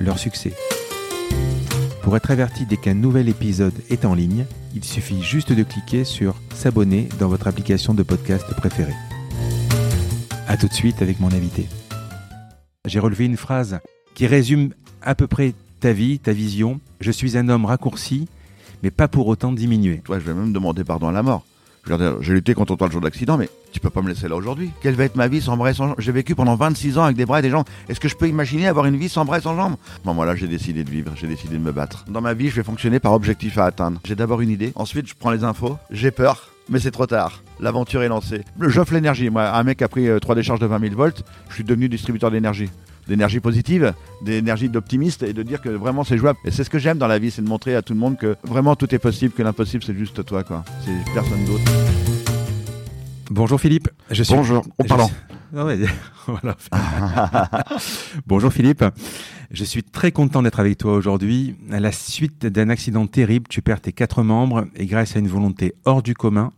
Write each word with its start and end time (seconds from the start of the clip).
leur 0.00 0.18
succès. 0.18 0.52
Pour 2.02 2.16
être 2.16 2.30
averti 2.30 2.66
dès 2.66 2.76
qu'un 2.76 2.94
nouvel 2.94 3.28
épisode 3.28 3.74
est 3.90 4.04
en 4.04 4.14
ligne, 4.14 4.46
il 4.74 4.84
suffit 4.84 5.22
juste 5.22 5.52
de 5.52 5.62
cliquer 5.64 6.04
sur 6.04 6.36
S'abonner 6.54 7.08
dans 7.18 7.28
votre 7.28 7.48
application 7.48 7.94
de 7.94 8.02
podcast 8.02 8.46
préférée. 8.56 8.94
A 10.46 10.56
tout 10.56 10.68
de 10.68 10.72
suite 10.72 11.02
avec 11.02 11.18
mon 11.18 11.32
invité. 11.32 11.68
J'ai 12.84 13.00
relevé 13.00 13.24
une 13.24 13.36
phrase 13.36 13.80
qui 14.14 14.26
résume 14.26 14.72
à 15.02 15.16
peu 15.16 15.26
près 15.26 15.54
ta 15.80 15.92
vie, 15.92 16.20
ta 16.20 16.32
vision. 16.32 16.80
Je 17.00 17.10
suis 17.10 17.36
un 17.36 17.48
homme 17.48 17.64
raccourci, 17.64 18.28
mais 18.82 18.90
pas 18.92 19.08
pour 19.08 19.26
autant 19.26 19.52
diminué. 19.52 20.00
Toi, 20.04 20.20
je 20.20 20.24
vais 20.24 20.34
même 20.34 20.52
demander 20.52 20.84
pardon 20.84 21.08
à 21.08 21.12
la 21.12 21.22
mort. 21.24 21.44
Je 21.88 21.94
j'ai 22.20 22.32
lutté 22.34 22.54
contre 22.54 22.74
toi 22.74 22.88
le 22.88 22.92
jour 22.92 23.00
de 23.00 23.06
l'accident, 23.06 23.38
mais 23.38 23.48
tu 23.70 23.78
peux 23.78 23.90
pas 23.90 24.02
me 24.02 24.08
laisser 24.08 24.28
là 24.28 24.34
aujourd'hui. 24.34 24.70
Quelle 24.80 24.94
va 24.94 25.04
être 25.04 25.14
ma 25.14 25.28
vie 25.28 25.40
sans 25.40 25.56
bras 25.56 25.70
et 25.70 25.74
sans 25.74 25.88
jambes? 25.88 25.96
J'ai 25.98 26.10
vécu 26.10 26.34
pendant 26.34 26.56
26 26.56 26.98
ans 26.98 27.04
avec 27.04 27.16
des 27.16 27.26
bras 27.26 27.38
et 27.38 27.42
des 27.42 27.50
jambes. 27.50 27.66
Est-ce 27.88 28.00
que 28.00 28.08
je 28.08 28.16
peux 28.16 28.28
imaginer 28.28 28.66
avoir 28.66 28.86
une 28.86 28.96
vie 28.96 29.08
sans 29.08 29.24
bras 29.24 29.38
et 29.38 29.40
sans 29.40 29.54
jambes? 29.54 29.76
Bon, 30.04 30.12
moi 30.12 30.26
là, 30.26 30.34
j'ai 30.34 30.48
décidé 30.48 30.82
de 30.82 30.90
vivre, 30.90 31.12
j'ai 31.14 31.28
décidé 31.28 31.56
de 31.58 31.62
me 31.62 31.70
battre. 31.70 32.04
Dans 32.08 32.20
ma 32.20 32.34
vie, 32.34 32.48
je 32.48 32.56
vais 32.56 32.64
fonctionner 32.64 32.98
par 32.98 33.12
objectif 33.12 33.56
à 33.58 33.66
atteindre. 33.66 34.00
J'ai 34.04 34.16
d'abord 34.16 34.40
une 34.40 34.50
idée, 34.50 34.72
ensuite 34.74 35.06
je 35.06 35.14
prends 35.14 35.30
les 35.30 35.44
infos, 35.44 35.78
j'ai 35.90 36.10
peur, 36.10 36.50
mais 36.68 36.80
c'est 36.80 36.90
trop 36.90 37.06
tard. 37.06 37.42
L'aventure 37.60 38.02
est 38.02 38.08
lancée. 38.08 38.42
J'offre 38.60 38.92
l'énergie. 38.92 39.30
Moi, 39.30 39.48
un 39.48 39.62
mec 39.62 39.80
a 39.80 39.88
pris 39.88 40.08
euh, 40.08 40.18
trois 40.18 40.34
décharges 40.34 40.60
de 40.60 40.66
20 40.66 40.80
000 40.80 40.94
volts, 40.96 41.22
je 41.50 41.54
suis 41.54 41.64
devenu 41.64 41.88
distributeur 41.88 42.30
d'énergie 42.32 42.68
d'énergie 43.08 43.40
positive, 43.40 43.94
d'énergie 44.22 44.68
d'optimiste 44.68 45.22
et 45.22 45.32
de 45.32 45.42
dire 45.42 45.60
que 45.60 45.68
vraiment 45.68 46.04
c'est 46.04 46.18
jouable. 46.18 46.38
Et 46.44 46.50
c'est 46.50 46.64
ce 46.64 46.70
que 46.70 46.78
j'aime 46.78 46.98
dans 46.98 47.08
la 47.08 47.18
vie, 47.18 47.30
c'est 47.30 47.42
de 47.42 47.48
montrer 47.48 47.74
à 47.74 47.82
tout 47.82 47.92
le 47.92 47.98
monde 47.98 48.16
que 48.16 48.36
vraiment 48.44 48.76
tout 48.76 48.94
est 48.94 48.98
possible, 48.98 49.32
que 49.32 49.42
l'impossible 49.42 49.82
c'est 49.84 49.96
juste 49.96 50.24
toi 50.24 50.42
quoi. 50.44 50.64
C'est 50.84 51.12
personne 51.12 51.44
d'autre. 51.44 51.64
Bonjour 53.30 53.60
Philippe. 53.60 53.88
Je 54.10 54.22
suis... 54.22 54.34
Bonjour. 54.34 54.64
Oh, 54.78 54.84
pardon. 54.84 55.10
Ah 55.56 55.64
voilà. 56.26 56.56
Bonjour 58.26 58.52
Philippe. 58.52 58.84
Je 59.50 59.64
suis 59.64 59.82
très 59.82 60.12
content 60.12 60.42
d'être 60.42 60.60
avec 60.60 60.78
toi 60.78 60.94
aujourd'hui. 60.94 61.56
À 61.70 61.80
la 61.80 61.92
suite 61.92 62.46
d'un 62.46 62.68
accident 62.68 63.06
terrible, 63.06 63.46
tu 63.48 63.62
perds 63.62 63.80
tes 63.80 63.92
quatre 63.92 64.22
membres 64.22 64.66
et 64.74 64.86
grâce 64.86 65.16
à 65.16 65.18
une 65.18 65.28
volonté 65.28 65.74
hors 65.84 66.02
du 66.02 66.14
commun, 66.14 66.52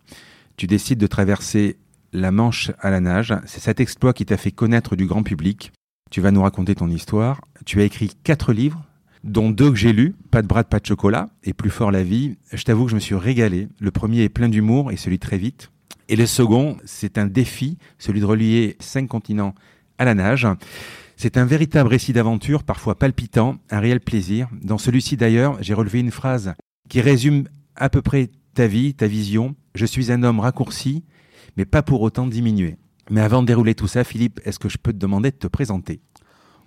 tu 0.56 0.66
décides 0.66 0.98
de 0.98 1.06
traverser 1.06 1.76
la 2.12 2.32
Manche 2.32 2.70
à 2.80 2.90
la 2.90 3.00
nage. 3.00 3.34
C'est 3.44 3.60
cet 3.60 3.80
exploit 3.80 4.12
qui 4.12 4.24
t'a 4.24 4.36
fait 4.36 4.52
connaître 4.52 4.96
du 4.96 5.06
grand 5.06 5.22
public. 5.22 5.72
Tu 6.10 6.20
vas 6.20 6.30
nous 6.30 6.42
raconter 6.42 6.74
ton 6.74 6.88
histoire. 6.88 7.40
Tu 7.66 7.80
as 7.80 7.84
écrit 7.84 8.10
quatre 8.24 8.52
livres, 8.52 8.82
dont 9.24 9.50
deux 9.50 9.70
que 9.70 9.76
j'ai 9.76 9.92
lus, 9.92 10.14
Pas 10.30 10.42
de 10.42 10.46
bras, 10.46 10.64
pas 10.64 10.80
de 10.80 10.86
chocolat 10.86 11.28
et 11.44 11.52
Plus 11.52 11.70
fort 11.70 11.90
la 11.90 12.02
vie. 12.02 12.36
Je 12.52 12.62
t'avoue 12.62 12.84
que 12.84 12.90
je 12.90 12.94
me 12.94 13.00
suis 13.00 13.14
régalé. 13.14 13.68
Le 13.78 13.90
premier 13.90 14.22
est 14.22 14.28
plein 14.28 14.48
d'humour 14.48 14.90
et 14.90 14.96
celui 14.96 15.18
très 15.18 15.38
vite. 15.38 15.70
Et 16.08 16.16
le 16.16 16.26
second, 16.26 16.78
c'est 16.84 17.18
un 17.18 17.26
défi, 17.26 17.76
celui 17.98 18.20
de 18.20 18.24
relier 18.24 18.76
cinq 18.80 19.08
continents 19.08 19.54
à 19.98 20.04
la 20.06 20.14
nage. 20.14 20.46
C'est 21.16 21.36
un 21.36 21.44
véritable 21.44 21.88
récit 21.88 22.12
d'aventure, 22.12 22.62
parfois 22.62 22.94
palpitant, 22.94 23.58
un 23.70 23.80
réel 23.80 24.00
plaisir. 24.00 24.48
Dans 24.62 24.78
celui-ci 24.78 25.16
d'ailleurs, 25.16 25.58
j'ai 25.60 25.74
relevé 25.74 26.00
une 26.00 26.12
phrase 26.12 26.54
qui 26.88 27.00
résume 27.00 27.48
à 27.76 27.90
peu 27.90 28.00
près 28.00 28.30
ta 28.54 28.66
vie, 28.66 28.94
ta 28.94 29.06
vision. 29.06 29.54
Je 29.74 29.84
suis 29.84 30.10
un 30.10 30.22
homme 30.22 30.40
raccourci, 30.40 31.04
mais 31.56 31.66
pas 31.66 31.82
pour 31.82 32.00
autant 32.00 32.26
diminué. 32.26 32.76
Mais 33.10 33.20
avant 33.20 33.42
de 33.42 33.46
dérouler 33.46 33.74
tout 33.74 33.88
ça, 33.88 34.04
Philippe, 34.04 34.40
est-ce 34.44 34.58
que 34.58 34.68
je 34.68 34.78
peux 34.78 34.92
te 34.92 34.98
demander 34.98 35.30
de 35.30 35.36
te 35.36 35.46
présenter? 35.46 36.00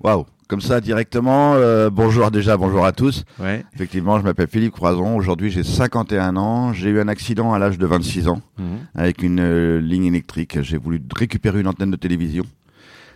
Waouh 0.04 0.26
comme 0.48 0.60
ça 0.60 0.82
directement. 0.82 1.54
Euh, 1.54 1.90
bonjour 1.90 2.30
déjà, 2.30 2.58
bonjour 2.58 2.84
à 2.86 2.92
tous. 2.92 3.24
Ouais. 3.40 3.64
Effectivement, 3.74 4.20
je 4.20 4.26
m'appelle 4.26 4.50
Philippe 4.50 4.74
Croison. 4.74 5.16
Aujourd'hui, 5.16 5.50
j'ai 5.50 5.64
51 5.64 6.36
ans. 6.36 6.74
J'ai 6.74 6.90
eu 6.90 7.00
un 7.00 7.08
accident 7.08 7.54
à 7.54 7.60
l'âge 7.60 7.78
de 7.78 7.86
26 7.86 8.28
ans 8.28 8.42
mhm. 8.58 8.80
avec 8.94 9.24
une 9.24 9.40
euh, 9.40 9.80
ligne 9.80 10.08
électrique. 10.08 10.62
J'ai 10.62 10.76
voulu 10.76 11.02
récupérer 11.16 11.62
une 11.62 11.68
antenne 11.68 11.90
de 11.90 11.96
télévision. 11.96 12.44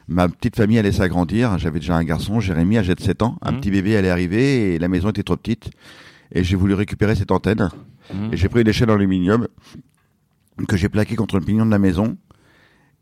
Ma 0.08 0.30
petite 0.30 0.56
famille 0.56 0.80
allait 0.80 0.94
s'agrandir. 0.94 1.60
J'avais 1.60 1.80
déjà 1.80 1.98
un 1.98 2.06
garçon, 2.06 2.40
Jérémy, 2.40 2.78
âgé 2.78 2.96
de 2.96 3.02
7 3.02 3.22
ans. 3.22 3.38
Un 3.42 3.52
mhm. 3.52 3.60
petit 3.60 3.72
bébé 3.72 3.98
allait 3.98 4.12
arriver 4.12 4.74
et 4.76 4.80
la 4.80 4.88
maison 4.88 5.10
était 5.10 5.24
trop 5.24 5.36
petite. 5.36 5.72
Et 6.32 6.42
j'ai 6.46 6.56
voulu 6.56 6.74
récupérer 6.74 7.16
cette 7.16 7.32
antenne. 7.32 7.70
Mhm. 8.14 8.30
Et 8.32 8.38
j'ai 8.38 8.48
pris 8.48 8.62
une 8.62 8.70
échelle 8.70 8.92
en 8.92 8.96
aluminium 8.96 9.50
que 10.70 10.78
j'ai 10.78 10.88
plaqué 10.88 11.18
contre 11.18 11.38
le 11.38 11.44
pignon 11.44 11.66
de 11.66 11.72
la 11.72 11.80
maison 11.80 12.16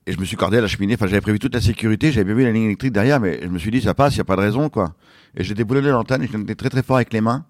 et 0.05 0.11
je 0.11 0.19
me 0.19 0.25
suis 0.25 0.35
cordé 0.35 0.57
à 0.57 0.61
la 0.61 0.67
cheminée. 0.67 0.95
Enfin, 0.95 1.07
j'avais 1.07 1.21
prévu 1.21 1.39
toute 1.39 1.53
la 1.53 1.61
sécurité, 1.61 2.11
j'avais 2.11 2.25
bien 2.25 2.35
vu 2.35 2.43
la 2.43 2.51
ligne 2.51 2.65
électrique 2.65 2.91
derrière, 2.91 3.19
mais 3.19 3.39
je 3.41 3.47
me 3.47 3.57
suis 3.57 3.71
dit, 3.71 3.81
ça 3.81 3.93
passe, 3.93 4.15
il 4.15 4.17
n'y 4.17 4.21
a 4.21 4.25
pas 4.25 4.35
de 4.35 4.41
raison, 4.41 4.69
quoi. 4.69 4.93
Et 5.35 5.43
j'ai 5.43 5.53
déboulé 5.53 5.81
l'antenne, 5.81 6.23
et 6.23 6.27
j'étais 6.27 6.55
très 6.55 6.69
très 6.69 6.83
fort 6.83 6.97
avec 6.97 7.13
les 7.13 7.21
mains. 7.21 7.45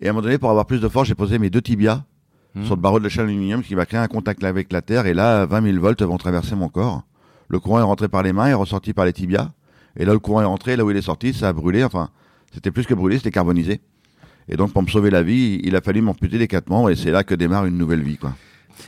Et 0.00 0.06
à 0.06 0.10
un 0.10 0.12
moment 0.12 0.22
donné, 0.22 0.38
pour 0.38 0.50
avoir 0.50 0.66
plus 0.66 0.80
de 0.80 0.88
force, 0.88 1.08
j'ai 1.08 1.14
posé 1.14 1.38
mes 1.38 1.50
deux 1.50 1.60
tibias 1.60 2.04
mmh. 2.54 2.64
sur 2.64 2.76
le 2.76 2.80
barreau 2.80 2.98
de 2.98 3.04
l'échelle 3.04 3.24
aluminium, 3.24 3.62
ce 3.62 3.68
qui 3.68 3.74
va 3.74 3.86
créer 3.86 4.00
un 4.00 4.08
contact 4.08 4.42
avec 4.44 4.72
la 4.72 4.82
terre. 4.82 5.06
Et 5.06 5.14
là, 5.14 5.46
20 5.46 5.72
000 5.72 5.80
volts 5.80 6.02
vont 6.02 6.16
traverser 6.16 6.54
mon 6.54 6.68
corps. 6.68 7.02
Le 7.48 7.58
courant 7.58 7.80
est 7.80 7.84
rentré 7.84 8.08
par 8.08 8.22
les 8.22 8.32
mains 8.32 8.48
et 8.48 8.54
ressorti 8.54 8.92
par 8.92 9.04
les 9.04 9.12
tibias. 9.12 9.50
Et 9.96 10.04
là, 10.04 10.12
le 10.12 10.18
courant 10.18 10.40
est 10.40 10.46
rentré, 10.46 10.76
là 10.76 10.84
où 10.84 10.90
il 10.90 10.96
est 10.96 11.02
sorti, 11.02 11.34
ça 11.34 11.48
a 11.48 11.52
brûlé. 11.52 11.82
Enfin, 11.82 12.10
c'était 12.52 12.70
plus 12.70 12.86
que 12.86 12.94
brûlé, 12.94 13.18
c'était 13.18 13.32
carbonisé. 13.32 13.80
Et 14.48 14.56
donc, 14.56 14.72
pour 14.72 14.82
me 14.82 14.88
sauver 14.88 15.10
la 15.10 15.22
vie, 15.22 15.60
il 15.64 15.76
a 15.76 15.80
fallu 15.80 16.00
m'amputer 16.00 16.38
les 16.38 16.48
quatre 16.48 16.68
membres, 16.70 16.90
et 16.90 16.96
c'est 16.96 17.10
là 17.10 17.24
que 17.24 17.34
démarre 17.34 17.66
une 17.66 17.76
nouvelle 17.76 18.02
vie, 18.02 18.16
quoi. 18.16 18.34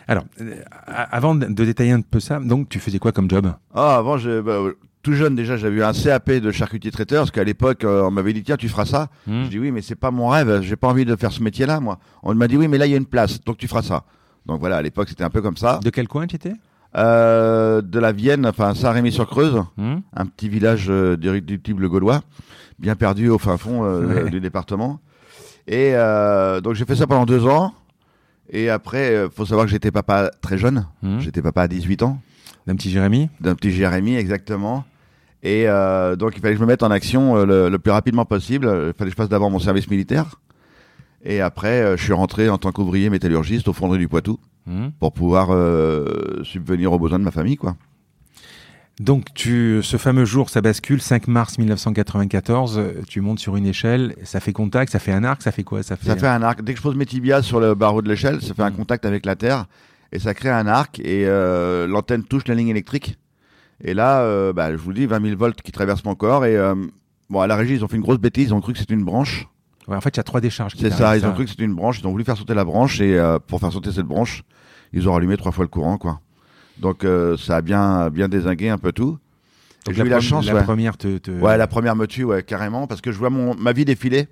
Alors, 0.08 0.24
euh, 0.40 0.62
avant 0.86 1.34
de 1.34 1.64
détailler 1.64 1.92
un 1.92 2.00
peu 2.00 2.20
ça, 2.20 2.38
donc 2.40 2.68
tu 2.68 2.78
faisais 2.78 2.98
quoi 2.98 3.12
comme 3.12 3.30
job? 3.30 3.52
Ah, 3.74 3.96
avant, 3.96 4.16
bah, 4.16 4.58
tout 5.02 5.14
jeune 5.14 5.34
déjà, 5.34 5.56
j'avais 5.56 5.76
eu 5.76 5.82
un 5.82 5.92
CAP 5.92 6.30
de 6.30 6.50
charcutier 6.50 6.90
traiteur, 6.90 7.22
parce 7.22 7.30
qu'à 7.30 7.44
l'époque, 7.44 7.84
euh, 7.84 8.02
on 8.02 8.10
m'avait 8.10 8.32
dit 8.32 8.42
tiens, 8.42 8.56
tu 8.56 8.68
feras 8.68 8.84
ça. 8.84 9.08
Hmm. 9.26 9.44
Je 9.44 9.48
dis 9.48 9.58
oui, 9.58 9.70
mais 9.70 9.82
c'est 9.82 9.96
pas 9.96 10.10
mon 10.10 10.28
rêve, 10.28 10.60
j'ai 10.62 10.76
pas 10.76 10.88
envie 10.88 11.04
de 11.04 11.16
faire 11.16 11.32
ce 11.32 11.42
métier-là, 11.42 11.80
moi. 11.80 11.98
On 12.22 12.34
m'a 12.34 12.48
dit 12.48 12.56
oui, 12.56 12.68
mais 12.68 12.78
là 12.78 12.86
il 12.86 12.90
y 12.90 12.94
a 12.94 12.98
une 12.98 13.06
place, 13.06 13.40
donc 13.42 13.58
tu 13.58 13.68
feras 13.68 13.82
ça. 13.82 14.04
Donc 14.46 14.60
voilà, 14.60 14.76
à 14.76 14.82
l'époque, 14.82 15.08
c'était 15.08 15.24
un 15.24 15.30
peu 15.30 15.42
comme 15.42 15.56
ça. 15.56 15.80
De 15.82 15.90
quel 15.90 16.08
coin 16.08 16.26
tu 16.26 16.36
étais? 16.36 16.54
Euh, 16.96 17.80
de 17.80 17.98
la 17.98 18.12
Vienne, 18.12 18.46
enfin 18.46 18.74
Saint-Rémy-sur-Creuse, 18.74 19.62
hmm. 19.76 19.96
un 20.14 20.26
petit 20.26 20.48
village 20.48 20.88
du 20.88 21.60
type 21.60 21.80
gaulois, 21.80 22.20
bien 22.78 22.96
perdu 22.96 23.28
au 23.28 23.38
fin 23.38 23.56
fond 23.56 24.00
du 24.30 24.40
département. 24.40 25.00
Et 25.66 25.94
donc 26.62 26.74
j'ai 26.74 26.84
fait 26.84 26.96
ça 26.96 27.06
pendant 27.06 27.26
deux 27.26 27.46
ans. 27.46 27.72
Et 28.50 28.68
après, 28.68 29.14
euh, 29.14 29.28
faut 29.30 29.46
savoir 29.46 29.66
que 29.66 29.70
j'étais 29.70 29.90
papa 29.90 30.30
très 30.40 30.58
jeune. 30.58 30.86
Hmm. 31.02 31.20
J'étais 31.20 31.42
papa 31.42 31.62
à 31.62 31.68
18 31.68 32.02
ans. 32.02 32.20
D'un 32.66 32.76
petit 32.76 32.90
Jérémy 32.90 33.28
D'un 33.40 33.54
petit 33.54 33.72
Jérémy, 33.72 34.16
exactement. 34.16 34.84
Et 35.42 35.64
euh, 35.66 36.14
donc, 36.14 36.36
il 36.36 36.40
fallait 36.40 36.54
que 36.54 36.58
je 36.58 36.64
me 36.64 36.68
mette 36.68 36.82
en 36.82 36.90
action 36.90 37.36
euh, 37.36 37.68
le, 37.68 37.78
plus 37.78 37.90
rapidement 37.90 38.24
possible. 38.24 38.66
Il 38.66 38.92
fallait 38.96 39.10
que 39.10 39.16
je 39.16 39.16
fasse 39.16 39.28
d'abord 39.28 39.50
mon 39.50 39.58
service 39.58 39.88
militaire. 39.90 40.40
Et 41.24 41.40
après, 41.40 41.96
je 41.96 42.02
suis 42.02 42.12
rentré 42.12 42.48
en 42.48 42.58
tant 42.58 42.72
qu'ouvrier 42.72 43.08
métallurgiste 43.08 43.68
au 43.68 43.72
fonderie 43.72 43.98
du 43.98 44.08
Poitou 44.08 44.38
hmm. 44.66 44.88
pour 44.98 45.12
pouvoir 45.12 45.48
subvenir 46.44 46.92
aux 46.92 46.98
besoins 46.98 47.20
de 47.20 47.24
ma 47.24 47.30
famille, 47.30 47.56
quoi. 47.56 47.76
Donc, 49.00 49.32
tu, 49.34 49.80
ce 49.82 49.96
fameux 49.96 50.24
jour, 50.24 50.50
ça 50.50 50.60
bascule, 50.60 51.00
5 51.00 51.26
mars 51.26 51.58
1994, 51.58 52.80
tu 53.08 53.20
montes 53.20 53.38
sur 53.38 53.56
une 53.56 53.66
échelle, 53.66 54.14
ça 54.22 54.38
fait 54.38 54.52
contact, 54.52 54.92
ça 54.92 54.98
fait 54.98 55.12
un 55.12 55.24
arc, 55.24 55.42
ça 55.42 55.50
fait 55.50 55.64
quoi? 55.64 55.82
Ça 55.82 55.96
fait... 55.96 56.06
ça 56.06 56.16
fait 56.16 56.26
un 56.26 56.42
arc. 56.42 56.62
Dès 56.62 56.72
que 56.72 56.78
je 56.78 56.82
pose 56.82 56.94
mes 56.94 57.06
tibias 57.06 57.42
sur 57.42 57.58
le 57.58 57.74
barreau 57.74 58.02
de 58.02 58.08
l'échelle, 58.08 58.42
ça 58.42 58.54
fait 58.54 58.62
un 58.62 58.70
contact 58.70 59.06
avec 59.06 59.24
la 59.24 59.34
terre 59.34 59.66
et 60.12 60.18
ça 60.18 60.34
crée 60.34 60.50
un 60.50 60.66
arc 60.66 61.00
et 61.00 61.26
euh, 61.26 61.86
l'antenne 61.86 62.22
touche 62.22 62.46
la 62.46 62.54
ligne 62.54 62.68
électrique. 62.68 63.18
Et 63.82 63.94
là, 63.94 64.20
euh, 64.20 64.52
bah, 64.52 64.70
je 64.70 64.76
vous 64.76 64.92
dis, 64.92 65.06
20 65.06 65.24
000 65.24 65.36
volts 65.36 65.60
qui 65.60 65.72
traversent 65.72 66.04
mon 66.04 66.14
corps. 66.14 66.44
Et 66.44 66.56
euh, 66.56 66.74
bon, 67.30 67.40
à 67.40 67.46
la 67.46 67.56
régie, 67.56 67.74
ils 67.74 67.84
ont 67.84 67.88
fait 67.88 67.96
une 67.96 68.02
grosse 68.02 68.18
bêtise, 68.18 68.48
ils 68.48 68.54
ont 68.54 68.60
cru 68.60 68.74
que 68.74 68.78
c'était 68.78 68.94
une 68.94 69.04
branche. 69.04 69.48
Ouais, 69.88 69.96
en 69.96 70.00
fait, 70.00 70.10
il 70.10 70.18
y 70.18 70.20
a 70.20 70.24
trois 70.24 70.40
décharges. 70.40 70.74
C'est 70.78 70.90
ça, 70.90 71.16
ils 71.16 71.26
ont 71.26 71.32
cru 71.32 71.44
que 71.44 71.50
c'était 71.50 71.64
une 71.64 71.74
branche, 71.74 71.98
ils 71.98 72.06
ont 72.06 72.12
voulu 72.12 72.24
faire 72.24 72.36
sauter 72.36 72.54
la 72.54 72.64
branche 72.64 73.00
et 73.00 73.20
pour 73.48 73.58
faire 73.58 73.72
sauter 73.72 73.90
cette 73.90 74.06
branche, 74.06 74.44
ils 74.92 75.08
ont 75.08 75.12
rallumé 75.12 75.36
trois 75.36 75.50
fois 75.50 75.64
le 75.64 75.68
courant, 75.68 75.98
quoi. 75.98 76.20
Donc 76.82 77.04
euh, 77.04 77.36
ça 77.36 77.56
a 77.56 77.62
bien, 77.62 78.10
bien 78.10 78.28
désingué 78.28 78.68
un 78.68 78.76
peu 78.76 78.90
tout. 78.90 79.16
J'ai 79.88 80.02
eu 80.02 80.08
la 80.08 80.20
chance. 80.20 80.44
La 80.46 80.62
première 80.62 80.96
te, 80.96 81.18
te, 81.18 81.30
Ouais, 81.30 81.56
la 81.56 81.68
première 81.68 81.94
me 81.96 82.06
tue, 82.06 82.24
ouais, 82.24 82.42
carrément, 82.42 82.86
parce 82.86 83.00
que 83.00 83.12
je 83.12 83.18
vois 83.18 83.30
mon, 83.30 83.54
ma 83.54 83.72
vie 83.72 83.84
défiler 83.84 84.26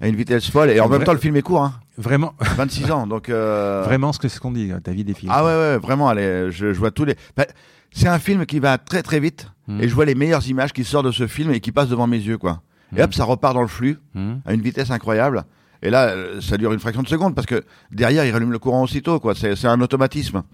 à 0.00 0.08
une 0.08 0.16
vitesse 0.16 0.48
folle 0.48 0.70
et 0.70 0.80
en 0.80 0.88
même 0.88 1.04
temps 1.04 1.12
le 1.12 1.18
film 1.18 1.36
est 1.36 1.42
court. 1.42 1.64
Hein. 1.64 1.74
Vraiment 1.98 2.34
26 2.56 2.90
ans, 2.92 3.06
donc. 3.06 3.28
Euh... 3.28 3.82
Vraiment 3.86 4.12
ce 4.12 4.20
que 4.20 4.28
c'est 4.28 4.38
qu'on 4.38 4.52
dit, 4.52 4.72
ta 4.82 4.92
vie 4.92 5.04
défile. 5.04 5.28
Ah 5.32 5.44
ouais, 5.44 5.50
ouais, 5.50 5.78
vraiment, 5.78 6.08
allez, 6.08 6.50
je, 6.50 6.72
je 6.72 6.78
vois 6.78 6.92
tous 6.92 7.04
les. 7.04 7.16
Bah, 7.36 7.46
c'est 7.90 8.08
un 8.08 8.20
film 8.20 8.46
qui 8.46 8.60
va 8.60 8.78
très 8.78 9.02
très 9.02 9.18
vite 9.18 9.48
hmm. 9.66 9.80
et 9.80 9.88
je 9.88 9.94
vois 9.94 10.04
les 10.04 10.14
meilleures 10.14 10.46
images 10.48 10.72
qui 10.72 10.84
sortent 10.84 11.06
de 11.06 11.12
ce 11.12 11.26
film 11.26 11.50
et 11.52 11.60
qui 11.60 11.72
passent 11.72 11.90
devant 11.90 12.06
mes 12.06 12.18
yeux, 12.18 12.38
quoi. 12.38 12.62
Et 12.96 13.00
hmm. 13.00 13.04
hop, 13.04 13.14
ça 13.14 13.24
repart 13.24 13.54
dans 13.54 13.62
le 13.62 13.68
flux 13.68 13.98
hmm. 14.14 14.34
à 14.46 14.54
une 14.54 14.62
vitesse 14.62 14.92
incroyable. 14.92 15.44
Et 15.82 15.90
là, 15.90 16.10
euh, 16.10 16.40
ça 16.40 16.56
dure 16.58 16.72
une 16.72 16.78
fraction 16.78 17.02
de 17.02 17.08
seconde 17.08 17.34
parce 17.34 17.46
que 17.46 17.64
derrière, 17.90 18.24
il 18.24 18.30
rallume 18.30 18.52
le 18.52 18.60
courant 18.60 18.84
aussitôt, 18.84 19.18
quoi. 19.18 19.34
C'est 19.34 19.66
un 19.66 19.80
automatisme. 19.80 20.44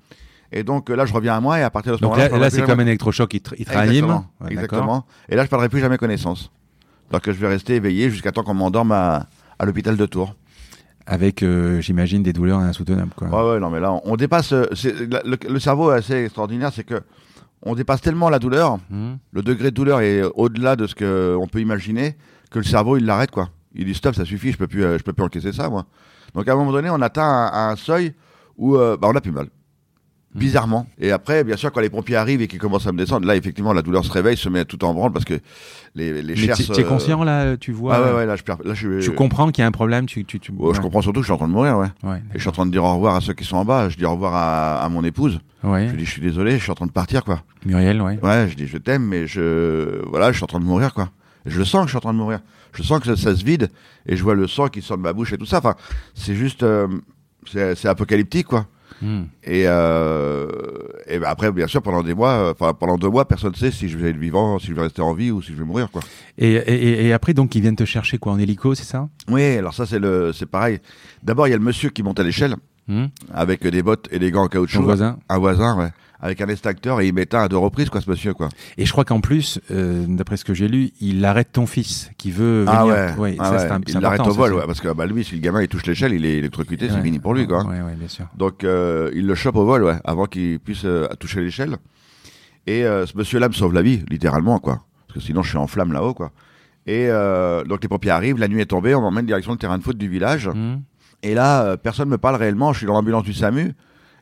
Et 0.50 0.62
donc 0.62 0.89
là, 0.89 1.05
je 1.05 1.12
reviens 1.12 1.37
à 1.37 1.41
moi 1.41 1.59
et 1.59 1.62
à 1.62 1.71
partir 1.71 1.93
de 1.93 1.99
ce 1.99 2.03
moment-là. 2.05 2.29
Là, 2.29 2.39
là 2.39 2.50
c'est 2.50 2.62
comme 2.62 2.81
un 2.81 2.87
électrochoc, 2.87 3.35
il, 3.35 3.41
te, 3.41 3.55
il 3.55 3.62
Exactement. 3.62 4.27
exactement. 4.49 5.06
Et 5.29 5.37
là, 5.37 5.43
je 5.43 5.47
ne 5.47 5.50
perdrai 5.50 5.69
plus 5.69 5.81
jamais 5.81 5.99
connaissance. 5.99 6.50
Donc 7.11 7.23
je 7.27 7.33
vais 7.33 7.49
rester 7.49 7.77
éveillé 7.77 8.11
jusqu'à 8.11 8.33
temps 8.33 8.43
qu'on 8.43 8.55
m'endorme 8.55 8.93
à, 8.93 9.27
à 9.59 9.65
l'hôpital 9.67 9.97
de 9.97 10.06
Tours. 10.06 10.35
Avec, 11.06 11.43
euh, 11.43 11.81
j'imagine, 11.81 12.23
des 12.23 12.35
douleurs 12.35 12.59
insoutenables. 12.59 13.12
Quoi. 13.17 13.29
Ouais, 13.29 13.53
ouais, 13.53 13.61
non, 13.61 13.71
mais 13.71 13.81
là, 13.81 13.99
on 14.05 14.17
dépasse. 14.17 14.53
Euh, 14.53 14.67
le, 15.25 15.59
cerveau 15.59 15.91
est 15.91 15.97
assez 15.97 16.25
extraordinaire, 16.25 16.71
c'est 16.73 16.85
que 16.85 17.00
on 17.62 17.75
dépasse 17.75 18.03
tellement 18.03 18.29
la 18.29 18.39
douleur, 18.39 18.79
mmh. 18.91 19.15
le 19.33 19.43
degré 19.43 19.71
de 19.71 19.75
douleur 19.75 20.00
est 20.00 20.23
au-delà 20.35 20.77
de 20.77 20.87
ce 20.87 20.95
qu'on 20.95 21.47
peut 21.49 21.61
imaginer, 21.61 22.17
que 22.50 22.59
le 22.59 22.65
cerveau, 22.65 22.99
il 22.99 23.06
l'arrête, 23.06 23.31
quoi. 23.31 23.49
Il 23.75 23.87
dit 23.87 23.95
stop, 23.95 24.15
ça 24.15 24.25
suffit, 24.25 24.53
je 24.53 24.59
peux 24.59 24.67
plus, 24.67 24.83
je 24.83 25.03
peux 25.03 25.12
plus 25.12 25.25
encaisser 25.25 25.53
ça, 25.53 25.69
moi. 25.69 25.87
Donc 26.35 26.47
à 26.47 26.53
un 26.53 26.56
moment 26.56 26.73
donné, 26.73 26.91
on 26.91 27.00
atteint 27.00 27.50
un, 27.53 27.75
seuil 27.75 28.15
où 28.59 28.77
bah, 28.77 28.99
on 29.03 29.17
a 29.17 29.21
plus 29.21 29.33
mal. 29.33 29.49
Mhm. 30.34 30.40
bizarrement. 30.40 30.86
Et 30.98 31.10
après, 31.10 31.42
bien 31.42 31.56
sûr, 31.56 31.72
quand 31.72 31.80
les 31.80 31.88
pompiers 31.88 32.16
arrivent 32.16 32.42
et 32.42 32.48
qu'ils 32.48 32.58
commencent 32.58 32.86
à 32.86 32.92
me 32.92 32.98
descendre, 32.98 33.26
là, 33.26 33.34
effectivement, 33.34 33.72
la 33.72 33.82
douleur 33.82 34.04
se 34.04 34.12
réveille, 34.12 34.36
se 34.36 34.48
met 34.48 34.64
tout 34.64 34.84
en 34.84 34.92
branle 34.92 35.12
parce 35.12 35.25
que 35.25 35.40
les, 35.94 36.22
les 36.22 36.36
chairs. 36.36 36.56
Tu 36.56 36.80
es 36.80 36.84
conscient, 36.84 37.25
là, 37.25 37.56
tu 37.56 37.72
vois 37.72 37.96
Ah 37.96 38.02
ouais, 38.02 38.12
ouais, 38.19 38.26
là, 38.26 38.36
je, 38.36 38.42
là, 38.69 38.75
je 38.75 39.00
Tu 39.00 39.10
comprends 39.12 39.50
qu'il 39.50 39.62
y 39.62 39.64
a 39.64 39.66
un 39.66 39.72
problème 39.72 40.06
tu, 40.06 40.25
tu, 40.25 40.38
tu... 40.38 40.52
je 40.52 40.80
comprends 40.80 41.00
surtout 41.00 41.20
que 41.20 41.26
je 41.26 41.28
suis 41.28 41.32
en 41.32 41.38
train 41.38 41.48
de 41.48 41.52
mourir, 41.52 41.78
ouais. 41.78 41.88
ouais 42.02 42.19
et 42.19 42.34
je 42.34 42.40
suis 42.40 42.48
en 42.48 42.52
train 42.52 42.66
de 42.66 42.70
dire 42.70 42.84
au 42.84 42.92
revoir 42.94 43.14
à 43.16 43.20
ceux 43.20 43.32
qui 43.32 43.44
sont 43.44 43.56
en 43.56 43.64
bas. 43.64 43.88
Je 43.88 43.96
dis 43.96 44.04
au 44.04 44.12
revoir 44.12 44.34
à, 44.34 44.82
à 44.82 44.88
mon 44.90 45.02
épouse. 45.02 45.40
Ouais. 45.64 45.88
Je 45.90 45.96
dis, 45.96 46.04
je 46.04 46.10
suis 46.10 46.22
désolé, 46.22 46.52
je 46.58 46.62
suis 46.62 46.70
en 46.70 46.75
train 46.76 46.86
de 46.86 46.92
partir, 46.92 47.25
quoi. 47.25 47.42
Muriel, 47.64 48.00
ouais. 48.02 48.19
Ouais, 48.22 48.48
je 48.50 48.54
dis, 48.54 48.66
je 48.66 48.78
t'aime, 48.78 49.04
mais 49.04 49.26
je. 49.26 50.02
Voilà, 50.08 50.30
je 50.30 50.36
suis 50.36 50.44
en 50.44 50.48
train 50.48 50.60
de 50.60 50.64
mourir, 50.64 50.92
quoi. 50.94 51.10
je 51.46 51.58
le 51.58 51.64
sens 51.64 51.82
que 51.82 51.86
je 51.86 51.92
suis 51.92 51.96
en 51.98 52.00
train 52.00 52.12
de 52.12 52.19
mourir. 52.19 52.40
Je 52.75 52.82
sens 52.82 53.00
que 53.00 53.14
ça, 53.16 53.34
se 53.34 53.44
vide 53.44 53.70
et 54.06 54.14
je 54.14 54.22
vois 54.22 54.34
le 54.34 54.46
sang 54.46 54.69
qui 54.69 54.82
sort 54.82 54.98
de 54.98 55.02
ma 55.02 55.14
bouche 55.14 55.32
et 55.32 55.38
tout 55.38 55.46
ça. 55.46 55.58
Enfin, 55.58 55.75
c'est 56.14 56.34
juste. 56.34 56.62
Euh, 56.62 56.86
c'est 57.46 57.86
apocalyptique, 57.86 58.46
quoi. 58.46 58.66
Hmm. 59.00 59.25
Et, 59.45 59.65
euh, 59.67 60.49
et 61.06 61.19
ben 61.19 61.29
après, 61.29 61.53
bien 61.53 61.67
sûr, 61.67 61.83
pendant 61.83 62.03
des 62.03 62.15
mois, 62.15 62.50
enfin 62.50 62.75
pendant 62.75 62.97
deux 62.97 63.09
mois, 63.09 63.27
personne 63.27 63.53
ne 63.53 63.56
sait 63.56 63.71
si 63.71 63.89
je 63.89 63.97
vais 63.97 64.11
être 64.11 64.17
vivant, 64.17 64.59
si 64.59 64.69
je 64.69 64.75
vais 64.75 64.83
rester 64.83 65.03
en 65.03 65.15
vie 65.15 65.31
ou 65.31 65.41
si 65.41 65.53
je 65.53 65.59
vais 65.59 65.65
mourir, 65.65 65.91
quoi. 65.91 66.03
Et, 66.37 66.53
et, 66.55 67.06
et 67.06 67.12
après, 67.12 67.35
donc, 67.35 67.55
ils 67.55 67.62
viennent 67.62 67.77
te 67.77 67.85
chercher 67.85 68.19
quoi 68.19 68.33
en 68.33 68.39
hélico, 68.39 68.75
c'est 68.75 68.85
ça? 68.85 69.09
Oui, 69.29 69.56
alors 69.56 69.75
ça 69.75 69.87
c'est 69.87 69.99
le, 69.99 70.33
c'est 70.33 70.47
pareil. 70.47 70.81
D'abord, 71.23 71.47
il 71.47 71.50
y 71.50 71.55
a 71.55 71.59
le 71.59 71.62
monsieur 71.65 71.91
qui 71.91 72.03
monte 72.03 72.19
à 72.21 72.25
l'échelle 72.25 72.56
hmm. 72.89 73.06
avec 73.33 73.67
des 73.67 73.83
bottes 73.83 74.09
et 74.11 74.19
des 74.19 74.31
gants 74.31 74.45
en 74.45 74.49
caoutchouc. 74.49 74.81
Un 74.81 74.85
voisin. 74.85 75.19
Un 75.29 75.39
voisin, 75.39 75.79
ouais 75.79 75.91
avec 76.20 76.41
un 76.41 76.49
extracteur 76.49 77.00
et 77.00 77.06
il 77.06 77.15
m'éteint 77.15 77.43
à 77.43 77.49
deux 77.49 77.56
reprises, 77.56 77.91
quoi, 77.91 78.00
ce 78.00 78.11
monsieur, 78.11 78.35
quoi. 78.35 78.49
Et 78.76 78.87
je 78.87 78.93
crois 78.93 79.05
qu'en 79.05 79.20
plus, 79.20 79.61
euh, 79.70 80.05
d'après 80.09 80.37
ce 80.37 80.44
que 80.44 80.53
j'ai 80.53 80.67
lu, 80.67 80.91
il 81.00 81.25
arrête 81.25 81.53
ton 81.53 81.67
fils 81.67 82.11
qui 82.19 82.32
veut 82.32 82.65
ah 82.67 82.82
venir. 82.82 82.94
Ah 82.94 83.20
ouais, 83.20 83.37
ça, 83.37 83.53
ouais. 83.53 83.70
Un, 83.70 83.81
il 83.87 83.99
l'arrête 84.00 84.20
au 84.20 84.32
vol, 84.32 84.55
ouais, 84.55 84.67
parce 84.67 84.81
que 84.81 84.93
bah, 84.93 85.06
lui, 85.06 85.25
si 85.25 85.37
le 85.37 85.41
gamin 85.41 85.62
il 85.62 85.69
touche 85.69 85.87
l'échelle, 85.87 86.12
il 86.12 86.26
est 86.26 86.38
électrocuté, 86.38 86.88
c'est 86.88 87.00
fini 87.03 87.20
pour 87.20 87.35
lui, 87.35 87.47
quoi. 87.47 87.65
Ouais, 87.65 87.81
ouais, 87.81 87.94
bien 87.97 88.09
sûr. 88.09 88.26
Donc 88.37 88.65
euh, 88.65 89.11
il 89.15 89.26
le 89.26 89.35
chope 89.35 89.56
au 89.56 89.65
vol, 89.65 89.85
ouais, 89.85 89.97
avant 90.05 90.26
qu'il 90.26 90.59
puisse 90.59 90.85
euh, 90.85 91.06
toucher 91.20 91.41
l'échelle. 91.41 91.76
Et 92.67 92.85
euh, 92.85 93.06
ce 93.06 93.17
monsieur-là 93.17 93.49
me 93.49 93.55
sauve 93.55 93.73
la 93.73 93.82
vie, 93.82 94.03
littéralement, 94.11 94.59
quoi. 94.59 94.82
Parce 95.06 95.21
que 95.21 95.25
sinon, 95.25 95.43
je 95.43 95.50
suis 95.50 95.59
en 95.59 95.69
flamme 95.69 95.93
là-haut, 95.93 96.14
quoi. 96.14 96.32
Et 96.87 97.06
euh, 97.09 97.64
donc 97.64 97.82
les 97.82 97.88
pompiers 97.88 98.11
arrivent, 98.11 98.38
la 98.38 98.49
nuit 98.49 98.61
est 98.61 98.67
tombée, 98.67 98.94
on 98.94 99.03
m'emmène 99.03 99.26
direction 99.26 99.53
le 99.53 99.59
terrain 99.59 99.79
de 99.79 99.82
foot 99.85 99.97
du 99.97 100.09
village. 100.09 100.49
Mmh. 100.49 100.81
Et 101.23 101.35
là, 101.35 101.76
personne 101.76 102.09
me 102.09 102.19
parle 102.19 102.37
réellement. 102.37 102.73
Je 102.73 102.79
suis 102.79 102.87
dans 102.87 102.94
l'ambulance 102.94 103.25
du 103.25 103.35
SAMU. 103.35 103.75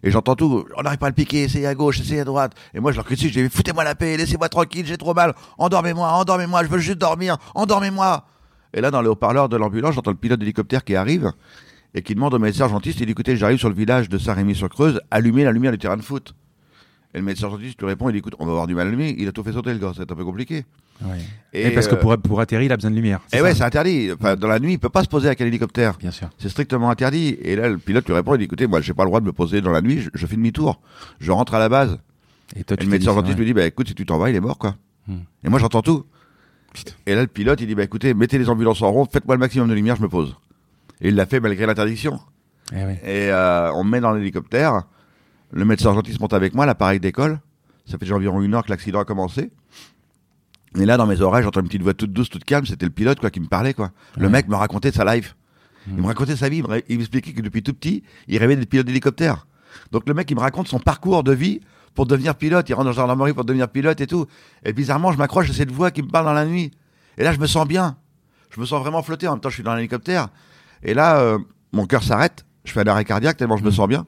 Et 0.07 0.13
j'entends 0.13 0.37
tout, 0.37 0.65
on 0.77 0.83
n'arrive 0.83 1.01
pas 1.01 1.07
à 1.07 1.09
le 1.09 1.17
piquer, 1.17 1.43
essayez 1.43 1.67
à 1.67 1.75
gauche, 1.75 1.99
essayez 1.99 2.21
à 2.21 2.25
droite. 2.25 2.53
Et 2.73 2.79
moi, 2.79 2.93
je 2.93 2.97
leur 2.97 3.05
dessus, 3.05 3.29
je 3.29 3.41
dis, 3.41 3.49
foutez-moi 3.49 3.83
la 3.83 3.97
paix, 3.97 4.17
laissez-moi 4.17 4.49
tranquille, 4.49 4.87
j'ai 4.87 4.97
trop 4.97 5.15
mal, 5.15 5.35
endormez-moi, 5.59 6.09
endormez-moi, 6.09 6.63
je 6.63 6.69
veux 6.69 6.79
juste 6.79 6.99
dormir, 6.99 7.37
endormez-moi. 7.57 8.25
Et 8.73 8.81
là, 8.81 8.93
dans 8.93 9.03
le 9.03 9.11
haut-parleur 9.11 9.49
de 9.49 9.57
l'ambulance, 9.57 9.97
j'entends 9.97 10.13
le 10.13 10.17
pilote 10.17 10.39
d'hélicoptère 10.39 10.85
qui 10.85 10.95
arrive 10.95 11.33
et 11.93 12.03
qui 12.03 12.15
demande 12.15 12.35
au 12.35 12.39
médecin 12.39 12.67
urgentiste, 12.67 13.01
il 13.01 13.07
dit, 13.07 13.13
écoutez, 13.13 13.37
j'arrive 13.37 13.59
sur 13.59 13.69
le 13.69 13.75
village 13.75 14.09
de 14.09 14.17
Saint-Rémy-sur-Creuse, 14.17 15.01
allumez 15.11 15.43
la 15.43 15.51
lumière 15.51 15.73
du 15.73 15.79
terrain 15.79 15.97
de 15.97 16.03
foot. 16.03 16.37
Et 17.13 17.19
le 17.19 17.25
médecin 17.25 17.47
urgentiste 17.47 17.81
lui 17.81 17.89
répond, 17.89 18.09
il 18.09 18.13
dit, 18.13 18.19
écoute, 18.19 18.37
on 18.39 18.47
va 18.47 18.53
avoir 18.53 18.69
du 18.69 18.77
mal 18.77 18.87
à 18.87 18.91
allumer, 18.91 19.13
il 19.19 19.27
a 19.27 19.33
tout 19.33 19.43
fait 19.43 19.55
sauter 19.55 19.73
le 19.73 19.81
gars, 19.81 19.91
c'est 19.97 20.09
un 20.09 20.15
peu 20.15 20.25
compliqué. 20.25 20.67
Et, 21.53 21.71
parce 21.71 21.89
que 21.89 21.95
euh, 21.95 21.99
pour, 21.99 22.17
pour 22.19 22.41
atterrir, 22.41 22.67
il 22.67 22.73
a 22.73 22.77
besoin 22.77 22.91
de 22.91 22.97
lumière. 22.97 23.21
Et 23.33 23.41
ouais, 23.41 23.55
c'est 23.55 23.63
interdit. 23.63 24.11
Enfin, 24.13 24.37
dans 24.37 24.49
la 24.49 24.59
nuit, 24.59 24.75
il 24.75 24.79
peut 24.79 24.91
pas 24.91 25.03
se 25.03 25.09
poser 25.09 25.27
avec 25.29 25.41
un 25.41 25.47
hélicoptère. 25.47 25.97
Bien 25.99 26.11
sûr. 26.11 26.29
C'est 26.39 26.49
strictement 26.49 26.91
interdit. 26.91 27.39
Et 27.41 27.57
là, 27.57 27.69
le 27.69 27.79
pilote 27.79 28.07
lui 28.07 28.15
répond, 28.15 28.35
il 28.35 28.39
dit, 28.39 28.45
écoutez, 28.45 28.67
moi, 28.67 28.81
j'ai 28.81 28.93
pas 28.93 29.05
le 29.05 29.09
droit 29.09 29.21
de 29.21 29.27
me 29.27 29.33
poser 29.33 29.61
dans 29.61 29.71
la 29.71 29.81
nuit, 29.81 30.07
je, 30.13 30.27
fais 30.27 30.37
demi-tour. 30.37 30.81
Je 31.19 31.33
rentre 31.33 31.55
à 31.55 31.59
la 31.59 31.69
base. 31.69 31.99
Et, 32.55 32.65
toi, 32.65 32.77
le 32.79 32.87
médecin 32.87 33.11
urgentiste 33.11 33.39
lui 33.39 33.47
dit, 33.47 33.55
bah, 33.55 33.67
écoute, 33.67 33.89
si 33.89 33.95
tu 33.95 34.05
t'en 34.05 34.19
vas, 34.19 34.31
il 34.31 34.37
est 34.37 34.41
mort, 34.41 34.59
quoi. 34.59 34.77
Hmm. 35.07 35.21
Et 35.45 35.49
moi, 35.49 35.59
j'entends 35.59 35.83
tout. 35.83 36.05
Et 37.07 37.15
là, 37.15 37.23
le 37.23 37.27
pilote, 37.27 37.61
il 37.61 37.67
dit, 37.67 37.75
bah, 37.75 37.85
écoutez, 37.85 38.13
mettez 38.13 38.39
les 38.39 38.49
ambulances 38.49 38.83
en 38.83 38.91
rond, 38.91 39.07
faites-moi 39.11 39.35
le 39.35 39.41
maximum 39.41 39.69
de 39.69 39.75
lumière, 39.75 39.97
je 39.97 40.03
me 40.03 40.09
pose. 40.09 40.37
Et 41.01 41.09
il 41.09 41.15
l'a 41.15 41.27
fait 41.27 41.41
malgré 41.41 41.67
l'interdiction. 41.67 42.21
Eh 42.73 42.77
et 42.77 43.31
euh, 43.31 43.73
on 43.73 43.85
me 43.85 43.91
met 43.91 44.01
dans 44.01 44.13
l'hélicoptère. 44.13 44.83
Le 45.53 45.65
médecin 45.65 45.91
urgentiste 45.91 46.21
monte 46.21 46.33
avec 46.33 46.55
moi, 46.55 46.67
l'appareil 46.67 47.01
d'école. 47.01 47.41
Ça 47.87 47.93
fait 47.93 48.05
déjà 48.05 48.17
environ 48.17 48.43
une 48.43 48.55
heure 48.55 48.65
que 48.65 48.71
l'accident 48.71 49.01
a 49.01 49.05
commencé. 49.05 49.51
Et 50.75 50.85
là, 50.85 50.97
dans 50.97 51.07
mes 51.07 51.21
oreilles, 51.21 51.43
j'entends 51.43 51.61
une 51.61 51.69
petite 51.69 51.83
voix 51.83 51.95
toute 51.95 52.13
douce, 52.13 52.29
toute 52.29 52.45
calme. 52.45 52.67
C'était 52.67 52.87
le 52.87 52.93
pilote, 52.93 53.21
quoi, 53.21 53.31
qui 53.31 53.41
me 53.41 53.47
parlait, 53.47 53.73
quoi. 53.73 53.93
Le 54.17 54.29
mec 54.29 54.49
me 54.49 54.57
racontait 54.57 54.93
sa 54.93 55.15
life. 55.15 55.37
Il 55.89 56.03
me 56.03 56.07
racontait 56.07 56.37
sa 56.37 56.49
vie. 56.49 56.63
Il 56.89 56.99
m'expliquait 56.99 57.33
que 57.33 57.41
depuis 57.41 57.63
tout 57.63 57.73
petit, 57.73 58.03
il 58.29 58.39
rêvait 58.39 58.57
d'être 58.57 58.69
pilote 58.69 58.87
d'hélicoptère. 58.87 59.47
Donc 59.93 60.09
le 60.09 60.15
mec, 60.15 60.31
il 60.31 60.37
me 60.37 60.41
raconte 60.41 60.69
son 60.69 60.79
parcours 60.79 61.23
de 61.23 61.33
vie 61.33 61.61
pour 61.95 62.07
devenir 62.07 62.35
pilote. 62.35 62.69
Il 62.69 62.75
rentre 62.75 62.85
dans 62.85 62.91
la 62.91 62.97
gendarmerie 62.97 63.33
pour 63.33 63.45
devenir 63.45 63.69
pilote 63.69 64.01
et 64.01 64.07
tout. 64.07 64.27
Et 64.65 64.73
bizarrement, 64.73 65.13
je 65.13 65.19
m'accroche 65.19 65.49
à 65.51 65.53
cette 65.53 65.71
voix 65.71 65.91
qui 65.91 66.03
me 66.03 66.09
parle 66.09 66.27
dans 66.27 66.33
la 66.33 66.45
nuit. 66.45 66.73
Et 67.19 67.25
là, 67.25 67.33
je 67.33 67.39
me 67.39 67.47
sens 67.47 67.67
bien. 67.67 67.97
Je 68.51 68.61
me 68.61 68.67
sens 68.67 68.81
vraiment 68.81 69.03
flotté. 69.03 69.29
En 69.29 69.33
même 69.33 69.41
temps, 69.41 69.49
je 69.49 69.55
suis 69.55 69.63
dans 69.63 69.75
l'hélicoptère. 69.75 70.29
Et 70.83 70.95
là, 70.95 71.21
euh, 71.21 71.39
mon 71.73 71.87
cœur 71.87 72.03
s'arrête. 72.03 72.45
Je 72.65 72.73
fais 72.73 72.81
un 72.81 72.87
arrêt 72.87 73.05
cardiaque 73.05 73.37
tellement 73.37 73.57
je 73.57 73.65
me 73.65 73.71
sens 73.71 73.89
bien. 73.89 74.07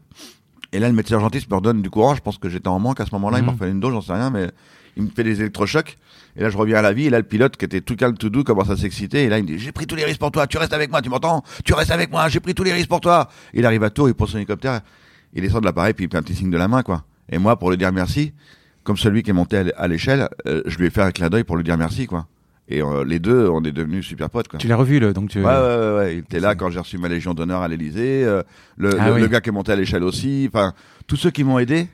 Et 0.72 0.80
là, 0.80 0.88
le 0.88 0.94
médecin 0.94 1.14
urgentiste 1.14 1.48
me 1.50 1.56
redonne 1.56 1.80
du 1.80 1.90
courage. 1.90 2.18
Je 2.18 2.22
pense 2.22 2.38
que 2.38 2.48
j'étais 2.48 2.68
en 2.68 2.78
manque 2.78 3.00
à 3.00 3.06
ce 3.06 3.10
moment-là. 3.12 3.38
Il 3.38 3.44
m'a 3.44 3.52
refait 3.52 3.70
une 3.70 3.80
dose, 3.80 3.92
j'en 3.92 4.00
sais 4.02 4.12
rien, 4.12 4.30
mais 4.30 4.50
il 4.96 5.04
me 5.04 5.10
fait 5.10 5.24
des 5.24 5.40
électrochocs. 5.40 5.96
Et 6.38 6.42
là, 6.42 6.50
je 6.50 6.56
reviens 6.56 6.78
à 6.78 6.82
la 6.82 6.92
vie. 6.92 7.06
Et 7.06 7.10
là, 7.10 7.18
le 7.18 7.24
pilote, 7.24 7.56
qui 7.56 7.64
était 7.64 7.80
tout 7.80 7.96
calme, 7.96 8.16
tout 8.16 8.30
doux, 8.30 8.44
commence 8.44 8.70
à 8.70 8.76
s'exciter. 8.76 9.24
Et 9.24 9.28
là, 9.28 9.38
il 9.38 9.42
me 9.42 9.48
dit, 9.48 9.58
j'ai 9.58 9.72
pris 9.72 9.86
tous 9.86 9.96
les 9.96 10.04
risques 10.04 10.20
pour 10.20 10.30
toi. 10.30 10.46
Tu 10.46 10.56
restes 10.56 10.72
avec 10.72 10.90
moi. 10.90 11.02
Tu 11.02 11.10
m'entends? 11.10 11.42
Tu 11.64 11.74
restes 11.74 11.90
avec 11.90 12.10
moi. 12.10 12.28
J'ai 12.28 12.38
pris 12.38 12.54
tous 12.54 12.62
les 12.62 12.72
risques 12.72 12.88
pour 12.88 13.00
toi. 13.00 13.28
Il 13.52 13.66
arrive 13.66 13.82
à 13.82 13.90
Tours, 13.90 14.08
il 14.08 14.14
prend 14.14 14.26
son 14.26 14.38
hélicoptère. 14.38 14.80
Il 15.34 15.42
descend 15.42 15.60
de 15.60 15.66
l'appareil, 15.66 15.94
puis 15.94 16.04
il 16.06 16.10
fait 16.10 16.16
un 16.16 16.22
petit 16.22 16.36
signe 16.36 16.50
de 16.50 16.56
la 16.56 16.68
main, 16.68 16.82
quoi. 16.82 17.04
Et 17.28 17.38
moi, 17.38 17.58
pour 17.58 17.70
lui 17.70 17.76
dire 17.76 17.92
merci, 17.92 18.32
comme 18.84 18.96
celui 18.96 19.22
qui 19.22 19.30
est 19.30 19.34
monté 19.34 19.72
à 19.76 19.88
l'échelle, 19.88 20.28
euh, 20.46 20.62
je 20.64 20.78
lui 20.78 20.86
ai 20.86 20.90
fait 20.90 21.02
un 21.02 21.10
clin 21.10 21.28
d'œil 21.28 21.44
pour 21.44 21.56
lui 21.56 21.64
dire 21.64 21.76
merci, 21.76 22.06
quoi. 22.06 22.26
Et 22.68 22.82
euh, 22.82 23.04
les 23.04 23.18
deux, 23.18 23.48
on 23.48 23.62
est 23.64 23.72
devenus 23.72 24.06
super 24.06 24.30
potes. 24.30 24.48
Quoi. 24.48 24.58
Tu 24.58 24.68
l'as 24.68 24.76
revu, 24.76 25.00
le, 25.00 25.12
donc 25.12 25.30
tu... 25.30 25.38
Ouais, 25.38 25.44
ouais, 25.44 25.96
ouais, 25.96 26.12
Il 26.14 26.18
était 26.18 26.40
là 26.40 26.54
quand 26.54 26.70
j'ai 26.70 26.78
reçu 26.78 26.98
ma 26.98 27.08
Légion 27.08 27.34
d'honneur 27.34 27.62
à 27.62 27.68
l'Elysée. 27.68 28.24
Euh, 28.24 28.42
le, 28.76 28.90
ah 29.00 29.10
le, 29.10 29.26
gars 29.26 29.40
qui 29.40 29.48
est 29.48 29.52
monté 29.52 29.72
à 29.72 29.76
l'échelle 29.76 30.04
aussi. 30.04 30.48
Enfin, 30.52 30.74
tous 31.06 31.16
ceux 31.16 31.30
qui 31.30 31.44
m'ont 31.44 31.58
aidé, 31.58 31.88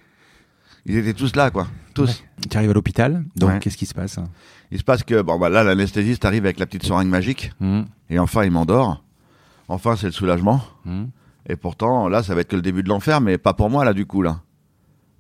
ils 0.86 0.96
étaient 0.96 1.14
tous 1.14 1.34
là, 1.36 1.50
quoi. 1.50 1.66
Tous. 1.94 2.25
Tu 2.50 2.56
arrives 2.56 2.70
à 2.70 2.75
l'hôpital, 2.75 3.25
donc 3.36 3.60
qu'est-ce 3.60 3.76
qui 3.76 3.86
se 3.86 3.94
passe 3.94 4.18
Il 4.70 4.78
se 4.78 4.85
passe 4.85 5.02
que, 5.02 5.23
bon, 5.23 5.38
bah, 5.38 5.49
là, 5.49 5.62
l'anesthésiste 5.62 6.25
arrive 6.25 6.44
avec 6.44 6.59
la 6.59 6.66
petite 6.66 6.85
seringue 6.85 7.09
magique, 7.09 7.52
mmh. 7.61 7.82
et 8.11 8.18
enfin, 8.18 8.44
il 8.44 8.50
m'endort. 8.50 9.02
Enfin, 9.68 9.97
c'est 9.97 10.06
le 10.06 10.12
soulagement. 10.12 10.61
Mmh. 10.85 11.04
Et 11.49 11.56
pourtant, 11.56 12.09
là, 12.09 12.23
ça 12.23 12.35
va 12.35 12.40
être 12.40 12.49
que 12.49 12.56
le 12.56 12.62
début 12.62 12.82
de 12.82 12.88
l'enfer, 12.88 13.20
mais 13.20 13.38
pas 13.38 13.54
pour 13.54 13.70
moi, 13.70 13.85
là, 13.85 13.92
du 13.92 14.06
coup, 14.06 14.23
là. 14.23 14.40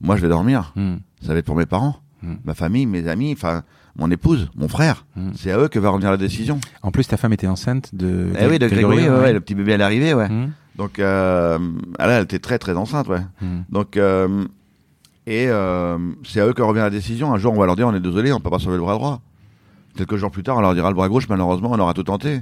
Moi, 0.00 0.16
je 0.16 0.22
vais 0.22 0.28
dormir. 0.28 0.72
Mmh. 0.76 0.96
Ça 1.22 1.32
va 1.32 1.38
être 1.38 1.46
pour 1.46 1.56
mes 1.56 1.66
parents, 1.66 1.96
ma 2.44 2.54
famille, 2.54 2.86
mes 2.86 3.08
amis, 3.08 3.32
enfin, 3.32 3.62
mon 3.96 4.10
épouse, 4.10 4.50
mon 4.56 4.68
frère. 4.68 5.06
C'est 5.34 5.52
à 5.52 5.58
eux 5.58 5.68
que 5.68 5.78
va 5.78 5.90
revenir 5.90 6.10
la 6.10 6.16
décision. 6.16 6.60
En 6.82 6.90
plus, 6.90 7.06
ta 7.06 7.16
femme 7.16 7.32
était 7.32 7.46
enceinte 7.46 7.94
de. 7.94 8.32
Eh 8.38 8.46
oui, 8.46 8.58
de 8.58 8.68
Grégory, 8.68 9.08
ouais, 9.08 9.32
le 9.32 9.40
petit 9.40 9.54
bébé 9.54 9.74
à 9.74 9.76
l'arrivée, 9.78 10.12
ouais. 10.14 10.28
Donc, 10.76 10.98
euh, 10.98 11.58
elle 11.98 12.22
était 12.24 12.40
très, 12.40 12.58
très 12.58 12.76
enceinte, 12.76 13.08
ouais. 13.08 13.22
Donc, 13.70 13.96
euh, 13.96 14.44
et 15.26 15.46
euh, 15.48 15.98
c'est 16.24 16.40
à 16.40 16.46
eux 16.46 16.52
que 16.52 16.62
revient 16.62 16.80
la 16.80 16.90
décision. 16.90 17.32
Un 17.32 17.38
jour, 17.38 17.52
on 17.52 17.58
va 17.58 17.66
leur 17.66 17.76
dire 17.76 17.88
on 17.88 17.94
est 17.94 18.00
désolé, 18.00 18.32
on 18.32 18.40
peut 18.40 18.50
pas 18.50 18.58
sauver 18.58 18.76
le 18.76 18.82
bras 18.82 18.94
droit. 18.94 19.20
Quelques 19.96 20.16
jours 20.16 20.30
plus 20.30 20.42
tard, 20.42 20.56
on 20.58 20.60
leur 20.60 20.74
dira 20.74 20.88
le 20.90 20.94
bras 20.94 21.08
gauche, 21.08 21.28
malheureusement, 21.28 21.70
on 21.72 21.78
aura 21.78 21.94
tout 21.94 22.02
tenté. 22.02 22.40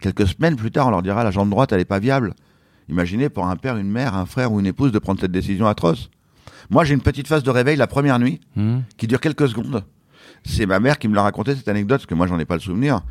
Quelques 0.00 0.26
semaines 0.28 0.56
plus 0.56 0.70
tard, 0.70 0.88
on 0.88 0.90
leur 0.90 1.02
dira 1.02 1.24
la 1.24 1.30
jambe 1.30 1.50
droite, 1.50 1.72
elle 1.72 1.80
est 1.80 1.84
pas 1.86 1.98
viable. 1.98 2.34
Imaginez 2.88 3.28
pour 3.28 3.46
un 3.46 3.56
père, 3.56 3.76
une 3.76 3.90
mère, 3.90 4.14
un 4.14 4.26
frère 4.26 4.52
ou 4.52 4.60
une 4.60 4.66
épouse 4.66 4.92
de 4.92 4.98
prendre 4.98 5.20
cette 5.20 5.32
décision 5.32 5.66
atroce. 5.66 6.10
Moi, 6.70 6.84
j'ai 6.84 6.94
une 6.94 7.00
petite 7.00 7.28
phase 7.28 7.42
de 7.42 7.50
réveil 7.50 7.76
la 7.76 7.86
première 7.86 8.18
nuit 8.18 8.40
hmm. 8.56 8.80
qui 8.96 9.06
dure 9.06 9.20
quelques 9.20 9.48
secondes. 9.48 9.84
C'est 10.44 10.66
ma 10.66 10.80
mère 10.80 10.98
qui 10.98 11.08
me 11.08 11.14
l'a 11.14 11.22
raconté 11.22 11.54
cette 11.54 11.68
anecdote 11.68 11.98
parce 11.98 12.06
que 12.06 12.14
moi, 12.14 12.26
j'en 12.26 12.38
ai 12.38 12.44
pas 12.44 12.54
le 12.54 12.60
souvenir. 12.60 13.02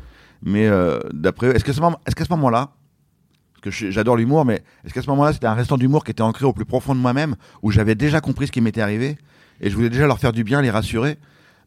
Mais 0.42 0.66
euh, 0.66 0.98
d'après, 1.12 1.48
est-ce 1.48 1.64
qu'à 1.64 1.72
ce 1.72 2.30
moment-là, 2.30 2.70
que 3.62 3.70
j'adore 3.70 4.16
l'humour, 4.16 4.44
mais 4.44 4.62
est-ce 4.84 4.92
qu'à 4.92 5.00
ce 5.00 5.08
moment-là, 5.08 5.32
c'était 5.32 5.46
un 5.46 5.54
restant 5.54 5.78
d'humour 5.78 6.04
qui 6.04 6.10
était 6.10 6.22
ancré 6.22 6.44
au 6.44 6.52
plus 6.52 6.64
profond 6.66 6.94
de 6.94 7.00
moi-même, 7.00 7.36
où 7.62 7.70
j'avais 7.70 7.94
déjà 7.94 8.20
compris 8.20 8.48
ce 8.48 8.52
qui 8.52 8.60
m'était 8.60 8.82
arrivé, 8.82 9.16
et 9.60 9.70
je 9.70 9.74
voulais 9.74 9.88
déjà 9.88 10.06
leur 10.06 10.18
faire 10.18 10.32
du 10.32 10.44
bien, 10.44 10.60
les 10.60 10.70
rassurer? 10.70 11.16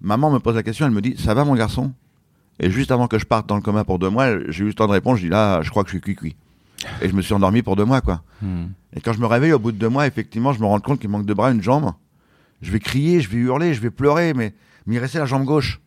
Maman 0.02 0.30
me 0.30 0.40
pose 0.40 0.56
la 0.56 0.64
question, 0.64 0.86
elle 0.86 0.92
me 0.92 1.02
dit, 1.02 1.16
ça 1.18 1.34
va 1.34 1.46
mon 1.46 1.56
garçon? 1.56 1.94
Et 2.60 2.70
juste 2.70 2.92
avant 2.92 3.08
que 3.08 3.18
je 3.18 3.26
parte 3.26 3.48
dans 3.48 3.56
le 3.56 3.62
coma 3.62 3.84
pour 3.84 3.98
deux 3.98 4.10
mois, 4.10 4.28
j'ai 4.50 4.64
eu 4.64 4.68
le 4.68 4.74
temps 4.74 4.88
de 4.88 4.92
répondre, 4.92 5.18
je 5.18 5.24
dis 5.24 5.30
là, 5.30 5.62
je 5.62 5.70
crois 5.70 5.84
que 5.84 5.90
je 5.90 5.96
suis 5.96 6.02
cuit-cuit. 6.02 6.36
Et 7.02 7.10
je 7.10 7.16
me 7.16 7.22
suis 7.22 7.34
endormi 7.34 7.62
pour 7.62 7.76
deux 7.76 7.86
mois, 7.86 8.02
quoi. 8.02 8.22
Hmm. 8.42 8.66
Et 8.96 9.02
quand 9.02 9.14
je 9.14 9.20
me 9.20 9.26
réveille 9.26 9.54
au 9.54 9.60
bout 9.60 9.72
de 9.72 9.78
deux 9.78 9.90
mois, 9.90 10.06
effectivement, 10.06 10.54
je 10.54 10.60
me 10.60 10.66
rends 10.66 10.80
compte 10.80 11.00
qu'il 11.00 11.10
manque 11.10 11.26
deux 11.26 11.34
bras, 11.34 11.52
une 11.52 11.64
jambe. 11.64 11.92
Je 12.62 12.72
vais 12.72 12.80
crier, 12.80 13.22
je 13.22 13.30
vais 13.30 13.38
hurler, 13.38 13.74
je 13.74 13.82
vais 13.82 13.90
pleurer, 13.90 14.34
mais, 14.34 14.54
mais 14.86 14.96
il 14.96 15.00
restait 15.00 15.20
la 15.20 15.26
jambe 15.26 15.46
gauche. 15.46 15.82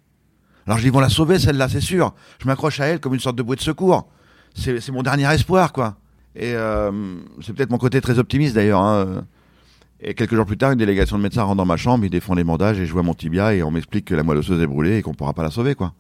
Alors 0.66 0.78
je 0.78 0.82
dis, 0.82 0.88
ils 0.88 0.92
vont 0.92 1.00
la 1.00 1.08
sauver, 1.08 1.38
celle-là, 1.38 1.68
c'est 1.68 1.80
sûr. 1.80 2.14
Je 2.40 2.46
m'accroche 2.46 2.80
à 2.80 2.86
elle 2.86 3.00
comme 3.00 3.14
une 3.14 3.20
sorte 3.20 3.36
de 3.36 3.42
bouée 3.42 3.56
de 3.56 3.60
secours 3.60 4.08
c'est 4.58 4.90
mon 4.90 5.02
dernier 5.02 5.32
espoir, 5.32 5.72
quoi. 5.72 5.96
Et 6.34 6.52
euh, 6.54 6.90
c'est 7.40 7.52
peut-être 7.52 7.70
mon 7.70 7.78
côté 7.78 8.00
très 8.00 8.18
optimiste 8.18 8.54
d'ailleurs. 8.54 8.80
Hein. 8.80 9.24
Et 10.00 10.14
quelques 10.14 10.34
jours 10.34 10.46
plus 10.46 10.56
tard, 10.56 10.72
une 10.72 10.78
délégation 10.78 11.18
de 11.18 11.22
médecins 11.22 11.42
rentre 11.42 11.56
dans 11.56 11.66
ma 11.66 11.76
chambre, 11.76 12.04
ils 12.04 12.10
défendent 12.10 12.38
les 12.38 12.44
bandages 12.44 12.78
et 12.78 12.86
je 12.86 12.92
vois 12.92 13.02
mon 13.02 13.14
tibia 13.14 13.54
et 13.54 13.62
on 13.62 13.70
m'explique 13.70 14.04
que 14.04 14.14
la 14.14 14.22
moelle 14.22 14.38
osseuse 14.38 14.62
est 14.62 14.66
brûlée 14.66 14.98
et 14.98 15.02
qu'on 15.02 15.14
pourra 15.14 15.32
pas 15.32 15.42
la 15.42 15.50
sauver, 15.50 15.74
quoi. 15.74 15.94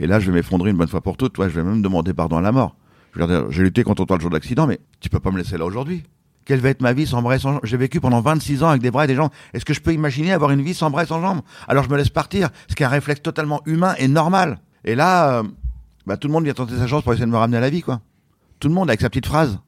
Et 0.00 0.06
là, 0.06 0.18
je 0.18 0.26
vais 0.30 0.38
m'effondrer 0.38 0.70
une 0.70 0.76
bonne 0.76 0.88
fois 0.88 1.00
pour 1.00 1.16
toutes. 1.16 1.34
Toi, 1.34 1.48
je 1.48 1.54
vais 1.54 1.62
même 1.62 1.82
demander 1.82 2.12
pardon 2.12 2.38
à 2.38 2.40
la 2.40 2.52
mort. 2.52 2.74
Je 3.14 3.20
vais 3.20 3.26
dire, 3.26 3.50
j'ai 3.50 3.62
lutté 3.62 3.84
contre 3.84 4.04
toi 4.04 4.16
le 4.16 4.20
jour 4.20 4.30
de 4.30 4.34
l'accident, 4.34 4.66
mais 4.66 4.80
tu 5.00 5.10
peux 5.10 5.20
pas 5.20 5.30
me 5.30 5.38
laisser 5.38 5.58
là 5.58 5.64
aujourd'hui. 5.64 6.02
Quelle 6.44 6.60
va 6.60 6.70
être 6.70 6.80
ma 6.80 6.92
vie 6.92 7.06
sans 7.06 7.22
bras 7.22 7.36
et 7.36 7.38
sans 7.38 7.52
jambes? 7.52 7.60
J'ai 7.64 7.76
vécu 7.76 8.00
pendant 8.00 8.20
26 8.20 8.62
ans 8.62 8.70
avec 8.70 8.82
des 8.82 8.90
bras 8.90 9.04
et 9.04 9.06
des 9.06 9.14
jambes. 9.14 9.30
Est-ce 9.52 9.64
que 9.64 9.74
je 9.74 9.80
peux 9.80 9.92
imaginer 9.92 10.32
avoir 10.32 10.50
une 10.50 10.62
vie 10.62 10.74
sans 10.74 10.90
bras 10.90 11.04
et 11.04 11.06
sans 11.06 11.20
jambes? 11.20 11.42
Alors 11.68 11.84
je 11.84 11.90
me 11.90 11.96
laisse 11.96 12.08
partir, 12.08 12.48
ce 12.68 12.74
qui 12.74 12.82
est 12.82 12.86
un 12.86 12.90
réflexe 12.90 13.22
totalement 13.22 13.60
humain 13.66 13.94
et 13.98 14.08
normal. 14.08 14.58
Et 14.84 14.94
là, 14.94 15.40
euh, 15.40 15.42
bah, 16.10 16.16
tout 16.16 16.26
le 16.26 16.32
monde 16.32 16.42
vient 16.42 16.54
tenter 16.54 16.76
sa 16.76 16.88
chance 16.88 17.04
pour 17.04 17.12
essayer 17.12 17.24
de 17.24 17.30
me 17.30 17.36
ramener 17.36 17.58
à 17.58 17.60
la 17.60 17.70
vie, 17.70 17.82
quoi. 17.82 18.00
Tout 18.58 18.66
le 18.66 18.74
monde 18.74 18.90
avec 18.90 19.00
sa 19.00 19.08
petite 19.08 19.26
phrase 19.26 19.60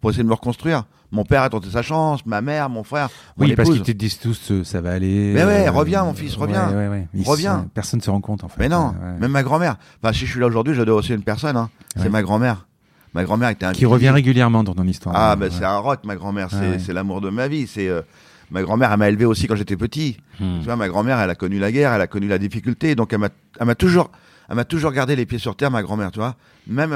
pour 0.00 0.10
essayer 0.10 0.24
de 0.24 0.28
me 0.28 0.34
reconstruire. 0.34 0.86
Mon 1.12 1.24
père 1.24 1.42
a 1.42 1.50
tenté 1.50 1.70
sa 1.70 1.82
chance, 1.82 2.26
ma 2.26 2.40
mère, 2.40 2.68
mon 2.68 2.82
frère. 2.82 3.10
Mon 3.36 3.46
oui, 3.46 3.54
parce 3.54 3.70
qu'ils 3.70 3.82
te 3.82 3.92
disent 3.92 4.18
tous 4.18 4.50
euh, 4.50 4.64
ça 4.64 4.80
va 4.80 4.90
aller. 4.90 5.30
Mais 5.32 5.44
ouais, 5.44 5.68
euh, 5.68 5.70
reviens 5.70 6.02
mon 6.02 6.12
fils, 6.12 6.34
reviens. 6.34 6.68
Ouais, 6.72 7.06
reviens. 7.24 7.68
personne 7.72 7.98
ne 7.98 8.02
se 8.02 8.10
rend 8.10 8.20
compte 8.20 8.42
en 8.42 8.48
fait. 8.48 8.58
Mais 8.58 8.68
non, 8.68 8.92
même 9.20 9.30
ma 9.30 9.44
grand-mère. 9.44 9.76
Enfin, 10.02 10.12
si 10.12 10.26
je 10.26 10.32
suis 10.32 10.40
là 10.40 10.48
aujourd'hui, 10.48 10.74
je 10.74 10.82
dois 10.82 10.96
aussi 10.96 11.14
une 11.14 11.22
personne. 11.22 11.56
Hein. 11.56 11.70
C'est 11.94 12.08
ma 12.08 12.22
grand-mère. 12.22 12.66
Ma 13.14 13.22
grand-mère 13.22 13.50
était 13.50 13.66
un 13.66 13.72
qui 13.72 13.86
revient 13.86 14.10
régulièrement 14.10 14.64
dans 14.64 14.74
ton 14.74 14.88
histoire. 14.88 15.14
Ah 15.16 15.36
ben 15.36 15.48
c'est 15.48 15.64
un 15.64 15.78
rock, 15.78 16.00
ma 16.04 16.16
grand-mère. 16.16 16.48
C'est 16.50 16.92
l'amour 16.92 17.20
de 17.20 17.30
ma 17.30 17.46
vie. 17.46 17.68
C'est 17.68 17.86
euh, 17.86 18.02
ma 18.50 18.62
grand-mère, 18.62 18.90
elle 18.90 18.98
m'a 18.98 19.08
élevé 19.08 19.26
aussi 19.26 19.46
quand 19.46 19.54
j'étais 19.54 19.76
petit. 19.76 20.16
Hmm. 20.40 20.58
Tu 20.58 20.64
vois, 20.64 20.74
ma 20.74 20.88
grand-mère, 20.88 21.20
elle 21.20 21.30
a 21.30 21.36
connu 21.36 21.60
la 21.60 21.70
guerre, 21.70 21.92
elle 21.92 22.00
a 22.00 22.08
connu 22.08 22.26
la 22.26 22.38
difficulté, 22.38 22.96
donc 22.96 23.12
elle 23.12 23.66
m'a 23.66 23.74
toujours, 23.76 24.10
elle 24.48 24.56
m'a 24.56 24.64
toujours 24.64 24.92
gardé 24.92 25.16
les 25.16 25.26
pieds 25.26 25.38
sur 25.38 25.56
terre, 25.56 25.70
ma 25.70 25.82
grand-mère. 25.82 26.10
Tu 26.10 26.18
vois, 26.18 26.36
même, 26.66 26.92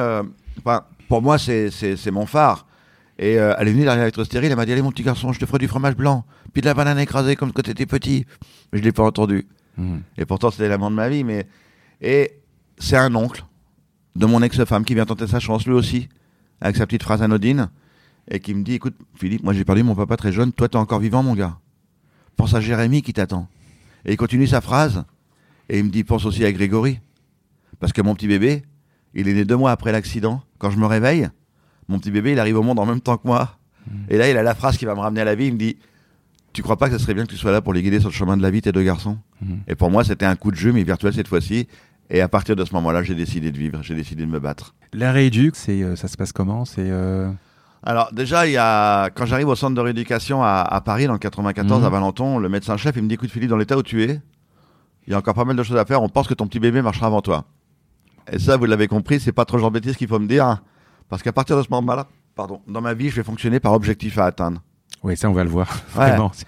enfin, 0.59 0.85
pour 1.09 1.23
moi, 1.23 1.39
c'est 1.39 2.11
mon 2.11 2.27
phare. 2.27 2.67
Et 3.19 3.39
euh, 3.39 3.55
elle 3.59 3.69
est 3.69 3.73
venue 3.73 3.83
derrière 3.83 4.03
l'électrostérile, 4.03 4.51
elle 4.51 4.57
m'a 4.57 4.65
dit 4.65 4.73
Allez, 4.73 4.83
mon 4.83 4.93
petit 4.93 5.03
garçon, 5.03 5.33
je 5.33 5.41
te 5.41 5.47
ferai 5.47 5.59
du 5.59 5.67
fromage 5.67 5.97
blanc, 5.97 6.25
puis 6.53 6.63
de 6.63 6.67
la 6.67 6.75
banane 6.75 6.99
écrasée 6.99 7.35
comme 7.35 7.53
quand 7.53 7.63
t'étais 7.63 7.87
petit. 7.87 8.27
Mais 8.73 8.79
je 8.79 8.85
l'ai 8.85 8.93
pas 8.93 9.03
entendu. 9.03 9.47
Hmm. 9.77 9.99
Et 10.17 10.25
pourtant, 10.25 10.51
c'était 10.51 10.69
l'amant 10.69 10.91
de 10.91 10.97
ma 10.97 11.09
vie. 11.09 11.25
Mais... 11.25 11.47
Et 12.01 12.41
c'est 12.79 12.97
un 12.97 13.15
oncle 13.17 13.45
de 14.15 14.27
mon 14.27 14.41
ex-femme 14.43 14.85
qui 14.85 14.95
vient 14.95 15.05
tenter 15.05 15.27
sa 15.27 15.41
chance, 15.41 15.67
lui 15.67 15.75
aussi, 15.75 16.09
avec 16.61 16.77
sa 16.77 16.87
petite 16.87 17.03
phrase 17.03 17.23
anodine, 17.23 17.71
et 18.31 18.39
qui 18.39 18.55
me 18.55 18.63
dit 18.63 18.75
Écoute, 18.75 18.95
Philippe, 19.17 19.43
moi 19.43 19.53
j'ai 19.53 19.65
perdu 19.65 19.83
mon 19.83 19.97
papa 19.97 20.17
très 20.17 20.33
jeune, 20.33 20.53
toi 20.53 20.69
t'es 20.69 20.77
encore 20.77 21.01
vivant, 21.01 21.23
mon 21.25 21.35
gars. 21.35 21.59
Pense 22.37 22.55
à 22.55 22.61
Jérémy 22.61 23.03
qui 23.03 23.13
t'attend. 23.13 23.49
Et 24.05 24.13
il 24.13 24.17
continue 24.17 24.47
sa 24.47 24.61
phrase, 24.61 25.05
et 25.69 25.79
il 25.79 25.85
me 25.85 25.91
dit 25.91 26.05
Pense 26.05 26.25
aussi 26.25 26.45
à 26.45 26.53
Grégory. 26.53 27.01
Parce 27.81 27.93
que 27.93 28.03
mon 28.03 28.15
petit 28.15 28.29
bébé, 28.29 28.63
il 29.15 29.29
est 29.29 29.35
né 29.35 29.45
deux 29.45 29.57
mois 29.57 29.71
après 29.71 29.93
l'accident. 29.93 30.43
Quand 30.59 30.71
je 30.71 30.79
me 30.79 30.87
réveille, 30.87 31.29
mon 31.89 31.99
petit 31.99 32.11
bébé, 32.11 32.33
il 32.33 32.41
arrive 32.41 32.59
au 32.59 32.63
monde 32.63 32.79
en 32.79 32.87
même 32.87 33.01
temps 33.01 33.17
que 33.17 33.27
moi. 33.27 33.59
Mm. 33.87 33.93
Et 34.11 34.19
là, 34.19 34.31
il 34.31 34.37
a 34.37 34.43
la 34.43 34.55
phrase 34.55 34.77
qui 34.77 34.85
va 34.85 34.95
me 34.95 35.01
ramener 35.01 35.21
à 35.21 35.25
la 35.25 35.35
vie. 35.35 35.47
Il 35.47 35.55
me 35.55 35.59
dit 35.59 35.77
Tu 36.53 36.63
crois 36.63 36.77
pas 36.77 36.89
que 36.89 36.99
ce 36.99 37.03
serait 37.03 37.15
bien 37.15 37.25
que 37.25 37.31
tu 37.31 37.37
sois 37.37 37.53
là 37.53 37.61
pour 37.61 37.73
les 37.73 37.83
guider 37.83 38.01
sur 38.01 38.09
le 38.09 38.15
chemin 38.15 38.37
de 38.37 38.43
la 38.43 38.51
vie, 38.51 38.63
tes 38.63 38.73
deux 38.73 38.83
garçons 38.83 39.19
mm. 39.43 39.55
Et 39.69 39.75
pour 39.75 39.91
moi, 39.91 40.05
c'était 40.05 40.27
un 40.27 40.37
coup 40.37 40.51
de 40.51 40.57
jeu, 40.57 40.73
mais 40.73 40.83
virtuel 40.83 41.13
cette 41.15 41.29
fois-ci. 41.29 41.69
Et 42.11 42.21
à 42.21 42.29
partir 42.29 42.57
de 42.57 42.65
ce 42.65 42.73
moment-là, 42.75 43.03
j'ai 43.03 43.15
décidé 43.15 43.51
de 43.53 43.59
vivre, 43.59 43.83
j'ai 43.83 43.95
décidé 43.95 44.25
de 44.25 44.31
me 44.31 44.41
battre. 44.41 44.75
La 44.95 45.13
rééduque, 45.13 45.57
c'est, 45.57 45.83
euh, 45.83 45.95
ça 45.95 46.09
se 46.09 46.17
passe 46.17 46.33
comment? 46.33 46.65
C'est 46.65 46.89
euh, 46.91 47.31
Alors 47.83 48.11
déjà, 48.13 48.47
il 48.47 48.53
y 48.53 48.57
a 48.57 49.11
quand 49.11 49.27
j'arrive 49.27 49.49
au 49.49 49.55
centre 49.55 49.75
de 49.75 49.81
rééducation 49.81 50.43
à, 50.43 50.83
Paris, 50.85 51.07
dans 51.07 51.13
le 51.13 51.19
94, 51.19 51.83
mm. 51.83 51.85
à 51.85 51.89
Valenton, 51.91 52.39
le 52.39 52.49
médecin-chef, 52.49 52.97
il 52.97 53.03
me 53.03 53.09
dit 53.09 53.15
écoute 53.15 53.31
Philippe, 53.31 53.51
dans 53.51 53.59
l'état 53.59 53.77
où 53.77 53.83
tu 53.83 54.03
es, 54.05 54.21
il 55.07 55.13
y 55.13 55.15
a 55.15 55.19
encore 55.19 55.35
pas 55.35 55.45
mal 55.45 55.57
de 55.57 55.63
choses 55.63 55.77
à 55.77 55.85
faire. 55.85 56.03
On 56.03 56.09
pense 56.09 56.29
que 56.29 56.35
ton 56.35 56.47
petit 56.47 56.61
bébé 56.61 56.83
marchera 56.83 57.07
avant 57.07 57.21
toi. 57.21 57.45
Et 58.33 58.39
ça, 58.39 58.57
vous 58.57 58.65
l'avez 58.67 58.89
compris, 58.89 59.21
c'est 59.21 59.33
pas 59.33 59.45
trop 59.45 59.59
genre 59.59 59.71
bêtise 59.71 59.97
qu'il 59.97 60.09
faut 60.09 60.19
me 60.19 60.27
dire, 60.27 60.63
parce 61.09 61.23
qu'à 61.23 61.33
partir 61.33 61.57
de 61.57 61.63
ce 61.63 61.69
moment-là, 61.71 62.07
pardon, 62.35 62.61
dans 62.67 62.81
ma 62.81 62.95
vie, 62.95 63.11
je 63.11 63.17
vais 63.17 63.23
fonctionner 63.23 63.61
par 63.61 63.73
objectif 63.73 64.19
à 64.19 64.27
atteindre. 64.27 64.63
Oui, 65.03 65.17
ça, 65.17 65.31
on 65.31 65.33
va 65.33 65.45
le 65.45 65.51
voir. 65.51 65.69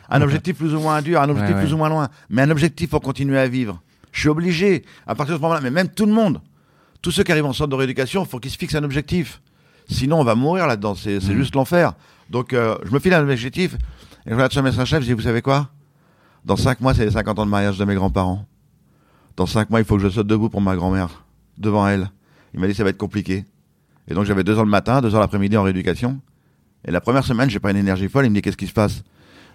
Un 0.08 0.22
objectif 0.22 0.56
plus 0.56 0.74
ou 0.74 0.80
moins 0.80 1.00
dur, 1.02 1.20
un 1.20 1.28
objectif 1.28 1.56
plus 1.56 1.72
ou 1.72 1.76
moins 1.76 1.88
loin, 1.88 2.08
mais 2.28 2.42
un 2.42 2.50
objectif 2.50 2.90
pour 2.90 3.00
continuer 3.00 3.38
à 3.38 3.48
vivre. 3.48 3.80
Je 4.12 4.20
suis 4.20 4.28
obligé, 4.28 4.84
à 5.06 5.14
partir 5.14 5.34
de 5.34 5.38
ce 5.38 5.42
moment-là, 5.42 5.60
mais 5.62 5.70
même 5.70 5.88
tout 5.88 6.06
le 6.06 6.12
monde, 6.12 6.40
tous 7.00 7.12
ceux 7.12 7.22
qui 7.22 7.32
arrivent 7.32 7.46
en 7.46 7.52
centre 7.52 7.70
de 7.70 7.76
rééducation, 7.76 8.24
il 8.24 8.28
faut 8.28 8.40
qu'ils 8.40 8.50
se 8.50 8.58
fixent 8.58 8.74
un 8.74 8.84
objectif. 8.84 9.40
Sinon, 9.88 10.20
on 10.20 10.24
va 10.24 10.34
mourir 10.34 10.66
là-dedans. 10.66 10.94
C'est 10.94 11.16
mm. 11.16 11.32
juste 11.32 11.54
l'enfer. 11.54 11.94
Donc, 12.28 12.52
euh, 12.52 12.76
je 12.84 12.92
me 12.92 12.98
file 12.98 13.14
un 13.14 13.22
objectif. 13.22 13.74
Et 14.26 14.30
je 14.30 14.34
regarde 14.34 14.52
sur 14.52 14.62
médecin 14.62 14.84
chef, 14.84 15.00
je 15.00 15.06
dis, 15.06 15.12
vous 15.12 15.22
savez 15.22 15.42
quoi? 15.42 15.68
Dans 16.44 16.56
5 16.56 16.80
mois, 16.80 16.94
c'est 16.94 17.04
les 17.04 17.12
50 17.12 17.38
ans 17.38 17.46
de 17.46 17.50
mariage 17.50 17.78
de 17.78 17.84
mes 17.84 17.94
grands-parents. 17.94 18.44
Dans 19.36 19.46
5 19.46 19.70
mois, 19.70 19.80
il 19.80 19.84
faut 19.84 19.96
que 19.96 20.02
je 20.02 20.08
saute 20.08 20.26
debout 20.26 20.48
pour 20.48 20.60
ma 20.60 20.76
grand-mère, 20.76 21.24
devant 21.60 21.86
elle. 21.86 22.10
Il 22.54 22.60
m'a 22.60 22.66
dit, 22.66 22.74
ça 22.74 22.82
va 22.82 22.90
être 22.90 22.98
compliqué. 22.98 23.44
Et 24.08 24.14
donc 24.14 24.24
j'avais 24.24 24.42
deux 24.42 24.58
ans 24.58 24.64
le 24.64 24.70
matin, 24.70 25.00
deux 25.00 25.14
ans 25.14 25.20
l'après-midi 25.20 25.56
en 25.56 25.62
rééducation. 25.62 26.20
Et 26.86 26.90
la 26.90 27.00
première 27.00 27.24
semaine, 27.24 27.48
j'ai 27.48 27.60
pas 27.60 27.70
une 27.70 27.76
énergie 27.76 28.08
folle. 28.08 28.26
Il 28.26 28.30
me 28.30 28.34
dit 28.34 28.42
qu'est-ce 28.42 28.56
qui 28.56 28.66
se 28.66 28.72
passe? 28.72 29.02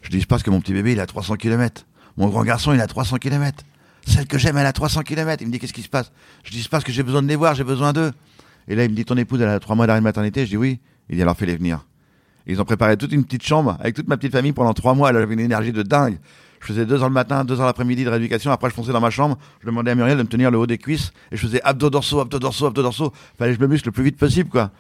Je 0.01 0.09
dis 0.09 0.25
passe 0.25 0.43
que 0.43 0.49
mon 0.49 0.61
petit 0.61 0.73
bébé 0.73 0.93
il 0.93 0.99
a 0.99 1.05
300 1.05 1.35
km. 1.35 1.85
Mon 2.17 2.29
grand 2.29 2.43
garçon 2.43 2.73
il 2.73 2.79
a 2.79 2.87
300 2.87 3.17
km. 3.17 3.63
Celle 4.07 4.27
que 4.27 4.37
j'aime 4.37 4.57
elle 4.57 4.65
a 4.65 4.73
300 4.73 5.01
km. 5.01 5.41
Il 5.41 5.47
me 5.47 5.51
dit 5.51 5.59
qu'est-ce 5.59 5.73
qui 5.73 5.81
se 5.81 5.89
passe? 5.89 6.11
Je 6.43 6.51
dis 6.51 6.65
passe 6.69 6.83
que 6.83 6.91
j'ai 6.91 7.03
besoin 7.03 7.23
de 7.23 7.27
les 7.27 7.35
voir, 7.35 7.55
j'ai 7.55 7.63
besoin 7.63 7.91
d'eux. 7.91 8.11
Et 8.67 8.75
là 8.75 8.85
il 8.85 8.91
me 8.91 8.95
dit 8.95 9.03
ton 9.03 9.17
épouse 9.17 9.41
elle 9.41 9.49
a 9.49 9.59
trois 9.59 9.75
mois 9.75 9.87
d'arrêt 9.87 9.99
de 9.99 10.03
maternité? 10.03 10.45
Je 10.45 10.51
dis 10.51 10.57
oui. 10.57 10.79
Il 11.09 11.15
dit 11.15 11.21
alors 11.21 11.35
fais-les 11.35 11.57
venir. 11.57 11.85
ils 12.47 12.61
ont 12.61 12.65
préparé 12.65 12.97
toute 12.97 13.11
une 13.11 13.25
petite 13.25 13.43
chambre 13.43 13.77
avec 13.79 13.95
toute 13.95 14.07
ma 14.07 14.17
petite 14.17 14.31
famille 14.31 14.53
pendant 14.53 14.73
trois 14.73 14.93
mois. 14.93 15.09
Elle 15.09 15.17
avait 15.17 15.33
une 15.33 15.39
énergie 15.39 15.71
de 15.71 15.81
dingue. 15.81 16.19
Je 16.65 16.73
faisais 16.73 16.85
deux 16.87 17.03
ans 17.03 17.07
le 17.07 17.13
matin, 17.13 17.45
deux 17.45 17.61
ans 17.61 17.65
l'après-midi 17.65 18.05
de 18.05 18.09
rééducation. 18.09 18.51
Après, 18.51 18.69
je 18.71 18.73
fonçais 18.73 18.91
dans 18.91 18.99
ma 18.99 19.11
chambre. 19.11 19.37
Je 19.61 19.67
demandais 19.67 19.91
à 19.91 19.95
Muriel 19.95 20.17
de 20.17 20.23
me 20.23 20.27
tenir 20.27 20.49
le 20.49 20.57
haut 20.57 20.65
des 20.65 20.79
cuisses. 20.79 21.11
Et 21.31 21.37
je 21.37 21.45
faisais 21.45 21.61
abdos 21.63 21.91
dorsaux, 21.91 22.21
abdos 22.21 22.39
dorsaux, 22.39 22.65
abdos 22.65 22.81
dorsaux. 22.81 23.13
Fallait 23.37 23.51
que 23.51 23.59
je 23.59 23.61
me 23.61 23.67
muscle 23.67 23.87
le 23.87 23.91
plus 23.91 24.03
vite 24.03 24.17
possible, 24.17 24.49
quoi. 24.49 24.71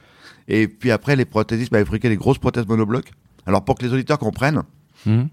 Et 0.47 0.67
puis 0.67 0.89
après, 0.89 1.15
les 1.15 1.25
prothésistes 1.25 1.71
m'avaient 1.71 1.85
fabriqué 1.85 2.09
des 2.09 2.17
grosses 2.17 2.39
prothèses 2.39 2.65
monoblocs. 2.65 3.11
Alors, 3.45 3.63
pour 3.63 3.75
que 3.75 3.85
les 3.85 3.93
auditeurs 3.93 4.17
comprennent, 4.17 4.63
hmm. 5.05 5.25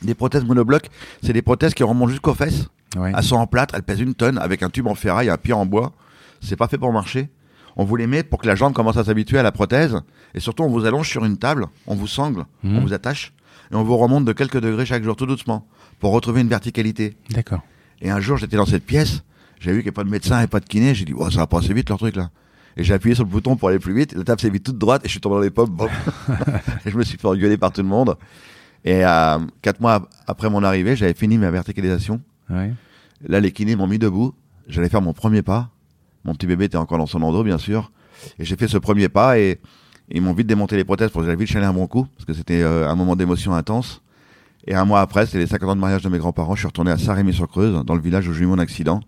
des 0.00 0.14
prothèses 0.14 0.44
monoblocs, 0.44 0.88
c'est 1.22 1.34
des 1.34 1.42
prothèses 1.42 1.74
qui 1.74 1.82
remontent 1.82 2.10
jusqu'aux 2.10 2.34
fesses. 2.34 2.68
Ouais. 2.96 3.12
Elles 3.14 3.22
sont 3.22 3.36
en 3.36 3.46
plâtre, 3.46 3.74
elles 3.74 3.82
pèsent 3.82 4.00
une 4.00 4.14
tonne 4.14 4.38
avec 4.38 4.62
un 4.62 4.70
tube 4.70 4.86
en 4.86 4.94
ferraille, 4.94 5.28
un 5.28 5.36
pied 5.36 5.52
en 5.52 5.66
bois. 5.66 5.92
C'est 6.40 6.56
pas 6.56 6.68
fait 6.68 6.78
pour 6.78 6.90
marcher. 6.90 7.28
On 7.76 7.84
vous 7.84 7.96
les 7.96 8.06
met 8.06 8.22
pour 8.22 8.38
que 8.38 8.46
la 8.46 8.54
jambe 8.54 8.72
commence 8.72 8.96
à 8.96 9.04
s'habituer 9.04 9.38
à 9.38 9.42
la 9.42 9.52
prothèse. 9.52 10.00
Et 10.34 10.40
surtout, 10.40 10.62
on 10.62 10.68
vous 10.68 10.86
allonge 10.86 11.08
sur 11.08 11.26
une 11.26 11.36
table, 11.36 11.66
on 11.86 11.94
vous 11.94 12.06
sangle, 12.06 12.46
hmm. 12.62 12.78
on 12.78 12.80
vous 12.80 12.94
attache. 12.94 13.34
Et 13.70 13.74
on 13.74 13.84
vous 13.84 13.96
remonte 13.98 14.24
de 14.24 14.32
quelques 14.32 14.58
degrés 14.58 14.86
chaque 14.86 15.04
jour, 15.04 15.16
tout 15.16 15.26
doucement 15.26 15.66
pour 16.02 16.12
retrouver 16.12 16.40
une 16.40 16.48
verticalité. 16.48 17.16
D'accord. 17.30 17.60
Et 18.00 18.10
un 18.10 18.18
jour, 18.18 18.36
j'étais 18.36 18.56
dans 18.56 18.66
cette 18.66 18.84
pièce, 18.84 19.22
j'ai 19.60 19.70
vu 19.70 19.78
qu'il 19.78 19.84
n'y 19.84 19.88
avait 19.90 19.94
pas 19.94 20.02
de 20.02 20.10
médecin 20.10 20.42
et 20.42 20.48
pas 20.48 20.58
de 20.58 20.64
kiné, 20.64 20.96
j'ai 20.96 21.04
dit, 21.04 21.14
oh, 21.16 21.30
ça 21.30 21.38
va 21.38 21.46
passer 21.46 21.72
vite 21.72 21.88
leur 21.88 21.98
truc 21.98 22.16
là. 22.16 22.30
Et 22.76 22.82
j'ai 22.82 22.92
appuyé 22.92 23.14
sur 23.14 23.22
le 23.22 23.30
bouton 23.30 23.54
pour 23.54 23.68
aller 23.68 23.78
plus 23.78 23.94
vite, 23.94 24.12
la 24.12 24.24
table 24.24 24.40
s'est 24.40 24.50
vite 24.50 24.64
toute 24.64 24.78
droite 24.78 25.02
et 25.04 25.06
je 25.06 25.12
suis 25.12 25.20
tombé 25.20 25.36
dans 25.36 25.42
les 25.42 25.50
pommes. 25.50 25.76
et 26.84 26.90
je 26.90 26.98
me 26.98 27.04
suis 27.04 27.18
fait 27.18 27.28
engueuler 27.28 27.56
par 27.56 27.70
tout 27.70 27.82
le 27.82 27.86
monde. 27.86 28.16
Et 28.84 29.06
euh, 29.06 29.38
quatre 29.62 29.80
mois 29.80 30.08
après 30.26 30.50
mon 30.50 30.64
arrivée, 30.64 30.96
j'avais 30.96 31.14
fini 31.14 31.38
ma 31.38 31.52
verticalisation. 31.52 32.20
Ouais. 32.50 32.72
Là, 33.24 33.38
les 33.38 33.52
kinés 33.52 33.76
m'ont 33.76 33.86
mis 33.86 34.00
debout. 34.00 34.34
J'allais 34.66 34.88
faire 34.88 35.02
mon 35.02 35.12
premier 35.12 35.42
pas. 35.42 35.70
Mon 36.24 36.34
petit 36.34 36.48
bébé 36.48 36.64
était 36.64 36.78
encore 36.78 36.98
dans 36.98 37.06
son 37.06 37.22
endo, 37.22 37.44
bien 37.44 37.58
sûr. 37.58 37.92
Et 38.40 38.44
j'ai 38.44 38.56
fait 38.56 38.66
ce 38.66 38.78
premier 38.78 39.08
pas 39.08 39.38
et 39.38 39.60
ils 40.10 40.20
m'ont 40.20 40.32
vite 40.32 40.48
démonté 40.48 40.74
les 40.74 40.84
prothèses 40.84 41.10
pour 41.10 41.20
que 41.20 41.28
j'aille 41.28 41.36
vite 41.36 41.48
chaler 41.48 41.66
un 41.66 41.72
bon 41.72 41.86
coup, 41.86 42.08
parce 42.16 42.24
que 42.24 42.32
c'était 42.32 42.62
euh, 42.62 42.90
un 42.90 42.96
moment 42.96 43.14
d'émotion 43.14 43.54
intense. 43.54 44.01
Et 44.66 44.74
un 44.74 44.84
mois 44.84 45.00
après, 45.00 45.26
c'était 45.26 45.38
les 45.38 45.46
50 45.46 45.70
ans 45.70 45.76
de 45.76 45.80
mariage 45.80 46.02
de 46.02 46.08
mes 46.08 46.18
grands-parents. 46.18 46.54
Je 46.54 46.60
suis 46.60 46.66
retourné 46.66 46.90
à 46.90 46.98
Saint-Rémy-sur-Creuse, 46.98 47.84
dans 47.84 47.94
le 47.94 48.00
village 48.00 48.28
où 48.28 48.32
j'ai 48.32 48.44
eu 48.44 48.46
mon 48.46 48.58
accident. 48.58 49.00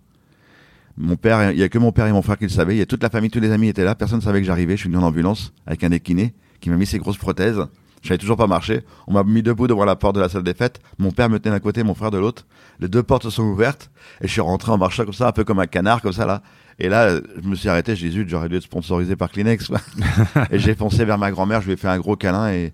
Mon 0.97 1.15
père, 1.15 1.51
il 1.51 1.57
y 1.57 1.63
a 1.63 1.69
que 1.69 1.77
mon 1.77 1.91
père 1.91 2.07
et 2.07 2.11
mon 2.11 2.21
frère 2.21 2.37
qui 2.37 2.45
le 2.45 2.49
savaient. 2.49 2.75
Il 2.75 2.79
y 2.79 2.81
a 2.81 2.85
toute 2.85 3.03
la 3.03 3.09
famille, 3.09 3.29
tous 3.29 3.39
les 3.39 3.51
amis 3.51 3.67
étaient 3.67 3.83
là. 3.83 3.95
Personne 3.95 4.19
ne 4.19 4.23
savait 4.23 4.39
que 4.39 4.47
j'arrivais. 4.47 4.75
Je 4.75 4.81
suis 4.81 4.89
venu 4.89 5.01
en 5.01 5.05
ambulance 5.05 5.53
avec 5.65 5.83
un 5.83 5.91
équiné 5.91 6.33
qui 6.61 6.69
m'a 6.69 6.77
mis 6.77 6.85
ses 6.85 6.99
grosses 6.99 7.17
prothèses. 7.17 7.61
Je 8.01 8.09
n'avais 8.09 8.17
toujours 8.17 8.37
pas 8.37 8.47
marché. 8.47 8.81
On 9.07 9.13
m'a 9.13 9.23
mis 9.23 9.41
debout 9.41 9.67
devant 9.67 9.83
la 9.83 9.95
porte 9.95 10.15
de 10.15 10.21
la 10.21 10.29
salle 10.29 10.43
des 10.43 10.53
fêtes. 10.53 10.79
Mon 10.99 11.11
père 11.11 11.29
me 11.29 11.39
tenait 11.39 11.55
d'un 11.55 11.59
côté, 11.59 11.83
mon 11.83 11.95
frère 11.95 12.11
de 12.11 12.17
l'autre. 12.17 12.45
Les 12.79 12.87
deux 12.87 13.03
portes 13.03 13.23
se 13.23 13.29
sont 13.29 13.43
ouvertes 13.43 13.89
et 14.21 14.27
je 14.27 14.31
suis 14.31 14.41
rentré 14.41 14.71
en 14.71 14.77
marchant 14.77 15.05
comme 15.05 15.13
ça, 15.13 15.27
un 15.27 15.31
peu 15.31 15.43
comme 15.43 15.59
un 15.59 15.67
canard, 15.67 16.01
comme 16.01 16.13
ça 16.13 16.25
là. 16.25 16.43
Et 16.77 16.87
là, 16.87 17.15
je 17.41 17.47
me 17.47 17.55
suis 17.55 17.67
arrêté. 17.67 17.95
J'ai 17.95 18.09
dit, 18.09 18.23
j'aurais 18.27 18.47
dû 18.47 18.57
être 18.57 18.63
sponsorisé 18.63 19.15
par 19.15 19.31
Kleenex. 19.31 19.71
et 20.51 20.59
j'ai 20.59 20.75
foncé 20.75 21.03
vers 21.03 21.17
ma 21.17 21.31
grand-mère. 21.31 21.61
Je 21.61 21.67
lui 21.67 21.73
ai 21.73 21.77
fait 21.77 21.87
un 21.87 21.97
gros 21.97 22.15
câlin 22.15 22.51
et 22.51 22.73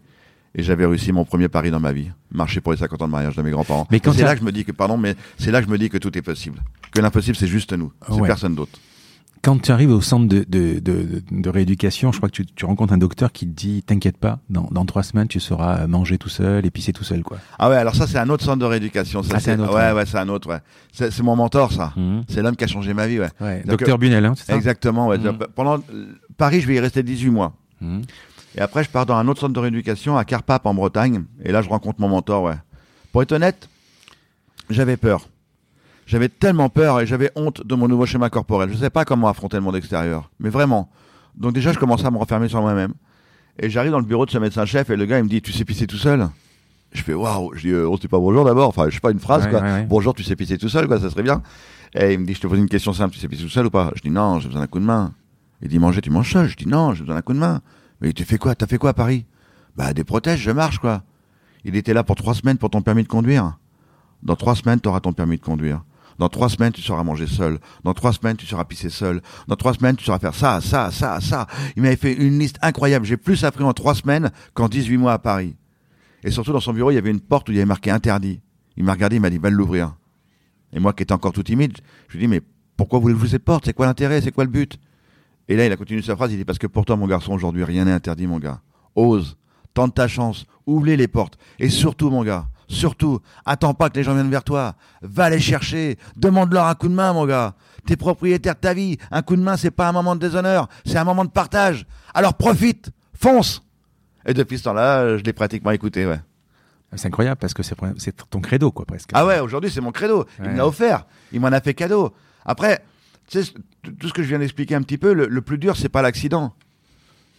et 0.55 0.63
j'avais 0.63 0.85
réussi 0.85 1.11
mon 1.11 1.25
premier 1.25 1.47
pari 1.49 1.71
dans 1.71 1.79
ma 1.79 1.93
vie, 1.93 2.11
marcher 2.31 2.61
pour 2.61 2.71
les 2.71 2.77
50 2.77 3.01
ans 3.01 3.07
de 3.07 3.11
mariage 3.11 3.35
de 3.35 3.41
mes 3.41 3.51
grands-parents. 3.51 3.87
Mais 3.91 4.01
c'est 4.03 4.23
là 4.23 4.33
que 4.33 4.41
je 4.41 4.45
me 4.45 4.51
dis 4.51 4.65
que 4.65 4.71
pardon, 4.71 4.97
mais 4.97 5.15
c'est 5.37 5.51
là 5.51 5.61
que 5.61 5.67
je 5.67 5.71
me 5.71 5.77
dis 5.77 5.89
que 5.89 5.97
tout 5.97 6.15
est 6.17 6.21
possible, 6.21 6.61
que 6.91 6.99
l'impossible 6.99 7.35
c'est 7.35 7.47
juste 7.47 7.73
nous, 7.73 7.91
c'est 8.09 8.21
personne 8.21 8.55
d'autre. 8.55 8.79
Quand 9.43 9.59
tu 9.59 9.71
arrives 9.71 9.89
au 9.89 10.01
centre 10.01 10.27
de, 10.27 10.45
de, 10.47 10.77
de, 10.79 11.23
de 11.31 11.49
rééducation, 11.49 12.11
je 12.11 12.17
crois 12.17 12.29
que 12.29 12.35
tu, 12.35 12.45
tu, 12.45 12.63
rencontres 12.65 12.93
un 12.93 12.99
docteur 12.99 13.31
qui 13.31 13.47
te 13.47 13.51
dit 13.51 13.81
T'inquiète 13.81 14.17
pas, 14.17 14.37
dans, 14.51 14.69
dans 14.71 14.85
trois 14.85 15.01
semaines, 15.01 15.27
tu 15.27 15.39
sauras 15.39 15.87
manger 15.87 16.19
tout 16.19 16.29
seul 16.29 16.63
et 16.63 16.69
pisser 16.69 16.93
tout 16.93 17.03
seul. 17.03 17.23
quoi. 17.23 17.39
Ah 17.57 17.67
ouais, 17.69 17.75
alors 17.75 17.95
ça, 17.95 18.05
c'est 18.05 18.19
un 18.19 18.29
autre 18.29 18.43
centre 18.45 18.59
de 18.59 18.65
rééducation. 18.65 19.23
Ça, 19.23 19.33
ah, 19.37 19.39
c'est 19.39 19.53
un 19.53 19.59
autre. 19.59 19.73
Ouais, 19.73 19.93
ouais, 19.93 20.05
c'est 20.05 20.19
un 20.19 20.29
autre, 20.29 20.47
ouais. 20.47 20.59
C'est 20.91 21.23
mon 21.23 21.35
mentor, 21.35 21.71
ça. 21.71 21.91
Mhm. 21.95 22.21
C'est 22.29 22.43
l'homme 22.43 22.55
qui 22.55 22.65
a 22.65 22.67
changé 22.67 22.93
ma 22.93 23.07
vie, 23.07 23.19
ouais. 23.19 23.29
ouais. 23.41 23.63
docteur 23.65 23.97
Bunel, 23.97 24.25
hein, 24.25 24.33
c'est 24.37 24.45
ça 24.45 24.55
Exactement, 24.55 25.07
ouais. 25.07 25.17
Mhm. 25.17 25.39
Pendant 25.55 25.79
Paris, 26.37 26.61
je 26.61 26.67
vais 26.67 26.75
y 26.75 26.79
rester 26.79 27.01
18 27.01 27.31
mois. 27.31 27.53
Mhm. 27.81 28.03
Et 28.57 28.61
après, 28.61 28.83
je 28.83 28.89
pars 28.89 29.05
dans 29.05 29.15
un 29.15 29.27
autre 29.27 29.39
centre 29.39 29.53
de 29.53 29.59
rééducation 29.59 30.17
à 30.17 30.25
Carpap 30.25 30.65
en 30.65 30.73
Bretagne. 30.73 31.23
Et 31.43 31.51
là, 31.51 31.61
je 31.61 31.69
rencontre 31.69 32.01
mon 32.01 32.09
mentor, 32.09 32.43
ouais. 32.43 32.55
Pour 33.11 33.21
être 33.21 33.31
honnête, 33.31 33.69
j'avais 34.69 34.97
peur. 34.97 35.27
J'avais 36.05 36.29
tellement 36.29 36.69
peur 36.69 36.99
et 36.99 37.05
j'avais 37.05 37.31
honte 37.35 37.65
de 37.65 37.75
mon 37.75 37.87
nouveau 37.87 38.05
schéma 38.05 38.29
corporel. 38.29 38.69
Je 38.69 38.73
ne 38.73 38.79
savais 38.79 38.89
pas 38.89 39.05
comment 39.05 39.29
affronter 39.29 39.57
le 39.57 39.63
monde 39.63 39.77
extérieur. 39.77 40.29
Mais 40.39 40.49
vraiment. 40.49 40.89
Donc 41.35 41.53
déjà, 41.53 41.71
je 41.71 41.79
commençais 41.79 42.05
à 42.05 42.11
me 42.11 42.17
refermer 42.17 42.49
sur 42.49 42.61
moi-même. 42.61 42.93
Et 43.59 43.69
j'arrive 43.69 43.91
dans 43.91 43.99
le 43.99 44.05
bureau 44.05 44.25
de 44.25 44.31
ce 44.31 44.37
médecin-chef 44.37 44.89
et 44.89 44.97
le 44.97 45.05
gars, 45.05 45.19
il 45.19 45.23
me 45.23 45.29
dit, 45.29 45.41
tu 45.41 45.53
sais 45.53 45.63
pisser 45.63 45.87
tout 45.87 45.97
seul? 45.97 46.27
Je 46.91 47.01
fais, 47.03 47.13
waouh. 47.13 47.53
Je 47.55 47.61
dis, 47.61 47.69
euh, 47.69 47.87
on 47.87 47.95
se 47.95 48.01
dit 48.01 48.09
pas 48.09 48.19
bonjour 48.19 48.43
d'abord. 48.43 48.67
Enfin, 48.67 48.89
je 48.89 48.95
sais 48.95 48.99
pas, 48.99 49.11
une 49.11 49.19
phrase, 49.19 49.47
quoi. 49.47 49.61
Bonjour, 49.83 50.13
tu 50.13 50.23
sais 50.23 50.35
pisser 50.35 50.57
tout 50.57 50.67
seul, 50.67 50.87
quoi, 50.87 50.99
ça 50.99 51.09
serait 51.09 51.23
bien. 51.23 51.41
Et 51.93 52.13
il 52.13 52.19
me 52.19 52.25
dit, 52.25 52.33
je 52.33 52.41
te 52.41 52.47
pose 52.47 52.59
une 52.59 52.67
question 52.67 52.91
simple, 52.91 53.13
tu 53.13 53.19
sais 53.19 53.27
pisser 53.27 53.43
tout 53.43 53.49
seul 53.49 53.67
ou 53.67 53.69
pas? 53.69 53.91
Je 53.95 54.01
dis 54.01 54.09
non, 54.09 54.39
j'ai 54.39 54.47
besoin 54.47 54.61
d'un 54.61 54.67
coup 54.67 54.79
de 54.79 54.85
main. 54.85 55.13
Il 55.61 55.69
dit 55.69 55.79
manger, 55.79 56.01
tu 56.01 56.09
manges 56.09 56.31
seul? 56.31 56.47
Je 56.47 56.57
dis 56.57 56.67
non, 56.67 56.93
j'ai 56.93 57.01
besoin 57.01 57.15
d'un 57.15 57.21
coup 57.21 57.33
de 57.33 57.39
main. 57.39 57.61
Mais 58.01 58.13
tu 58.13 58.25
fais 58.25 58.37
quoi? 58.37 58.55
T'as 58.55 58.67
fait 58.67 58.77
quoi 58.77 58.91
à 58.91 58.93
Paris? 58.93 59.25
Bah 59.75 59.93
des 59.93 60.03
protèges, 60.03 60.41
je 60.41 60.51
marche 60.51 60.79
quoi. 60.79 61.03
Il 61.63 61.75
était 61.75 61.93
là 61.93 62.03
pour 62.03 62.15
trois 62.15 62.33
semaines 62.33 62.57
pour 62.57 62.69
ton 62.69 62.81
permis 62.81 63.03
de 63.03 63.07
conduire. 63.07 63.57
Dans 64.23 64.35
trois 64.35 64.55
semaines, 64.55 64.79
tu 64.81 64.89
auras 64.89 64.99
ton 64.99 65.13
permis 65.13 65.37
de 65.37 65.41
conduire. 65.41 65.83
Dans 66.19 66.29
trois 66.29 66.49
semaines, 66.49 66.71
tu 66.71 66.81
sauras 66.81 67.03
manger 67.03 67.25
seul. 67.25 67.59
Dans 67.83 67.93
trois 67.93 68.13
semaines, 68.13 68.37
tu 68.37 68.45
sauras 68.45 68.65
pisser 68.65 68.89
seul. 68.89 69.21
Dans 69.47 69.55
trois 69.55 69.73
semaines, 69.73 69.95
tu 69.95 70.03
sauras 70.03 70.19
faire 70.19 70.35
ça, 70.35 70.61
ça, 70.61 70.91
ça, 70.91 71.19
ça. 71.19 71.47
Il 71.75 71.83
m'avait 71.83 71.95
fait 71.95 72.13
une 72.13 72.37
liste 72.37 72.57
incroyable. 72.61 73.05
J'ai 73.05 73.17
plus 73.17 73.43
appris 73.43 73.63
en 73.63 73.73
trois 73.73 73.95
semaines 73.95 74.31
qu'en 74.53 74.67
18 74.67 74.97
mois 74.97 75.13
à 75.13 75.19
Paris. 75.19 75.55
Et 76.23 76.29
surtout, 76.29 76.53
dans 76.53 76.59
son 76.59 76.73
bureau, 76.73 76.91
il 76.91 76.95
y 76.95 76.97
avait 76.97 77.09
une 77.09 77.21
porte 77.21 77.49
où 77.49 77.51
il 77.51 77.55
y 77.55 77.59
avait 77.59 77.65
marqué 77.65 77.89
interdit. 77.89 78.39
Il 78.77 78.83
m'a 78.83 78.93
regardé, 78.93 79.15
il 79.15 79.21
m'a 79.21 79.29
dit, 79.29 79.39
va 79.39 79.49
l'ouvrir. 79.49 79.95
Et 80.73 80.79
moi, 80.79 80.93
qui 80.93 81.03
étais 81.03 81.13
encore 81.13 81.33
tout 81.33 81.43
timide, 81.43 81.77
je 82.09 82.17
lui 82.17 82.25
ai 82.25 82.27
dit, 82.27 82.31
mais 82.31 82.41
pourquoi 82.77 82.99
voulez-vous 82.99 83.27
cette 83.27 83.43
porte? 83.43 83.65
C'est 83.65 83.73
quoi 83.73 83.87
l'intérêt? 83.87 84.21
C'est 84.21 84.31
quoi 84.31 84.43
le 84.43 84.51
but 84.51 84.77
Et 85.51 85.57
là, 85.57 85.65
il 85.65 85.71
a 85.73 85.75
continué 85.75 86.01
sa 86.01 86.15
phrase. 86.15 86.31
Il 86.31 86.37
dit, 86.37 86.45
parce 86.45 86.59
que 86.59 86.67
pour 86.67 86.85
toi, 86.85 86.95
mon 86.95 87.07
garçon, 87.07 87.33
aujourd'hui, 87.33 87.65
rien 87.65 87.83
n'est 87.83 87.91
interdit, 87.91 88.25
mon 88.25 88.39
gars. 88.39 88.61
Ose. 88.95 89.35
Tente 89.73 89.93
ta 89.95 90.07
chance. 90.07 90.45
Ouvre 90.65 90.85
les 90.85 91.07
portes. 91.09 91.37
Et 91.59 91.69
surtout, 91.69 92.09
mon 92.09 92.23
gars, 92.23 92.47
Surtout, 92.69 93.19
attends 93.45 93.73
pas 93.73 93.89
que 93.89 93.97
les 93.97 94.03
gens 94.03 94.13
viennent 94.13 94.29
vers 94.29 94.45
toi. 94.45 94.75
Va 95.01 95.29
les 95.29 95.41
chercher. 95.41 95.97
Demande-leur 96.15 96.67
un 96.67 96.75
coup 96.75 96.87
de 96.87 96.93
main, 96.93 97.11
mon 97.11 97.25
gars. 97.25 97.55
T'es 97.85 97.97
propriétaire 97.97 98.55
de 98.55 98.61
ta 98.61 98.73
vie. 98.73 98.97
Un 99.11 99.23
coup 99.23 99.35
de 99.35 99.41
main, 99.41 99.57
c'est 99.57 99.71
pas 99.71 99.89
un 99.89 99.91
moment 99.91 100.15
de 100.15 100.25
déshonneur. 100.25 100.69
C'est 100.85 100.97
un 100.97 101.03
moment 101.03 101.25
de 101.25 101.29
partage. 101.29 101.85
Alors 102.13 102.35
profite. 102.35 102.91
Fonce. 103.13 103.61
Et 104.25 104.33
depuis 104.33 104.57
ce 104.57 104.63
temps-là, 104.63 105.17
je 105.17 105.23
l'ai 105.23 105.33
pratiquement 105.33 105.71
écouté, 105.71 106.05
ouais. 106.05 106.21
C'est 106.95 107.07
incroyable 107.07 107.39
parce 107.41 107.53
que 107.53 107.61
c'est 107.61 107.75
ton 108.29 108.39
credo, 108.39 108.71
quoi, 108.71 108.85
presque. 108.85 109.09
Ah 109.11 109.25
ouais, 109.25 109.41
aujourd'hui, 109.41 109.69
c'est 109.69 109.81
mon 109.81 109.91
credo. 109.91 110.25
Il 110.39 110.51
me 110.51 110.55
l'a 110.55 110.65
offert. 110.65 111.05
Il 111.33 111.41
m'en 111.41 111.47
a 111.47 111.59
fait 111.59 111.73
cadeau. 111.73 112.13
Après, 112.45 112.81
tu 113.31 113.43
sais, 113.43 113.53
tout 113.97 114.07
ce 114.09 114.13
que 114.13 114.23
je 114.23 114.27
viens 114.27 114.39
d'expliquer 114.39 114.75
un 114.75 114.81
petit 114.81 114.97
peu, 114.97 115.13
le, 115.13 115.27
le 115.27 115.41
plus 115.41 115.57
dur, 115.57 115.77
c'est 115.77 115.89
pas 115.89 116.01
l'accident. 116.01 116.53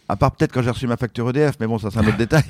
À 0.09 0.15
part 0.15 0.31
peut-être 0.31 0.51
quand 0.51 0.61
j'ai 0.61 0.71
reçu 0.71 0.87
ma 0.87 0.97
facture 0.97 1.29
EDF, 1.29 1.55
mais 1.59 1.67
bon, 1.67 1.77
ça 1.77 1.89
c'est 1.91 1.99
un 1.99 2.07
autre 2.07 2.17
détail. 2.17 2.43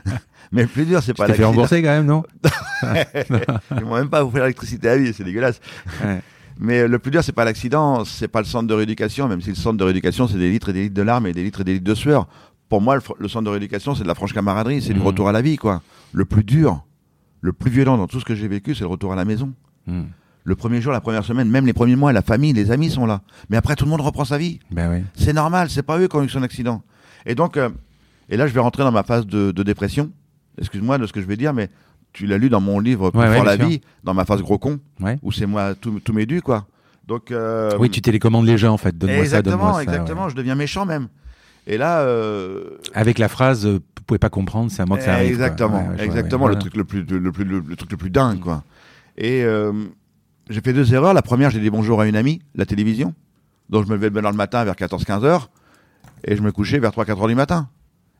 mais 0.52 0.62
le 0.62 0.68
plus 0.68 0.86
dur, 0.86 1.02
c'est 1.02 1.14
pas 1.14 1.28
l'accident. 1.28 1.48
fait 1.50 1.56
rembourser 1.56 1.82
quand 1.82 1.88
même, 1.88 2.06
non 2.06 2.24
Ils 3.76 3.84
m'ont 3.84 3.96
même 3.96 4.08
pas 4.08 4.24
offert 4.24 4.42
l'électricité 4.42 4.88
à 4.88 4.96
vie, 4.96 5.12
c'est 5.12 5.24
dégueulasse. 5.24 5.60
Mais 6.58 6.88
le 6.88 6.98
plus 6.98 7.10
dur, 7.10 7.22
c'est 7.22 7.32
pas 7.32 7.44
l'accident, 7.44 8.04
c'est 8.06 8.28
pas 8.28 8.40
le 8.40 8.46
centre 8.46 8.66
de 8.66 8.74
rééducation, 8.74 9.28
même 9.28 9.42
si 9.42 9.50
le 9.50 9.56
centre 9.56 9.76
de 9.76 9.84
rééducation, 9.84 10.26
c'est 10.26 10.38
des 10.38 10.50
litres 10.50 10.70
et 10.70 10.72
des 10.72 10.82
litres 10.84 10.94
de 10.94 11.02
larmes 11.02 11.26
et 11.26 11.32
des 11.32 11.44
litres 11.44 11.60
et 11.60 11.64
des 11.64 11.74
litres 11.74 11.84
de 11.84 11.94
sueur. 11.94 12.26
Pour 12.70 12.80
moi, 12.80 12.96
le, 12.96 13.28
centre 13.28 13.44
de 13.44 13.50
rééducation, 13.50 13.94
c'est 13.94 14.04
de 14.04 14.08
la 14.08 14.14
franche 14.14 14.32
camaraderie, 14.32 14.80
c'est 14.80 14.94
du 14.94 15.00
mmh. 15.00 15.06
retour 15.06 15.28
à 15.28 15.32
la 15.32 15.42
vie, 15.42 15.56
quoi. 15.56 15.82
Le 16.12 16.24
plus 16.24 16.44
dur, 16.44 16.84
le 17.42 17.52
plus 17.52 17.70
violent 17.70 17.98
dans 17.98 18.06
tout 18.06 18.20
ce 18.20 18.24
que 18.24 18.34
j'ai 18.34 18.48
vécu, 18.48 18.74
c'est 18.74 18.80
le 18.84 18.88
retour 18.88 19.12
à 19.12 19.16
la 19.16 19.26
maison. 19.26 19.52
Mmh. 19.86 20.04
Le 20.46 20.54
premier 20.54 20.80
jour, 20.80 20.92
la 20.92 21.00
première 21.00 21.24
semaine, 21.24 21.50
même 21.50 21.66
les 21.66 21.72
premiers 21.72 21.96
mois, 21.96 22.12
la 22.12 22.22
famille, 22.22 22.52
les 22.52 22.70
amis 22.70 22.88
sont 22.88 23.04
là. 23.04 23.20
Mais 23.50 23.56
après, 23.56 23.74
tout 23.74 23.84
le 23.84 23.90
monde 23.90 24.00
reprend 24.00 24.24
sa 24.24 24.38
vie. 24.38 24.60
Ben 24.70 24.88
oui. 24.88 25.04
C'est 25.16 25.32
normal, 25.32 25.68
c'est 25.70 25.82
pas 25.82 25.98
eux 25.98 26.06
qui 26.06 26.14
ont 26.14 26.22
eu 26.22 26.28
son 26.28 26.44
accident. 26.44 26.82
Et 27.26 27.34
donc, 27.34 27.56
euh, 27.56 27.68
et 28.28 28.36
là, 28.36 28.46
je 28.46 28.54
vais 28.54 28.60
rentrer 28.60 28.84
dans 28.84 28.92
ma 28.92 29.02
phase 29.02 29.26
de, 29.26 29.50
dépression. 29.50 30.12
Excuse-moi 30.56 30.98
de 30.98 31.06
ce 31.08 31.12
que 31.12 31.20
je 31.20 31.26
vais 31.26 31.36
dire, 31.36 31.52
mais 31.52 31.68
tu 32.12 32.28
l'as 32.28 32.38
lu 32.38 32.48
dans 32.48 32.60
mon 32.60 32.78
livre 32.78 33.10
Pour 33.10 33.22
la 33.22 33.56
vie, 33.56 33.80
dans 34.04 34.14
ma 34.14 34.24
phase 34.24 34.40
gros 34.40 34.56
con, 34.56 34.78
où 35.20 35.32
c'est 35.32 35.46
moi 35.46 35.74
tout, 35.74 35.98
tout 35.98 36.12
m'est 36.12 36.26
dû, 36.26 36.40
quoi. 36.42 36.66
Donc, 37.08 37.32
euh, 37.32 37.76
oui, 37.80 37.90
tu 37.90 38.00
télécommandes 38.00 38.46
les 38.46 38.56
gens, 38.56 38.72
en 38.72 38.76
fait. 38.76 38.96
Donne-moi 38.96 39.26
ça, 39.26 39.42
donne-moi 39.42 39.74
ça. 39.74 39.82
Exactement, 39.82 40.28
je 40.28 40.36
deviens 40.36 40.54
méchant 40.54 40.86
même. 40.86 41.08
Et 41.66 41.76
là, 41.76 42.02
euh, 42.02 42.78
avec 42.94 43.18
la 43.18 43.28
phrase, 43.28 43.66
vous 43.66 43.80
pouvez 44.06 44.18
pas 44.20 44.30
comprendre, 44.30 44.70
c'est 44.70 44.82
à 44.82 44.86
moi 44.86 44.96
que 44.96 45.02
ça 45.02 45.14
arrive. 45.14 45.30
Exactement, 45.30 45.88
exactement, 45.98 46.46
le 46.46 46.56
truc 46.56 46.76
le 46.76 46.84
plus, 46.84 47.02
le 47.02 47.32
plus, 47.32 47.44
le, 47.44 47.74
truc 47.74 47.90
le 47.90 47.96
plus 47.96 48.10
dingue, 48.10 48.38
quoi. 48.38 48.62
Et 49.18 49.44
j'ai 50.48 50.60
fait 50.60 50.72
deux 50.72 50.94
erreurs. 50.94 51.14
La 51.14 51.22
première, 51.22 51.50
j'ai 51.50 51.60
dit 51.60 51.70
bonjour 51.70 52.00
à 52.00 52.06
une 52.06 52.16
amie, 52.16 52.40
la 52.54 52.66
télévision, 52.66 53.14
dont 53.70 53.82
je 53.82 53.88
me 53.88 53.96
levais 53.96 54.08
le 54.08 54.32
matin 54.32 54.64
vers 54.64 54.74
14-15 54.74 55.24
heures 55.24 55.50
et 56.24 56.36
je 56.36 56.42
me 56.42 56.52
couchais 56.52 56.78
vers 56.78 56.90
3-4 56.90 57.20
heures 57.20 57.28
du 57.28 57.34
matin. 57.34 57.68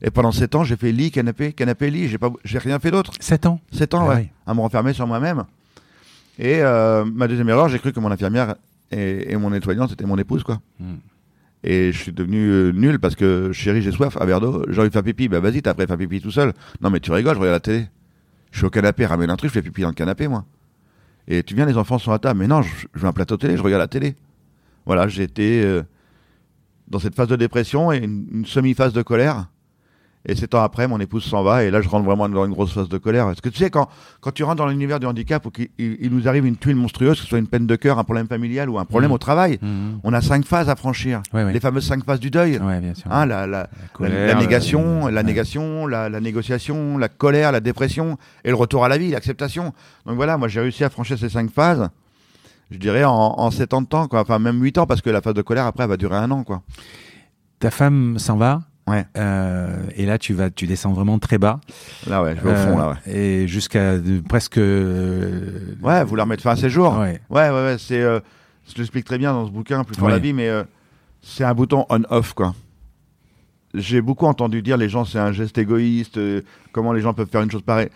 Et 0.03 0.11
pendant 0.11 0.33
7 0.33 0.55
ans, 0.55 0.65
j'ai 0.65 0.77
fait 0.77 0.93
lit, 0.93 1.11
canapé, 1.11 1.53
canapé, 1.53 1.91
lit. 1.91 2.09
J'ai 2.09 2.19
pas, 2.19 2.31
j'ai 2.45 2.59
rien 2.59 2.79
fait 2.79 2.91
d'autre. 2.91 3.13
7 3.19 3.47
ans 3.47 3.61
7 3.73 3.95
ans, 3.95 4.09
ah 4.11 4.17
ouais. 4.17 4.31
À 4.47 4.55
me 4.55 4.61
renfermer 4.61 4.93
sur 4.93 5.07
moi-même. 5.07 5.45
Et 6.39 6.61
euh, 6.61 7.05
ma 7.05 7.29
deuxième 7.29 7.49
erreur, 7.49 7.69
j'ai 7.69 7.79
cru 7.79 7.93
que 7.93 8.01
mon 8.01 8.11
infirmière 8.11 8.57
et, 8.91 9.35
mon 9.37 9.51
nettoyant, 9.51 9.89
c'était 9.89 10.05
mon 10.05 10.19
épouse, 10.19 10.43
quoi. 10.43 10.61
Hmm. 10.79 10.97
Et 11.65 11.91
je 11.93 11.99
suis 11.99 12.13
devenu 12.13 12.51
euh, 12.51 12.73
nul 12.73 13.01
parce 13.01 13.17
que, 13.17 13.51
chérie, 13.53 13.83
j'ai 13.83 13.91
soif, 13.91 14.17
à 14.21 14.27
verre 14.27 14.41
d'eau, 14.41 14.65
j'ai 14.69 14.79
envie 14.79 14.89
de 14.89 14.93
faire 14.93 15.03
pipi. 15.03 15.29
Bah 15.29 15.41
vas-y, 15.41 15.63
t'as 15.63 15.71
après 15.71 15.87
faire 15.87 15.97
pipi 15.97 16.21
tout 16.21 16.31
seul. 16.31 16.53
Non, 16.81 16.91
mais 16.91 17.01
tu 17.01 17.11
rigoles, 17.11 17.35
je 17.35 17.41
regarde 17.41 17.55
la 17.55 17.61
télé. 17.61 17.87
Je 18.53 18.59
suis 18.59 18.67
au 18.67 18.71
canapé, 18.71 19.07
ramène 19.07 19.31
un 19.31 19.37
truc, 19.37 19.51
je 19.51 19.55
fais 19.55 19.63
pipi 19.63 19.83
dans 19.83 19.89
le 19.89 19.95
canapé, 19.95 20.29
moi. 20.29 20.45
Et 21.29 21.43
tu 21.43 21.55
viens, 21.55 21.67
les 21.67 21.77
enfants 21.77 21.99
sont 21.99 22.13
à 22.13 22.19
table. 22.19 22.39
Mais 22.41 22.47
non, 22.47 22.63
je, 22.63 22.87
je 22.95 23.01
veux 23.01 23.09
un 23.09 23.13
plateau 23.13 23.37
télé, 23.37 23.57
je 23.57 23.63
regarde 23.63 23.81
la 23.81 23.89
télé. 23.89 24.15
Voilà, 24.85 25.07
été. 25.07 25.63
Euh, 25.63 25.83
dans 26.89 26.99
cette 26.99 27.15
phase 27.15 27.29
de 27.29 27.37
dépression 27.37 27.93
et 27.93 27.99
une, 27.99 28.45
semi-phase 28.47 28.93
de 28.93 29.03
colère. 29.03 29.49
Et 30.29 30.35
sept 30.35 30.55
ans 30.55 30.63
après, 30.63 30.89
mon 30.89 30.99
épouse 30.99 31.25
s'en 31.25 31.45
va, 31.45 31.63
et 31.63 31.71
là, 31.71 31.81
je 31.81 31.89
rentre 31.89 32.05
vraiment 32.05 32.29
dans 32.29 32.45
une 32.45 32.53
grosse 32.53 32.73
phase 32.73 32.89
de 32.89 32.99
colère. 32.99 33.27
Parce 33.27 33.41
que 33.41 33.49
tu 33.49 33.59
sais, 33.59 33.71
quand, 33.71 33.89
quand 34.21 34.33
tu 34.33 34.43
rentres 34.43 34.57
dans 34.57 34.67
l'univers 34.67 34.99
du 34.99 35.07
handicap, 35.07 35.47
ou 35.47 35.51
qu'il 35.51 35.69
il 35.79 36.11
nous 36.11 36.27
arrive 36.27 36.45
une 36.47 36.57
tuile 36.57 36.75
monstrueuse, 36.75 37.17
que 37.17 37.23
ce 37.23 37.27
soit 37.29 37.39
une 37.39 37.47
peine 37.47 37.67
de 37.67 37.77
cœur, 37.77 38.01
un 38.01 38.05
problème 38.05 38.27
familial 38.27 38.69
ou 38.69 38.79
un 38.79 38.85
problème 38.85 39.11
mmh. 39.11 39.15
au 39.15 39.19
travail, 39.19 39.59
mmh. 39.63 39.67
on 40.03 40.13
a 40.13 40.21
cinq 40.21 40.45
phases 40.45 40.69
à 40.69 40.75
franchir. 40.75 41.23
Les 41.33 41.61
fameuses 41.61 41.87
cinq 41.87 42.05
phases 42.05 42.19
du 42.19 42.31
deuil. 42.31 42.59
Hein, 43.09 43.27
la, 43.27 43.47
la, 43.47 43.69
la, 44.01 44.35
négation, 44.35 45.07
la, 45.07 45.23
négation, 45.23 45.87
la, 45.87 46.21
négociation, 46.21 46.99
la 46.99 47.09
colère, 47.09 47.53
la 47.53 47.61
dépression, 47.61 48.19
et 48.45 48.49
le 48.49 48.57
retour 48.57 48.85
à 48.85 48.89
la 48.89 48.99
vie, 48.99 49.11
l'acceptation. 49.13 49.73
Donc 50.07 50.17
voilà, 50.17 50.37
moi, 50.39 50.49
j'ai 50.49 50.61
réussi 50.61 50.83
à 50.83 50.91
franchir 50.91 51.19
ces 51.19 51.29
cinq 51.29 51.51
phases 51.51 51.89
je 52.73 52.79
dirais, 52.79 53.05
en, 53.05 53.13
en 53.13 53.53
7 53.53 53.75
ans 53.75 53.81
de 53.81 53.87
temps, 53.87 54.09
quoi. 54.09 54.23
Enfin, 54.23 54.41
même 54.41 54.61
8 54.61 54.79
ans, 54.79 54.87
parce 54.87 55.01
que 55.01 55.09
la 55.09 55.21
phase 55.21 55.35
de 55.35 55.43
colère, 55.43 55.67
après, 55.67 55.85
elle 55.85 55.91
va 55.91 55.97
durer 55.97 56.17
un 56.17 56.29
an, 56.33 56.43
quoi. 56.43 56.63
Ta 57.61 57.71
femme 57.71 58.19
s'en 58.19 58.37
va 58.37 58.63
Ouais. 58.89 59.05
Euh, 59.17 59.85
et 59.97 60.07
là, 60.07 60.17
tu 60.19 60.33
vas, 60.33 60.49
tu 60.51 60.67
descends 60.67 60.93
vraiment 60.93 61.19
très 61.19 61.39
bas. 61.39 61.61
Là, 62.07 62.23
ouais, 62.23 62.37
je 62.37 62.41
vais 62.41 62.53
au 62.53 62.55
fond, 62.55 62.79
là, 62.79 62.91
ouais. 62.91 62.97
Euh, 63.09 63.43
et 63.43 63.49
jusqu'à 63.49 63.95
presque. 64.29 64.59
Euh, 64.59 65.75
ouais, 65.83 66.05
vouloir 66.05 66.27
mettre 66.27 66.43
fin 66.43 66.53
à 66.53 66.57
ses 66.57 66.71
jours. 66.71 66.97
Ouais, 66.97 67.21
ouais, 67.31 67.51
ouais, 67.51 67.51
ouais 67.51 67.77
c'est. 67.79 68.01
Je 68.01 68.79
l'explique 68.79 69.05
très 69.05 69.19
bien 69.19 69.33
dans 69.33 69.47
ce 69.47 69.51
bouquin, 69.51 69.85
Plus 69.85 69.97
fort 69.97 70.09
la 70.09 70.19
vie, 70.19 70.33
mais 70.33 70.51
c'est 71.23 71.45
un 71.45 71.55
bouton 71.55 71.87
on-off, 71.89 72.33
quoi. 72.33 72.55
J'ai 73.75 74.01
beaucoup 74.01 74.27
entendu 74.27 74.63
dire 74.63 74.77
les 74.77 74.89
gens, 74.89 75.05
c'est 75.05 75.19
un 75.19 75.33
geste 75.33 75.59
égoïste, 75.59 76.19
comment 76.73 76.93
les 76.93 77.01
gens 77.01 77.13
peuvent 77.13 77.29
faire 77.29 77.43
une 77.43 77.51
chose 77.51 77.63
pareille. 77.63 77.91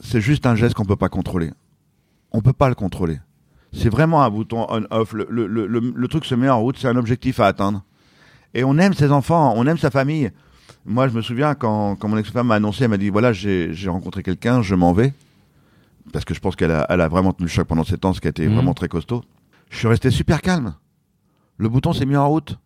C'est 0.00 0.20
juste 0.20 0.46
un 0.46 0.56
geste 0.56 0.74
qu'on 0.74 0.84
peut 0.84 0.96
pas 0.96 1.08
contrôler. 1.08 1.50
On 2.32 2.40
peut 2.40 2.52
pas 2.52 2.68
le 2.68 2.74
contrôler. 2.74 3.18
C'est 3.72 3.88
vraiment 3.88 4.22
un 4.22 4.30
bouton 4.30 4.66
on-off. 4.68 5.12
Le, 5.12 5.26
le, 5.30 5.46
le, 5.46 5.66
le, 5.66 6.08
truc 6.08 6.24
se 6.24 6.34
met 6.34 6.48
en 6.48 6.60
route, 6.60 6.76
c'est 6.78 6.88
un 6.88 6.96
objectif 6.96 7.38
à 7.38 7.46
atteindre. 7.46 7.84
Et 8.54 8.64
on 8.64 8.78
aime 8.78 8.94
ses 8.94 9.10
enfants, 9.12 9.54
on 9.56 9.66
aime 9.66 9.78
sa 9.78 9.90
famille. 9.90 10.30
Moi, 10.84 11.08
je 11.08 11.14
me 11.14 11.22
souviens 11.22 11.54
quand, 11.54 11.96
quand 11.96 12.08
mon 12.08 12.16
ex-femme 12.16 12.48
m'a 12.48 12.56
annoncé, 12.56 12.84
elle 12.84 12.90
m'a 12.90 12.96
dit 12.96 13.10
voilà, 13.10 13.32
j'ai 13.32 13.88
rencontré 13.88 14.22
quelqu'un, 14.22 14.62
je 14.62 14.74
m'en 14.74 14.92
vais. 14.92 15.12
Parce 16.12 16.24
que 16.24 16.34
je 16.34 16.40
pense 16.40 16.56
qu'elle 16.56 16.72
a, 16.72 16.86
elle 16.88 17.00
a 17.00 17.08
vraiment 17.08 17.32
tenu 17.32 17.46
le 17.46 17.50
choc 17.50 17.68
pendant 17.68 17.84
sept 17.84 18.04
ans, 18.04 18.12
ce 18.12 18.20
qui 18.20 18.26
a 18.26 18.30
été 18.30 18.46
mhm. 18.46 18.54
vraiment 18.54 18.74
très 18.74 18.88
costaud. 18.88 19.22
Je 19.68 19.76
suis 19.78 19.86
resté 19.86 20.10
super 20.10 20.40
calme. 20.40 20.74
Le 21.58 21.68
bouton 21.68 21.92
s'est 21.92 22.06
mis 22.06 22.16
en 22.16 22.28
route. 22.28 22.58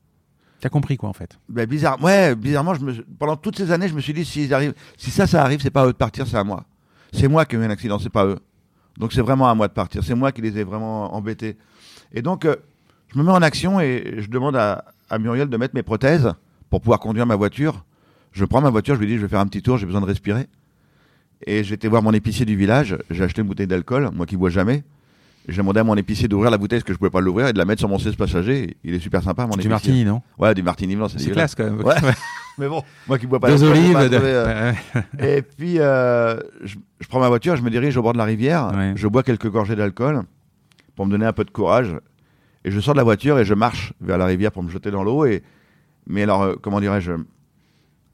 T'as 0.60 0.70
compris 0.70 0.96
quoi 0.96 1.10
en 1.10 1.12
fait 1.12 1.38
ben, 1.48 1.66
bizarre, 1.66 2.02
ouais, 2.02 2.34
bizarrement, 2.34 2.72
je 2.72 2.80
me, 2.80 3.02
pendant 3.18 3.36
toutes 3.36 3.56
ces 3.56 3.70
années, 3.70 3.88
je 3.88 3.94
me 3.94 4.00
suis 4.00 4.14
dit 4.14 4.24
si, 4.24 4.52
arrivent, 4.54 4.72
si 4.96 5.10
ça, 5.10 5.26
ça 5.26 5.42
arrive, 5.42 5.60
c'est 5.60 5.70
pas 5.70 5.82
à 5.82 5.86
eux 5.86 5.92
de 5.92 5.96
partir, 5.96 6.26
c'est 6.26 6.38
à 6.38 6.44
moi. 6.44 6.64
C'est 7.12 7.28
moi 7.28 7.44
qui 7.44 7.56
ai 7.56 7.58
eu 7.58 7.64
un 7.64 7.70
accident, 7.70 7.98
c'est 7.98 8.08
pas 8.08 8.24
eux. 8.24 8.38
Donc 8.96 9.12
c'est 9.12 9.20
vraiment 9.20 9.50
à 9.50 9.54
moi 9.54 9.68
de 9.68 9.72
partir. 9.72 10.02
C'est 10.02 10.14
moi 10.14 10.32
qui 10.32 10.40
les 10.40 10.56
ai 10.58 10.64
vraiment 10.64 11.14
embêtés. 11.14 11.58
Et 12.12 12.22
donc, 12.22 12.44
euh, 12.44 12.56
je 13.08 13.18
me 13.18 13.24
mets 13.24 13.32
en 13.32 13.42
action 13.42 13.80
et 13.80 14.14
je 14.18 14.30
demande 14.30 14.56
à, 14.56 14.84
Muriel 15.18 15.48
de 15.48 15.56
mettre 15.56 15.74
mes 15.74 15.82
prothèses 15.82 16.32
pour 16.70 16.80
pouvoir 16.80 17.00
conduire 17.00 17.26
ma 17.26 17.36
voiture. 17.36 17.84
Je 18.32 18.44
prends 18.44 18.60
ma 18.60 18.70
voiture, 18.70 18.96
je 18.96 19.00
lui 19.00 19.06
dis, 19.06 19.16
je 19.16 19.22
vais 19.22 19.28
faire 19.28 19.40
un 19.40 19.46
petit 19.46 19.62
tour, 19.62 19.78
j'ai 19.78 19.86
besoin 19.86 20.00
de 20.00 20.06
respirer. 20.06 20.46
Et 21.46 21.62
j'étais 21.62 21.88
voir 21.88 22.02
mon 22.02 22.12
épicier 22.12 22.46
du 22.46 22.56
village, 22.56 22.96
j'ai 23.10 23.22
acheté 23.22 23.42
une 23.42 23.48
bouteille 23.48 23.66
d'alcool, 23.66 24.10
moi 24.14 24.26
qui 24.26 24.36
bois 24.36 24.50
jamais. 24.50 24.82
J'ai 25.46 25.58
demandé 25.58 25.80
à 25.80 25.84
mon 25.84 25.94
épicier 25.94 26.26
d'ouvrir 26.26 26.50
la 26.50 26.56
bouteille 26.56 26.78
parce 26.78 26.86
que 26.86 26.94
je 26.94 26.98
pouvais 26.98 27.10
pas 27.10 27.20
l'ouvrir 27.20 27.48
et 27.48 27.52
de 27.52 27.58
la 27.58 27.66
mettre 27.66 27.80
sur 27.80 27.88
mon 27.88 27.98
siège 27.98 28.16
passager. 28.16 28.78
Il 28.82 28.94
est 28.94 28.98
super 28.98 29.22
sympa, 29.22 29.42
mon 29.42 29.52
épicier. 29.52 29.64
Du 29.64 29.68
martini, 29.68 30.04
non? 30.04 30.22
Ouais, 30.38 30.54
du 30.54 30.62
martini 30.62 30.96
blanc, 30.96 31.08
c'est 31.08 31.30
classe 31.30 31.54
quand 31.54 31.64
même. 31.64 31.82
Ouais. 31.82 31.94
mais 32.58 32.66
bon, 32.66 32.82
moi 33.06 33.18
qui 33.18 33.26
bois 33.26 33.40
pas 33.40 33.50
Des 33.50 33.62
olives. 33.62 33.96
Euh. 33.96 34.72
et 35.18 35.42
puis, 35.42 35.78
euh, 35.80 36.38
je, 36.62 36.76
prends 37.08 37.20
ma 37.20 37.28
voiture, 37.28 37.56
je 37.56 37.62
me 37.62 37.68
dirige 37.68 37.96
au 37.98 38.02
bord 38.02 38.14
de 38.14 38.18
la 38.18 38.24
rivière, 38.24 38.72
je 38.96 39.06
bois 39.06 39.22
quelques 39.22 39.50
gorgées 39.50 39.76
d'alcool 39.76 40.22
pour 40.96 41.04
me 41.04 41.10
donner 41.10 41.26
un 41.26 41.32
peu 41.32 41.44
de 41.44 41.50
courage. 41.50 41.94
Et 42.64 42.70
je 42.70 42.81
sors 42.81 42.94
de 42.94 42.98
la 42.98 43.05
voiture 43.05 43.38
et 43.38 43.44
je 43.44 43.55
marche 43.55 43.92
vers 44.00 44.18
la 44.18 44.27
rivière 44.27 44.53
pour 44.53 44.62
me 44.62 44.70
jeter 44.70 44.90
dans 44.90 45.05
l'eau. 45.05 45.27
Et... 45.27 45.42
Mais 46.07 46.22
alors, 46.22 46.42
euh, 46.42 46.55
comment 46.61 46.81
dirais-je 46.81 47.12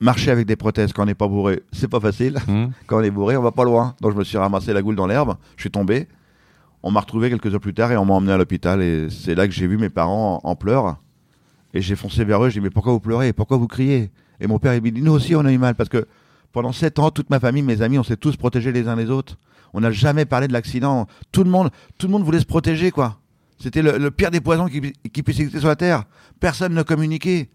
Marcher 0.00 0.30
avec 0.30 0.46
des 0.46 0.56
prothèses 0.56 0.92
quand 0.92 1.02
on 1.02 1.06
n'est 1.06 1.14
pas 1.14 1.28
bourré, 1.28 1.62
c'est 1.72 1.88
pas 1.88 2.00
facile. 2.00 2.38
Mmh. 2.48 2.66
Quand 2.86 3.00
on 3.00 3.02
est 3.02 3.10
bourré, 3.10 3.36
on 3.36 3.42
va 3.42 3.52
pas 3.52 3.64
loin. 3.64 3.94
Donc 4.00 4.12
je 4.12 4.16
me 4.16 4.24
suis 4.24 4.38
ramassé 4.38 4.72
la 4.72 4.80
goule 4.80 4.96
dans 4.96 5.06
l'herbe, 5.06 5.36
je 5.56 5.62
suis 5.62 5.70
tombé. 5.70 6.08
On 6.82 6.90
m'a 6.90 7.00
retrouvé 7.00 7.28
quelques 7.28 7.52
heures 7.52 7.60
plus 7.60 7.74
tard 7.74 7.92
et 7.92 7.98
on 7.98 8.06
m'a 8.06 8.14
emmené 8.14 8.32
à 8.32 8.38
l'hôpital. 8.38 8.80
Et 8.80 9.10
c'est 9.10 9.34
là 9.34 9.46
que 9.46 9.52
j'ai 9.52 9.66
vu 9.66 9.76
mes 9.76 9.90
parents 9.90 10.40
en, 10.42 10.56
pleurs. 10.56 10.96
Et 11.74 11.82
j'ai 11.82 11.96
foncé 11.96 12.24
vers 12.24 12.42
eux. 12.42 12.48
J'ai 12.48 12.60
dit 12.60 12.64
Mais 12.64 12.70
pourquoi 12.70 12.94
vous 12.94 13.00
pleurez? 13.00 13.34
Pourquoi 13.34 13.58
vous 13.58 13.66
criez? 13.66 14.10
Et 14.40 14.46
mon 14.46 14.58
père, 14.58 14.74
il 14.74 14.82
me 14.82 14.90
dit 14.90 15.02
Nous 15.02 15.12
aussi, 15.12 15.34
on 15.34 15.44
a 15.44 15.52
eu 15.52 15.58
mal. 15.58 15.74
Parce 15.74 15.90
que 15.90 16.06
pendant 16.52 16.72
sept 16.72 16.98
ans, 16.98 17.10
toute 17.10 17.28
ma 17.28 17.38
famille, 17.38 17.62
mes 17.62 17.82
amis, 17.82 17.98
on 17.98 18.02
s'est 18.02 18.16
tous 18.16 18.36
protégés 18.36 18.72
les 18.72 18.88
uns 18.88 18.96
les 18.96 19.10
autres. 19.10 19.38
On 19.74 19.80
n'a 19.80 19.90
jamais 19.90 20.24
parlé 20.24 20.48
de 20.48 20.54
l'accident. 20.54 21.06
Tout 21.30 21.44
le 21.44 21.50
monde, 21.50 21.68
tout 21.98 22.06
le 22.06 22.12
monde 22.12 22.24
voulait 22.24 22.40
se 22.40 22.46
protéger, 22.46 22.90
quoi. 22.90 23.18
C'était 23.60 23.82
le, 23.82 24.10
pire 24.10 24.30
des 24.30 24.40
poisons 24.40 24.66
qui, 24.66 24.80
qui 25.12 25.22
puisse 25.22 25.38
exister 25.38 25.60
sur 25.60 25.68
la 25.68 25.76
terre. 25.76 26.04
Personne 26.40 26.72
ne 26.72 26.82
communiquait. 26.82 27.50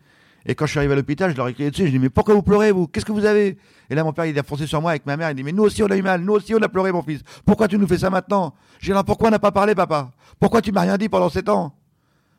Et 0.45 0.53
quand 0.53 0.67
je 0.67 0.71
suis 0.71 0.77
arrivé 0.77 0.93
à 0.93 0.95
l'hôpital, 0.95 1.31
je 1.31 1.37
leur 1.37 1.47
ai 1.47 1.53
crié 1.53 1.71
dessus. 1.71 1.87
Je 1.87 1.91
dis 1.91 1.97
mais 1.97 2.09
pourquoi 2.09 2.35
vous 2.35 2.43
pleurez 2.43 2.71
vous? 2.71 2.87
Qu'est-ce 2.87 3.05
que 3.05 3.11
vous 3.11 3.25
avez? 3.25 3.57
Et 3.89 3.95
là 3.95 4.03
mon 4.03 4.13
père 4.13 4.25
il 4.25 4.37
a 4.37 4.43
foncé 4.43 4.67
sur 4.67 4.79
moi 4.79 4.91
avec 4.91 5.07
ma 5.07 5.17
mère. 5.17 5.31
Il 5.31 5.35
dit 5.35 5.43
mais 5.43 5.51
nous 5.51 5.63
aussi 5.63 5.81
on 5.81 5.87
a 5.87 5.97
eu 5.97 6.03
mal, 6.03 6.21
nous 6.21 6.33
aussi 6.33 6.53
on 6.53 6.61
a 6.61 6.69
pleuré 6.69 6.91
mon 6.91 7.01
fils. 7.01 7.21
Pourquoi 7.45 7.67
tu 7.67 7.79
nous 7.79 7.87
fais 7.87 7.97
ça 7.97 8.11
maintenant? 8.11 8.53
J'ai 8.79 8.93
dit 8.93 8.99
pourquoi 9.03 9.29
on 9.29 9.31
n'a 9.31 9.39
pas 9.39 9.51
parlé 9.51 9.73
papa? 9.73 10.11
Pourquoi 10.39 10.61
tu 10.61 10.71
m'as 10.71 10.81
rien 10.81 10.97
dit 10.97 11.09
pendant 11.09 11.29
sept 11.29 11.49
ans? 11.49 11.73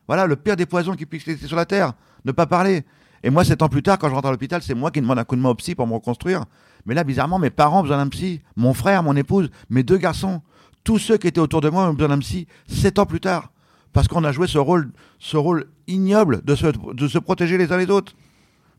Voilà 0.07 0.25
le 0.25 0.37
pire 0.37 0.55
des 0.55 0.65
poisons 0.65 0.93
qui 0.93 1.05
puisse 1.05 1.27
exister 1.27 1.47
sur 1.47 1.57
la 1.57 1.65
terre. 1.65 1.91
Ne 2.23 2.31
pas 2.31 2.45
parler. 2.45 2.85
Et 3.23 3.29
moi 3.29 3.43
sept 3.43 3.61
ans 3.61 3.67
plus 3.67 3.83
tard 3.83 3.97
quand 3.99 4.07
je 4.07 4.13
rentre 4.13 4.29
à 4.29 4.31
l'hôpital, 4.31 4.61
c'est 4.61 4.75
moi 4.75 4.89
qui 4.89 5.01
demande 5.01 5.19
un 5.19 5.25
coup 5.25 5.35
de 5.35 5.41
main 5.41 5.49
au 5.49 5.55
psy 5.55 5.75
pour 5.75 5.87
me 5.87 5.93
reconstruire. 5.93 6.45
Mais 6.85 6.93
là 6.93 7.03
bizarrement 7.03 7.39
mes 7.39 7.49
parents 7.49 7.79
ont 7.79 7.83
besoin 7.83 7.97
d'un 7.97 8.07
psy, 8.07 8.41
mon 8.55 8.73
frère, 8.73 9.03
mon 9.03 9.17
épouse, 9.17 9.49
mes 9.69 9.83
deux 9.83 9.97
garçons, 9.97 10.41
tous 10.85 10.99
ceux 10.99 11.17
qui 11.17 11.27
étaient 11.27 11.41
autour 11.41 11.59
de 11.59 11.67
moi 11.67 11.89
ont 11.89 11.93
besoin 11.93 12.15
d'un 12.15 12.19
psy 12.19 12.47
sept 12.67 12.99
ans 12.99 13.05
plus 13.05 13.19
tard 13.19 13.51
parce 13.97 14.07
qu'on 14.07 14.23
a 14.25 14.31
joué 14.31 14.45
ce 14.45 14.59
rôle, 14.59 14.91
ce 15.17 15.37
rôle 15.37 15.65
ignoble 15.87 16.43
de 16.43 16.53
se, 16.53 16.67
de 16.93 17.07
se 17.07 17.17
protéger 17.17 17.57
les 17.57 17.71
uns 17.71 17.77
les 17.77 17.89
autres. 17.89 18.13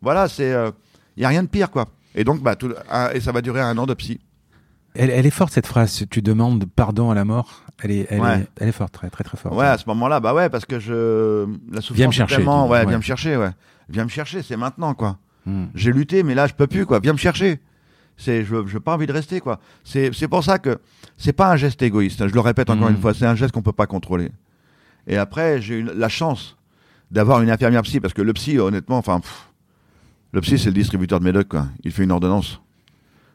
Voilà, 0.01 0.29
c'est, 0.29 0.51
il 0.51 0.53
euh, 0.53 0.71
y 1.17 1.25
a 1.25 1.29
rien 1.29 1.43
de 1.43 1.49
pire, 1.49 1.73
quoi. 1.73 1.87
Et 2.15 2.23
donc, 2.23 2.41
bah, 2.41 2.55
tout, 2.55 2.73
et 3.13 3.19
ça 3.19 3.33
va 3.33 3.43
durer 3.43 3.61
un 3.61 3.77
an 3.79 3.87
de 3.87 3.95
psy. 3.95 4.21
Elle, 4.95 5.11
elle, 5.11 5.27
est 5.27 5.31
forte 5.31 5.53
cette 5.53 5.67
phrase. 5.67 6.05
Tu 6.09 6.23
demandes 6.23 6.67
pardon 6.67 7.11
à 7.11 7.17
la 7.17 7.25
mort. 7.25 7.65
Elle 7.83 7.91
est, 7.91 8.07
elle, 8.11 8.21
est, 8.21 8.49
elle 8.61 8.69
est, 8.69 8.73
forte, 8.73 8.93
très, 8.93 9.11
très, 9.11 9.25
très 9.25 9.37
forte. 9.37 9.57
Ouais, 9.57 9.67
à 9.67 9.77
ce 9.77 9.87
moment-là, 9.89 10.21
bah 10.21 10.35
ouais, 10.35 10.49
parce 10.51 10.67
que 10.67 10.79
je 10.79 11.47
la 11.73 11.81
souffrance. 11.81 11.97
Viens 11.97 12.07
me 12.07 12.13
chercher. 12.13 12.37
Tellement, 12.37 12.69
ouais, 12.69 12.87
viens 12.87 12.99
me 12.99 13.03
chercher, 13.03 13.37
ouais. 13.37 13.51
Viens 13.89 14.05
me 14.05 14.11
chercher, 14.11 14.43
c'est 14.43 14.57
maintenant, 14.57 14.95
quoi. 14.95 15.19
Hmm. 15.47 15.65
J'ai 15.75 15.91
lutté, 15.91 16.23
mais 16.23 16.37
là, 16.37 16.47
je 16.47 16.55
peux 16.55 16.69
plus, 16.69 16.87
quoi. 16.87 17.01
Viens 17.01 17.13
me 17.13 17.19
chercher. 17.19 17.59
C'est, 18.17 18.45
je, 18.45 18.69
je 18.69 18.79
pas 18.79 18.95
envie 18.95 19.07
de 19.09 19.13
rester, 19.13 19.41
quoi. 19.41 19.59
C'est, 19.83 20.13
c'est 20.15 20.29
pour 20.29 20.45
ça 20.45 20.61
que 20.61 20.79
c'est 21.17 21.33
pas 21.33 21.51
un 21.51 21.57
geste 21.57 21.83
égoïste. 21.83 22.29
Je 22.29 22.33
le 22.35 22.41
répète 22.41 22.71
encore 22.71 22.89
hmm. 22.89 22.95
une 22.95 23.01
fois, 23.01 23.15
c'est 23.15 23.27
un 23.27 23.35
geste 23.35 23.51
qu'on 23.51 23.63
peut 23.63 23.73
pas 23.73 23.89
contrôler. 23.89 24.31
Et 25.09 25.17
après, 25.17 25.61
j'ai 25.61 25.79
eu 25.79 25.83
la 25.83 26.09
chance 26.09 26.57
d'avoir 27.11 27.41
une 27.41 27.51
infirmière 27.51 27.83
psy, 27.83 27.99
parce 27.99 28.15
que 28.15 28.23
le 28.23 28.35
psy, 28.35 28.59
honnêtement, 28.59 28.99
enfin, 28.99 29.21
le 30.33 30.41
psy, 30.43 30.59
c'est 30.59 30.69
le 30.69 30.75
distributeur 30.75 31.19
de 31.19 31.25
médocs, 31.25 31.49
quoi. 31.49 31.67
Il 31.83 31.91
fait 31.91 32.05
une 32.05 32.13
ordonnance. 32.13 32.61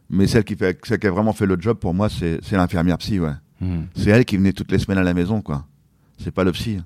Mais 0.10 0.28
celle 0.28 0.44
qui, 0.44 0.56
fait, 0.56 0.80
celle 0.86 1.00
qui 1.00 1.08
a 1.08 1.12
vraiment 1.12 1.34
fait 1.34 1.48
le 1.48 1.60
job, 1.60 1.78
pour 1.80 1.96
moi, 1.96 2.08
c'est 2.10 2.40
l'infirmière 2.52 3.00
psy, 3.00 3.20
ouais. 3.20 3.34
Hmm. 3.60 3.86
C'est 3.96 4.12
elle 4.12 4.26
qui 4.26 4.38
venait 4.38 4.54
toutes 4.54 4.72
les 4.72 4.78
semaines 4.78 5.00
à 5.00 5.04
la 5.04 5.16
maison, 5.16 5.42
quoi. 5.42 5.66
C'est 6.20 6.32
pas 6.32 6.44
le 6.44 6.52
psy. 6.52 6.80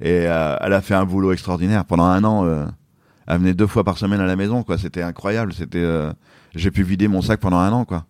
Et 0.00 0.26
euh, 0.26 0.56
elle 0.60 0.72
a 0.72 0.80
fait 0.80 0.94
un 0.94 1.04
boulot 1.04 1.32
extraordinaire. 1.32 1.84
Pendant 1.84 2.04
un 2.04 2.24
an, 2.24 2.46
euh, 2.46 2.64
elle 3.26 3.38
venait 3.38 3.54
deux 3.54 3.66
fois 3.66 3.84
par 3.84 3.98
semaine 3.98 4.20
à 4.20 4.26
la 4.26 4.36
maison, 4.36 4.62
quoi. 4.62 4.78
C'était 4.78 5.02
incroyable. 5.02 5.52
C'était, 5.52 5.78
euh, 5.78 6.12
j'ai 6.54 6.70
pu 6.70 6.82
vider 6.82 7.08
mon 7.08 7.20
sac 7.20 7.40
pendant 7.40 7.58
un 7.58 7.72
an, 7.72 7.84
quoi. 7.84 8.06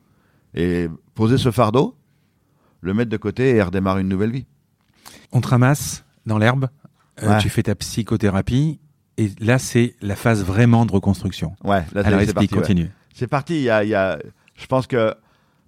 Et 0.54 0.88
poser 1.14 1.38
ce 1.38 1.50
fardeau, 1.50 1.96
le 2.80 2.94
mettre 2.94 3.10
de 3.10 3.16
côté 3.16 3.56
et 3.56 3.62
redémarrer 3.62 4.02
une 4.02 4.08
nouvelle 4.08 4.30
vie. 4.30 4.46
On 5.32 5.40
te 5.40 5.48
ramasse 5.48 6.04
dans 6.26 6.38
l'herbe, 6.38 6.68
euh, 7.22 7.38
tu 7.38 7.48
fais 7.48 7.62
ta 7.62 7.74
psychothérapie, 7.74 8.78
et 9.18 9.30
là, 9.40 9.58
c'est 9.58 9.94
la 10.02 10.16
phase 10.16 10.44
vraiment 10.44 10.86
de 10.86 10.92
reconstruction. 10.92 11.54
Ouais, 11.64 11.84
là, 11.94 12.02
Alors, 12.04 12.20
explique, 12.20 12.52
continue. 12.52 12.90
C'est 13.14 13.26
parti, 13.26 13.56
il 13.56 13.62
y 13.62 13.70
a, 13.70 13.84
y 13.84 13.94
a, 13.94 14.18
je 14.54 14.66
pense 14.66 14.86
que, 14.86 15.14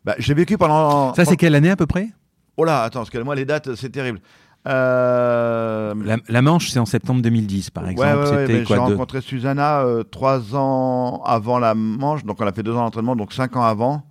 bah, 0.04 0.14
j'ai 0.18 0.34
vécu 0.34 0.58
pendant... 0.58 1.14
Ça, 1.14 1.24
c'est 1.24 1.36
quelle 1.36 1.54
année 1.54 1.70
à 1.70 1.76
peu 1.76 1.86
près? 1.86 2.08
Oh 2.56 2.64
là, 2.64 2.82
attends, 2.82 3.00
parce 3.00 3.10
que 3.10 3.18
moi, 3.18 3.34
les 3.34 3.44
dates, 3.44 3.74
c'est 3.76 3.90
terrible. 3.90 4.20
Euh... 4.66 5.94
La, 6.28 6.42
Manche, 6.42 6.70
c'est 6.70 6.78
en 6.78 6.84
septembre 6.84 7.22
2010, 7.22 7.70
par 7.70 7.88
exemple. 7.88 8.08
Ouais, 8.08 8.30
ouais, 8.30 8.46
ouais, 8.46 8.64
J'ai 8.66 8.76
rencontré 8.76 9.20
Susanna 9.20 9.80
euh, 9.80 10.02
trois 10.02 10.54
ans 10.54 11.22
avant 11.24 11.58
la 11.58 11.74
Manche, 11.74 12.24
donc 12.24 12.40
on 12.40 12.46
a 12.46 12.52
fait 12.52 12.62
deux 12.62 12.72
ans 12.74 12.84
d'entraînement, 12.84 13.16
donc 13.16 13.32
cinq 13.32 13.56
ans 13.56 13.62
avant. 13.62 14.02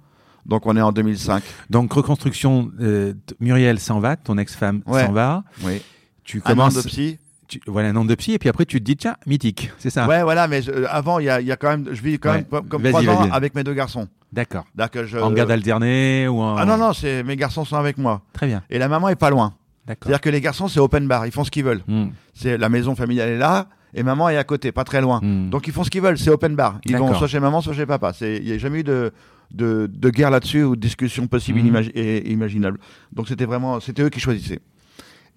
Donc 0.48 0.66
on 0.66 0.76
est 0.76 0.82
en 0.82 0.92
2005. 0.92 1.44
Donc 1.70 1.92
reconstruction, 1.94 2.72
euh, 2.80 3.14
Muriel 3.40 3.80
s'en 3.80 4.00
va, 4.00 4.16
ton 4.16 4.38
ex-femme 4.38 4.82
s'en 4.88 5.12
va. 5.12 5.44
Oui. 5.64 5.82
Tu 6.24 6.42
commences. 6.42 6.76
Un 6.76 6.80
an 6.80 6.84
de 6.84 6.88
psy. 6.88 7.20
voilà 7.68 7.90
un 7.90 7.96
an 7.96 8.06
de 8.06 8.16
psy 8.16 8.34
et 8.34 8.40
puis 8.40 8.50
après 8.50 8.66
tu 8.66 8.80
te 8.80 8.84
dis 8.84 8.98
tiens 8.98 9.16
mythique 9.26 9.72
c'est 9.78 9.90
ça 9.90 10.06
ouais 10.06 10.22
voilà 10.22 10.50
mais 10.50 10.68
euh, 10.68 10.86
avant 10.90 11.20
il 11.20 11.26
y 11.26 11.30
a, 11.30 11.40
y 11.40 11.50
a, 11.50 11.56
quand 11.56 11.70
même 11.70 11.88
je 11.90 12.02
vis 12.02 12.20
quand 12.20 12.34
même 12.34 12.44
comme 12.44 12.84
trois 12.84 13.08
ans 13.08 13.32
avec 13.32 13.56
mes 13.56 13.64
deux 13.64 13.74
garçons 13.74 14.10
d'accord 14.34 14.66
je... 14.74 15.18
en 15.18 15.32
garde 15.32 15.52
alternée 15.52 16.28
ou 16.28 16.42
en... 16.42 16.58
ah 16.58 16.66
non 16.66 16.76
non 16.76 16.92
mes 17.24 17.36
garçons 17.38 17.64
sont 17.64 17.78
avec 17.78 17.98
moi 17.98 18.22
très 18.34 18.48
bien 18.48 18.64
et 18.70 18.78
la 18.78 18.90
maman 18.90 19.08
est 19.08 19.16
pas 19.16 19.30
loin 19.30 19.54
c'est-à-dire 19.88 20.20
que 20.20 20.30
les 20.30 20.42
garçons 20.42 20.68
c'est 20.68 20.82
open 20.82 21.08
bar 21.08 21.26
ils 21.26 21.32
font 21.32 21.46
ce 21.46 21.52
qu'ils 21.52 21.64
veulent 21.64 21.84
hmm. 21.88 22.08
c'est 22.34 22.58
la 22.58 22.68
maison 22.68 22.94
familiale 22.96 23.30
est 23.30 23.38
là 23.38 23.68
et 23.94 24.04
maman 24.04 24.28
est 24.28 24.36
à 24.36 24.44
côté 24.44 24.74
pas 24.74 24.84
très 24.84 25.00
loin 25.00 25.22
hmm. 25.24 25.50
donc 25.50 25.68
ils 25.68 25.74
font 25.74 25.86
ce 25.86 25.90
qu'ils 25.90 26.02
veulent 26.02 26.18
c'est 26.18 26.30
open 26.30 26.54
bar 26.54 26.80
ils 26.84 26.98
vont 26.98 27.14
soit 27.16 27.30
chez 27.30 27.40
maman 27.40 27.62
soit 27.62 27.74
chez 27.74 27.86
papa 27.86 28.12
c'est 28.12 28.36
il 28.36 28.50
y 28.50 28.52
a 28.52 28.58
jamais 28.58 28.82
eu 28.82 28.84
de 28.84 29.14
de, 29.52 29.90
de 29.92 30.10
guerre 30.10 30.30
là-dessus 30.30 30.64
ou 30.64 30.76
de 30.76 30.82
discussion 30.82 31.28
possible 31.28 31.62
mmh. 31.62 31.92
et 31.96 32.32
imaginable. 32.32 32.80
Donc 33.14 33.28
c'était 33.28 33.46
vraiment, 33.46 33.80
c'était 33.80 34.04
eux 34.04 34.10
qui 34.10 34.20
choisissaient. 34.20 34.62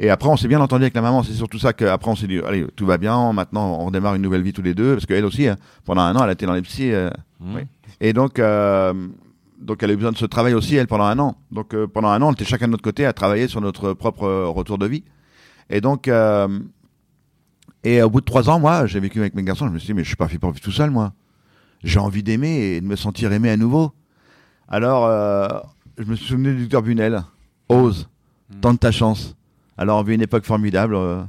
Et 0.02 0.08
après, 0.08 0.30
on 0.30 0.36
s'est 0.38 0.48
bien 0.48 0.60
entendu 0.62 0.84
avec 0.84 0.94
la 0.94 1.02
maman. 1.02 1.22
C'est 1.22 1.34
surtout 1.34 1.58
ça 1.58 1.74
qu'après, 1.74 2.10
on 2.10 2.16
s'est 2.16 2.26
dit, 2.26 2.40
allez, 2.40 2.66
tout 2.74 2.86
va 2.86 2.96
bien. 2.96 3.34
Maintenant, 3.34 3.80
on 3.80 3.84
redémarre 3.84 4.14
une 4.14 4.22
nouvelle 4.22 4.40
vie 4.40 4.54
tous 4.54 4.62
les 4.62 4.72
deux. 4.72 4.94
Parce 4.94 5.04
qu'elle 5.04 5.26
aussi, 5.26 5.46
hein, 5.46 5.56
pendant 5.84 6.00
un 6.00 6.16
an, 6.16 6.24
elle 6.24 6.30
a 6.30 6.32
été 6.32 6.46
dans 6.46 6.54
les 6.54 6.62
psy. 6.62 6.90
Euh, 6.90 7.10
mmh. 7.40 7.58
Et 8.00 8.14
donc, 8.14 8.38
euh, 8.38 8.94
donc, 9.60 9.82
elle 9.82 9.90
a 9.90 9.92
eu 9.92 9.96
besoin 9.96 10.12
de 10.12 10.16
ce 10.16 10.24
travail 10.24 10.54
aussi, 10.54 10.74
elle, 10.76 10.86
pendant 10.86 11.04
un 11.04 11.18
an. 11.18 11.36
Donc, 11.52 11.74
euh, 11.74 11.86
pendant 11.86 12.08
un 12.08 12.22
an, 12.22 12.28
on 12.28 12.32
était 12.32 12.46
chacun 12.46 12.64
de 12.64 12.70
notre 12.70 12.82
côté 12.82 13.04
à 13.04 13.12
travailler 13.12 13.46
sur 13.46 13.60
notre 13.60 13.92
propre 13.92 14.26
retour 14.46 14.78
de 14.78 14.86
vie. 14.86 15.04
Et 15.68 15.82
donc, 15.82 16.10
et 17.84 18.02
au 18.02 18.08
bout 18.08 18.20
de 18.20 18.24
trois 18.24 18.48
ans, 18.48 18.58
moi, 18.58 18.86
j'ai 18.86 19.00
vécu 19.00 19.20
avec 19.20 19.34
mes 19.34 19.42
garçons. 19.42 19.66
Je 19.68 19.72
me 19.72 19.78
suis 19.78 19.88
dit, 19.88 19.94
mais 19.94 20.02
je 20.02 20.08
suis 20.08 20.16
pas 20.16 20.28
fait 20.28 20.38
pour 20.38 20.50
vivre 20.50 20.64
tout 20.64 20.72
seul, 20.72 20.90
moi. 20.90 21.12
J'ai 21.84 21.98
envie 21.98 22.22
d'aimer 22.22 22.76
et 22.76 22.80
de 22.80 22.86
me 22.86 22.96
sentir 22.96 23.32
aimé 23.32 23.50
à 23.50 23.58
nouveau. 23.58 23.92
Alors, 24.70 25.06
euh, 25.06 25.48
je 25.98 26.04
me 26.04 26.14
souviens 26.14 26.52
du 26.52 26.62
docteur 26.62 26.82
Bunel. 26.82 27.22
Ose, 27.68 28.08
hmm. 28.48 28.60
tente 28.60 28.80
ta 28.80 28.92
chance. 28.92 29.34
Alors, 29.76 29.98
on 29.98 30.02
vit 30.02 30.14
une 30.14 30.22
époque 30.22 30.44
formidable. 30.44 30.94
Euh, 30.94 31.22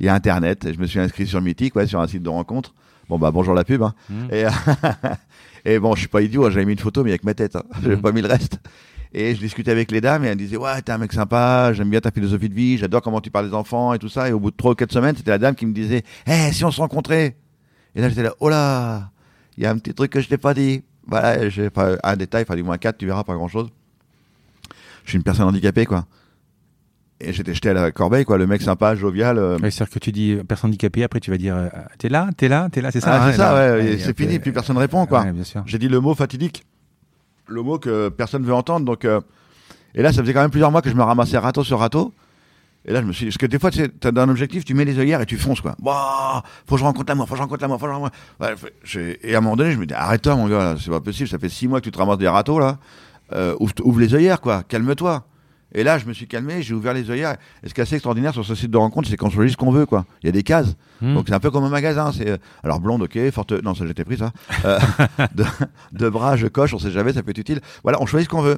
il 0.00 0.06
y 0.06 0.08
a 0.08 0.14
Internet. 0.14 0.68
Je 0.72 0.78
me 0.80 0.86
suis 0.86 0.98
inscrit 0.98 1.26
sur 1.26 1.40
Mythique, 1.40 1.76
ouais, 1.76 1.86
sur 1.86 2.00
un 2.00 2.08
site 2.08 2.24
de 2.24 2.28
rencontre. 2.28 2.74
Bon, 3.08 3.18
bah, 3.18 3.30
bonjour 3.30 3.54
la 3.54 3.62
pub. 3.62 3.82
Hein. 3.82 3.94
Hmm. 4.10 4.26
Et, 4.32 4.44
et, 5.64 5.78
bon, 5.78 5.94
je 5.94 6.00
suis 6.00 6.08
pas 6.08 6.22
idiot. 6.22 6.46
Hein, 6.46 6.50
j'avais 6.50 6.66
mis 6.66 6.72
une 6.72 6.78
photo, 6.78 7.04
mais 7.04 7.10
avec 7.10 7.24
ma 7.24 7.34
tête. 7.34 7.54
Hein. 7.54 7.62
J'avais 7.82 7.96
hmm. 7.96 8.02
pas 8.02 8.12
mis 8.12 8.22
le 8.22 8.28
reste. 8.28 8.58
Et 9.14 9.34
je 9.34 9.40
discutais 9.40 9.70
avec 9.70 9.90
les 9.90 10.00
dames 10.00 10.24
et 10.24 10.28
elles 10.28 10.36
disaient 10.36 10.56
Ouais, 10.56 10.82
t'es 10.82 10.92
un 10.92 10.98
mec 10.98 11.12
sympa, 11.12 11.72
j'aime 11.72 11.88
bien 11.88 12.00
ta 12.00 12.10
philosophie 12.10 12.50
de 12.50 12.54
vie, 12.54 12.76
j'adore 12.76 13.00
comment 13.00 13.22
tu 13.22 13.30
parles 13.30 13.48
des 13.48 13.54
enfants 13.54 13.94
et 13.94 13.98
tout 13.98 14.10
ça. 14.10 14.28
Et 14.28 14.32
au 14.32 14.40
bout 14.40 14.50
de 14.50 14.56
trois 14.56 14.72
ou 14.72 14.74
quatre 14.74 14.92
semaines, 14.92 15.16
c'était 15.16 15.30
la 15.30 15.38
dame 15.38 15.54
qui 15.54 15.64
me 15.64 15.72
disait 15.72 16.02
Eh, 16.26 16.52
si 16.52 16.64
on 16.64 16.70
se 16.70 16.80
rencontrait 16.80 17.36
Et 17.94 18.02
là, 18.02 18.10
j'étais 18.10 18.22
là 18.22 18.34
Oh 18.40 18.50
là, 18.50 19.10
il 19.56 19.62
y 19.62 19.66
a 19.66 19.70
un 19.70 19.78
petit 19.78 19.94
truc 19.94 20.10
que 20.10 20.20
je 20.20 20.28
t'ai 20.28 20.36
pas 20.36 20.52
dit. 20.52 20.82
Voilà, 21.08 21.48
j'ai 21.48 21.70
pas 21.70 21.96
un 22.04 22.16
détail, 22.16 22.42
enfin 22.42 22.54
du 22.54 22.62
moins 22.62 22.78
quatre, 22.78 22.98
tu 22.98 23.06
verras 23.06 23.24
pas 23.24 23.34
grand 23.34 23.48
chose. 23.48 23.68
Je 25.04 25.10
suis 25.10 25.16
une 25.16 25.24
personne 25.24 25.46
handicapée, 25.46 25.86
quoi. 25.86 26.04
Et 27.20 27.32
j'étais 27.32 27.54
jeté 27.54 27.70
à 27.70 27.72
la 27.72 27.90
corbeille, 27.90 28.24
quoi. 28.24 28.38
Le 28.38 28.46
mec 28.46 28.62
sympa, 28.62 28.94
jovial. 28.94 29.38
Euh... 29.38 29.58
C'est-à-dire 29.58 29.90
que 29.90 29.98
tu 29.98 30.12
dis 30.12 30.32
euh, 30.32 30.44
personne 30.44 30.68
handicapée, 30.68 31.02
après 31.02 31.18
tu 31.18 31.30
vas 31.30 31.38
dire 31.38 31.56
euh, 31.56 31.68
t'es 31.98 32.08
là, 32.08 32.28
t'es 32.36 32.46
là, 32.46 32.68
t'es 32.70 32.80
là, 32.80 32.90
c'est 32.92 33.00
ça. 33.00 33.22
Ah, 33.22 33.32
c'est 33.32 33.40
hein, 33.40 33.44
ça, 33.44 33.54
ouais. 33.54 33.98
c'est 33.98 34.16
fini, 34.16 34.38
plus 34.38 34.52
personne 34.52 34.76
répond, 34.76 35.06
quoi. 35.06 35.24
bien 35.24 35.44
sûr. 35.44 35.62
J'ai 35.66 35.78
dit 35.78 35.88
le 35.88 35.98
mot 35.98 36.14
fatidique, 36.14 36.64
le 37.48 37.62
mot 37.62 37.78
que 37.78 38.10
personne 38.10 38.44
veut 38.44 38.54
entendre. 38.54 38.84
Donc, 38.84 39.04
euh, 39.04 39.20
et 39.94 40.02
là, 40.02 40.12
ça 40.12 40.20
faisait 40.20 40.34
quand 40.34 40.42
même 40.42 40.50
plusieurs 40.50 40.70
mois 40.70 40.82
que 40.82 40.90
je 40.90 40.94
me 40.94 41.02
ramassais 41.02 41.38
râteau 41.38 41.64
sur 41.64 41.80
râteau. 41.80 42.12
Et 42.88 42.92
là, 42.92 43.02
je 43.02 43.06
me 43.06 43.12
suis 43.12 43.26
dit, 43.26 43.28
parce 43.28 43.36
que 43.36 43.46
des 43.46 43.58
fois, 43.58 43.70
tu 43.70 43.82
as 43.82 44.08
un 44.08 44.28
objectif, 44.30 44.64
tu 44.64 44.72
mets 44.72 44.86
les 44.86 44.98
œillères 44.98 45.20
et 45.20 45.26
tu 45.26 45.36
fonces, 45.36 45.60
quoi. 45.60 45.76
Wow, 45.82 46.40
faut 46.66 46.76
que 46.76 46.80
je 46.80 46.84
rencontre 46.84 47.10
l'amour, 47.10 47.28
faut 47.28 47.34
que 47.34 47.36
je 47.36 47.42
rencontre 47.42 47.60
l'amour, 47.60 47.78
faut 47.78 47.84
que 47.84 47.92
je 47.92 47.96
rencontre 47.96 48.16
ouais, 48.40 49.18
Et 49.22 49.34
à 49.34 49.38
un 49.38 49.40
moment 49.42 49.56
donné, 49.56 49.72
je 49.72 49.78
me 49.78 49.84
dis, 49.84 49.92
arrête-toi, 49.92 50.34
mon 50.36 50.48
gars, 50.48 50.74
c'est 50.82 50.90
pas 50.90 51.00
possible, 51.00 51.28
ça 51.28 51.38
fait 51.38 51.50
six 51.50 51.68
mois 51.68 51.80
que 51.80 51.84
tu 51.84 51.90
te 51.90 51.98
ramasses 51.98 52.16
des 52.16 52.28
râteaux, 52.28 52.58
là. 52.58 52.78
Euh, 53.34 53.54
ouvre, 53.60 54.00
les 54.00 54.14
œillères, 54.14 54.40
quoi, 54.40 54.62
calme-toi. 54.62 55.26
Et 55.74 55.84
là, 55.84 55.98
je 55.98 56.06
me 56.06 56.14
suis 56.14 56.26
calmé, 56.26 56.62
j'ai 56.62 56.72
ouvert 56.72 56.94
les 56.94 57.10
œillères. 57.10 57.36
Et 57.62 57.68
ce 57.68 57.74
qui 57.74 57.80
est 57.80 57.82
assez 57.82 57.96
extraordinaire 57.96 58.32
sur 58.32 58.42
ce 58.42 58.54
site 58.54 58.70
de 58.70 58.78
rencontre, 58.78 59.06
c'est 59.10 59.18
qu'on 59.18 59.28
choisit 59.28 59.52
ce 59.52 59.58
qu'on 59.58 59.70
veut, 59.70 59.84
quoi. 59.84 60.06
Il 60.22 60.26
y 60.26 60.28
a 60.30 60.32
des 60.32 60.42
cases. 60.42 60.74
Hmm. 61.02 61.12
Donc 61.12 61.26
c'est 61.28 61.34
un 61.34 61.40
peu 61.40 61.50
comme 61.50 61.64
un 61.64 61.68
magasin. 61.68 62.10
C'est 62.10 62.30
euh, 62.30 62.36
alors 62.64 62.80
blonde, 62.80 63.02
ok, 63.02 63.30
forte. 63.32 63.52
Non, 63.52 63.74
ça 63.74 63.86
j'étais 63.86 64.04
pris 64.04 64.16
ça. 64.16 64.32
Euh, 64.64 64.78
de, 65.34 65.44
de, 65.92 66.08
bras, 66.08 66.36
je 66.36 66.46
coche, 66.46 66.72
on 66.72 66.78
sait 66.78 66.90
jamais, 66.90 67.12
ça 67.12 67.22
peut 67.22 67.32
être 67.32 67.38
utile. 67.38 67.60
Voilà, 67.82 68.00
on 68.00 68.06
choisit 68.06 68.30
ce 68.30 68.34
qu'on 68.34 68.40
veut. 68.40 68.56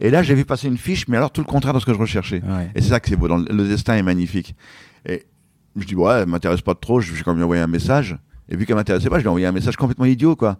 Et 0.00 0.10
là, 0.10 0.22
j'ai 0.22 0.34
vu 0.34 0.44
passer 0.44 0.66
une 0.66 0.78
fiche, 0.78 1.08
mais 1.08 1.16
alors 1.18 1.30
tout 1.30 1.42
le 1.42 1.46
contraire 1.46 1.74
de 1.74 1.78
ce 1.78 1.86
que 1.86 1.92
je 1.92 1.98
recherchais. 1.98 2.42
Et 2.74 2.80
c'est 2.80 2.88
ça 2.88 3.00
que 3.00 3.08
c'est 3.08 3.16
beau. 3.16 3.28
Dans 3.28 3.36
le, 3.36 3.68
destin 3.68 3.94
est 3.94 4.02
magnifique. 4.02 4.54
Et 5.06 5.26
je 5.76 5.84
dis, 5.84 5.94
ouais, 5.94 6.20
elle 6.20 6.26
m'intéresse 6.26 6.62
pas 6.62 6.74
trop, 6.74 7.00
je 7.00 7.12
vais 7.12 7.22
quand 7.22 7.32
même 7.32 7.38
lui 7.38 7.44
envoyer 7.44 7.62
un 7.62 7.66
message. 7.66 8.18
Et 8.48 8.56
vu 8.56 8.66
qu'elle 8.66 8.76
m'intéressait 8.76 9.10
pas, 9.10 9.18
je 9.18 9.22
lui 9.22 9.26
ai 9.26 9.30
envoyé 9.30 9.46
un 9.46 9.52
message 9.52 9.76
complètement 9.76 10.06
idiot, 10.06 10.36
quoi. 10.36 10.58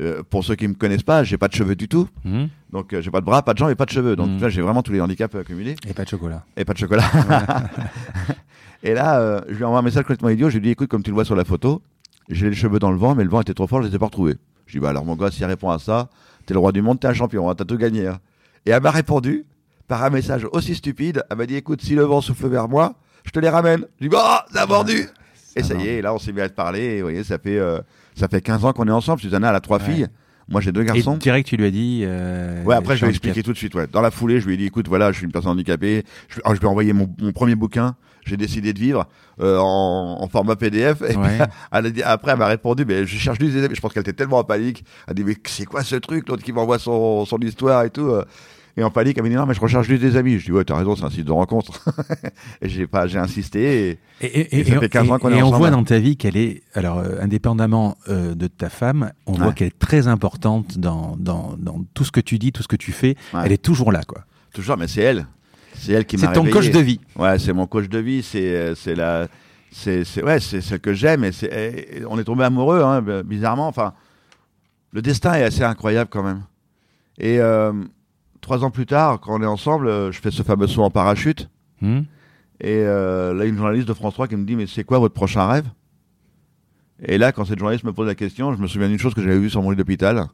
Euh, 0.00 0.22
pour 0.28 0.44
ceux 0.44 0.56
qui 0.56 0.66
me 0.66 0.74
connaissent 0.74 1.04
pas, 1.04 1.22
j'ai 1.22 1.38
pas 1.38 1.48
de 1.48 1.54
cheveux 1.54 1.76
du 1.76 1.88
tout. 1.88 2.08
Mmh. 2.24 2.46
Donc 2.72 2.92
euh, 2.92 3.00
j'ai 3.00 3.12
pas 3.12 3.20
de 3.20 3.26
bras, 3.26 3.42
pas 3.42 3.54
de 3.54 3.58
jambes 3.58 3.70
et 3.70 3.76
pas 3.76 3.84
de 3.84 3.90
cheveux. 3.90 4.16
Donc 4.16 4.28
mmh. 4.28 4.40
là, 4.40 4.48
j'ai 4.48 4.60
vraiment 4.60 4.82
tous 4.82 4.92
les 4.92 5.00
handicaps 5.00 5.34
accumulés. 5.36 5.76
Et 5.88 5.92
pas 5.92 6.02
de 6.02 6.08
chocolat. 6.08 6.44
Et 6.56 6.64
pas 6.64 6.72
de 6.72 6.78
chocolat. 6.78 7.04
et 8.82 8.92
là, 8.92 9.20
euh, 9.20 9.40
je 9.48 9.54
lui 9.54 9.64
envoie 9.64 9.78
un 9.78 9.82
message 9.82 10.02
complètement 10.02 10.30
idiot. 10.30 10.50
Je 10.50 10.54
lui 10.54 10.62
dis, 10.62 10.70
écoute, 10.70 10.88
comme 10.88 11.04
tu 11.04 11.10
le 11.10 11.14
vois 11.14 11.24
sur 11.24 11.36
la 11.36 11.44
photo, 11.44 11.80
j'ai 12.28 12.50
les 12.50 12.56
cheveux 12.56 12.80
dans 12.80 12.90
le 12.90 12.96
vent, 12.96 13.14
mais 13.14 13.22
le 13.22 13.30
vent 13.30 13.40
était 13.40 13.54
trop 13.54 13.68
fort, 13.68 13.82
je 13.82 13.88
les 13.88 13.94
ai 13.94 13.98
pas 13.98 14.06
retrouvés. 14.06 14.36
Je 14.66 14.72
dis, 14.72 14.80
bah 14.80 14.90
alors 14.90 15.04
mon 15.04 15.14
gars, 15.14 15.30
s'il 15.30 15.44
répond 15.44 15.70
à 15.70 15.78
ça, 15.78 16.08
t'es 16.46 16.54
le 16.54 16.60
roi 16.60 16.72
du 16.72 16.82
monde, 16.82 16.98
t'es 16.98 17.06
un 17.06 17.14
champion, 17.14 17.48
hein, 17.48 17.54
t'as 17.54 17.64
tout 17.64 17.76
gagné. 17.76 18.08
Hein. 18.08 18.18
Et 18.66 18.70
elle 18.70 18.82
m'a 18.82 18.90
répondu 18.90 19.44
par 19.88 20.02
un 20.02 20.10
message 20.10 20.46
aussi 20.52 20.74
stupide. 20.74 21.22
Elle 21.30 21.36
m'a 21.36 21.46
dit 21.46 21.56
écoute, 21.56 21.82
si 21.82 21.94
le 21.94 22.02
vent 22.02 22.20
souffle 22.20 22.48
vers 22.48 22.68
moi, 22.68 22.94
je 23.24 23.30
te 23.30 23.38
les 23.38 23.48
ramène. 23.48 23.86
Je 24.00 24.06
dis 24.06 24.08
bah, 24.08 24.44
oh, 24.46 24.52
ça 24.52 24.62
a 24.62 24.66
mordu. 24.66 25.08
Et 25.56 25.62
ça 25.62 25.74
y 25.74 25.86
est, 25.86 26.02
là, 26.02 26.12
on 26.12 26.18
s'est 26.18 26.32
mis 26.32 26.40
à 26.40 26.48
te 26.48 26.54
parler. 26.54 26.96
vous 26.96 27.02
voyez, 27.02 27.22
ça 27.22 27.38
fait, 27.38 27.58
euh, 27.58 27.80
ça 28.16 28.28
fait 28.28 28.40
15 28.40 28.64
ans 28.64 28.72
qu'on 28.72 28.88
est 28.88 28.92
ensemble. 28.92 29.20
Susanna, 29.20 29.50
elle 29.50 29.56
a 29.56 29.60
trois 29.60 29.78
filles. 29.78 30.08
Moi, 30.48 30.60
j'ai 30.60 30.72
deux 30.72 30.82
garçons. 30.82 31.14
Et 31.14 31.18
direct, 31.18 31.48
tu 31.48 31.56
lui 31.56 31.66
as 31.66 31.70
dit. 31.70 32.02
Euh, 32.04 32.62
ouais, 32.64 32.74
après, 32.74 32.96
je 32.96 33.04
lui 33.04 33.08
ai 33.08 33.10
expliqué 33.10 33.42
tout 33.42 33.52
de 33.52 33.56
suite. 33.56 33.74
Ouais. 33.74 33.86
Dans 33.86 34.02
la 34.02 34.10
foulée, 34.10 34.40
je 34.40 34.46
lui 34.46 34.54
ai 34.54 34.56
dit, 34.56 34.66
écoute, 34.66 34.88
voilà, 34.88 35.10
je 35.10 35.18
suis 35.18 35.24
une 35.24 35.32
personne 35.32 35.52
handicapée. 35.52 36.04
Je, 36.28 36.40
je 36.44 36.52
lui 36.52 36.64
ai 36.64 36.66
envoyé 36.66 36.92
mon, 36.92 37.08
mon 37.18 37.32
premier 37.32 37.54
bouquin. 37.54 37.96
J'ai 38.26 38.36
décidé 38.36 38.72
de 38.72 38.78
vivre 38.78 39.06
euh, 39.40 39.58
en, 39.58 40.18
en, 40.20 40.28
format 40.28 40.56
PDF. 40.56 41.02
Et 41.02 41.14
puis, 41.14 41.38
elle 41.72 41.86
a 41.86 41.90
dit, 41.90 42.02
après, 42.02 42.32
elle 42.32 42.38
m'a 42.38 42.46
répondu, 42.46 42.84
mais 42.86 43.06
je 43.06 43.16
cherche 43.16 43.38
juste 43.38 43.54
des. 43.54 43.74
Je 43.74 43.80
pense 43.80 43.92
qu'elle 43.92 44.02
était 44.02 44.12
tellement 44.12 44.38
en 44.38 44.44
panique. 44.44 44.84
Elle 45.06 45.12
a 45.12 45.14
dit, 45.14 45.24
mais 45.24 45.36
c'est 45.46 45.66
quoi 45.66 45.82
ce 45.82 45.96
truc, 45.96 46.28
l'autre 46.28 46.42
qui 46.42 46.52
m'envoie 46.52 46.78
son, 46.78 47.24
son 47.24 47.38
histoire 47.38 47.84
et 47.84 47.90
tout. 47.90 48.12
Et 48.76 48.82
en 48.82 48.90
panique, 48.90 49.16
elle 49.16 49.22
m'a 49.22 49.28
dit 49.28 49.36
non, 49.36 49.46
mais 49.46 49.54
je 49.54 49.60
recherche 49.60 49.86
juste 49.86 50.02
des 50.02 50.16
amis. 50.16 50.38
Je 50.38 50.46
dis 50.46 50.52
ouais, 50.52 50.64
t'as 50.64 50.76
raison, 50.76 50.96
c'est 50.96 51.04
un 51.04 51.10
site 51.10 51.26
de 51.26 51.32
rencontre. 51.32 51.84
et 52.62 52.68
j'ai 52.68 52.86
pas, 52.88 53.06
j'ai 53.06 53.18
insisté. 53.18 54.00
Et, 54.20 54.58
et, 54.58 54.64
ça 54.64 54.80
fait 54.80 54.88
15 54.88 55.10
ans 55.10 55.18
qu'on 55.18 55.30
est 55.30 55.34
ensemble. 55.34 55.38
Et 55.38 55.54
on 55.54 55.58
voit 55.58 55.70
dans 55.70 55.84
ta 55.84 55.98
vie 55.98 56.16
qu'elle 56.16 56.36
est, 56.36 56.62
alors 56.74 56.98
euh, 56.98 57.20
indépendamment 57.20 57.96
euh, 58.08 58.34
de 58.34 58.48
ta 58.48 58.70
femme, 58.70 59.12
on 59.26 59.32
voit 59.32 59.52
qu'elle 59.52 59.68
est 59.68 59.78
très 59.78 60.08
importante 60.08 60.78
dans, 60.78 61.16
dans, 61.18 61.54
dans 61.56 61.84
tout 61.94 62.04
ce 62.04 62.10
que 62.10 62.20
tu 62.20 62.38
dis, 62.38 62.50
tout 62.50 62.62
ce 62.62 62.68
que 62.68 62.76
tu 62.76 62.90
fais. 62.90 63.14
Elle 63.44 63.52
est 63.52 63.62
toujours 63.62 63.92
là, 63.92 64.02
quoi. 64.02 64.24
Toujours, 64.52 64.76
mais 64.76 64.88
c'est 64.88 65.02
elle. 65.02 65.26
C'est 65.74 65.92
elle 65.92 66.06
qui 66.06 66.16
m'a 66.16 66.28
C'est 66.28 66.32
ton 66.32 66.44
coach 66.44 66.70
de 66.70 66.78
vie. 66.78 67.00
Ouais, 67.16 67.38
c'est 67.38 67.52
mon 67.52 67.66
coach 67.66 67.88
de 67.88 67.98
vie. 67.98 68.22
C'est, 68.22 68.54
euh, 68.54 68.74
c'est 68.74 68.94
la, 68.94 69.28
c'est, 69.70 70.04
c'est, 70.04 70.22
ouais, 70.22 70.40
c'est 70.40 70.60
celle 70.60 70.80
que 70.80 70.94
j'aime. 70.94 71.24
Et 71.24 71.32
c'est, 71.32 72.02
on 72.08 72.18
est 72.18 72.24
tombé 72.24 72.44
amoureux, 72.44 72.82
hein, 72.82 73.02
bizarrement. 73.24 73.68
Enfin, 73.68 73.92
le 74.92 75.02
destin 75.02 75.34
est 75.34 75.42
assez 75.42 75.62
incroyable 75.62 76.08
quand 76.10 76.22
même. 76.22 76.42
Et 77.18 77.38
euh, 77.40 77.72
trois 78.44 78.64
ans 78.64 78.70
plus 78.70 78.86
tard, 78.86 79.20
quand 79.20 79.38
on 79.38 79.42
est 79.42 79.46
ensemble, 79.46 79.88
euh, 79.88 80.12
je 80.12 80.20
fais 80.20 80.30
ce 80.30 80.42
fameux 80.42 80.66
saut 80.66 80.82
en 80.82 80.90
parachute. 80.90 81.48
Hmm. 81.80 82.02
Et 82.60 82.78
euh, 82.78 83.34
là, 83.34 83.44
une 83.44 83.56
journaliste 83.56 83.88
de 83.88 83.94
France 83.94 84.14
3 84.14 84.28
qui 84.28 84.36
me 84.36 84.44
dit 84.44 84.54
Mais 84.54 84.66
c'est 84.66 84.84
quoi 84.84 84.98
votre 84.98 85.14
prochain 85.14 85.46
rêve? 85.46 85.66
Et 87.02 87.18
là, 87.18 87.32
quand 87.32 87.44
cette 87.44 87.58
journaliste 87.58 87.84
me 87.84 87.92
pose 87.92 88.06
la 88.06 88.14
question, 88.14 88.54
je 88.54 88.60
me 88.60 88.68
souviens 88.68 88.88
d'une 88.88 88.98
chose 88.98 89.14
que 89.14 89.22
j'avais 89.22 89.38
vue 89.38 89.50
sur 89.50 89.60
mon 89.62 89.70
lit 89.70 89.76
d'hôpital 89.76 90.28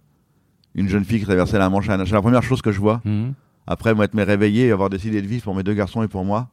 une 0.75 0.89
jeune 0.89 1.05
fille 1.05 1.19
qui 1.19 1.25
traversait 1.25 1.59
la 1.59 1.69
Manche 1.71 1.89
à 1.89 1.99
C'est 2.05 2.13
la 2.13 2.23
première 2.23 2.43
chose 2.43 2.63
que 2.63 2.73
je 2.73 2.81
vois. 2.81 3.01
Hmm. 3.05 3.33
Après 3.67 3.95
m'être 3.95 4.17
réveillé 4.17 4.67
et 4.67 4.73
avoir 4.73 4.91
décidé 4.91 5.23
de 5.23 5.27
vivre 5.27 5.45
pour 5.45 5.55
mes 5.55 5.63
deux 5.63 5.75
garçons 5.75 6.03
et 6.03 6.09
pour 6.09 6.25
moi. 6.25 6.49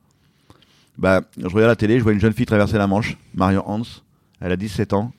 Bah, 0.98 1.22
je 1.38 1.46
regarde 1.48 1.70
la 1.70 1.76
télé, 1.76 2.00
je 2.00 2.04
vois 2.04 2.14
une 2.14 2.20
jeune 2.20 2.34
fille 2.34 2.46
traverser 2.46 2.78
la 2.78 2.88
Manche, 2.88 3.18
Marion 3.36 3.64
Hans. 3.70 3.84
Elle 4.42 4.52
a 4.52 4.58
17 4.58 4.94
ans. 4.94 5.12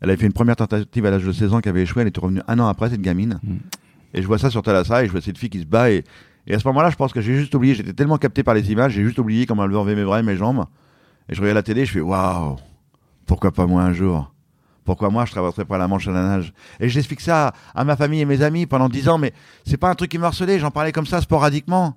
Elle 0.00 0.10
avait 0.10 0.18
fait 0.18 0.26
une 0.26 0.32
première 0.32 0.56
tentative 0.56 1.04
à 1.04 1.10
l'âge 1.10 1.24
de 1.24 1.32
16 1.32 1.54
ans 1.54 1.60
qui 1.60 1.68
avait 1.68 1.82
échoué. 1.82 2.02
Elle 2.02 2.08
était 2.08 2.20
revenue 2.20 2.40
un 2.48 2.58
an 2.58 2.66
après, 2.66 2.90
cette 2.90 3.02
gamine. 3.02 3.38
Hmm. 3.42 3.58
Et 4.14 4.22
je 4.22 4.26
vois 4.26 4.38
ça 4.38 4.50
sur 4.50 4.62
Talassa 4.62 5.04
et 5.04 5.06
je 5.06 5.12
vois 5.12 5.20
cette 5.20 5.38
fille 5.38 5.50
qui 5.50 5.60
se 5.60 5.66
bat. 5.66 5.90
Et, 5.90 6.04
et 6.46 6.54
à 6.54 6.58
ce 6.58 6.66
moment-là, 6.68 6.90
je 6.90 6.96
pense 6.96 7.12
que 7.12 7.20
j'ai 7.20 7.34
juste 7.34 7.54
oublié, 7.54 7.74
j'étais 7.74 7.92
tellement 7.92 8.18
capté 8.18 8.42
par 8.42 8.54
les 8.54 8.70
images, 8.72 8.92
j'ai 8.92 9.04
juste 9.04 9.18
oublié 9.18 9.46
comment 9.46 9.64
elle 9.64 9.70
levait 9.70 9.94
mes 9.94 10.04
bras 10.04 10.20
et 10.20 10.22
mes 10.22 10.36
jambes. 10.36 10.64
Et 11.28 11.34
je 11.34 11.40
regarde 11.40 11.56
la 11.56 11.62
télé, 11.62 11.86
je 11.86 11.92
fais 11.92 12.00
waouh, 12.00 12.56
pourquoi 13.26 13.52
pas 13.52 13.66
moi 13.66 13.82
un 13.82 13.92
jour? 13.92 14.32
Pourquoi 14.84 15.10
moi 15.10 15.24
je 15.24 15.30
traverserais 15.30 15.64
pas 15.64 15.78
la 15.78 15.86
Manche 15.86 16.08
à 16.08 16.10
la 16.10 16.22
nage? 16.22 16.52
Et 16.80 16.88
j'explique 16.88 17.20
ça 17.20 17.52
à, 17.74 17.84
ma 17.84 17.94
famille 17.96 18.20
et 18.20 18.24
mes 18.24 18.42
amis 18.42 18.66
pendant 18.66 18.88
dix 18.88 19.08
ans, 19.08 19.18
mais 19.18 19.32
c'est 19.64 19.76
pas 19.76 19.88
un 19.88 19.94
truc 19.94 20.10
qui 20.10 20.18
me 20.18 20.24
harcelait, 20.24 20.58
j'en 20.58 20.70
parlais 20.70 20.90
comme 20.90 21.06
ça 21.06 21.20
sporadiquement. 21.20 21.96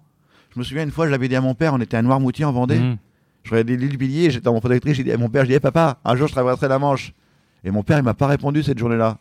Je 0.54 0.60
me 0.60 0.63
souviens 0.63 0.84
une 0.84 0.91
fois, 0.91 1.08
je 1.08 1.12
l'avais 1.12 1.28
dit 1.28 1.36
à 1.36 1.41
mon 1.41 1.56
père, 1.56 1.73
on 1.73 1.82
était 1.82 1.97
à 1.97 2.02
Noirmoutier 2.04 2.45
en 2.45 2.52
Vendée. 2.52 2.78
Mmh. 2.78 2.97
Je 3.43 3.49
regardais 3.49 3.76
l'île 3.76 3.97
Billier, 3.97 4.30
j'étais 4.30 4.43
dans 4.43 4.54
mon 4.54 4.60
protectrice, 4.60 4.95
j'ai 4.95 5.04
dit 5.04 5.12
à 5.12 5.17
mon 5.17 5.30
père, 5.30 5.45
je 5.45 5.52
dis, 5.52 5.60
papa, 5.60 5.97
un 6.06 6.15
jour 6.15 6.28
je 6.28 6.34
traverserai 6.34 6.67
la 6.67 6.78
Manche. 6.78 7.13
Et 7.63 7.71
mon 7.71 7.82
père, 7.82 7.97
il 7.97 8.04
m'a 8.04 8.13
pas 8.13 8.28
répondu 8.28 8.62
cette 8.62 8.78
journée-là. 8.78 9.17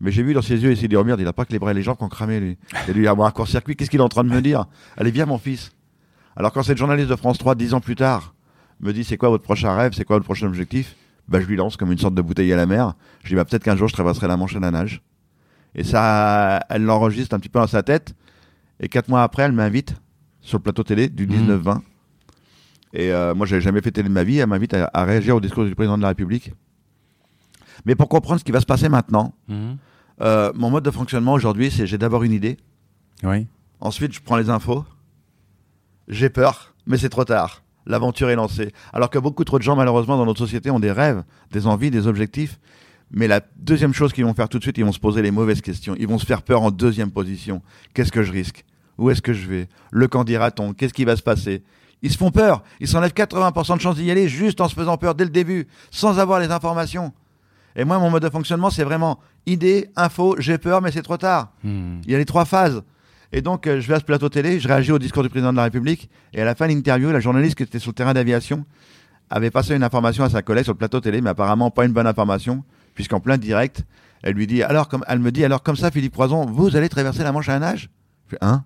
Mais 0.00 0.10
j'ai 0.10 0.22
vu 0.22 0.32
dans 0.32 0.42
ses 0.42 0.62
yeux 0.62 0.70
essayer 0.70 0.88
de 0.88 0.94
dormir, 0.94 1.16
il 1.18 1.26
a 1.26 1.32
pas 1.32 1.44
que 1.44 1.52
les 1.52 1.58
bras 1.58 1.72
et 1.72 1.74
les 1.74 1.82
jambes 1.82 1.98
qui 1.98 2.04
ont 2.04 2.08
cramé, 2.08 2.40
lui. 2.40 2.58
Il 2.86 2.90
a 2.90 2.94
dû 2.94 3.06
avoir 3.06 3.28
un 3.28 3.32
court-circuit. 3.32 3.76
Qu'est-ce 3.76 3.90
qu'il 3.90 4.00
est 4.00 4.02
en 4.02 4.08
train 4.08 4.24
de 4.24 4.30
me 4.30 4.40
dire? 4.40 4.64
Allez, 4.96 5.10
viens, 5.10 5.26
mon 5.26 5.38
fils. 5.38 5.72
Alors, 6.36 6.52
quand 6.52 6.62
cette 6.62 6.78
journaliste 6.78 7.10
de 7.10 7.16
France 7.16 7.36
3, 7.38 7.54
dix 7.54 7.74
ans 7.74 7.80
plus 7.80 7.96
tard, 7.96 8.34
me 8.80 8.92
dit 8.92 9.04
c'est 9.04 9.18
quoi 9.18 9.28
votre 9.28 9.44
prochain 9.44 9.74
rêve, 9.74 9.92
c'est 9.94 10.04
quoi 10.04 10.16
votre 10.16 10.24
prochain 10.24 10.46
objectif, 10.46 10.96
bah, 11.28 11.40
je 11.40 11.46
lui 11.46 11.56
lance 11.56 11.76
comme 11.76 11.92
une 11.92 11.98
sorte 11.98 12.14
de 12.14 12.22
bouteille 12.22 12.52
à 12.52 12.56
la 12.56 12.66
mer. 12.66 12.94
Je 13.22 13.28
dis, 13.28 13.34
bah, 13.34 13.44
peut-être 13.44 13.62
qu'un 13.62 13.76
jour, 13.76 13.88
je 13.88 13.92
traverserai 13.92 14.26
la 14.26 14.36
Manche 14.36 14.56
à 14.56 14.60
la 14.60 14.70
nage. 14.70 15.02
Et 15.74 15.84
ça, 15.84 16.60
elle 16.68 16.82
l'enregistre 16.82 17.34
un 17.34 17.38
petit 17.38 17.48
peu 17.48 17.60
dans 17.60 17.66
sa 17.66 17.82
tête. 17.82 18.14
Et 18.80 18.88
quatre 18.88 19.08
mois 19.08 19.22
après, 19.22 19.44
elle 19.44 19.52
m'invite 19.52 19.94
sur 20.40 20.58
le 20.58 20.62
plateau 20.62 20.82
télé 20.82 21.08
du 21.08 21.26
19-20. 21.26 21.76
Mmh. 21.76 21.80
Et 22.94 23.12
euh, 23.12 23.34
moi, 23.34 23.46
j'avais 23.46 23.60
jamais 23.60 23.80
fait 23.80 23.92
télé 23.92 24.08
de 24.08 24.14
ma 24.14 24.24
vie. 24.24 24.38
Elle 24.38 24.48
m'invite 24.48 24.74
à, 24.74 25.04
réagir 25.04 25.36
au 25.36 25.40
discours 25.40 25.64
du 25.64 25.74
président 25.74 25.96
de 25.96 26.02
la 26.02 26.08
République. 26.08 26.52
Mais 27.84 27.94
pour 27.94 28.08
comprendre 28.08 28.40
ce 28.40 28.44
qui 28.44 28.52
va 28.52 28.60
se 28.60 28.66
passer 28.66 28.88
maintenant, 28.88 29.34
mmh. 29.48 29.74
Euh, 30.20 30.52
mon 30.54 30.70
mode 30.70 30.84
de 30.84 30.90
fonctionnement 30.90 31.32
aujourd'hui, 31.32 31.70
c'est 31.70 31.86
j'ai 31.86 31.98
d'abord 31.98 32.22
une 32.22 32.32
idée. 32.32 32.58
Oui. 33.22 33.46
Ensuite, 33.80 34.12
je 34.12 34.20
prends 34.20 34.36
les 34.36 34.50
infos. 34.50 34.84
J'ai 36.08 36.28
peur, 36.28 36.74
mais 36.86 36.98
c'est 36.98 37.08
trop 37.08 37.24
tard. 37.24 37.62
L'aventure 37.86 38.28
est 38.30 38.36
lancée. 38.36 38.72
Alors 38.92 39.10
que 39.10 39.18
beaucoup 39.18 39.44
trop 39.44 39.58
de 39.58 39.62
gens, 39.62 39.76
malheureusement, 39.76 40.16
dans 40.16 40.26
notre 40.26 40.38
société, 40.38 40.70
ont 40.70 40.80
des 40.80 40.92
rêves, 40.92 41.22
des 41.50 41.66
envies, 41.66 41.90
des 41.90 42.06
objectifs. 42.06 42.58
Mais 43.10 43.26
la 43.26 43.40
deuxième 43.56 43.94
chose 43.94 44.12
qu'ils 44.12 44.24
vont 44.24 44.34
faire 44.34 44.48
tout 44.48 44.58
de 44.58 44.62
suite, 44.62 44.78
ils 44.78 44.84
vont 44.84 44.92
se 44.92 45.00
poser 45.00 45.22
les 45.22 45.30
mauvaises 45.30 45.60
questions. 45.60 45.96
Ils 45.98 46.06
vont 46.06 46.18
se 46.18 46.26
faire 46.26 46.42
peur 46.42 46.62
en 46.62 46.70
deuxième 46.70 47.10
position. 47.10 47.62
Qu'est-ce 47.94 48.12
que 48.12 48.22
je 48.22 48.30
risque? 48.30 48.64
Où 48.98 49.10
est-ce 49.10 49.22
que 49.22 49.32
je 49.32 49.48
vais? 49.48 49.68
Le 49.90 50.06
qu'en 50.06 50.24
dira-t-on? 50.24 50.74
Qu'est-ce 50.74 50.92
qui 50.92 51.04
va 51.04 51.16
se 51.16 51.22
passer? 51.22 51.64
Ils 52.02 52.12
se 52.12 52.18
font 52.18 52.30
peur. 52.30 52.62
Ils 52.80 52.88
s'enlèvent 52.88 53.12
80% 53.12 53.76
de 53.76 53.80
chances 53.80 53.96
d'y 53.96 54.10
aller 54.10 54.28
juste 54.28 54.60
en 54.60 54.68
se 54.68 54.74
faisant 54.74 54.96
peur 54.96 55.14
dès 55.14 55.24
le 55.24 55.30
début, 55.30 55.66
sans 55.90 56.18
avoir 56.18 56.38
les 56.38 56.50
informations. 56.50 57.12
Et 57.76 57.84
moi, 57.84 57.98
mon 57.98 58.10
mode 58.10 58.22
de 58.22 58.30
fonctionnement, 58.30 58.70
c'est 58.70 58.84
vraiment 58.84 59.20
idée, 59.46 59.90
info, 59.96 60.36
j'ai 60.38 60.58
peur, 60.58 60.82
mais 60.82 60.90
c'est 60.90 61.02
trop 61.02 61.16
tard. 61.16 61.52
Hmm. 61.62 62.00
Il 62.04 62.10
y 62.10 62.14
a 62.14 62.18
les 62.18 62.24
trois 62.24 62.44
phases. 62.44 62.82
Et 63.32 63.42
donc, 63.42 63.66
euh, 63.66 63.80
je 63.80 63.86
vais 63.86 63.94
à 63.94 64.00
ce 64.00 64.04
plateau 64.04 64.28
télé, 64.28 64.58
je 64.58 64.66
réagis 64.66 64.90
au 64.92 64.98
discours 64.98 65.22
du 65.22 65.28
président 65.28 65.52
de 65.52 65.56
la 65.56 65.64
République, 65.64 66.10
et 66.32 66.42
à 66.42 66.44
la 66.44 66.54
fin 66.54 66.66
de 66.66 66.72
l'interview, 66.72 67.10
la 67.10 67.20
journaliste 67.20 67.54
qui 67.54 67.62
était 67.62 67.78
sur 67.78 67.90
le 67.90 67.94
terrain 67.94 68.12
d'aviation 68.12 68.64
avait 69.30 69.52
passé 69.52 69.76
une 69.76 69.84
information 69.84 70.24
à 70.24 70.30
sa 70.30 70.42
collègue 70.42 70.64
sur 70.64 70.72
le 70.72 70.78
plateau 70.78 71.00
télé, 71.00 71.20
mais 71.20 71.30
apparemment 71.30 71.70
pas 71.70 71.84
une 71.84 71.92
bonne 71.92 72.08
information, 72.08 72.64
puisqu'en 72.94 73.20
plein 73.20 73.38
direct, 73.38 73.84
elle 74.22 74.34
lui 74.34 74.48
dit, 74.48 74.64
alors, 74.64 74.88
comme, 74.88 75.04
elle 75.06 75.20
me 75.20 75.30
dit, 75.30 75.44
alors 75.44 75.62
comme 75.62 75.76
ça, 75.76 75.92
Philippe 75.92 76.14
Poison, 76.14 76.44
vous 76.44 76.74
allez 76.76 76.88
traverser 76.88 77.22
la 77.22 77.30
Manche 77.30 77.48
à 77.48 77.54
un 77.54 77.60
nage 77.60 77.88
Je 78.26 78.36
fais, 78.36 78.38
hein? 78.40 78.64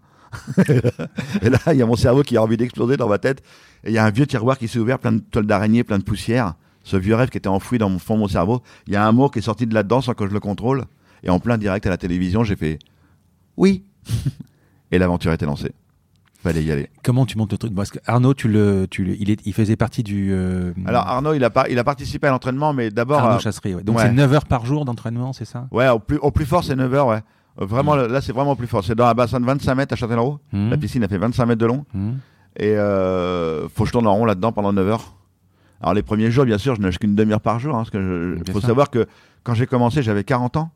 Et 1.42 1.50
là, 1.50 1.58
il 1.72 1.76
y 1.76 1.82
a 1.82 1.86
mon 1.86 1.94
cerveau 1.94 2.22
qui 2.22 2.36
a 2.38 2.42
envie 2.42 2.56
d'exploser 2.56 2.96
dans 2.96 3.08
ma 3.08 3.18
tête, 3.18 3.42
et 3.84 3.90
il 3.90 3.92
y 3.92 3.98
a 3.98 4.04
un 4.04 4.10
vieux 4.10 4.26
tiroir 4.26 4.56
qui 4.56 4.66
s'est 4.66 4.78
ouvert, 4.78 4.98
plein 4.98 5.12
de 5.12 5.18
toiles 5.18 5.46
d'araignée, 5.46 5.84
plein 5.84 5.98
de 5.98 6.04
poussière 6.04 6.54
ce 6.84 6.96
vieux 6.96 7.16
rêve 7.16 7.30
qui 7.30 7.38
était 7.38 7.48
enfoui 7.48 7.78
dans 7.78 7.90
mon 7.90 7.98
fond 7.98 8.14
de 8.14 8.20
mon 8.20 8.28
cerveau, 8.28 8.62
il 8.86 8.92
y 8.92 8.96
a 8.96 9.04
un 9.04 9.12
mot 9.12 9.28
qui 9.28 9.40
est 9.40 9.42
sorti 9.42 9.66
de 9.66 9.74
là-dedans 9.74 10.00
sans 10.00 10.14
que 10.14 10.26
je 10.26 10.32
le 10.32 10.40
contrôle. 10.40 10.84
Et 11.24 11.30
en 11.30 11.40
plein 11.40 11.58
direct 11.58 11.86
à 11.86 11.90
la 11.90 11.96
télévision, 11.96 12.44
j'ai 12.44 12.54
fait 12.56 12.78
oui. 13.56 13.84
et 14.92 14.98
l'aventure 14.98 15.32
était 15.32 15.46
lancée. 15.46 15.72
Fallait 16.42 16.62
y 16.62 16.70
aller. 16.70 16.90
Comment 17.02 17.24
tu 17.24 17.38
montes 17.38 17.52
le 17.52 17.58
truc? 17.58 17.74
Parce 17.74 17.90
que 17.90 17.98
Arnaud, 18.04 18.34
tu 18.34 18.48
le, 18.48 18.86
tu 18.90 19.16
il, 19.18 19.30
est, 19.30 19.40
il 19.46 19.54
faisait 19.54 19.76
partie 19.76 20.02
du. 20.02 20.30
Euh, 20.30 20.72
Alors 20.84 21.06
Arnaud, 21.06 21.32
il 21.32 21.42
a, 21.42 21.48
pas, 21.48 21.70
il 21.70 21.78
a 21.78 21.84
participé 21.84 22.26
à 22.26 22.30
l'entraînement, 22.30 22.74
mais 22.74 22.90
d'abord. 22.90 23.20
Arnaud 23.20 23.38
Chasserie, 23.38 23.76
Donc 23.82 23.98
c'est 23.98 24.12
9 24.12 24.32
heures 24.34 24.44
par 24.44 24.66
jour 24.66 24.84
d'entraînement, 24.84 25.32
c'est 25.32 25.46
ça? 25.46 25.66
Ouais, 25.70 25.88
au 25.88 25.98
plus, 25.98 26.18
au 26.18 26.30
plus 26.30 26.44
fort, 26.44 26.62
c'est 26.62 26.76
9 26.76 26.92
heures, 26.92 27.06
ouais. 27.06 27.20
Euh, 27.60 27.64
vraiment, 27.64 27.96
là, 27.96 28.20
c'est 28.20 28.32
vraiment 28.32 28.56
plus 28.56 28.66
fort. 28.66 28.84
C'est 28.84 28.94
dans 28.94 29.06
un 29.06 29.14
bassin 29.14 29.40
de 29.40 29.46
25 29.46 29.74
mètres 29.74 29.94
à 29.94 29.96
Châtellerault. 29.96 30.38
Mmh. 30.52 30.70
La 30.70 30.76
piscine 30.76 31.04
a 31.04 31.08
fait 31.08 31.16
25 31.16 31.46
mètres 31.46 31.60
de 31.60 31.66
long. 31.66 31.86
Mmh. 31.94 32.10
Et 32.56 32.76
euh, 32.76 33.66
faut 33.70 33.84
que 33.84 33.88
je 33.88 33.92
tourne 33.92 34.06
en 34.06 34.14
rond 34.14 34.26
là-dedans 34.26 34.52
pendant 34.52 34.72
9 34.74 34.88
heures. 34.88 35.14
Alors 35.84 35.92
les 35.92 36.02
premiers 36.02 36.30
jours, 36.30 36.46
bien 36.46 36.56
sûr, 36.56 36.74
je 36.74 36.80
nage 36.80 36.98
qu'une 36.98 37.14
demi-heure 37.14 37.42
par 37.42 37.58
jour. 37.58 37.74
Hein, 37.74 37.84
parce 37.84 37.90
que 37.90 38.38
faut 38.50 38.62
savoir 38.62 38.88
que 38.88 39.06
quand 39.42 39.52
j'ai 39.52 39.66
commencé, 39.66 40.02
j'avais 40.02 40.24
40 40.24 40.56
ans. 40.56 40.70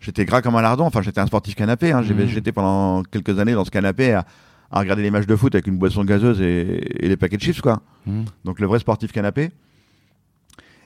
J'étais 0.00 0.24
gras 0.24 0.42
comme 0.42 0.56
un 0.56 0.62
lardon. 0.62 0.84
Enfin, 0.84 1.00
j'étais 1.00 1.20
un 1.20 1.28
sportif 1.28 1.54
canapé. 1.54 1.92
Hein. 1.92 2.02
Mmh. 2.02 2.26
J'étais 2.26 2.50
pendant 2.50 3.04
quelques 3.04 3.38
années 3.38 3.54
dans 3.54 3.64
ce 3.64 3.70
canapé 3.70 4.14
à, 4.14 4.26
regarder 4.72 5.02
les 5.02 5.12
matchs 5.12 5.26
de 5.26 5.36
foot 5.36 5.54
avec 5.54 5.68
une 5.68 5.78
boisson 5.78 6.04
gazeuse 6.04 6.40
et, 6.40 7.04
et 7.04 7.08
des 7.08 7.16
paquets 7.16 7.36
de 7.36 7.42
chips, 7.42 7.60
quoi. 7.60 7.82
Mmh. 8.06 8.24
Donc 8.44 8.58
le 8.58 8.66
vrai 8.66 8.80
sportif 8.80 9.12
canapé. 9.12 9.52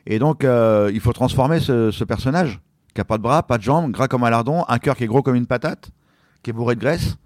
Et 0.05 0.19
donc, 0.19 0.45
euh, 0.45 0.91
il 0.93 1.01
faut 1.01 1.15
transformer 1.15 1.59
ce, 1.59 2.05
personnage 2.05 2.61
qui 2.95 3.01
a 3.01 3.05
pas 3.05 3.17
de 3.17 3.23
bras, 3.23 3.43
pas 3.43 3.57
de 3.57 3.63
jambes, 3.63 3.91
gras 3.91 4.07
comme 4.07 4.25
un 4.25 4.31
lardon, 4.31 4.67
un 4.69 4.79
cœur 4.79 4.97
qui 4.97 5.05
est 5.05 5.07
gros 5.07 5.23
comme 5.23 5.35
une 5.35 5.47
patate, 5.47 5.91
qui 6.43 6.51
est 6.51 6.53
bourré 6.53 6.75
de 6.75 6.81
graisse. 6.81 7.17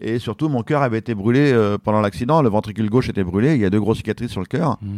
Et 0.00 0.18
surtout, 0.18 0.48
mon 0.48 0.62
cœur 0.62 0.82
avait 0.82 0.96
été 0.96 1.14
brûlé 1.14 1.52
euh, 1.52 1.76
pendant 1.76 2.00
l'accident. 2.00 2.40
Le 2.40 2.48
ventricule 2.48 2.88
gauche 2.88 3.10
était 3.10 3.24
brûlé. 3.24 3.54
Il 3.54 3.60
y 3.60 3.66
a 3.66 3.70
deux 3.70 3.80
grosses 3.80 3.98
cicatrices 3.98 4.30
sur 4.30 4.40
le 4.40 4.46
cœur. 4.46 4.78
Mmh. 4.80 4.88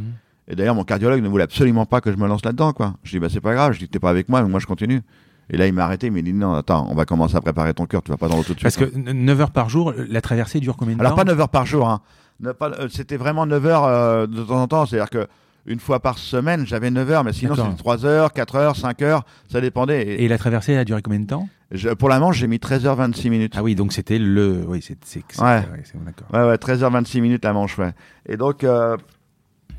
Et 0.49 0.57
d'ailleurs, 0.57 0.75
mon 0.75 0.85
cardiologue 0.85 1.23
ne 1.23 1.29
voulait 1.29 1.45
absolument 1.45 1.87
pas 1.87 2.01
que 2.01 2.11
je 2.13 2.17
me 2.17 2.27
lance 2.27 2.45
là-dedans, 2.45 2.73
quoi. 2.73 2.95
Je 3.05 3.13
dis, 3.13 3.19
bah, 3.19 3.29
c'est 3.31 3.41
pas 3.41 3.55
grave. 3.55 3.73
Je 3.73 3.79
dis, 3.79 3.89
t'es 3.89 4.01
pas 4.01 4.11
avec 4.11 4.29
moi, 4.29 4.43
mais 4.43 4.49
moi, 4.49 4.61
je 4.61 4.67
continue. 4.67 5.03
Et 5.51 5.57
là, 5.57 5.67
il 5.67 5.73
m'a 5.73 5.85
arrêté, 5.85 6.09
il 6.09 6.13
m'a 6.13 6.23
dit, 6.23 6.33
non, 6.33 6.55
attends, 6.55 6.87
on 6.91 6.95
va 6.95 7.05
commencer 7.05 7.37
à 7.37 7.41
préparer 7.41 7.75
ton 7.75 7.87
cœur, 7.87 8.03
tu 8.03 8.11
vas 8.11 8.17
pas 8.17 8.29
dans 8.29 8.37
l'eau 8.37 8.43
tout 8.43 8.55
de 8.55 8.59
suite. 8.59 8.77
Parce 8.77 8.77
que 8.77 8.97
9 8.97 9.41
heures 9.41 9.51
par 9.51 9.69
jour, 9.69 9.93
la 9.97 10.21
traversée 10.21 10.61
dure 10.61 10.77
combien 10.77 10.95
de 10.95 10.99
temps 10.99 11.05
Alors, 11.05 11.17
pas 11.17 11.25
9 11.25 11.41
heures 11.41 11.49
par 11.49 11.67
jour, 11.67 11.89
hein. 11.89 12.01
Euh, 12.45 12.89
c'était 12.91 13.17
vraiment 13.17 13.47
9 13.47 13.67
heures 13.67 13.85
euh, 13.85 14.27
de 14.27 14.43
temps 14.43 14.63
en 14.63 14.69
temps. 14.69 14.87
C'est-à-dire 14.87 15.11
que 15.11 15.27
une 15.67 15.79
fois 15.79 16.01
par 16.01 16.19
semaine, 16.19 16.67
j'avais 16.67 16.91
9 16.91 17.11
heures, 17.11 17.25
mais 17.25 17.33
sinon, 17.33 17.55
c'était 17.55 17.77
3 17.77 18.05
heures, 18.05 18.33
4 18.33 18.57
heures, 18.57 18.77
5 18.77 19.03
heures, 19.03 19.25
ça 19.49 19.61
dépendait. 19.61 20.23
Et, 20.23 20.29
la 20.29 20.39
traversée, 20.39 20.73
elle 20.73 20.81
a 20.81 20.85
duré 20.85 21.03
combien 21.03 21.21
de 21.21 21.27
temps 21.27 21.49
Pour 21.99 22.09
la 22.09 22.19
manche, 22.19 22.39
j'ai 22.39 22.49
mis 22.49 22.57
13h26 22.57 23.31
minutes. 23.31 23.55
Ah 23.57 23.63
oui, 23.63 23.75
donc 23.75 23.93
c'était 23.93 24.19
le. 24.19 24.65
Oui, 24.67 24.81
c'est. 24.83 24.99
Ouais. 25.41 25.45
Ouais, 25.45 25.63
ouais, 26.33 26.47
ouais, 26.49 26.57
13h26 26.57 27.21
minutes 27.21 27.45
la 27.45 27.53
manche, 27.53 27.79
ouais. 27.79 27.93
Et 28.27 28.37
donc, 28.37 28.65
euh, 28.65 28.97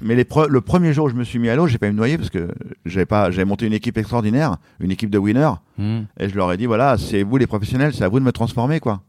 mais 0.04 0.16
les 0.16 0.28
le 0.50 0.62
premier 0.62 0.94
jour 0.94 1.06
où 1.06 1.10
je 1.10 1.16
me 1.16 1.24
suis 1.24 1.40
mis 1.40 1.50
à 1.50 1.56
l'eau, 1.56 1.68
j'ai 1.68 1.78
pas 1.78 1.88
eu 1.88 1.92
me 1.92 1.98
noyer 1.98 2.18
parce 2.18 2.30
que 2.30 2.50
j'avais 2.86 3.06
pas, 3.06 3.32
j'avais 3.32 3.46
monté 3.46 3.66
une 3.66 3.74
équipe 3.74 3.98
extraordinaire, 3.98 4.58
une 4.80 4.92
équipe 4.92 5.10
de 5.10 5.18
winners, 5.18 5.54
hmm. 5.78 6.02
et 6.20 6.30
je 6.30 6.36
leur 6.36 6.52
ai 6.52 6.58
dit 6.58 6.66
voilà, 6.66 6.98
c'est 6.98 7.24
vous 7.24 7.38
les 7.38 7.48
professionnels, 7.48 7.94
c'est 7.94 8.04
à 8.04 8.10
vous 8.10 8.20
de 8.20 8.26
me 8.26 8.32
transformer 8.32 8.80
quoi. 8.80 9.02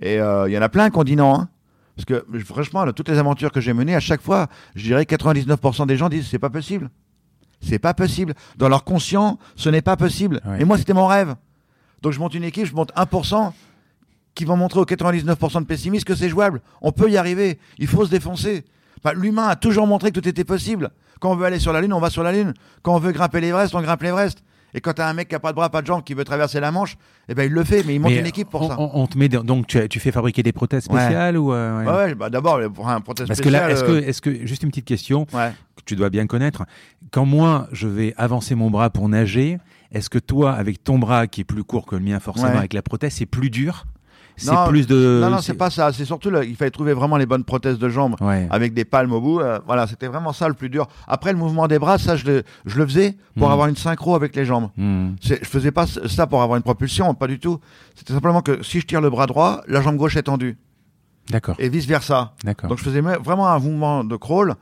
Et 0.00 0.20
euh, 0.20 0.48
il 0.48 0.52
y 0.52 0.58
en 0.58 0.62
a 0.62 0.68
plein 0.68 0.90
qui 0.90 0.98
ont 0.98 1.04
dit 1.04 1.16
non, 1.16 1.34
hein, 1.34 1.48
parce 1.96 2.04
que 2.04 2.24
franchement, 2.44 2.90
toutes 2.92 3.08
les 3.08 3.18
aventures 3.18 3.50
que 3.50 3.60
j'ai 3.60 3.72
menées, 3.72 3.96
à 3.96 4.00
chaque 4.00 4.22
fois, 4.22 4.46
je 4.76 4.84
dirais 4.84 5.02
99% 5.02 5.86
des 5.86 5.96
gens 5.96 6.08
disent 6.08 6.28
c'est 6.28 6.38
pas 6.38 6.50
possible, 6.50 6.90
c'est 7.60 7.80
pas 7.80 7.94
possible. 7.94 8.34
Dans 8.56 8.68
leur 8.68 8.84
conscient, 8.84 9.38
ce 9.56 9.68
n'est 9.68 9.82
pas 9.82 9.96
possible. 9.96 10.40
Et 10.60 10.64
moi, 10.64 10.78
c'était 10.78 10.94
mon 10.94 11.06
rêve. 11.06 11.34
Donc 12.02 12.12
je 12.12 12.20
monte 12.20 12.34
une 12.34 12.44
équipe, 12.44 12.66
je 12.66 12.74
monte 12.74 12.92
1% 12.94 13.52
qui 14.34 14.44
vont 14.44 14.56
montrer 14.56 14.78
aux 14.78 14.84
99% 14.84 15.60
de 15.60 15.66
pessimistes 15.66 16.06
que 16.06 16.14
c'est 16.14 16.28
jouable. 16.28 16.60
On 16.80 16.92
peut 16.92 17.10
y 17.10 17.16
arriver. 17.16 17.58
Il 17.78 17.88
faut 17.88 18.06
se 18.06 18.10
défoncer. 18.10 18.64
L'humain 19.14 19.48
a 19.48 19.56
toujours 19.56 19.86
montré 19.86 20.10
que 20.10 20.20
tout 20.20 20.28
était 20.28 20.44
possible. 20.44 20.90
Quand 21.20 21.32
on 21.32 21.36
veut 21.36 21.46
aller 21.46 21.58
sur 21.58 21.72
la 21.72 21.80
Lune, 21.80 21.92
on 21.92 22.00
va 22.00 22.10
sur 22.10 22.22
la 22.22 22.32
Lune. 22.32 22.54
Quand 22.82 22.94
on 22.94 22.98
veut 22.98 23.12
grimper 23.12 23.40
l'Everest, 23.40 23.74
on 23.74 23.82
grimpe 23.82 24.02
l'Everest. 24.02 24.42
Et 24.74 24.80
quand 24.80 24.92
tu 24.92 25.02
as 25.02 25.08
un 25.08 25.14
mec 25.14 25.28
qui 25.28 25.34
a 25.34 25.40
pas 25.40 25.52
de 25.52 25.56
bras, 25.56 25.70
pas 25.70 25.80
de 25.80 25.86
jambes, 25.86 26.04
qui 26.04 26.14
veut 26.14 26.24
traverser 26.24 26.60
la 26.60 26.70
Manche, 26.70 26.96
eh 27.28 27.34
ben 27.34 27.44
il 27.44 27.52
le 27.52 27.64
fait, 27.64 27.82
mais 27.84 27.94
il 27.94 28.00
monte 28.00 28.12
une 28.12 28.26
équipe 28.26 28.50
pour 28.50 28.62
on, 28.62 28.68
ça. 28.68 28.76
On, 28.78 29.06
te 29.06 29.16
met 29.16 29.28
donc 29.28 29.66
tu, 29.66 29.88
tu, 29.88 29.98
fais 29.98 30.12
fabriquer 30.12 30.42
des 30.42 30.52
prothèses 30.52 30.84
spéciales 30.84 31.38
ou 31.38 31.52
euh, 31.52 31.84
ouais, 31.84 32.14
bah 32.14 32.28
d'abord 32.28 32.60
pour 32.72 32.88
un 32.88 33.00
prothèse 33.00 33.26
Parce 33.26 33.40
que 33.40 33.48
là, 33.48 33.70
est-ce 33.70 33.82
que, 33.82 33.92
euh, 33.92 34.06
est-ce 34.06 34.20
que 34.20 34.46
juste 34.46 34.62
une 34.62 34.68
petite 34.68 34.84
question 34.84 35.24
que 35.24 35.82
tu 35.84 35.96
dois 35.96 36.10
bien 36.10 36.26
connaître. 36.26 36.64
Quand 37.10 37.24
moi 37.24 37.68
je 37.72 37.88
vais 37.88 38.12
avancer 38.18 38.54
mon 38.54 38.70
bras 38.70 38.90
pour 38.90 39.08
nager, 39.08 39.58
est-ce 39.90 40.10
que 40.10 40.18
toi 40.18 40.52
avec 40.52 40.84
ton 40.84 40.98
bras 40.98 41.26
qui 41.26 41.40
est 41.40 41.44
plus 41.44 41.64
court 41.64 41.86
que 41.86 41.96
le 41.96 42.02
mien 42.02 42.20
forcément 42.20 42.58
avec 42.58 42.74
la 42.74 42.82
prothèse 42.82 43.14
c'est 43.14 43.26
plus 43.26 43.48
dur 43.50 43.86
c'est 44.38 44.68
plus 44.68 44.86
de. 44.86 45.20
Non, 45.20 45.30
non, 45.30 45.38
c'est 45.40 45.54
pas 45.54 45.70
ça. 45.70 45.92
C'est 45.92 46.04
surtout, 46.04 46.30
il 46.42 46.56
fallait 46.56 46.70
trouver 46.70 46.94
vraiment 46.94 47.16
les 47.16 47.26
bonnes 47.26 47.44
prothèses 47.44 47.78
de 47.78 47.88
jambes 47.88 48.16
avec 48.50 48.74
des 48.74 48.84
palmes 48.84 49.12
au 49.12 49.20
bout. 49.20 49.40
Euh, 49.40 49.58
voilà, 49.66 49.86
c'était 49.86 50.06
vraiment 50.06 50.32
ça 50.32 50.48
le 50.48 50.54
plus 50.54 50.70
dur. 50.70 50.88
Après, 51.06 51.32
le 51.32 51.38
mouvement 51.38 51.66
des 51.68 51.78
bras, 51.78 51.98
ça, 51.98 52.16
je 52.16 52.24
le, 52.24 52.42
je 52.66 52.78
le 52.78 52.86
faisais 52.86 53.16
pour 53.36 53.48
hmm. 53.48 53.52
avoir 53.52 53.68
une 53.68 53.76
synchro 53.76 54.14
avec 54.14 54.34
les 54.34 54.44
jambes. 54.44 54.70
Hmm. 54.76 55.10
Je 55.22 55.34
faisais 55.34 55.70
pas 55.70 55.86
ça 55.86 56.26
pour 56.26 56.42
avoir 56.42 56.56
une 56.56 56.62
propulsion, 56.62 57.12
pas 57.14 57.26
du 57.26 57.38
tout. 57.38 57.58
C'était 57.94 58.12
simplement 58.12 58.42
que 58.42 58.62
si 58.62 58.80
je 58.80 58.86
tire 58.86 59.00
le 59.00 59.10
bras 59.10 59.26
droit, 59.26 59.62
la 59.66 59.80
jambe 59.80 59.96
gauche 59.96 60.16
est 60.16 60.22
tendue. 60.22 60.56
D'accord. 61.30 61.56
Et 61.58 61.68
vice 61.68 61.86
versa. 61.86 62.34
D'accord. 62.44 62.70
Donc 62.70 62.78
je 62.78 62.84
faisais 62.84 63.00
vraiment 63.00 63.48
un 63.48 63.58
mouvement 63.58 64.04
de 64.04 64.16
crawl 64.16 64.54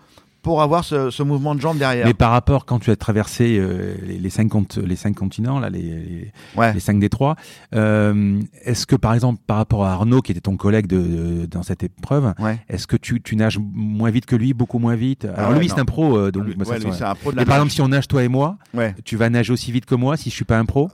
pour 0.47 0.63
avoir 0.63 0.85
ce, 0.85 1.23
mouvement 1.25 1.57
de 1.57 1.61
jambe 1.61 1.77
derrière. 1.77 2.07
Mais 2.07 2.15
par 2.15 2.31
rapport 2.31 2.67
quand 2.67 2.79
tu 2.79 2.93
as 2.93 2.97
traversé 2.97 3.59
euh, 3.59 3.97
les, 4.07 4.31
cinq 4.31 4.53
les 4.77 4.95
cinq 4.95 5.17
continents 5.17 5.59
là, 5.59 5.71
les 5.71 6.31
les, 6.57 6.81
cinq 6.81 7.01
détroits, 7.01 7.35
euh, 7.75 8.41
est-ce 8.63 8.87
que 8.87 8.95
par 8.95 9.13
exemple 9.13 9.41
par 9.45 9.57
rapport 9.57 9.85
à 9.85 9.91
Arnaud 9.91 10.23
qui 10.23 10.31
était 10.31 10.41
ton 10.41 10.57
collègue 10.57 10.87
de, 10.87 11.47
dans 11.47 11.65
cette 11.65 11.83
épreuve, 11.83 12.33
est-ce 12.69 12.87
que 12.87 12.97
tu, 12.97 13.21
tu 13.21 13.35
nages 13.35 13.59
moins 13.59 14.11
vite 14.11 14.25
que 14.25 14.37
lui, 14.37 14.55
beaucoup 14.55 14.79
moins 14.79 14.95
vite? 14.95 15.27
Alors 15.37 15.55
lui 15.55 15.69
c'est 15.69 15.81
un 15.81 15.85
pro, 15.85 16.17
euh, 16.17 16.31
donc 16.31 16.45
lui, 16.45 16.55
c'est 16.65 17.03
un 17.03 17.17
pro 17.17 17.33
de 17.33 17.37
la 17.39 17.45
par 17.45 17.57
exemple 17.57 17.73
si 17.73 17.81
on 17.81 17.89
nage 17.89 18.07
toi 18.07 18.23
et 18.23 18.29
moi, 18.29 18.57
tu 19.05 19.17
vas 19.17 19.29
nager 19.29 19.53
aussi 19.53 19.73
vite 19.73 19.85
que 19.85 19.97
moi 19.97 20.17
si 20.17 20.31
je 20.31 20.35
suis 20.37 20.45
pas 20.45 20.59
un 20.59 20.65
pro? 20.65 20.89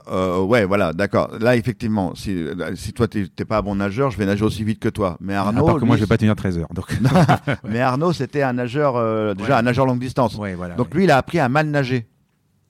Ouais 0.47 0.65
voilà 0.65 0.93
d'accord. 0.93 1.29
Là 1.39 1.55
effectivement 1.55 2.15
si 2.15 2.43
si 2.73 2.91
toi 2.91 3.07
t'es 3.07 3.45
pas 3.45 3.59
un 3.59 3.61
bon 3.61 3.75
nageur, 3.75 4.09
je 4.09 4.17
vais 4.17 4.25
nager 4.25 4.45
aussi 4.45 4.63
vite 4.63 4.79
que 4.79 4.89
toi. 4.89 5.15
Mais 5.21 5.35
Arnaud, 5.35 5.61
à 5.61 5.65
part 5.73 5.79
que 5.79 5.85
moi 5.85 5.95
je 5.95 6.01
vais 6.01 6.07
pas 6.07 6.17
tenir 6.17 6.35
13 6.35 6.57
heures 6.57 6.73
donc. 6.73 6.87
mais 7.63 7.81
Arnaud 7.81 8.13
c'était 8.13 8.41
un 8.41 8.53
nageur 8.53 8.95
déjà 9.43 9.57
un 9.57 9.61
nageur 9.61 9.85
longue 9.85 9.99
distance. 9.99 10.37
Donc 10.77 10.93
lui, 10.93 11.05
il 11.05 11.11
a 11.11 11.17
appris 11.17 11.39
à 11.39 11.49
mal 11.49 11.67
nager. 11.67 12.07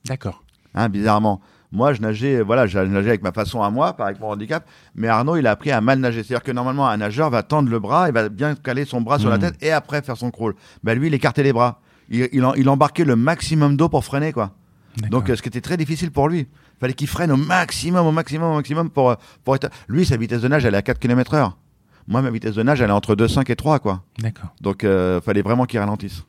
D'accord. 0.06 0.44
Hein, 0.76 0.90
bizarrement. 0.90 1.42
Moi, 1.72 1.94
je 1.94 2.02
nageais, 2.02 2.42
voilà, 2.42 2.68
je 2.68 2.78
nageais 2.78 3.10
avec 3.10 3.24
ma 3.24 3.32
façon 3.32 3.64
à 3.64 3.72
moi, 3.72 3.94
par 3.94 4.06
avec 4.06 4.20
mon 4.20 4.28
handicap. 4.28 4.64
Mais 4.94 5.08
Arnaud, 5.08 5.38
il 5.38 5.48
a 5.48 5.52
appris 5.52 5.72
à 5.72 5.82
mal 5.82 5.98
nager. 5.98 6.22
C'est-à-dire 6.24 6.44
que 6.44 6.52
normalement, 6.52 6.88
un 6.88 6.98
nageur 6.98 7.32
va 7.32 7.42
tendre 7.42 7.70
le 7.70 7.80
bras, 7.80 8.10
il 8.10 8.14
va 8.14 8.30
bien 8.30 8.54
caler 8.54 8.86
son 8.86 9.02
bras 9.02 9.18
sur 9.18 9.30
la 9.30 9.38
hmm. 9.38 9.42
tête 9.42 9.56
et 9.62 9.72
après 9.72 10.04
faire 10.04 10.16
son 10.16 10.30
crawl. 10.30 10.54
Ben 10.84 10.98
lui, 10.98 11.08
il 11.08 11.14
écartait 11.16 11.42
les 11.42 11.52
bras. 11.52 11.82
Il, 12.10 12.30
il, 12.32 12.70
embarquait 12.70 13.06
le 13.06 13.16
maximum 13.16 13.76
d'eau 13.76 13.90
pour 13.90 14.06
freiner, 14.06 14.34
quoi. 14.34 14.52
Donc, 15.10 15.30
euh, 15.30 15.36
ce 15.36 15.42
qui 15.42 15.48
était 15.48 15.62
très 15.62 15.78
difficile 15.78 16.12
pour 16.12 16.30
lui. 16.30 16.42
Il 16.42 16.80
fallait 16.80 16.94
qu'il 16.94 17.08
freine 17.08 17.32
au 17.32 17.38
maximum, 17.38 18.06
au 18.06 18.12
maximum, 18.12 18.52
au 18.52 18.56
maximum 18.56 18.90
pour, 18.92 19.10
euh, 19.10 19.16
pour 19.44 19.56
être. 19.56 19.70
Lui, 19.88 20.06
sa 20.06 20.18
vitesse 20.18 20.42
de 20.42 20.48
nage, 20.48 20.66
elle 20.66 20.76
est 20.76 20.78
à 20.78 20.82
4 20.84 21.00
km 21.00 21.34
heure. 21.34 21.58
Moi, 22.08 22.22
ma 22.22 22.32
vitesse 22.32 22.56
de 22.56 22.64
nage, 22.64 22.82
elle 22.82 22.90
est 22.90 22.94
entre 22.94 23.16
2,5 23.16 23.52
et 23.52 23.56
3, 23.56 23.80
quoi. 23.80 24.04
D'accord. 24.20 24.54
Donc, 24.62 24.84
il 24.84 24.90
euh, 24.90 25.22
fallait 25.22 25.42
vraiment 25.42 25.66
qu'il 25.66 25.80
ralentisse. 25.80 26.24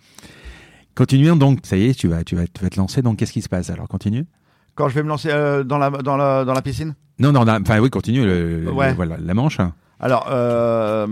Continuons 0.95 1.37
donc, 1.37 1.61
ça 1.65 1.77
y 1.77 1.89
est, 1.89 1.95
tu 1.95 2.07
vas, 2.09 2.23
tu 2.23 2.37
vas, 2.37 2.47
tu 2.47 2.63
vas 2.63 2.71
te 2.71 2.77
lancer. 2.77 3.03
Donc, 3.03 3.19
qu'est-ce 3.19 3.33
qui 3.33 3.43
se 3.43 3.49
passe 3.49 3.71
Alors, 3.71 3.89
continue. 3.89 4.27
Quand 4.75 4.89
je 4.89 4.95
vais 4.95 5.03
me 5.03 5.09
lancer 5.09 5.29
euh, 5.31 5.65
dans, 5.65 5.79
la, 5.79 5.91
dans, 5.91 6.17
la, 6.17 6.45
dans 6.45 6.53
la 6.53 6.63
piscine? 6.63 6.95
Non, 7.19 7.33
non, 7.33 7.47
enfin 7.49 7.79
oui, 7.81 7.91
continue. 7.91 8.25
Le, 8.25 8.71
voilà, 8.71 9.17
la 9.19 9.35
manche. 9.35 9.59
Alors, 10.01 10.27
euh, 10.31 11.07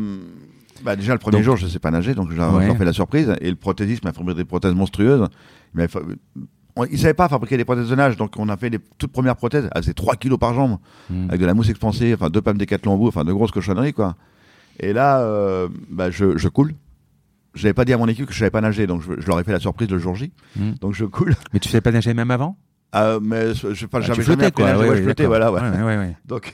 bah 0.85 0.97
déjà 0.97 1.13
le 1.13 1.19
premier 1.19 1.43
jour, 1.43 1.57
je 1.57 1.67
ne 1.67 1.71
sais 1.71 1.79
pas 1.79 1.91
nager, 1.91 2.15
donc 2.15 2.31
j'ai 2.31 2.75
fait 2.75 2.85
la 2.85 2.93
surprise. 2.93 3.35
Et 3.41 3.51
le 3.51 3.57
prothésiste 3.57 4.05
m'a 4.05 4.13
fabriqué 4.13 4.39
des 4.39 4.45
prothèses 4.45 4.75
monstrueuses. 4.75 5.29
Il 5.77 5.89
ne 6.91 6.97
savait 6.97 7.15
pas 7.15 7.29
fabriquer 7.29 7.57
des 7.57 7.65
prothèses 7.65 7.89
de 7.89 7.95
nage, 7.95 8.17
donc 8.17 8.35
on 8.39 8.49
a 8.49 8.57
fait 8.57 8.71
les 8.71 8.79
toutes 8.99 9.13
premières 9.13 9.37
prothèses. 9.37 9.69
Elles 9.75 9.83
faisaient 9.83 9.95
3 9.95 10.17
kilos 10.17 10.39
par 10.39 10.55
jambe, 10.55 10.79
hmm. 11.11 11.29
avec 11.29 11.41
de 11.41 11.47
la 11.47 11.55
mousse 11.55 11.69
expansée, 11.69 12.15
enfin 12.15 12.31
deux 12.31 12.41
pommes 12.41 12.59
décathlon 12.59 12.95
au 12.95 12.99
bout, 12.99 13.09
enfin 13.09 13.25
de 13.25 13.33
grosses 13.33 13.53
cochonneries 13.53 13.93
quoi. 13.93 14.17
Et 14.81 14.93
là, 14.93 15.21
euh, 15.21 15.69
bah, 15.91 16.11
je, 16.11 16.37
je 16.37 16.49
coule 16.49 16.75
je 17.55 17.63
n'avais 17.63 17.75
pas 17.75 17.85
dit 17.85 17.93
à 17.93 17.99
mon 17.99 18.09
équipe 18.09 18.27
que 18.27 18.33
je 18.33 18.39
savais 18.39 18.51
pas 18.51 18.61
nager, 18.61 18.87
donc 18.87 19.03
je, 19.03 19.27
leur 19.27 19.39
ai 19.39 19.45
fait 19.45 19.53
la 19.53 19.61
surprise 19.61 19.89
le 19.91 19.99
jour 19.99 20.15
J. 20.15 20.33
Hmm. 20.57 20.73
Donc 20.81 20.95
je 20.95 21.05
coule. 21.05 21.35
Mais 21.53 21.61
tu 21.61 21.69
savais 21.69 21.81
pas 21.81 21.93
nager 21.93 22.15
même 22.15 22.31
avant? 22.31 22.57
Euh, 22.95 23.21
mais 23.23 23.55
je, 23.55 23.73
je, 23.73 23.87
bah, 23.87 24.01
j'avais 24.03 24.23
jamais 24.23 24.51
quoi. 24.51 24.67
Nager, 24.67 24.89
ouais, 24.89 24.97
je 24.99 25.03
flottais, 25.03 25.27
voilà. 25.27 25.51
Ouais. 25.51 25.61
Ouais, 25.61 26.17
donc, 26.27 26.53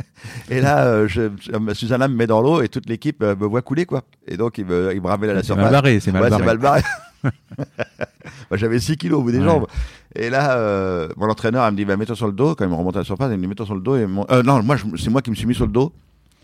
et 0.50 0.60
là, 0.60 0.84
euh, 0.86 1.06
je, 1.06 1.30
Susanna 1.74 2.08
me 2.08 2.16
met 2.16 2.26
dans 2.26 2.40
l'eau 2.40 2.60
et 2.60 2.68
toute 2.68 2.88
l'équipe 2.88 3.22
euh, 3.22 3.36
me 3.36 3.46
voit 3.46 3.62
couler, 3.62 3.86
quoi. 3.86 4.02
Et 4.26 4.36
donc, 4.36 4.58
il 4.58 4.66
me, 4.66 4.92
il 4.94 5.00
me 5.00 5.06
ramène 5.06 5.30
à 5.30 5.34
la 5.34 5.42
surface. 5.44 5.64
C'est 5.64 5.70
mal 5.70 5.82
barré, 5.82 6.00
c'est 6.00 6.12
mal 6.12 6.30
barré. 6.30 6.36
C'est 6.38 6.46
mal 6.46 6.58
barré. 6.58 6.82
bah, 8.50 8.56
j'avais 8.56 8.80
6 8.80 8.96
kilos 8.96 9.20
au 9.20 9.22
bout 9.22 9.32
des 9.32 9.42
jambes. 9.42 9.66
Et 10.14 10.28
là, 10.28 10.58
euh, 10.58 11.08
mon 11.16 11.28
entraîneur, 11.28 11.64
elle 11.64 11.72
me 11.72 11.76
dit, 11.76 11.84
bah, 11.84 11.96
mets-toi 11.96 12.16
sur 12.16 12.26
le 12.26 12.32
dos. 12.32 12.54
Quand 12.56 12.64
il 12.64 12.70
me 12.70 12.74
remonte 12.74 12.96
à 12.96 13.00
la 13.00 13.04
surface, 13.04 13.30
il 13.30 13.36
me 13.36 13.42
dit, 13.42 13.48
mets-toi 13.48 13.66
sur 13.66 13.74
le 13.74 13.80
dos. 13.80 13.96
Et 13.96 14.06
mon... 14.06 14.26
non, 14.44 14.62
moi, 14.62 14.76
c'est 14.96 15.10
moi 15.10 15.22
qui 15.22 15.30
me 15.30 15.36
suis 15.36 15.46
mis 15.46 15.54
sur 15.54 15.66
le 15.66 15.72
dos. 15.72 15.92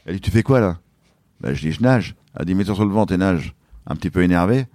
Elle 0.07 0.15
dit, 0.15 0.21
tu 0.21 0.31
fais 0.31 0.43
quoi, 0.43 0.61
là? 0.61 0.79
Bah, 1.43 1.53
je 1.53 1.61
dis, 1.61 1.73
je 1.73 1.83
nage. 1.83 2.15
Elle 2.39 2.47
dit, 2.47 2.55
mets-toi 2.55 2.75
sur 2.75 2.85
le 2.85 2.93
ventre 2.93 3.13
et 3.13 3.19
nage 3.19 3.55
un 3.87 3.97
petit 3.97 4.11
peu 4.11 4.23
énervé. 4.23 4.67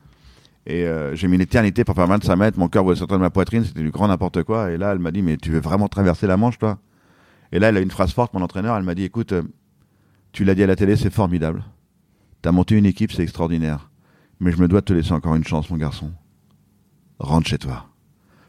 Et 0.65 0.83
euh, 0.83 1.15
j'ai 1.15 1.29
mis 1.29 1.35
une 1.35 1.41
éternité 1.41 1.85
pour 1.85 1.95
faire 1.95 2.07
25 2.07 2.35
mètres. 2.35 2.59
Mon 2.59 2.67
cœur 2.67 2.83
voulait 2.83 2.97
sortir 2.97 3.17
de 3.17 3.21
ma 3.21 3.29
poitrine. 3.29 3.63
C'était 3.63 3.81
du 3.81 3.89
grand 3.89 4.09
n'importe 4.09 4.43
quoi. 4.43 4.71
Et 4.71 4.77
là, 4.77 4.91
elle 4.91 4.99
m'a 4.99 5.11
dit, 5.11 5.21
mais 5.21 5.37
tu 5.37 5.49
veux 5.49 5.61
vraiment 5.61 5.87
traverser 5.87 6.27
la 6.27 6.35
Manche, 6.35 6.57
toi? 6.57 6.77
Et 7.53 7.59
là, 7.59 7.69
elle 7.69 7.77
a 7.77 7.79
une 7.79 7.89
phrase 7.89 8.11
forte, 8.11 8.33
mon 8.33 8.41
entraîneur. 8.41 8.75
Elle 8.75 8.83
m'a 8.83 8.93
dit, 8.93 9.03
écoute, 9.03 9.31
euh, 9.31 9.43
tu 10.33 10.43
l'as 10.43 10.55
dit 10.55 10.63
à 10.63 10.67
la 10.67 10.75
télé, 10.75 10.97
c'est 10.97 11.09
formidable. 11.09 11.63
Tu 12.43 12.49
as 12.49 12.51
monté 12.51 12.75
une 12.75 12.85
équipe, 12.85 13.13
c'est 13.13 13.23
extraordinaire. 13.23 13.89
Mais 14.41 14.51
je 14.51 14.57
me 14.57 14.67
dois 14.67 14.81
te 14.81 14.91
laisser 14.91 15.13
encore 15.13 15.35
une 15.35 15.45
chance, 15.45 15.69
mon 15.69 15.77
garçon. 15.77 16.11
Rentre 17.19 17.47
chez 17.47 17.57
toi. 17.57 17.85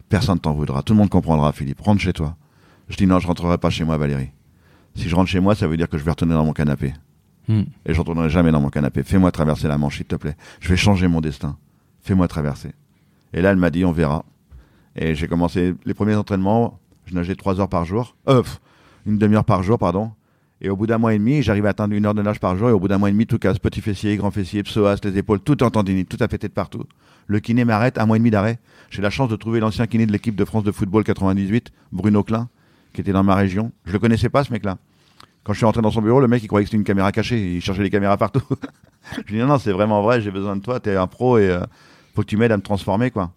Personne 0.08 0.40
t'en 0.40 0.54
voudra. 0.54 0.82
Tout 0.82 0.94
le 0.94 0.98
monde 0.98 1.08
comprendra, 1.08 1.52
Philippe. 1.52 1.80
Rentre 1.80 2.00
chez 2.02 2.12
toi. 2.12 2.36
Je 2.88 2.96
dis, 2.96 3.06
non, 3.06 3.20
je 3.20 3.28
rentrerai 3.28 3.58
pas 3.58 3.70
chez 3.70 3.84
moi, 3.84 3.96
Valérie. 3.96 4.32
Si 4.96 5.08
je 5.08 5.14
rentre 5.14 5.30
chez 5.30 5.40
moi, 5.40 5.54
ça 5.54 5.68
veut 5.68 5.76
dire 5.76 5.88
que 5.88 5.98
je 5.98 6.02
vais 6.04 6.10
retourner 6.10 6.34
dans 6.34 6.44
mon 6.44 6.52
canapé. 6.52 6.94
Hmm. 7.48 7.62
Et 7.86 7.94
je 7.94 7.98
retournerai 7.98 8.28
jamais 8.28 8.52
dans 8.52 8.60
mon 8.60 8.68
canapé. 8.68 9.02
Fais-moi 9.02 9.32
traverser 9.32 9.68
la 9.68 9.78
Manche, 9.78 9.96
s'il 9.96 10.06
te 10.06 10.16
plaît. 10.16 10.36
Je 10.60 10.68
vais 10.68 10.76
changer 10.76 11.08
mon 11.08 11.20
destin. 11.20 11.56
Fais-moi 12.02 12.28
traverser. 12.28 12.72
Et 13.32 13.40
là, 13.40 13.50
elle 13.50 13.56
m'a 13.56 13.70
dit, 13.70 13.84
on 13.84 13.92
verra. 13.92 14.24
Et 14.96 15.14
j'ai 15.14 15.28
commencé 15.28 15.74
les 15.84 15.94
premiers 15.94 16.14
entraînements. 16.14 16.78
Je 17.06 17.14
nageais 17.14 17.34
trois 17.34 17.60
heures 17.60 17.68
par 17.68 17.84
jour. 17.84 18.16
Euh, 18.28 18.42
une 19.06 19.18
demi-heure 19.18 19.44
par 19.44 19.62
jour, 19.62 19.78
pardon. 19.78 20.12
Et 20.60 20.70
au 20.70 20.76
bout 20.76 20.86
d'un 20.86 20.98
mois 20.98 21.14
et 21.14 21.18
demi, 21.18 21.42
j'arrivais 21.42 21.68
à 21.68 21.70
atteindre 21.70 21.94
une 21.94 22.04
heure 22.04 22.14
de 22.14 22.22
nage 22.22 22.40
par 22.40 22.56
jour. 22.56 22.68
Et 22.68 22.72
au 22.72 22.80
bout 22.80 22.88
d'un 22.88 22.98
mois 22.98 23.08
et 23.08 23.12
demi, 23.12 23.26
tout 23.26 23.38
casse. 23.38 23.58
Petit 23.58 23.80
fessier, 23.80 24.16
grand 24.16 24.30
fessier, 24.30 24.62
psoas, 24.62 24.96
les 25.04 25.16
épaules, 25.16 25.40
tout 25.40 25.62
en 25.62 25.70
tendinite, 25.70 26.08
tout 26.08 26.22
a 26.22 26.28
pété 26.28 26.48
de 26.48 26.52
partout. 26.52 26.84
Le 27.26 27.40
kiné 27.40 27.64
m'arrête, 27.64 27.98
un 27.98 28.06
mois 28.06 28.16
et 28.16 28.20
demi 28.20 28.30
d'arrêt. 28.30 28.58
J'ai 28.90 29.00
la 29.00 29.10
chance 29.10 29.28
de 29.28 29.36
trouver 29.36 29.60
l'ancien 29.60 29.86
kiné 29.86 30.04
de 30.06 30.12
l'équipe 30.12 30.34
de 30.34 30.44
France 30.44 30.64
de 30.64 30.72
football 30.72 31.04
98, 31.04 31.70
Bruno 31.92 32.22
Klein, 32.24 32.48
qui 32.92 33.00
était 33.00 33.12
dans 33.12 33.22
ma 33.22 33.36
région. 33.36 33.72
Je 33.84 33.92
le 33.92 33.98
connaissais 33.98 34.28
pas, 34.28 34.44
ce 34.44 34.52
mec-là. 34.52 34.78
Quand 35.48 35.54
je 35.54 35.60
suis 35.60 35.64
rentré 35.64 35.80
dans 35.80 35.90
son 35.90 36.02
bureau, 36.02 36.20
le 36.20 36.28
mec 36.28 36.42
il 36.42 36.46
croyait 36.46 36.66
que 36.66 36.68
c'était 36.68 36.76
une 36.76 36.84
caméra 36.84 37.10
cachée, 37.10 37.54
il 37.54 37.62
cherchait 37.62 37.82
les 37.82 37.88
caméras 37.88 38.18
partout. 38.18 38.42
je 39.16 39.22
lui 39.22 39.36
ai 39.36 39.38
dit 39.38 39.38
non, 39.38 39.46
non, 39.46 39.58
c'est 39.58 39.72
vraiment 39.72 40.02
vrai, 40.02 40.20
j'ai 40.20 40.30
besoin 40.30 40.54
de 40.56 40.60
toi, 40.60 40.78
t'es 40.78 40.94
un 40.94 41.06
pro 41.06 41.38
et 41.38 41.48
euh, 41.48 41.60
faut 42.14 42.20
que 42.20 42.26
tu 42.26 42.36
m'aides 42.36 42.52
à 42.52 42.58
me 42.58 42.62
transformer 42.62 43.10
quoi. 43.10 43.32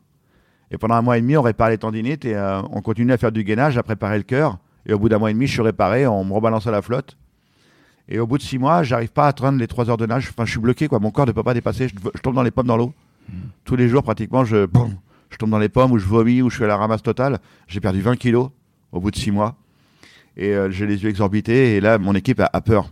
Et 0.71 0.78
pendant 0.78 0.95
un 0.95 1.02
mois 1.02 1.17
et 1.17 1.21
demi, 1.21 1.38
on 1.38 1.41
réparait 1.41 1.71
les 1.71 1.78
tendinites 1.78 2.26
et 2.26 2.36
euh, 2.36 2.62
on 2.63 2.82
continuait 2.82 3.13
à 3.13 3.17
faire 3.17 3.32
du 3.32 3.45
gainage, 3.45 3.78
à 3.78 3.84
préparer 3.84 4.17
le 4.17 4.26
cœur. 4.26 4.58
Et 4.86 4.91
au 4.91 5.00
bout 5.00 5.08
d'un 5.08 5.19
mois 5.19 5.32
et 5.32 5.34
demi, 5.34 5.47
je 5.47 5.54
suis 5.54 5.62
réparé, 5.62 6.06
on 6.06 6.26
me 6.26 6.34
rebalance 6.34 6.67
à 6.67 6.71
la 6.71 6.82
flotte. 6.82 7.15
Et 8.10 8.19
au 8.19 8.28
bout 8.28 8.38
de 8.38 8.43
six 8.43 8.58
mois, 8.58 8.84
j'arrive 8.84 9.13
pas 9.13 9.24
à 9.24 9.28
atteindre 9.30 9.58
les 9.58 9.67
trois 9.67 9.89
heures 9.89 9.95
de 9.95 10.06
nage. 10.06 10.28
Enfin, 10.32 10.43
je 10.43 10.52
suis 10.52 10.60
bloqué, 10.60 10.89
quoi. 10.89 11.00
Mon 11.00 11.12
corps 11.12 11.28
ne 11.28 11.32
peut 11.32 11.43
pas 11.43 11.54
dépasser. 11.54 11.88
Je, 11.88 12.21
tombe 12.21 12.36
dans 12.36 12.43
les 12.43 12.52
pommes 12.52 12.67
dans 12.67 12.76
l'eau. 12.76 12.93
Mmh. 13.30 13.34
Tous 13.63 13.78
les 13.78 13.88
jours, 13.88 14.04
pratiquement, 14.04 14.43
je, 14.43 14.67
je 15.30 15.38
tombe 15.38 15.50
dans 15.50 15.60
les 15.60 15.69
pommes, 15.69 15.93
ou 15.93 15.97
je 15.97 16.06
vomis, 16.06 16.41
ou 16.41 16.50
je 16.50 16.56
suis 16.56 16.65
à 16.65 16.67
la 16.67 16.76
ramasse 16.76 17.04
totale. 17.04 17.39
J'ai 17.67 17.80
perdu 17.80 18.02
20 18.02 18.17
kilos 18.17 18.50
au 18.91 19.00
bout 19.00 19.12
de 19.12 19.15
six 19.15 19.32
mois 19.32 19.56
et 20.38 20.54
euh, 20.54 20.70
j'ai 20.70 20.86
les 20.88 21.04
yeux 21.04 21.10
exorbités. 21.10 21.76
Et 21.76 21.82
là, 21.82 21.98
mon 21.98 22.15
équipe 22.15 22.41
a, 22.41 22.62
peur. 22.62 22.91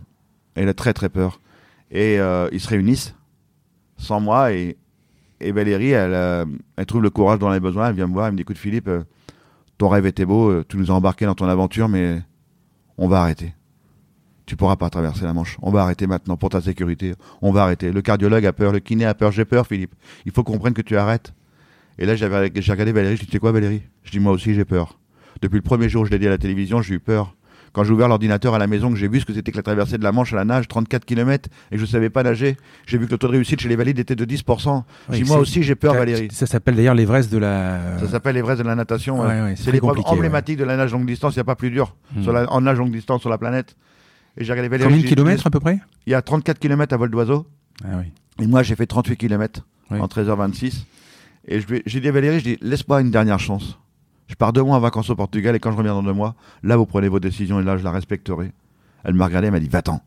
Elle 0.54 0.68
a 0.68 0.74
très 0.74 0.92
très 0.92 1.08
peur. 1.08 1.40
Et 1.90 2.20
euh, 2.20 2.48
ils 2.52 2.60
se 2.60 2.68
réunissent 2.68 3.14
sans 3.96 4.20
moi. 4.20 4.52
Et, 4.52 4.76
et 5.40 5.52
Valérie, 5.52 5.90
elle, 5.90 6.14
euh, 6.14 6.44
trouve 6.86 7.02
le 7.02 7.10
courage 7.10 7.38
dont 7.38 7.48
elle 7.48 7.56
a 7.56 7.60
besoin. 7.60 7.88
Elle 7.88 7.96
vient 7.96 8.06
me 8.06 8.12
voir. 8.12 8.26
Elle 8.26 8.32
me 8.32 8.36
dit 8.36 8.42
Écoute, 8.42 8.58
Philippe, 8.58 8.90
ton 9.78 9.88
rêve 9.88 10.06
était 10.06 10.26
beau. 10.26 10.62
Tu 10.64 10.76
nous 10.76 10.90
as 10.90 10.94
embarqués 10.94 11.26
dans 11.26 11.34
ton 11.34 11.46
aventure, 11.46 11.88
mais 11.88 12.22
on 12.98 13.08
va 13.08 13.22
arrêter. 13.22 13.54
Tu 14.46 14.56
pourras 14.56 14.76
pas 14.76 14.90
traverser 14.90 15.24
la 15.24 15.32
Manche. 15.32 15.56
On 15.62 15.70
va 15.70 15.82
arrêter 15.82 16.06
maintenant 16.06 16.36
pour 16.36 16.50
ta 16.50 16.60
sécurité. 16.60 17.14
On 17.40 17.52
va 17.52 17.62
arrêter. 17.62 17.92
Le 17.92 18.02
cardiologue 18.02 18.44
a 18.44 18.52
peur, 18.52 18.72
le 18.72 18.80
kiné 18.80 19.06
a 19.06 19.14
peur. 19.14 19.30
J'ai 19.30 19.44
peur, 19.44 19.66
Philippe. 19.66 19.94
Il 20.26 20.32
faut 20.32 20.42
qu'on 20.42 20.54
comprenne 20.54 20.74
que 20.74 20.82
tu 20.82 20.96
arrêtes. 20.96 21.32
Et 21.98 22.06
là, 22.06 22.16
j'ai 22.16 22.26
regardé 22.26 22.92
Valérie. 22.92 23.16
Je 23.16 23.20
dis 23.20 23.26
Tu 23.26 23.32
sais 23.32 23.38
quoi, 23.38 23.52
Valérie? 23.52 23.82
Je 24.02 24.10
dis 24.10 24.20
Moi 24.20 24.32
aussi, 24.32 24.54
j'ai 24.54 24.64
peur. 24.64 24.99
Depuis 25.42 25.56
le 25.56 25.62
premier 25.62 25.88
jour 25.88 26.02
où 26.02 26.04
je 26.06 26.10
l'ai 26.10 26.18
dit 26.18 26.26
à 26.26 26.30
la 26.30 26.38
télévision, 26.38 26.82
j'ai 26.82 26.94
eu 26.94 27.00
peur 27.00 27.34
quand 27.72 27.84
j'ai 27.84 27.92
ouvert 27.92 28.08
l'ordinateur 28.08 28.54
à 28.54 28.58
la 28.58 28.66
maison, 28.66 28.90
que 28.90 28.96
j'ai 28.96 29.08
vu 29.08 29.20
ce 29.20 29.24
que 29.24 29.32
c'était 29.32 29.52
que 29.52 29.56
la 29.56 29.62
traversée 29.62 29.98
de 29.98 30.02
la 30.02 30.12
Manche 30.12 30.32
à 30.32 30.36
la 30.36 30.44
nage, 30.44 30.66
34 30.68 31.04
km, 31.04 31.48
et 31.70 31.76
je 31.76 31.82
ne 31.82 31.86
savais 31.86 32.10
pas 32.10 32.22
nager, 32.22 32.56
j'ai 32.86 32.98
vu 32.98 33.06
que 33.06 33.12
le 33.12 33.18
taux 33.18 33.28
de 33.28 33.32
réussite 33.32 33.60
chez 33.60 33.68
les 33.68 33.76
valides 33.76 33.98
était 33.98 34.16
de 34.16 34.24
10%. 34.24 34.82
Oui, 35.10 35.24
moi 35.24 35.38
aussi, 35.38 35.62
j'ai 35.62 35.74
peur, 35.74 35.94
Valérie. 35.94 36.28
Ça 36.32 36.46
s'appelle 36.46 36.74
d'ailleurs 36.74 36.94
l'Everest 36.94 37.30
de 37.32 37.38
la. 37.38 37.98
Ça 38.00 38.08
s'appelle 38.08 38.34
l'Everest 38.34 38.60
de 38.60 38.66
la 38.66 38.74
natation. 38.74 39.22
c'est 39.56 39.72
l'épreuve 39.72 40.00
emblématique 40.04 40.58
de 40.58 40.64
la 40.64 40.76
nage 40.76 40.92
longue 40.92 41.06
distance. 41.06 41.34
Il 41.34 41.38
n'y 41.38 41.42
a 41.42 41.44
pas 41.44 41.56
plus 41.56 41.70
dur 41.70 41.94
hmm. 42.16 42.22
sur 42.22 42.32
la, 42.32 42.50
en 42.50 42.60
nage 42.60 42.78
longue 42.78 42.92
distance 42.92 43.20
sur 43.20 43.30
la 43.30 43.38
planète. 43.38 43.76
Et 44.36 44.44
j'ai 44.44 44.52
regardé 44.52 44.68
Valérie. 44.68 44.90
Combien 44.90 45.04
de 45.04 45.08
kilomètres 45.08 45.46
à 45.46 45.50
peu 45.50 45.60
près? 45.60 45.78
Il 46.06 46.10
y 46.10 46.14
a 46.14 46.22
34 46.22 46.58
km 46.58 46.94
à 46.94 46.96
vol 46.96 47.10
d'oiseau. 47.10 47.46
Ah, 47.84 48.02
et 48.40 48.46
moi, 48.46 48.62
j'ai 48.62 48.74
fait 48.74 48.86
38 48.86 49.16
km 49.16 49.66
en 49.90 50.06
13h26. 50.06 50.84
Et 51.48 51.60
j'ai 51.86 52.00
dit 52.00 52.08
à 52.08 52.12
Valérie, 52.12 52.40
je 52.40 52.44
dis, 52.44 52.58
laisse-moi 52.60 53.00
une 53.00 53.10
dernière 53.10 53.38
chance. 53.38 53.78
Je 54.30 54.36
pars 54.36 54.52
deux 54.52 54.62
mois 54.62 54.76
en 54.76 54.80
vacances 54.80 55.10
au 55.10 55.16
Portugal 55.16 55.56
et 55.56 55.58
quand 55.58 55.72
je 55.72 55.76
reviens 55.76 55.92
dans 55.92 56.04
deux 56.04 56.12
mois, 56.12 56.36
là, 56.62 56.76
vous 56.76 56.86
prenez 56.86 57.08
vos 57.08 57.18
décisions 57.18 57.58
et 57.58 57.64
là, 57.64 57.76
je 57.76 57.82
la 57.82 57.90
respecterai. 57.90 58.52
Elle 59.02 59.14
m'a 59.14 59.26
regardé, 59.26 59.48
elle 59.48 59.52
m'a 59.52 59.58
dit, 59.58 59.66
va-t'en. 59.66 60.00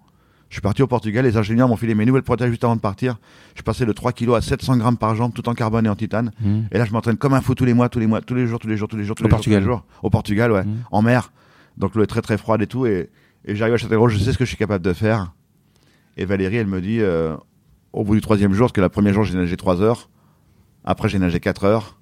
Je 0.48 0.56
suis 0.56 0.62
parti 0.62 0.82
au 0.82 0.88
Portugal, 0.88 1.26
les 1.26 1.36
ingénieurs 1.36 1.68
m'ont 1.68 1.76
filé 1.76 1.94
mes 1.94 2.06
nouvelles 2.06 2.24
prothèses 2.24 2.50
juste 2.50 2.64
avant 2.64 2.78
de 2.78 2.82
partir. 2.82 3.20
Je 3.54 3.64
passais 3.64 3.86
de 3.86 3.92
3 3.92 4.14
kg 4.14 4.36
à 4.36 4.42
700 4.42 4.78
grammes 4.78 4.96
par 4.96 5.14
jambe, 5.14 5.34
tout 5.34 5.50
en 5.50 5.54
carbone 5.54 5.88
et 5.88 5.90
en 5.90 5.96
titane. 5.96 6.32
Mmh. 6.40 6.60
Et 6.72 6.78
là, 6.78 6.86
je 6.86 6.94
m'entraîne 6.94 7.18
comme 7.18 7.34
un 7.34 7.42
fou 7.42 7.54
tous 7.54 7.66
les 7.66 7.74
mois, 7.74 7.90
tous 7.90 8.00
les 8.00 8.08
mois, 8.08 8.22
tous 8.22 8.34
les 8.34 8.48
jours, 8.48 8.60
tous 8.60 8.68
les 8.68 8.78
jours, 8.78 8.88
tous 8.88 8.96
les 8.96 9.04
jours, 9.04 9.16
tous, 9.16 9.24
les, 9.26 9.30
jours, 9.30 9.42
tous 9.42 9.50
les 9.50 9.62
jours. 9.62 9.84
Au 10.04 10.10
Portugal, 10.10 10.54
ouais. 10.54 10.64
Mmh. 10.64 10.86
En 10.92 11.02
mer. 11.02 11.34
Donc 11.76 11.96
l'eau 11.96 12.04
est 12.04 12.08
très 12.08 12.22
très 12.22 12.38
froide 12.38 12.62
et 12.62 12.68
tout. 12.68 12.86
Et, 12.86 13.10
j'arrive 13.46 13.74
à 13.74 13.78
Châtellerault, 13.78 14.08
je 14.08 14.20
sais 14.20 14.32
ce 14.32 14.38
que 14.38 14.46
je 14.46 14.50
suis 14.50 14.58
capable 14.58 14.86
de 14.86 14.94
faire. 14.94 15.34
Et 16.16 16.24
Valérie, 16.24 16.58
elle 16.58 16.68
me 16.68 16.80
dit, 16.80 17.02
euh, 17.02 17.36
au 17.92 18.06
bout 18.06 18.16
du 18.16 18.22
troisième 18.22 18.54
jour, 18.54 18.68
parce 18.68 18.74
que 18.74 18.82
le 18.82 18.88
premier 18.88 19.12
jour, 19.12 19.26
j'ai 19.26 19.36
nagé 19.36 19.58
3 19.58 19.82
heures. 19.82 20.10
Après, 20.86 21.10
j'ai 21.10 21.20
nagé 21.20 21.42
4 21.42 21.66
heures. 21.66 21.98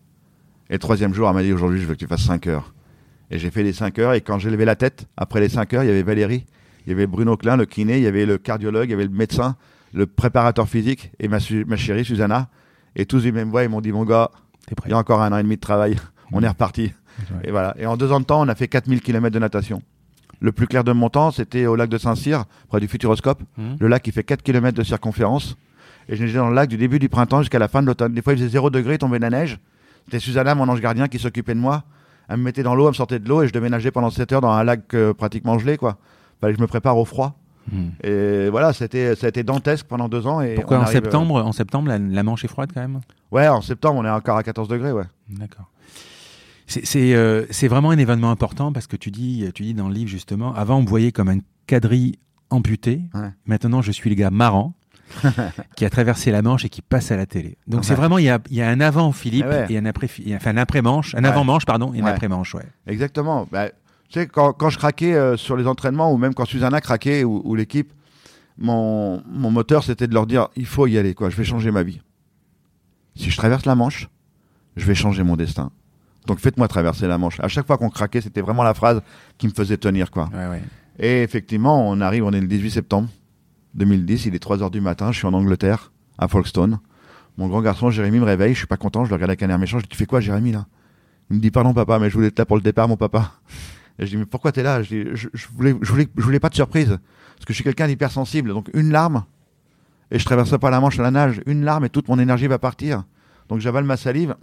Et 0.71 0.75
le 0.75 0.79
troisième 0.79 1.13
jour, 1.13 1.27
elle 1.27 1.35
m'a 1.35 1.43
dit, 1.43 1.51
aujourd'hui, 1.51 1.81
je 1.81 1.85
veux 1.85 1.95
que 1.95 1.99
tu 1.99 2.07
fasses 2.07 2.23
5 2.23 2.47
heures. 2.47 2.73
Et 3.29 3.37
j'ai 3.39 3.51
fait 3.51 3.61
les 3.61 3.73
5 3.73 3.99
heures. 3.99 4.13
Et 4.13 4.21
quand 4.21 4.39
j'ai 4.39 4.49
levé 4.49 4.63
la 4.63 4.77
tête, 4.77 5.05
après 5.17 5.41
les 5.41 5.49
5 5.49 5.73
heures, 5.73 5.83
il 5.83 5.87
y 5.87 5.89
avait 5.89 6.01
Valérie, 6.01 6.45
il 6.85 6.91
y 6.91 6.93
avait 6.93 7.07
Bruno 7.07 7.35
Klein, 7.35 7.57
le 7.57 7.65
kiné, 7.65 7.97
il 7.97 8.03
y 8.03 8.07
avait 8.07 8.25
le 8.25 8.37
cardiologue, 8.37 8.87
il 8.87 8.91
y 8.91 8.93
avait 8.93 9.03
le 9.03 9.09
médecin, 9.09 9.57
le 9.93 10.07
préparateur 10.07 10.69
physique 10.69 11.11
et 11.19 11.27
ma, 11.27 11.39
ma 11.67 11.75
chérie 11.75 12.05
Susanna. 12.05 12.47
Et 12.95 13.05
tous 13.05 13.25
ils 13.25 13.33
me 13.33 13.43
voient, 13.43 13.63
ils 13.63 13.69
m'ont 13.69 13.81
dit, 13.81 13.91
mon 13.91 14.05
gars, 14.05 14.31
il 14.85 14.91
y 14.91 14.93
a 14.93 14.97
encore 14.97 15.21
un 15.21 15.33
an 15.33 15.37
et 15.39 15.43
demi 15.43 15.57
de 15.57 15.61
travail. 15.61 15.97
On 16.31 16.41
est 16.41 16.47
reparti. 16.47 16.93
Et 17.43 17.51
voilà. 17.51 17.75
Et 17.77 17.85
en 17.85 17.97
deux 17.97 18.09
ans 18.13 18.21
de 18.21 18.25
temps, 18.25 18.41
on 18.41 18.47
a 18.47 18.55
fait 18.55 18.69
4000 18.69 19.01
km 19.01 19.33
de 19.33 19.39
natation. 19.39 19.81
Le 20.39 20.53
plus 20.53 20.65
clair 20.65 20.85
de 20.85 20.93
mon 20.93 21.09
temps, 21.09 21.31
c'était 21.31 21.65
au 21.65 21.75
lac 21.75 21.89
de 21.89 21.97
Saint-Cyr, 21.97 22.45
près 22.69 22.79
du 22.79 22.87
Futuroscope. 22.87 23.43
Mmh. 23.57 23.73
Le 23.81 23.87
lac 23.89 24.01
qui 24.01 24.13
fait 24.13 24.23
4 24.23 24.41
km 24.41 24.77
de 24.77 24.83
circonférence. 24.83 25.57
Et 26.07 26.15
je 26.15 26.23
nageais 26.23 26.37
dans 26.37 26.47
le 26.47 26.55
lac 26.55 26.69
du 26.69 26.77
début 26.77 26.99
du 26.99 27.09
printemps 27.09 27.41
jusqu'à 27.41 27.59
la 27.59 27.67
fin 27.67 27.81
de 27.81 27.87
l'automne. 27.87 28.13
Des 28.13 28.21
fois, 28.21 28.31
il 28.31 28.39
faisait 28.39 28.49
0 28.49 28.69
degré, 28.69 28.97
tombait 28.97 29.17
de 29.17 29.23
la 29.23 29.29
neige. 29.29 29.59
C'était 30.05 30.19
Susanna, 30.19 30.55
mon 30.55 30.67
ange 30.67 30.81
gardien, 30.81 31.07
qui 31.07 31.19
s'occupait 31.19 31.53
de 31.55 31.59
moi 31.59 31.83
elle 32.31 32.37
me 32.37 32.43
mettait 32.43 32.63
dans 32.63 32.75
l'eau, 32.75 32.85
elle 32.85 32.91
me 32.91 32.95
sortait 32.95 33.19
de 33.19 33.27
l'eau 33.27 33.43
et 33.43 33.47
je 33.47 33.59
nager 33.59 33.91
pendant 33.91 34.09
7 34.09 34.31
heures 34.31 34.41
dans 34.41 34.51
un 34.51 34.63
lac 34.63 34.93
euh, 34.93 35.13
pratiquement 35.13 35.59
gelé, 35.59 35.77
quoi. 35.77 35.97
Fallait 36.39 36.53
que 36.53 36.57
je 36.57 36.61
me 36.61 36.67
prépare 36.67 36.97
au 36.97 37.03
froid. 37.03 37.37
Hmm. 37.71 37.89
Et 38.03 38.49
voilà, 38.49 38.73
c'était, 38.73 39.15
ça 39.15 39.25
a 39.27 39.29
été 39.29 39.43
dantesque 39.43 39.85
pendant 39.85 40.07
deux 40.07 40.25
ans. 40.25 40.41
Et 40.41 40.55
Pourquoi 40.55 40.79
en 40.79 40.85
septembre, 40.85 41.43
en 41.43 41.51
septembre 41.51 41.91
la, 41.91 42.23
Manche 42.23 42.45
est 42.45 42.47
froide 42.47 42.71
quand 42.73 42.81
même? 42.81 43.01
Ouais, 43.31 43.47
en 43.47 43.61
septembre, 43.61 43.99
on 43.99 44.05
est 44.05 44.09
encore 44.09 44.37
à 44.37 44.43
14 44.43 44.67
degrés, 44.67 44.93
ouais. 44.93 45.03
D'accord. 45.29 45.69
C'est, 46.67 47.13
euh, 47.13 47.45
c'est, 47.49 47.67
vraiment 47.67 47.91
un 47.91 47.97
événement 47.97 48.31
important 48.31 48.71
parce 48.71 48.87
que 48.87 48.95
tu 48.95 49.11
dis, 49.11 49.45
tu 49.53 49.63
dis 49.63 49.73
dans 49.73 49.89
le 49.89 49.93
livre 49.93 50.09
justement, 50.09 50.55
avant 50.55 50.77
on 50.77 50.83
me 50.83 50.87
voyait 50.87 51.11
comme 51.11 51.27
un 51.27 51.39
quadrille 51.67 52.15
amputé. 52.49 53.01
Maintenant, 53.45 53.81
je 53.81 53.91
suis 53.91 54.09
le 54.09 54.15
gars 54.15 54.31
marrant. 54.31 54.73
qui 55.75 55.85
a 55.85 55.89
traversé 55.89 56.31
la 56.31 56.41
Manche 56.41 56.65
et 56.65 56.69
qui 56.69 56.81
passe 56.81 57.11
à 57.11 57.17
la 57.17 57.25
télé. 57.25 57.57
Donc 57.67 57.85
c'est 57.85 57.95
vraiment 57.95 58.17
il 58.17 58.25
y 58.25 58.29
a, 58.29 58.39
y 58.49 58.61
a, 58.61 58.69
un 58.69 58.79
avant 58.79 59.11
Philippe 59.11 59.47
ah 59.49 59.69
et 59.69 59.77
un 59.77 59.85
après, 59.85 60.07
enfin 60.35 60.51
un 60.51 60.57
après 60.57 60.81
Manche, 60.81 61.15
un 61.15 61.23
avant 61.23 61.43
Manche 61.43 61.65
pardon 61.65 61.93
et 61.93 62.01
un 62.01 62.05
après 62.05 62.27
Manche, 62.27 62.55
ouais. 62.55 62.65
Exactement. 62.87 63.47
Bah, 63.51 63.69
tu 64.09 64.19
sais 64.19 64.27
quand, 64.27 64.53
quand 64.53 64.69
je 64.69 64.77
craquais 64.77 65.13
euh, 65.13 65.37
sur 65.37 65.55
les 65.55 65.67
entraînements 65.67 66.11
ou 66.11 66.17
même 66.17 66.33
quand 66.33 66.45
Susanna 66.45 66.81
craquait 66.81 67.23
ou, 67.23 67.41
ou 67.45 67.55
l'équipe, 67.55 67.93
mon, 68.57 69.23
mon 69.27 69.51
moteur 69.51 69.83
c'était 69.83 70.07
de 70.07 70.13
leur 70.13 70.27
dire 70.27 70.49
il 70.55 70.65
faut 70.65 70.87
y 70.87 70.97
aller 70.97 71.13
quoi, 71.13 71.29
je 71.29 71.35
vais 71.35 71.43
changer 71.43 71.71
ma 71.71 71.83
vie. 71.83 72.01
Si 73.15 73.29
je 73.29 73.37
traverse 73.37 73.65
la 73.65 73.75
Manche, 73.75 74.09
je 74.75 74.85
vais 74.85 74.95
changer 74.95 75.23
mon 75.23 75.35
destin. 75.35 75.71
Donc 76.27 76.39
faites-moi 76.39 76.67
traverser 76.67 77.07
la 77.07 77.17
Manche. 77.17 77.39
À 77.39 77.47
chaque 77.47 77.67
fois 77.67 77.77
qu'on 77.77 77.89
craquait, 77.89 78.21
c'était 78.21 78.41
vraiment 78.41 78.63
la 78.63 78.73
phrase 78.73 79.01
qui 79.37 79.47
me 79.47 79.53
faisait 79.53 79.77
tenir 79.77 80.11
quoi. 80.11 80.29
Et 80.99 81.23
effectivement, 81.23 81.89
on 81.89 81.99
arrive, 82.01 82.23
on 82.25 82.31
est 82.31 82.41
le 82.41 82.47
18 82.47 82.71
septembre. 82.71 83.09
2010, 83.75 84.25
il 84.25 84.35
est 84.35 84.43
3h 84.43 84.69
du 84.71 84.81
matin, 84.81 85.11
je 85.11 85.17
suis 85.17 85.27
en 85.27 85.33
Angleterre, 85.33 85.91
à 86.17 86.27
Folkestone. 86.27 86.79
Mon 87.37 87.47
grand 87.47 87.61
garçon, 87.61 87.89
Jérémy, 87.89 88.19
me 88.19 88.25
réveille, 88.25 88.53
je 88.53 88.59
suis 88.59 88.67
pas 88.67 88.77
content, 88.77 89.05
je 89.05 89.09
le 89.09 89.15
regarde 89.15 89.31
avec 89.31 89.43
un 89.43 89.49
air 89.49 89.59
méchant, 89.59 89.79
je 89.79 89.83
dis, 89.83 89.89
tu 89.89 89.97
fais 89.97 90.05
quoi, 90.05 90.19
Jérémy, 90.19 90.51
là? 90.51 90.67
Il 91.29 91.37
me 91.37 91.41
dit, 91.41 91.51
pardon, 91.51 91.73
papa, 91.73 91.97
mais 91.97 92.09
je 92.09 92.15
voulais 92.15 92.27
être 92.27 92.39
là 92.39 92.45
pour 92.45 92.57
le 92.57 92.61
départ, 92.61 92.87
mon 92.87 92.97
papa. 92.97 93.33
Et 93.99 94.05
je 94.05 94.11
dis, 94.11 94.17
mais 94.17 94.25
pourquoi 94.25 94.51
t'es 94.51 94.63
là? 94.63 94.83
Je, 94.83 94.89
dis, 94.89 95.09
je, 95.13 95.47
voulais, 95.53 96.39
pas 96.39 96.49
de 96.49 96.55
surprise, 96.55 96.89
parce 96.89 97.45
que 97.45 97.53
je 97.53 97.55
suis 97.55 97.63
quelqu'un 97.63 97.87
d'hypersensible, 97.87 98.49
donc 98.49 98.69
une 98.73 98.91
larme, 98.91 99.23
et 100.11 100.19
je 100.19 100.25
traverse 100.25 100.57
pas 100.59 100.69
la 100.69 100.79
Manche 100.79 100.99
à 100.99 101.03
la 101.03 101.11
nage, 101.11 101.41
une 101.45 101.63
larme 101.63 101.85
et 101.85 101.89
toute 101.89 102.09
mon 102.09 102.19
énergie 102.19 102.47
va 102.47 102.59
partir. 102.59 103.03
Donc 103.47 103.59
j'avale 103.59 103.85
ma 103.85 103.95
salive. 103.95 104.35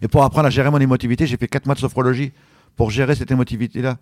Et 0.00 0.08
pour 0.08 0.24
apprendre 0.24 0.46
à 0.46 0.50
gérer 0.50 0.70
mon 0.70 0.78
émotivité, 0.78 1.26
j'ai 1.26 1.36
fait 1.36 1.48
4 1.48 1.66
mois 1.66 1.74
de 1.74 1.80
sophrologie 1.80 2.32
pour 2.74 2.90
gérer 2.90 3.14
cette 3.14 3.30
émotivité-là. 3.30 3.98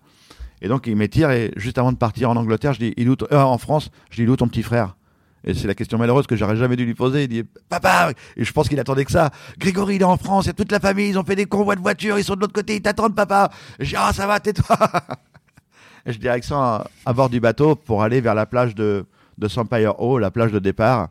Et 0.63 0.67
donc, 0.67 0.87
il 0.87 0.95
m'étire 0.95 1.29
et 1.29 1.51
juste 1.57 1.77
avant 1.77 1.91
de 1.91 1.97
partir 1.97 2.29
en 2.29 2.35
Angleterre, 2.35 2.73
je 2.73 2.79
dis, 2.79 2.93
il 2.97 3.07
euh, 3.09 3.37
en 3.37 3.57
France, 3.57 3.91
je 4.09 4.23
dis, 4.23 4.27
où 4.27 4.35
ton 4.35 4.47
petit 4.47 4.63
frère? 4.63 4.95
Et 5.43 5.53
c'est 5.53 5.67
la 5.67 5.75
question 5.75 5.97
malheureuse 5.97 6.25
que 6.25 6.37
j'aurais 6.37 6.55
jamais 6.55 6.77
dû 6.77 6.85
lui 6.85 6.93
poser. 6.93 7.23
Il 7.23 7.27
dit 7.27 7.43
Papa 7.67 8.13
Et 8.37 8.45
je 8.45 8.53
pense 8.53 8.69
qu'il 8.69 8.79
attendait 8.79 9.03
que 9.03 9.11
ça. 9.11 9.29
Grégory, 9.57 9.95
il 9.95 10.01
est 10.01 10.05
en 10.05 10.15
France, 10.15 10.45
il 10.45 10.47
y 10.47 10.49
a 10.51 10.53
toute 10.53 10.71
la 10.71 10.79
famille, 10.79 11.09
ils 11.09 11.19
ont 11.19 11.23
fait 11.25 11.35
des 11.35 11.45
convois 11.47 11.75
de 11.75 11.81
voitures, 11.81 12.17
ils 12.17 12.23
sont 12.23 12.35
de 12.35 12.39
l'autre 12.39 12.53
côté, 12.53 12.77
ils 12.77 12.81
t'attendent, 12.81 13.13
papa. 13.13 13.51
Ah, 13.97 14.13
ça 14.13 14.25
va, 14.25 14.39
tais-toi 14.39 14.77
je 16.05 16.17
direction 16.17 16.57
à, 16.61 16.87
à, 17.05 17.11
bord 17.13 17.29
du 17.29 17.41
bateau 17.41 17.75
pour 17.75 18.03
aller 18.03 18.21
vers 18.21 18.35
la 18.35 18.45
plage 18.45 18.73
de, 18.73 19.05
de 19.37 19.47
Sampire 19.49 19.99
Hall, 19.99 20.21
la 20.21 20.31
plage 20.31 20.53
de 20.53 20.59
départ. 20.59 21.09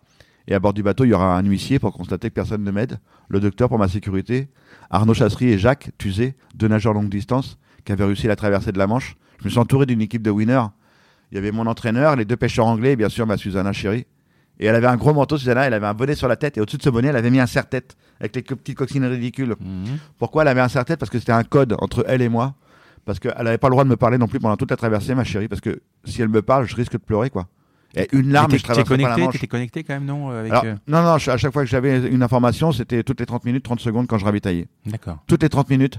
Et 0.49 0.55
à 0.55 0.61
bord 0.61 0.73
du 0.73 0.83
bateau, 0.83 1.05
il 1.05 1.11
y 1.11 1.15
aura 1.15 1.37
un 1.37 1.45
huissier 1.45 1.79
pour 1.79 1.93
constater 1.93 2.31
que 2.31 2.35
personne 2.35 2.65
ne 2.65 2.71
m'aide, 2.71 2.99
le 3.29 3.39
docteur 3.39 3.69
pour 3.69 3.79
ma 3.79 3.89
sécurité, 3.89 4.49
Arnaud 4.91 5.15
Chasserie 5.15 5.51
et 5.51 5.59
Jacques 5.59 5.91
Tuzé, 5.99 6.37
deux 6.55 6.69
nageurs 6.69 6.95
longue 6.95 7.11
distance, 7.11 7.59
qui 7.85 7.93
avaient 7.93 8.05
réussi 8.05 8.27
la 8.27 8.37
traversée 8.37 8.73
de 8.73 8.79
la 8.79 8.87
Manche. 8.87 9.17
Je 9.43 9.49
me 9.49 9.51
suis 9.51 9.59
entouré 9.59 9.87
d'une 9.87 10.01
équipe 10.01 10.23
de 10.23 10.31
winners. 10.31 10.67
Il 11.31 11.35
y 11.35 11.39
avait 11.39 11.51
mon 11.51 11.67
entraîneur, 11.67 12.15
les 12.15 12.25
deux 12.25 12.37
pêcheurs 12.37 12.67
anglais, 12.67 12.93
et 12.93 12.97
bien 12.97 13.09
sûr 13.09 13.27
ma 13.27 13.37
Susanna 13.37 13.73
chérie. 13.73 14.07
Et 14.61 14.67
elle 14.67 14.77
avait 14.77 14.87
un 14.87 14.97
gros 14.97 15.13
manteau, 15.13 15.37
Susanna, 15.37 15.67
elle 15.67 15.75
avait 15.75 15.87
un 15.87 15.95
bonnet 15.95 16.15
sur 16.15 16.29
la 16.29 16.37
tête, 16.37 16.57
et 16.57 16.61
au-dessus 16.61 16.77
de 16.77 16.83
ce 16.83 16.91
bonnet, 16.91 17.09
elle 17.09 17.17
avait 17.17 17.31
mis 17.31 17.41
un 17.41 17.47
serre-tête, 17.47 17.97
avec 18.21 18.37
les 18.37 18.43
petites 18.43 18.77
coquines 18.77 19.05
ridicules. 19.05 19.57
Mhm. 19.59 19.99
Pourquoi 20.19 20.43
elle 20.43 20.49
avait 20.49 20.61
un 20.61 20.69
serre-tête? 20.69 21.01
Parce 21.01 21.11
que 21.11 21.19
c'était 21.19 21.33
un 21.33 21.43
code 21.43 21.75
entre 21.81 22.05
elle 22.07 22.23
et 22.23 22.29
moi. 22.29 22.55
Parce 23.05 23.19
qu'elle 23.19 23.35
n'avait 23.43 23.59
pas 23.59 23.69
le 23.69 23.73
droit 23.73 23.83
de 23.83 23.89
me 23.89 23.97
parler 23.97 24.17
non 24.17 24.29
plus 24.29 24.39
pendant 24.39 24.57
toute 24.57 24.71
la 24.71 24.77
traversée, 24.77 25.17
ma 25.17 25.25
chérie, 25.25 25.49
parce 25.49 25.61
que 25.61 25.81
si 26.05 26.23
elle 26.23 26.29
me 26.29 26.43
parle, 26.43 26.69
je 26.69 26.77
risque 26.77 26.93
de 26.93 26.99
pleurer, 26.99 27.31
quoi. 27.31 27.49
Et 27.97 28.09
une 28.13 28.31
larme, 28.31 28.53
je 28.53 28.63
traverse 28.63 28.89
connecté, 28.89 29.11
pas 29.11 29.19
la 29.19 29.25
Manche. 29.25 29.33
T'étais 29.35 29.47
connecté 29.49 29.85
quand 29.85 29.95
même, 29.95 30.07
non 30.07 30.31
euh, 30.31 30.49
euh? 30.51 30.77
Non, 30.87 31.03
non, 31.03 31.15
à 31.15 31.19
chaque 31.19 31.53
fois 31.53 31.63
que 31.63 31.69
j'avais 31.69 32.09
une 32.09 32.23
information, 32.23 32.73
c'était 32.73 33.03
toutes 33.03 33.21
les 33.21 33.27
30 33.27 33.45
minutes, 33.45 33.65
30 33.65 33.81
secondes 33.81 34.07
quand 34.07 34.19
je 34.19 34.25
ravitaillais. 34.25 34.69
D'accord. 34.87 35.19
Toutes 35.27 35.43
les 35.43 35.49
30 35.49 35.69
minutes, 35.69 35.99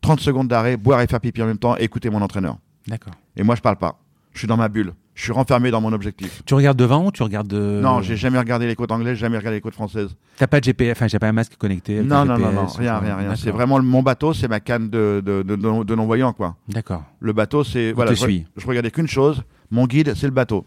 30 0.00 0.20
secondes 0.20 0.48
d'arrêt, 0.48 0.76
boire 0.76 1.00
et 1.00 1.06
faire 1.06 1.20
pipi 1.20 1.42
en 1.42 1.46
même 1.46 1.58
temps, 1.58 1.76
écouter 1.76 2.08
mon 2.08 2.22
entraîneur. 2.22 2.56
D'accord. 2.86 3.14
Et 3.36 3.42
moi, 3.42 3.54
je 3.54 3.60
parle 3.60 3.76
pas. 3.76 3.98
Je 4.32 4.40
suis 4.40 4.48
dans 4.48 4.56
ma 4.56 4.68
bulle. 4.68 4.92
Je 5.14 5.22
suis 5.22 5.32
renfermé 5.32 5.70
dans 5.70 5.80
mon 5.80 5.94
objectif. 5.94 6.42
Tu 6.44 6.52
regardes 6.52 6.78
devant 6.78 7.06
ou 7.06 7.10
tu 7.10 7.22
regardes 7.22 7.48
de... 7.48 7.80
Non, 7.82 8.02
j'ai 8.02 8.16
jamais 8.16 8.38
regardé 8.38 8.66
les 8.66 8.76
côtes 8.76 8.92
anglaises, 8.92 9.16
jamais 9.16 9.38
regardé 9.38 9.56
les 9.56 9.60
côtes 9.62 9.74
françaises. 9.74 10.14
T'as 10.36 10.46
pas 10.46 10.60
de 10.60 10.64
GPS, 10.64 10.92
enfin, 10.92 11.08
j'ai 11.08 11.18
pas 11.18 11.28
un 11.28 11.32
masque 11.32 11.56
connecté. 11.56 12.02
Non, 12.02 12.26
non, 12.26 12.36
non, 12.36 12.52
non, 12.52 12.66
rien, 12.66 12.98
rien, 12.98 13.16
rien. 13.16 13.34
C'est 13.34 13.50
vraiment 13.50 13.80
mon 13.80 14.02
bateau, 14.02 14.34
c'est 14.34 14.46
ma 14.46 14.60
canne 14.60 14.90
de, 14.90 15.22
de, 15.24 15.42
de, 15.42 15.56
de 15.56 15.94
non-voyant, 15.94 16.34
quoi. 16.34 16.56
D'accord. 16.68 17.02
Le 17.20 17.32
bateau, 17.32 17.64
c'est. 17.64 17.92
Voilà, 17.92 18.12
je, 18.12 18.16
suis? 18.16 18.46
je 18.58 18.66
regardais 18.66 18.90
qu'une 18.90 19.08
chose. 19.08 19.42
Mon 19.70 19.86
guide, 19.86 20.12
c'est 20.14 20.26
le 20.26 20.32
bateau. 20.32 20.66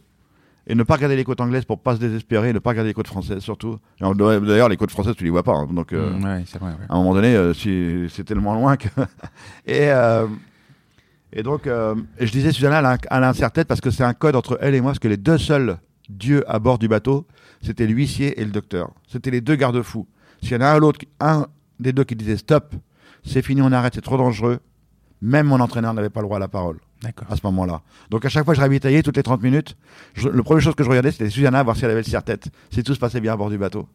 Et 0.66 0.74
ne 0.76 0.84
pas 0.84 0.96
regarder 0.96 1.16
les 1.16 1.24
côtes 1.24 1.42
anglaises 1.42 1.66
pour 1.66 1.80
pas 1.80 1.96
se 1.96 2.00
désespérer, 2.00 2.52
ne 2.52 2.60
pas 2.60 2.72
regarder 2.72 2.90
les 2.90 2.94
côtes 2.94 3.08
françaises 3.08 3.40
surtout. 3.40 3.78
D'ailleurs, 4.00 4.70
les 4.70 4.78
côtes 4.78 4.92
françaises, 4.92 5.16
tu 5.16 5.24
les 5.24 5.30
vois 5.30 5.44
pas. 5.44 5.54
Hein, 5.54 5.68
donc, 5.72 5.94
euh, 5.94 6.12
mmh, 6.12 6.24
ouais, 6.24 6.44
vrai, 6.60 6.70
ouais. 6.70 6.86
à 6.90 6.96
un 6.96 6.98
moment 6.98 7.14
donné, 7.14 7.36
euh, 7.36 7.54
si, 7.54 8.08
c'est 8.10 8.24
tellement 8.24 8.54
loin 8.54 8.78
que. 8.78 8.88
et, 9.66 9.92
euh, 9.92 10.28
et 11.32 11.44
donc, 11.44 11.68
euh, 11.68 11.96
je 12.20 12.32
disais 12.32 12.52
Susanna, 12.52 12.98
un 13.12 13.34
serre-tête 13.34 13.68
parce 13.68 13.82
que 13.82 13.92
c'est 13.92 14.04
un 14.04 14.14
code 14.14 14.36
entre 14.36 14.58
elle 14.62 14.76
et 14.76 14.82
moi, 14.82 14.92
parce 14.92 15.00
que 15.00 15.08
les 15.08 15.18
deux 15.18 15.38
seuls 15.38 15.78
dieux 16.10 16.44
à 16.52 16.60
bord 16.60 16.80
du 16.80 16.88
bateau, 16.88 17.28
c'était 17.62 17.86
l'huissier 17.86 18.40
et 18.42 18.46
le 18.46 18.52
docteur. 18.52 18.92
C'était 19.08 19.32
les 19.32 19.42
deux 19.42 19.56
garde-fous. 19.56 20.08
S'il 20.42 20.54
y 20.54 20.56
en 20.56 20.62
a 20.62 20.68
un, 20.70 20.80
l'autre, 20.80 21.00
un 21.20 21.48
des 21.80 21.94
deux 21.94 22.04
qui 22.04 22.16
disait 22.16 22.38
stop, 22.38 22.74
c'est 23.24 23.44
fini, 23.44 23.62
on 23.62 23.72
arrête, 23.72 23.94
c'est 23.94 24.02
trop 24.02 24.18
dangereux, 24.18 24.60
même 25.22 25.48
mon 25.48 25.60
entraîneur 25.60 25.94
n'avait 25.94 26.10
pas 26.10 26.22
le 26.22 26.26
droit 26.26 26.38
à 26.38 26.40
la 26.40 26.48
parole 26.48 26.80
à 27.30 27.36
ce 27.36 27.42
moment-là. 27.46 27.82
Donc 28.10 28.26
à 28.26 28.30
chaque 28.30 28.44
fois 28.44 28.54
que 28.54 28.58
je 28.58 28.62
ravitaillais, 28.62 29.04
toutes 29.04 29.18
les 29.18 29.24
30 29.24 29.42
minutes, 29.42 29.78
je, 30.16 30.28
le 30.28 30.44
première 30.44 30.62
chose 30.62 30.76
que 30.76 30.84
je 30.84 30.90
regardais, 30.90 31.12
c'était 31.12 31.30
Susanna, 31.30 31.64
voir 31.64 31.76
si 31.78 31.86
elle 31.86 31.92
avait 31.92 32.02
le 32.02 32.06
serre-tête, 32.06 32.50
si 32.72 32.84
tout 32.84 32.94
se 32.94 33.00
passait 33.00 33.22
bien 33.22 33.34
à 33.34 33.38
bord 33.38 33.50
du 33.50 33.58
bateau. 33.58 33.88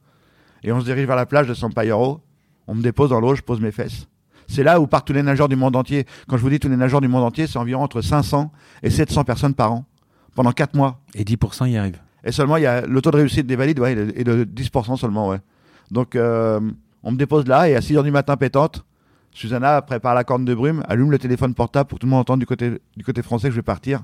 Et 0.62 0.72
on 0.72 0.80
se 0.80 0.86
dirige 0.86 1.06
vers 1.06 1.16
la 1.16 1.26
plage 1.26 1.46
de 1.46 1.54
Sampayero, 1.54 2.20
on 2.66 2.74
me 2.74 2.82
dépose 2.82 3.10
dans 3.10 3.20
l'eau, 3.20 3.34
je 3.34 3.42
pose 3.42 3.60
mes 3.60 3.72
fesses. 3.72 4.06
C'est 4.48 4.62
là 4.62 4.80
où 4.80 4.86
partent 4.86 5.06
tous 5.06 5.12
les 5.12 5.22
nageurs 5.22 5.48
du 5.48 5.56
monde 5.56 5.76
entier. 5.76 6.06
Quand 6.28 6.36
je 6.36 6.42
vous 6.42 6.50
dis 6.50 6.58
tous 6.58 6.68
les 6.68 6.76
nageurs 6.76 7.00
du 7.00 7.08
monde 7.08 7.24
entier, 7.24 7.46
c'est 7.46 7.58
environ 7.58 7.82
entre 7.82 8.00
500 8.00 8.52
et 8.82 8.90
700 8.90 9.24
personnes 9.24 9.54
par 9.54 9.72
an, 9.72 9.84
pendant 10.34 10.52
4 10.52 10.74
mois. 10.74 11.00
Et 11.14 11.24
10% 11.24 11.70
y 11.70 11.76
arrivent. 11.76 12.00
Et 12.24 12.32
seulement, 12.32 12.56
il 12.56 12.62
y 12.62 12.66
a 12.66 12.82
le 12.86 13.02
taux 13.02 13.10
de 13.10 13.16
réussite 13.16 13.46
des 13.46 13.56
valides 13.56 13.78
ouais, 13.80 13.92
est 13.92 14.24
de 14.24 14.44
10% 14.44 14.96
seulement. 14.96 15.28
Ouais. 15.28 15.40
Donc, 15.90 16.16
euh, 16.16 16.60
on 17.02 17.12
me 17.12 17.16
dépose 17.16 17.46
là, 17.46 17.68
et 17.68 17.76
à 17.76 17.80
6 17.80 17.94
h 17.94 18.02
du 18.02 18.10
matin 18.10 18.36
pétante, 18.36 18.84
Susanna 19.30 19.82
prépare 19.82 20.14
la 20.14 20.24
corne 20.24 20.44
de 20.44 20.54
brume, 20.54 20.82
allume 20.88 21.10
le 21.10 21.18
téléphone 21.18 21.54
portable 21.54 21.88
pour 21.88 21.98
que 21.98 22.00
tout 22.00 22.06
le 22.06 22.10
monde 22.10 22.20
entende 22.20 22.40
du 22.40 22.46
côté, 22.46 22.80
du 22.96 23.04
côté 23.04 23.20
français 23.20 23.48
que 23.48 23.52
je 23.52 23.56
vais 23.58 23.62
partir. 23.62 24.02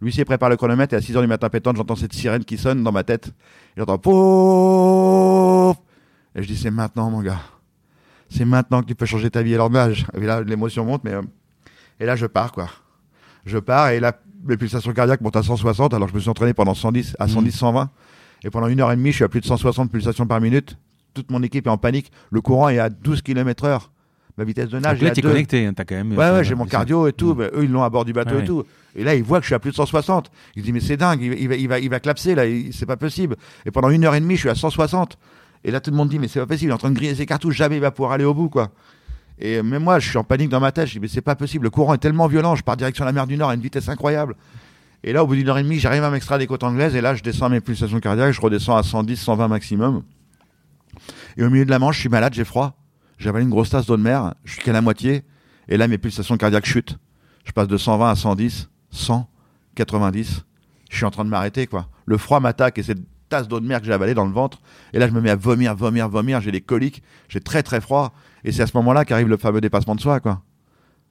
L'huissier 0.00 0.24
prépare 0.24 0.48
le 0.48 0.56
chronomètre 0.56 0.94
et 0.94 0.96
à 0.96 1.00
6h 1.00 1.20
du 1.20 1.26
matin 1.26 1.48
pétante, 1.48 1.76
j'entends 1.76 1.96
cette 1.96 2.12
sirène 2.12 2.44
qui 2.44 2.56
sonne 2.56 2.82
dans 2.82 2.92
ma 2.92 3.02
tête. 3.02 3.32
J'entends 3.76 3.98
pouf 3.98 5.76
Et 6.34 6.42
je 6.42 6.46
dis 6.46 6.56
c'est 6.56 6.70
maintenant 6.70 7.10
mon 7.10 7.20
gars. 7.20 7.40
C'est 8.30 8.44
maintenant 8.44 8.80
que 8.80 8.86
tu 8.86 8.94
peux 8.94 9.06
changer 9.06 9.30
ta 9.30 9.42
vie. 9.42 9.54
Alors 9.54 9.70
là, 9.70 9.90
et 10.14 10.20
là 10.20 10.42
l'émotion 10.42 10.84
monte, 10.84 11.04
mais 11.04 11.12
euh, 11.12 11.22
et 11.98 12.06
là 12.06 12.16
je 12.16 12.26
pars 12.26 12.52
quoi. 12.52 12.68
Je 13.44 13.58
pars 13.58 13.90
et 13.90 14.00
là 14.00 14.18
mes 14.44 14.56
pulsations 14.56 14.92
cardiaques 14.92 15.20
montent 15.20 15.36
à 15.36 15.42
160 15.42 15.92
alors 15.92 16.08
je 16.08 16.14
me 16.14 16.20
suis 16.20 16.30
entraîné 16.30 16.54
pendant 16.54 16.74
110 16.74 17.16
à 17.18 17.28
110 17.28 17.52
120 17.52 17.90
et 18.44 18.50
pendant 18.50 18.68
une 18.68 18.80
heure 18.80 18.90
et 18.92 18.96
demie 18.96 19.10
je 19.10 19.16
suis 19.16 19.24
à 19.24 19.28
plus 19.28 19.40
de 19.40 19.46
160 19.46 19.90
pulsations 19.90 20.26
par 20.26 20.40
minute. 20.40 20.78
Toute 21.12 21.30
mon 21.30 21.42
équipe 21.42 21.66
est 21.66 21.70
en 21.70 21.78
panique. 21.78 22.12
Le 22.30 22.40
courant 22.40 22.68
est 22.68 22.78
à 22.78 22.88
12 22.88 23.22
km 23.22 23.64
heure 23.64 23.90
ma 24.40 24.44
vitesse 24.44 24.68
de 24.68 24.78
nage. 24.78 24.98
Donc 24.98 25.08
là, 25.08 25.14
t'es 25.14 25.22
connecté, 25.22 25.66
hein, 25.66 25.72
t'as 25.74 25.84
quand 25.84 25.94
même. 25.94 26.12
Ouais, 26.12 26.30
ouais, 26.30 26.44
j'ai 26.44 26.54
mon 26.54 26.66
cardio 26.66 27.06
et 27.06 27.12
tout. 27.12 27.36
eux, 27.38 27.50
ils 27.62 27.70
l'ont 27.70 27.82
à 27.82 27.90
bord 27.90 28.04
du 28.04 28.12
bateau 28.12 28.38
et 28.40 28.44
tout. 28.44 28.64
Et 28.96 29.04
là, 29.04 29.14
ils 29.14 29.22
voient 29.22 29.38
que 29.38 29.44
je 29.44 29.48
suis 29.48 29.54
à 29.54 29.58
plus 29.58 29.70
de 29.70 29.76
160. 29.76 30.30
Ils 30.56 30.62
disent, 30.62 30.72
mais 30.72 30.80
c'est 30.80 30.96
dingue, 30.96 31.20
il, 31.22 31.48
va, 31.48 31.54
il, 31.54 31.68
va, 31.68 31.78
il 31.78 31.90
va 31.90 32.00
clapser, 32.00 32.34
là, 32.34 32.42
c'est 32.72 32.86
pas 32.86 32.96
possible. 32.96 33.36
Et 33.64 33.70
pendant 33.70 33.90
une 33.90 34.04
heure 34.04 34.14
et 34.14 34.20
demie, 34.20 34.34
je 34.34 34.40
suis 34.40 34.48
à 34.48 34.54
160. 34.54 35.18
Et 35.64 35.70
là, 35.70 35.80
tout 35.80 35.90
le 35.90 35.96
monde 35.96 36.08
dit, 36.08 36.18
mais 36.18 36.28
c'est 36.28 36.40
pas 36.40 36.46
possible, 36.46 36.70
il 36.70 36.72
est 36.72 36.74
en 36.74 36.78
train 36.78 36.90
de 36.90 36.96
griller 36.96 37.14
ses 37.14 37.26
cartouches, 37.26 37.56
jamais 37.56 37.76
il 37.76 37.80
va 37.80 37.90
pouvoir 37.90 38.12
aller 38.12 38.24
au 38.24 38.34
bout, 38.34 38.48
quoi. 38.48 38.70
Et 39.38 39.62
même 39.62 39.82
moi, 39.82 39.98
je 39.98 40.08
suis 40.08 40.18
en 40.18 40.24
panique 40.24 40.48
dans 40.48 40.60
ma 40.60 40.72
tête. 40.72 40.86
Je 40.86 40.92
dis, 40.92 41.00
mais 41.00 41.08
c'est 41.08 41.20
pas 41.20 41.34
possible, 41.34 41.64
le 41.64 41.70
courant 41.70 41.94
est 41.94 41.98
tellement 41.98 42.26
violent, 42.26 42.56
je 42.56 42.62
pars 42.62 42.76
direction 42.76 43.04
la 43.04 43.12
mer 43.12 43.26
du 43.26 43.36
Nord 43.36 43.50
à 43.50 43.54
une 43.54 43.60
vitesse 43.60 43.88
incroyable. 43.88 44.36
Et 45.02 45.12
là, 45.12 45.24
au 45.24 45.26
bout 45.26 45.34
d'une 45.34 45.48
heure 45.48 45.58
et 45.58 45.62
demie, 45.62 45.78
j'arrive 45.78 46.04
à 46.04 46.10
m'extraire 46.10 46.38
des 46.38 46.46
côtes 46.46 46.62
anglaises, 46.62 46.94
et 46.94 47.00
là, 47.00 47.14
je 47.14 47.22
descends 47.22 47.48
mes 47.48 47.60
pulsations 47.60 48.00
cardiaques, 48.00 48.32
je 48.32 48.40
redescends 48.40 48.76
à 48.76 48.82
110, 48.82 49.16
120 49.16 49.48
maximum. 49.48 50.02
Et 51.36 51.44
au 51.44 51.50
milieu 51.50 51.64
de 51.64 51.70
la 51.70 51.78
manche, 51.78 51.96
je 51.96 52.00
suis 52.00 52.08
malade, 52.08 52.34
j'ai 52.34 52.44
froid. 52.44 52.76
J'avais 53.18 53.42
une 53.42 53.50
grosse 53.50 53.70
tasse 53.70 53.86
d'eau 53.86 53.98
de 53.98 54.02
mer, 54.02 54.34
je 54.44 54.54
suis 54.54 54.62
qu'à 54.62 54.72
la 54.72 54.80
moitié, 54.80 55.24
et 55.68 55.76
là 55.76 55.88
mes 55.88 55.98
pulsations 55.98 56.38
cardiaques 56.38 56.64
chutent. 56.64 56.98
Je 57.44 57.52
passe 57.52 57.68
de 57.68 57.76
120 57.76 58.10
à 58.10 58.16
110, 58.16 58.70
100, 58.90 59.28
90. 59.74 60.44
Je 60.90 60.96
suis 60.96 61.04
en 61.04 61.10
train 61.10 61.24
de 61.24 61.30
m'arrêter, 61.30 61.66
quoi. 61.66 61.88
Le 62.06 62.16
froid 62.16 62.40
m'attaque 62.40 62.78
et 62.78 62.82
cette 62.82 62.98
tasse 63.30 63.48
d'eau 63.48 63.60
de 63.60 63.66
mer 63.66 63.80
que 63.80 63.86
j'ai 63.86 63.92
avalée 63.94 64.12
dans 64.12 64.26
le 64.26 64.32
ventre, 64.32 64.60
et 64.92 64.98
là 64.98 65.08
je 65.08 65.12
me 65.12 65.22
mets 65.22 65.30
à 65.30 65.36
vomir, 65.36 65.74
vomir, 65.74 66.10
vomir, 66.10 66.42
j'ai 66.42 66.52
des 66.52 66.60
coliques, 66.60 67.02
j'ai 67.28 67.40
très 67.40 67.62
très 67.62 67.80
froid, 67.80 68.12
et 68.44 68.52
c'est 68.52 68.62
à 68.62 68.66
ce 68.66 68.76
moment-là 68.76 69.06
qu'arrive 69.06 69.28
le 69.28 69.38
fameux 69.38 69.62
dépassement 69.62 69.94
de 69.94 70.00
soi, 70.00 70.20
quoi. 70.20 70.42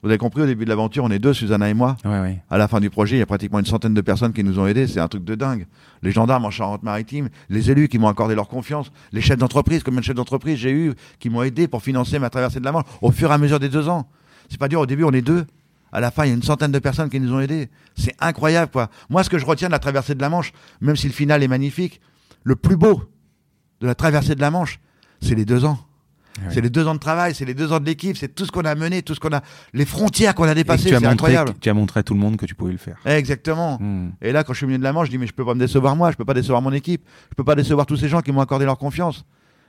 Vous 0.02 0.08
avez 0.08 0.18
compris, 0.18 0.44
au 0.44 0.46
début 0.46 0.64
de 0.64 0.70
l'aventure, 0.70 1.04
on 1.04 1.12
est 1.12 1.20
deux, 1.20 1.34
Susanna 1.34 1.70
et 1.70 1.74
moi. 1.74 1.98
Ouais, 2.06 2.22
ouais. 2.22 2.42
À 2.50 2.58
la 2.58 2.70
fin 2.70 2.80
du 2.80 2.90
projet, 2.90 3.18
il 3.18 3.20
y 3.20 3.22
a 3.22 3.26
pratiquement 3.26 3.60
une 3.60 3.66
centaine 3.66 3.94
de 3.94 4.00
personnes 4.00 4.32
qui 4.32 4.46
nous 4.46 4.58
ont 4.58 4.66
aidés. 4.66 4.88
C'est 4.88 5.02
un 5.02 5.10
truc 5.10 5.26
de 5.26 5.36
dingue. 5.36 5.68
Les 6.04 6.14
gendarmes 6.14 6.46
en 6.46 6.52
Charente-Maritime, 6.52 7.28
les 7.50 7.70
élus 7.70 7.90
qui 7.90 8.00
m'ont 8.00 8.08
accordé 8.08 8.34
leur 8.34 8.48
confiance, 8.48 8.94
les 9.12 9.20
chefs 9.20 9.38
d'entreprise, 9.38 9.84
combien 9.84 10.00
de 10.00 10.06
chefs 10.06 10.16
d'entreprise 10.16 10.58
j'ai 10.58 10.72
eu 10.72 10.94
qui 11.20 11.30
m'ont 11.30 11.44
aidé 11.44 11.68
pour 11.68 11.82
financer 11.82 12.18
ma 12.18 12.30
traversée 12.30 12.62
de 12.62 12.66
la 12.66 12.72
Manche 12.72 12.86
au 13.02 13.12
fur 13.12 13.30
et 13.30 13.34
à 13.34 13.38
mesure 13.38 13.60
des 13.60 13.68
deux 13.68 13.90
ans. 13.90 14.08
C'est 14.48 14.58
pas 14.58 14.70
dur, 14.70 14.80
au 14.80 14.86
début, 14.86 15.04
on 15.04 15.12
est 15.12 15.22
deux. 15.22 15.46
À 15.92 16.00
la 16.00 16.12
fin, 16.12 16.26
il 16.26 16.30
y 16.30 16.32
a 16.32 16.36
une 16.36 16.44
centaine 16.44 16.72
de 16.72 16.80
personnes 16.80 17.10
qui 17.10 17.20
nous 17.20 17.34
ont 17.34 17.40
aidés. 17.40 17.70
C'est 17.96 18.16
incroyable, 18.20 18.72
quoi. 18.72 18.90
Moi, 19.10 19.24
ce 19.24 19.30
que 19.30 19.38
je 19.38 19.46
retiens 19.46 19.68
de 19.68 19.74
la 19.74 19.80
traversée 19.80 20.16
de 20.16 20.22
la 20.22 20.30
Manche, 20.30 20.52
même 20.82 20.96
si 20.96 21.08
le 21.08 21.14
final 21.14 21.44
est 21.44 21.48
magnifique, 21.48 22.00
le 22.44 22.56
plus 22.56 22.78
beau 22.78 23.04
de 23.82 23.88
la 23.88 23.96
traversée 23.96 24.36
de 24.36 24.42
la 24.42 24.52
Manche, 24.52 24.80
c'est 25.22 25.36
les 25.36 25.46
deux 25.46 25.66
ans. 25.66 25.80
C'est 26.50 26.62
les 26.62 26.70
deux 26.70 26.88
ans 26.88 26.94
de 26.94 27.00
travail, 27.00 27.36
c'est 27.36 27.46
les 27.46 27.54
deux 27.54 27.74
ans 27.74 27.80
de 27.80 27.86
l'équipe, 27.86 28.16
c'est 28.16 28.34
tout 28.34 28.46
ce 28.46 28.52
qu'on 28.52 28.62
a 28.62 28.74
mené, 28.76 29.02
tout 29.02 29.14
ce 29.14 29.20
qu'on 29.20 29.34
a, 29.34 29.42
les 29.74 29.86
frontières 29.86 30.36
qu'on 30.36 30.46
a 30.46 30.56
dépassées, 30.56 30.90
c'est 30.90 31.06
incroyable. 31.06 31.54
Tu 31.60 31.70
as 31.70 31.74
montré 31.74 32.00
à 32.00 32.04
tout 32.04 32.14
le 32.14 32.20
monde 32.20 32.38
que 32.38 32.46
tu 32.46 32.56
pouvais 32.56 32.72
le 32.72 32.78
faire. 32.78 32.98
Exactement. 33.06 33.78
Hmm. 33.80 34.12
Et 34.22 34.32
là, 34.32 34.44
quand 34.44 34.54
je 34.54 34.58
suis 34.58 34.66
au 34.66 34.68
milieu 34.68 34.80
de 34.80 34.84
la 34.84 34.94
Manche, 34.94 35.08
je 35.08 35.12
dis 35.12 35.18
mais 35.18 35.28
je 35.28 35.34
peux 35.34 35.46
pas 35.46 35.54
me 35.54 35.60
décevoir 35.60 35.96
moi, 35.96 36.12
je 36.12 36.16
peux 36.16 36.26
pas 36.26 36.34
décevoir 36.34 36.62
mon 36.62 36.72
équipe, 36.72 37.04
je 37.32 37.36
peux 37.36 37.44
pas 37.44 37.56
décevoir 37.56 37.86
tous 37.86 37.98
ces 37.98 38.08
gens 38.08 38.22
qui 38.22 38.32
m'ont 38.32 38.42
accordé 38.42 38.66
leur 38.66 38.78
confiance. 38.78 39.26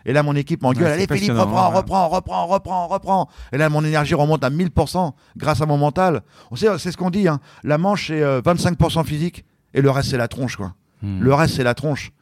Et 0.07 0.13
là, 0.13 0.23
mon 0.23 0.35
équipe 0.35 0.63
m'engueule, 0.63 0.93
allez 0.93 1.07
Philippe, 1.07 1.33
reprends, 1.33 1.71
reprends, 1.71 2.09
reprends, 2.09 2.47
reprends, 2.47 2.87
reprends. 2.87 3.29
Et 3.53 3.59
là, 3.59 3.69
mon 3.69 3.85
énergie 3.85 4.15
remonte 4.15 4.43
à 4.45 4.51
1000% 4.51 5.13
grâce 5.37 5.61
à 5.61 5.67
mon 5.67 5.77
mental. 5.77 6.23
On 6.51 6.57
sait, 6.57 6.67
c'est 6.79 6.91
ce 6.91 6.97
qu'on 6.97 7.11
dit, 7.11 7.29
hein. 7.29 7.41
La 7.65 7.79
Manche, 7.79 8.09
c'est 8.09 8.21
25% 8.21 9.01
euh, 9.01 9.05
physique 9.05 9.45
et 9.75 9.83
le 9.83 9.91
reste, 9.91 10.11
c'est 10.11 10.17
la 10.17 10.29
tronche, 10.29 10.57
quoi. 10.57 10.75
Hmm. 11.03 11.21
Le 11.21 11.35
reste, 11.35 11.57
c'est 11.57 11.65
la 11.65 11.75
tronche. 11.75 12.13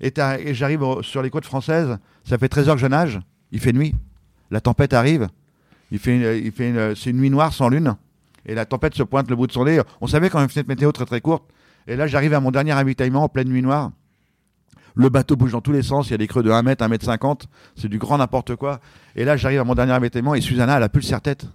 Et, 0.00 0.12
et 0.18 0.54
j'arrive 0.54 0.84
sur 1.02 1.22
les 1.22 1.30
côtes 1.30 1.46
françaises, 1.46 1.98
ça 2.24 2.38
fait 2.38 2.48
13 2.48 2.68
heures 2.68 2.74
que 2.74 2.80
je 2.80 2.86
nage, 2.86 3.20
il 3.52 3.60
fait 3.60 3.72
nuit. 3.72 3.94
La 4.50 4.60
tempête 4.60 4.92
arrive. 4.92 5.28
Il 5.90 5.98
fait, 5.98 6.40
il 6.40 6.52
fait 6.52 6.94
c'est 6.96 7.10
une 7.10 7.18
nuit 7.18 7.30
noire 7.30 7.52
sans 7.52 7.68
lune. 7.68 7.96
Et 8.44 8.54
la 8.54 8.64
tempête 8.64 8.94
se 8.94 9.02
pointe 9.02 9.28
le 9.28 9.36
bout 9.36 9.46
de 9.46 9.52
son 9.52 9.64
nez. 9.64 9.80
On 10.00 10.06
savait 10.06 10.30
quand 10.30 10.38
même 10.38 10.44
une 10.44 10.50
fenêtre 10.50 10.68
météo 10.68 10.92
très 10.92 11.04
très 11.04 11.20
courte. 11.20 11.44
Et 11.86 11.96
là, 11.96 12.06
j'arrive 12.06 12.34
à 12.34 12.40
mon 12.40 12.50
dernier 12.50 12.72
ravitaillement 12.72 13.24
en 13.24 13.28
pleine 13.28 13.48
nuit 13.48 13.62
noire. 13.62 13.90
Le 14.96 15.10
bateau 15.10 15.36
bouge 15.36 15.52
dans 15.52 15.60
tous 15.60 15.72
les 15.72 15.82
sens. 15.82 16.08
Il 16.08 16.12
y 16.12 16.14
a 16.14 16.18
des 16.18 16.26
creux 16.26 16.42
de 16.42 16.50
1 16.50 16.62
mètre, 16.62 16.82
1 16.82 16.88
mètre 16.88 17.04
50. 17.04 17.46
C'est 17.76 17.88
du 17.88 17.98
grand 17.98 18.16
n'importe 18.16 18.56
quoi. 18.56 18.80
Et 19.14 19.24
là, 19.24 19.36
j'arrive 19.36 19.60
à 19.60 19.64
mon 19.64 19.74
dernier 19.74 19.92
ravitaillement 19.92 20.34
et 20.34 20.40
Susanna, 20.40 20.78
elle 20.78 20.82
a 20.82 20.88
plus 20.88 21.02
le 21.02 21.06
serre-tête. 21.06 21.46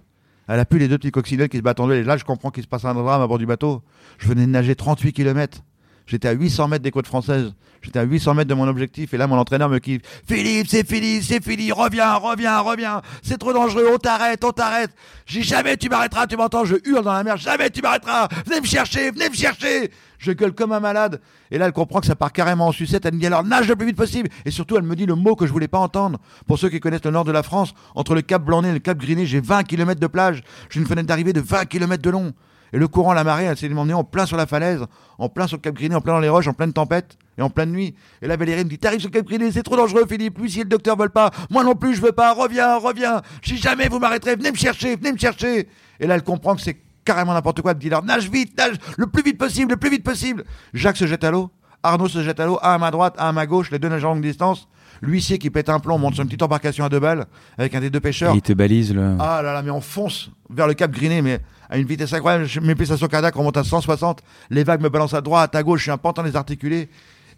Elle 0.48 0.60
a 0.60 0.64
plus 0.64 0.78
les 0.78 0.88
deux 0.88 0.98
petits 0.98 1.10
coccinelles 1.10 1.48
qui 1.48 1.56
se 1.56 1.62
battent 1.62 1.80
en 1.80 1.88
deux. 1.88 1.94
Et 1.94 2.04
là, 2.04 2.16
je 2.16 2.24
comprends 2.24 2.50
qu'il 2.50 2.62
se 2.62 2.68
passe 2.68 2.84
un 2.84 2.94
drame 2.94 3.20
à 3.20 3.26
bord 3.26 3.38
du 3.38 3.46
bateau. 3.46 3.82
Je 4.18 4.28
venais 4.28 4.46
de 4.46 4.50
nager 4.50 4.76
38 4.76 5.12
km. 5.12 5.58
J'étais 6.06 6.28
à 6.28 6.32
800 6.32 6.68
mètres 6.68 6.82
des 6.82 6.90
côtes 6.90 7.06
françaises. 7.06 7.52
J'étais 7.80 7.98
à 7.98 8.02
800 8.02 8.34
mètres 8.34 8.48
de 8.48 8.54
mon 8.54 8.68
objectif. 8.68 9.12
Et 9.14 9.16
là, 9.16 9.26
mon 9.26 9.36
entraîneur 9.36 9.68
me 9.68 9.78
kiffe. 9.78 10.02
Philippe, 10.26 10.68
c'est 10.68 10.86
fini, 10.86 11.22
c'est 11.22 11.42
fini. 11.42 11.72
Reviens, 11.72 12.14
reviens, 12.14 12.60
reviens. 12.60 13.02
C'est 13.22 13.38
trop 13.38 13.52
dangereux. 13.52 13.88
On 13.92 13.98
t'arrête, 13.98 14.44
on 14.44 14.50
t'arrête. 14.50 14.90
J'ai 15.26 15.42
jamais 15.42 15.76
tu 15.76 15.88
m'arrêteras. 15.88 16.26
Tu 16.26 16.36
m'entends? 16.36 16.64
Je 16.64 16.76
hurle 16.84 17.04
dans 17.04 17.12
la 17.12 17.24
mer. 17.24 17.36
Jamais 17.36 17.70
tu 17.70 17.82
m'arrêteras. 17.82 18.28
Venez 18.46 18.60
me 18.60 18.66
chercher, 18.66 19.10
venez 19.10 19.28
me 19.28 19.34
chercher. 19.34 19.90
Je 20.22 20.30
gueule 20.30 20.52
comme 20.52 20.70
un 20.70 20.78
malade. 20.78 21.20
Et 21.50 21.58
là, 21.58 21.66
elle 21.66 21.72
comprend 21.72 21.98
que 21.98 22.06
ça 22.06 22.14
part 22.14 22.32
carrément 22.32 22.68
en 22.68 22.72
sucette. 22.72 23.04
Elle 23.04 23.14
me 23.14 23.18
dit 23.18 23.26
alors 23.26 23.42
nage 23.42 23.66
le 23.66 23.74
plus 23.74 23.86
vite 23.86 23.96
possible. 23.96 24.28
Et 24.44 24.52
surtout, 24.52 24.76
elle 24.76 24.84
me 24.84 24.94
dit 24.94 25.04
le 25.04 25.16
mot 25.16 25.34
que 25.34 25.48
je 25.48 25.52
voulais 25.52 25.66
pas 25.66 25.80
entendre. 25.80 26.20
Pour 26.46 26.60
ceux 26.60 26.68
qui 26.68 26.78
connaissent 26.78 27.04
le 27.04 27.10
nord 27.10 27.24
de 27.24 27.32
la 27.32 27.42
France, 27.42 27.74
entre 27.96 28.14
le 28.14 28.22
cap 28.22 28.40
Blanc 28.44 28.62
et 28.62 28.72
le 28.72 28.78
cap 28.78 28.96
Griné, 28.98 29.26
j'ai 29.26 29.40
20 29.40 29.64
km 29.64 30.00
de 30.00 30.06
plage. 30.06 30.44
J'ai 30.70 30.78
une 30.78 30.86
fenêtre 30.86 31.08
d'arrivée 31.08 31.32
de 31.32 31.40
20 31.40 31.64
km 31.64 32.00
de 32.00 32.10
long. 32.10 32.32
Et 32.72 32.78
le 32.78 32.86
courant, 32.86 33.14
la 33.14 33.24
marée, 33.24 33.44
elle 33.44 33.56
s'est 33.56 33.70
emmenée 33.72 33.94
en 33.94 34.04
plein 34.04 34.24
sur 34.24 34.36
la 34.36 34.46
falaise, 34.46 34.86
en 35.18 35.28
plein 35.28 35.48
sur 35.48 35.56
le 35.56 35.62
Cap 35.62 35.74
Griné, 35.74 35.96
en 35.96 36.00
plein 36.00 36.12
dans 36.12 36.20
les 36.20 36.28
roches, 36.28 36.46
en 36.46 36.54
pleine 36.54 36.72
tempête 36.72 37.18
et 37.36 37.42
en 37.42 37.50
pleine 37.50 37.72
nuit. 37.72 37.96
Et 38.22 38.28
là, 38.28 38.36
Valérie 38.36 38.64
me 38.64 38.70
dit 38.70 38.78
T'arrives 38.78 39.00
sur 39.00 39.10
le 39.10 39.14
Cap 39.14 39.26
Griné, 39.26 39.50
c'est 39.50 39.64
trop 39.64 39.76
dangereux, 39.76 40.06
Philippe. 40.08 40.38
Lui, 40.38 40.48
si 40.48 40.60
le 40.60 40.66
docteur 40.66 40.96
veut 40.96 41.08
pas, 41.08 41.32
moi 41.50 41.64
non 41.64 41.74
plus, 41.74 41.96
je 41.96 42.00
veux 42.00 42.12
pas. 42.12 42.32
Reviens, 42.32 42.76
reviens. 42.76 43.22
Si 43.42 43.56
jamais 43.56 43.88
vous 43.88 43.98
m'arrêterez, 43.98 44.36
venez 44.36 44.52
me 44.52 44.56
chercher, 44.56 44.94
venez 44.94 45.12
me 45.12 45.18
chercher. 45.18 45.68
Et 45.98 46.06
là, 46.06 46.14
elle 46.14 46.22
comprend 46.22 46.54
que 46.54 46.62
c'est 46.62 46.80
carrément 47.04 47.34
n'importe 47.34 47.62
quoi. 47.62 47.74
Alors, 47.84 48.04
nage 48.04 48.30
vite, 48.30 48.56
nage 48.56 48.76
le 48.96 49.06
plus 49.06 49.22
vite 49.22 49.38
possible, 49.38 49.72
le 49.72 49.76
plus 49.76 49.90
vite 49.90 50.04
possible. 50.04 50.44
Jacques 50.74 50.96
se 50.96 51.06
jette 51.06 51.24
à 51.24 51.30
l'eau. 51.30 51.50
Arnaud 51.82 52.08
se 52.08 52.22
jette 52.22 52.38
à 52.38 52.46
l'eau, 52.46 52.58
un 52.62 52.74
à 52.74 52.78
ma 52.78 52.90
droite, 52.90 53.16
un 53.18 53.28
à 53.28 53.32
ma 53.32 53.46
gauche, 53.46 53.70
les 53.70 53.78
deux 53.78 53.88
nageurs 53.88 54.10
à 54.10 54.14
longue 54.14 54.22
distance. 54.22 54.68
L'huissier 55.00 55.38
qui 55.38 55.50
pète 55.50 55.68
un 55.68 55.80
plomb 55.80 55.98
monte 55.98 56.14
sur 56.14 56.22
une 56.22 56.28
petite 56.28 56.42
embarcation 56.42 56.84
à 56.84 56.88
deux 56.88 57.00
balles 57.00 57.26
avec 57.58 57.74
un 57.74 57.80
des 57.80 57.90
deux 57.90 57.98
pêcheurs. 57.98 58.34
il 58.36 58.42
te 58.42 58.52
balise 58.52 58.94
là. 58.94 59.16
Ah 59.18 59.42
là 59.42 59.52
là, 59.52 59.62
mais 59.62 59.70
on 59.70 59.80
fonce 59.80 60.30
vers 60.48 60.68
le 60.68 60.74
cap 60.74 60.92
Griné, 60.92 61.22
mais 61.22 61.40
à 61.68 61.78
une 61.78 61.86
vitesse 61.86 62.12
incroyable. 62.12 62.46
Mes 62.62 62.74
pulsations 62.76 63.08
cardiaques 63.08 63.34
remontent 63.34 63.58
à 63.58 63.64
160. 63.64 64.22
Les 64.50 64.62
vagues 64.62 64.82
me 64.82 64.90
balancent 64.90 65.14
à 65.14 65.20
droite, 65.20 65.56
à 65.56 65.62
gauche. 65.62 65.80
Je 65.80 65.84
suis 65.84 65.90
un 65.90 65.98
pantin 65.98 66.22
désarticulé. 66.22 66.88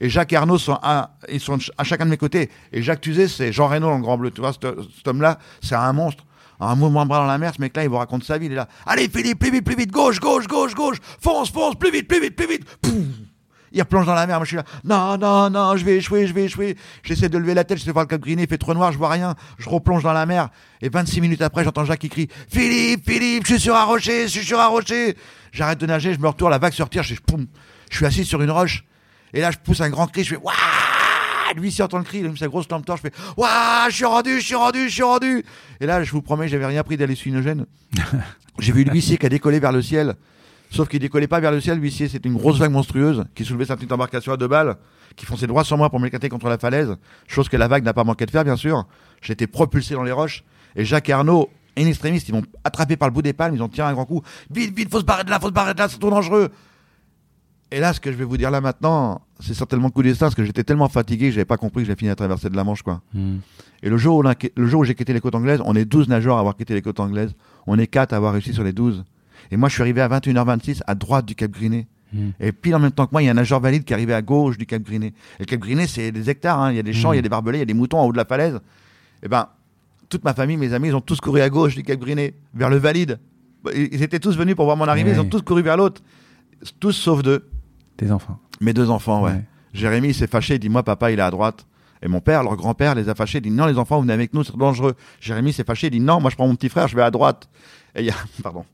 Et 0.00 0.10
Jacques 0.10 0.32
et 0.32 0.36
Arnaud 0.36 0.58
sont 0.58 0.78
à, 0.82 1.16
ils 1.30 1.40
sont 1.40 1.58
à 1.78 1.84
chacun 1.84 2.04
de 2.04 2.10
mes 2.10 2.16
côtés. 2.16 2.50
Et 2.72 2.82
Jacques 2.82 3.00
Tuzet, 3.00 3.28
c'est 3.28 3.52
Jean 3.52 3.68
Reno 3.68 3.86
dans 3.86 3.96
le 3.96 4.02
Grand 4.02 4.18
Bleu. 4.18 4.30
Tu 4.30 4.40
vois, 4.40 4.52
cet, 4.52 5.06
homme-là, 5.06 5.38
c'est 5.62 5.76
un 5.76 5.92
monstre. 5.92 6.24
Un 6.64 6.76
mouvement 6.76 7.04
de 7.04 7.08
bras 7.08 7.18
dans 7.18 7.26
la 7.26 7.38
mer, 7.38 7.52
ce 7.54 7.60
mec-là, 7.60 7.84
il 7.84 7.88
vous 7.88 7.96
raconte 7.96 8.24
sa 8.24 8.38
vie. 8.38 8.46
Il 8.46 8.52
est 8.52 8.56
là. 8.56 8.68
Allez, 8.86 9.08
Philippe, 9.08 9.38
plus 9.38 9.50
vite, 9.50 9.64
plus 9.64 9.76
vite, 9.76 9.90
gauche, 9.90 10.20
gauche, 10.20 10.46
gauche, 10.46 10.74
gauche. 10.74 10.98
Fonce, 11.20 11.50
fonce, 11.50 11.74
plus 11.76 11.90
vite, 11.90 12.08
plus 12.08 12.20
vite, 12.20 12.36
plus 12.36 12.46
vite. 12.46 12.64
Il 13.72 13.80
replonge 13.80 14.06
dans 14.06 14.14
la 14.14 14.26
mer. 14.26 14.36
Moi, 14.36 14.44
je 14.44 14.50
suis 14.50 14.56
là. 14.56 14.64
Non, 14.84 15.18
non, 15.18 15.50
non, 15.50 15.76
je 15.76 15.84
vais 15.84 15.96
échouer, 15.96 16.26
je 16.26 16.32
vais 16.32 16.44
échouer. 16.44 16.76
J'essaie 17.02 17.28
de 17.28 17.36
lever 17.36 17.54
la 17.54 17.64
tête, 17.64 17.78
je 17.78 17.84
sais 17.84 17.90
voir 17.90 18.04
le 18.04 18.08
cap 18.08 18.20
griné, 18.20 18.42
il 18.42 18.48
fait 18.48 18.56
trop 18.56 18.72
noir, 18.72 18.92
je 18.92 18.98
vois 18.98 19.10
rien. 19.10 19.34
Je 19.58 19.68
replonge 19.68 20.04
dans 20.04 20.12
la 20.12 20.26
mer. 20.26 20.48
Et 20.80 20.88
26 20.88 21.20
minutes 21.20 21.42
après, 21.42 21.64
j'entends 21.64 21.84
Jacques 21.84 21.98
qui 21.98 22.08
crie 22.08 22.28
Philippe, 22.48 23.04
Philippe, 23.04 23.46
je 23.46 23.54
suis 23.54 23.60
sur 23.60 23.74
un 23.74 23.84
rocher, 23.84 24.22
je 24.24 24.28
suis 24.28 24.44
sur 24.44 24.60
un 24.60 24.68
rocher. 24.68 25.16
J'arrête 25.52 25.78
de 25.78 25.86
nager, 25.86 26.14
je 26.14 26.20
me 26.20 26.28
retourne, 26.28 26.52
la 26.52 26.58
vague 26.58 26.72
se 26.72 26.82
retire, 26.82 27.02
je, 27.02 27.14
poum, 27.16 27.46
je 27.90 27.96
suis 27.96 28.06
assis 28.06 28.24
sur 28.24 28.40
une 28.40 28.50
roche. 28.50 28.84
Et 29.32 29.40
là, 29.40 29.50
je 29.50 29.58
pousse 29.58 29.80
un 29.80 29.90
grand 29.90 30.06
cri, 30.06 30.22
je 30.22 30.30
fais 30.30 30.40
Waouh 30.40 30.54
lui, 31.54 31.72
s'il 31.72 31.82
entend 31.84 31.98
le 31.98 32.04
cri, 32.04 32.18
il 32.18 32.26
a 32.26 32.36
sa 32.36 32.48
grosse 32.48 32.68
lampe 32.70 32.84
torche, 32.84 33.00
je 33.04 33.08
fais 33.08 33.14
Waouh, 33.36 33.90
je 33.90 33.94
suis 33.94 34.04
rendu, 34.04 34.40
je 34.40 34.44
suis 34.44 34.54
rendu, 34.54 34.88
je 34.88 34.94
suis 34.94 35.02
rendu. 35.02 35.44
Et 35.80 35.86
là, 35.86 36.02
je 36.02 36.12
vous 36.12 36.22
promets, 36.22 36.48
j'avais 36.48 36.66
rien 36.66 36.82
pris 36.82 36.96
d'hallucinogène. 36.96 37.66
J'ai 38.60 38.72
vu 38.72 38.84
l'huissier 38.84 39.18
qui 39.18 39.26
a 39.26 39.28
décollé 39.28 39.58
vers 39.58 39.72
le 39.72 39.82
ciel. 39.82 40.14
Sauf 40.70 40.88
qu'il 40.88 41.00
décollait 41.00 41.26
pas 41.26 41.40
vers 41.40 41.50
le 41.50 41.60
ciel, 41.60 41.78
l'huissier. 41.78 42.08
C'était 42.08 42.28
une 42.28 42.36
grosse 42.36 42.58
vague 42.58 42.70
monstrueuse 42.70 43.24
qui 43.34 43.44
soulevait 43.44 43.64
sa 43.64 43.76
petite 43.76 43.90
embarcation 43.90 44.32
à 44.32 44.36
deux 44.36 44.46
balles, 44.46 44.76
qui 45.16 45.26
fonçait 45.26 45.48
droit 45.48 45.64
sur 45.64 45.76
moi 45.76 45.90
pour 45.90 45.98
m'éclater 45.98 46.28
contre 46.28 46.48
la 46.48 46.58
falaise. 46.58 46.96
Chose 47.26 47.48
que 47.48 47.56
la 47.56 47.66
vague 47.66 47.84
n'a 47.84 47.92
pas 47.92 48.04
manqué 48.04 48.26
de 48.26 48.30
faire, 48.30 48.44
bien 48.44 48.56
sûr. 48.56 48.86
J'étais 49.22 49.48
propulsé 49.48 49.94
dans 49.94 50.04
les 50.04 50.12
roches. 50.12 50.44
Et 50.76 50.84
Jacques 50.84 51.08
et 51.08 51.12
Arnaud, 51.12 51.50
extrémiste, 51.76 52.28
ils 52.28 52.34
m'ont 52.34 52.44
attrapé 52.62 52.96
par 52.96 53.08
le 53.08 53.14
bout 53.14 53.22
des 53.22 53.32
palmes, 53.32 53.54
ils 53.54 53.62
ont 53.62 53.68
tiré 53.68 53.88
un 53.88 53.92
grand 53.92 54.06
coup. 54.06 54.22
Vite, 54.50 54.76
vite, 54.76 54.90
faut 54.90 55.00
se 55.00 55.04
barrer 55.04 55.24
de 55.24 55.30
là, 55.30 55.38
faut 55.40 55.48
se 55.48 55.52
barrer 55.52 55.74
de 55.74 55.78
là, 55.78 55.88
c'est 55.88 55.98
trop 55.98 56.10
dangereux. 56.10 56.50
Et 57.74 57.80
là, 57.80 57.92
ce 57.92 57.98
que 57.98 58.12
je 58.12 58.16
vais 58.16 58.24
vous 58.24 58.36
dire 58.36 58.52
là 58.52 58.60
maintenant, 58.60 59.20
c'est 59.40 59.52
certainement 59.52 59.90
coup 59.90 60.04
d'estin, 60.04 60.26
parce 60.26 60.36
que 60.36 60.44
j'étais 60.44 60.62
tellement 60.62 60.88
fatigué 60.88 61.26
que 61.26 61.32
j'avais 61.32 61.44
pas 61.44 61.56
compris 61.56 61.82
que 61.82 61.88
j'avais 61.88 61.98
fini 61.98 62.08
à 62.08 62.14
traverser 62.14 62.48
de 62.48 62.54
la 62.54 62.62
Manche, 62.62 62.82
quoi. 62.82 63.02
Hmm. 63.12 63.38
Et 63.82 63.90
le 63.90 63.96
jour, 63.96 64.18
où 64.18 64.22
le 64.22 64.66
jour 64.68 64.82
où 64.82 64.84
j'ai 64.84 64.94
quitté 64.94 65.12
les 65.12 65.20
côtes 65.20 65.34
anglaises, 65.34 65.60
on 65.64 65.74
est 65.74 65.84
12 65.84 66.08
nageurs 66.08 66.36
à 66.36 66.38
avoir 66.38 66.56
quitté 66.56 66.72
les 66.72 66.82
côtes 66.82 67.00
anglaises. 67.00 67.34
On 67.66 67.76
est 67.76 67.88
4 67.88 68.12
à 68.12 68.16
avoir 68.16 68.32
réussi 68.32 68.54
sur 68.54 68.62
les 68.62 68.72
12. 68.72 69.02
Et 69.50 69.56
moi, 69.56 69.68
je 69.68 69.74
suis 69.74 69.82
arrivé 69.82 70.00
à 70.02 70.08
21h26 70.08 70.82
à 70.86 70.94
droite 70.94 71.26
du 71.26 71.34
Cap 71.34 71.50
Griné. 71.50 71.88
Hmm. 72.12 72.30
Et 72.38 72.52
puis, 72.52 72.72
en 72.74 72.78
même 72.78 72.92
temps 72.92 73.06
que 73.06 73.10
moi, 73.10 73.22
il 73.22 73.24
y 73.24 73.28
a 73.28 73.32
un 73.32 73.34
nageur 73.34 73.58
valide 73.58 73.82
qui 73.82 73.92
est 73.92 73.96
arrivé 73.96 74.14
à 74.14 74.22
gauche 74.22 74.56
du 74.56 74.66
Cap 74.66 74.80
Griné. 74.80 75.08
Et 75.08 75.12
le 75.40 75.46
Cap 75.46 75.58
Griné, 75.58 75.88
c'est 75.88 76.12
des 76.12 76.30
hectares. 76.30 76.60
Hein. 76.60 76.70
Il 76.70 76.76
y 76.76 76.78
a 76.78 76.84
des 76.84 76.92
champs, 76.92 77.12
il 77.12 77.16
y 77.16 77.18
a 77.18 77.22
hmm. 77.22 77.24
des 77.24 77.28
barbelés, 77.28 77.58
il 77.58 77.62
y 77.62 77.62
a 77.62 77.66
des 77.66 77.74
moutons 77.74 77.98
en 77.98 78.06
haut 78.06 78.12
de 78.12 78.16
la 78.16 78.24
falaise. 78.24 78.54
Et 78.54 79.24
eh 79.24 79.28
ben, 79.28 79.48
toute 80.08 80.22
ma 80.22 80.32
famille, 80.32 80.56
mes 80.56 80.74
amis, 80.74 80.88
ils 80.88 80.94
ont 80.94 81.00
tous 81.00 81.20
couru 81.20 81.40
à 81.40 81.50
gauche 81.50 81.74
du 81.74 81.82
Cap 81.82 81.98
Griné, 81.98 82.34
vers 82.54 82.70
le 82.70 82.76
Valide. 82.76 83.18
Ils 83.74 84.04
étaient 84.04 84.20
tous 84.20 84.36
venus 84.36 84.54
pour 84.54 84.64
voir 84.64 84.76
mon 84.76 84.86
arrivée, 84.86 85.10
ils 85.10 85.20
ont 85.20 85.24
tous 85.24 85.42
couru 85.42 85.62
vers 85.62 85.76
l'autre. 85.76 86.02
Tous 86.78 86.92
sauf 86.92 87.22
deux. 87.22 87.42
Tes 87.96 88.10
enfants. 88.10 88.38
Mes 88.60 88.72
deux 88.72 88.90
enfants, 88.90 89.22
ouais. 89.22 89.42
Jérémy 89.72 90.14
s'est 90.14 90.26
fâché, 90.26 90.54
il 90.54 90.60
dit 90.60 90.68
Moi, 90.68 90.82
papa, 90.82 91.10
il 91.10 91.18
est 91.18 91.22
à 91.22 91.30
droite. 91.30 91.66
Et 92.02 92.08
mon 92.08 92.20
père, 92.20 92.42
leur 92.42 92.56
grand-père, 92.56 92.94
les 92.94 93.08
a 93.08 93.14
fâchés, 93.14 93.38
il 93.38 93.42
dit 93.42 93.50
Non, 93.50 93.66
les 93.66 93.78
enfants, 93.78 93.96
vous 93.96 94.02
venez 94.02 94.12
avec 94.12 94.34
nous, 94.34 94.44
c'est 94.44 94.56
dangereux. 94.56 94.94
Jérémy 95.20 95.52
s'est 95.52 95.64
fâché, 95.64 95.88
il 95.88 95.90
dit 95.90 96.00
Non, 96.00 96.20
moi, 96.20 96.30
je 96.30 96.36
prends 96.36 96.46
mon 96.46 96.54
petit 96.54 96.68
frère, 96.68 96.88
je 96.88 96.96
vais 96.96 97.02
à 97.02 97.10
droite. 97.10 97.48
Et 97.94 98.00
il 98.00 98.06
y 98.06 98.10
a, 98.10 98.14
pardon. 98.42 98.64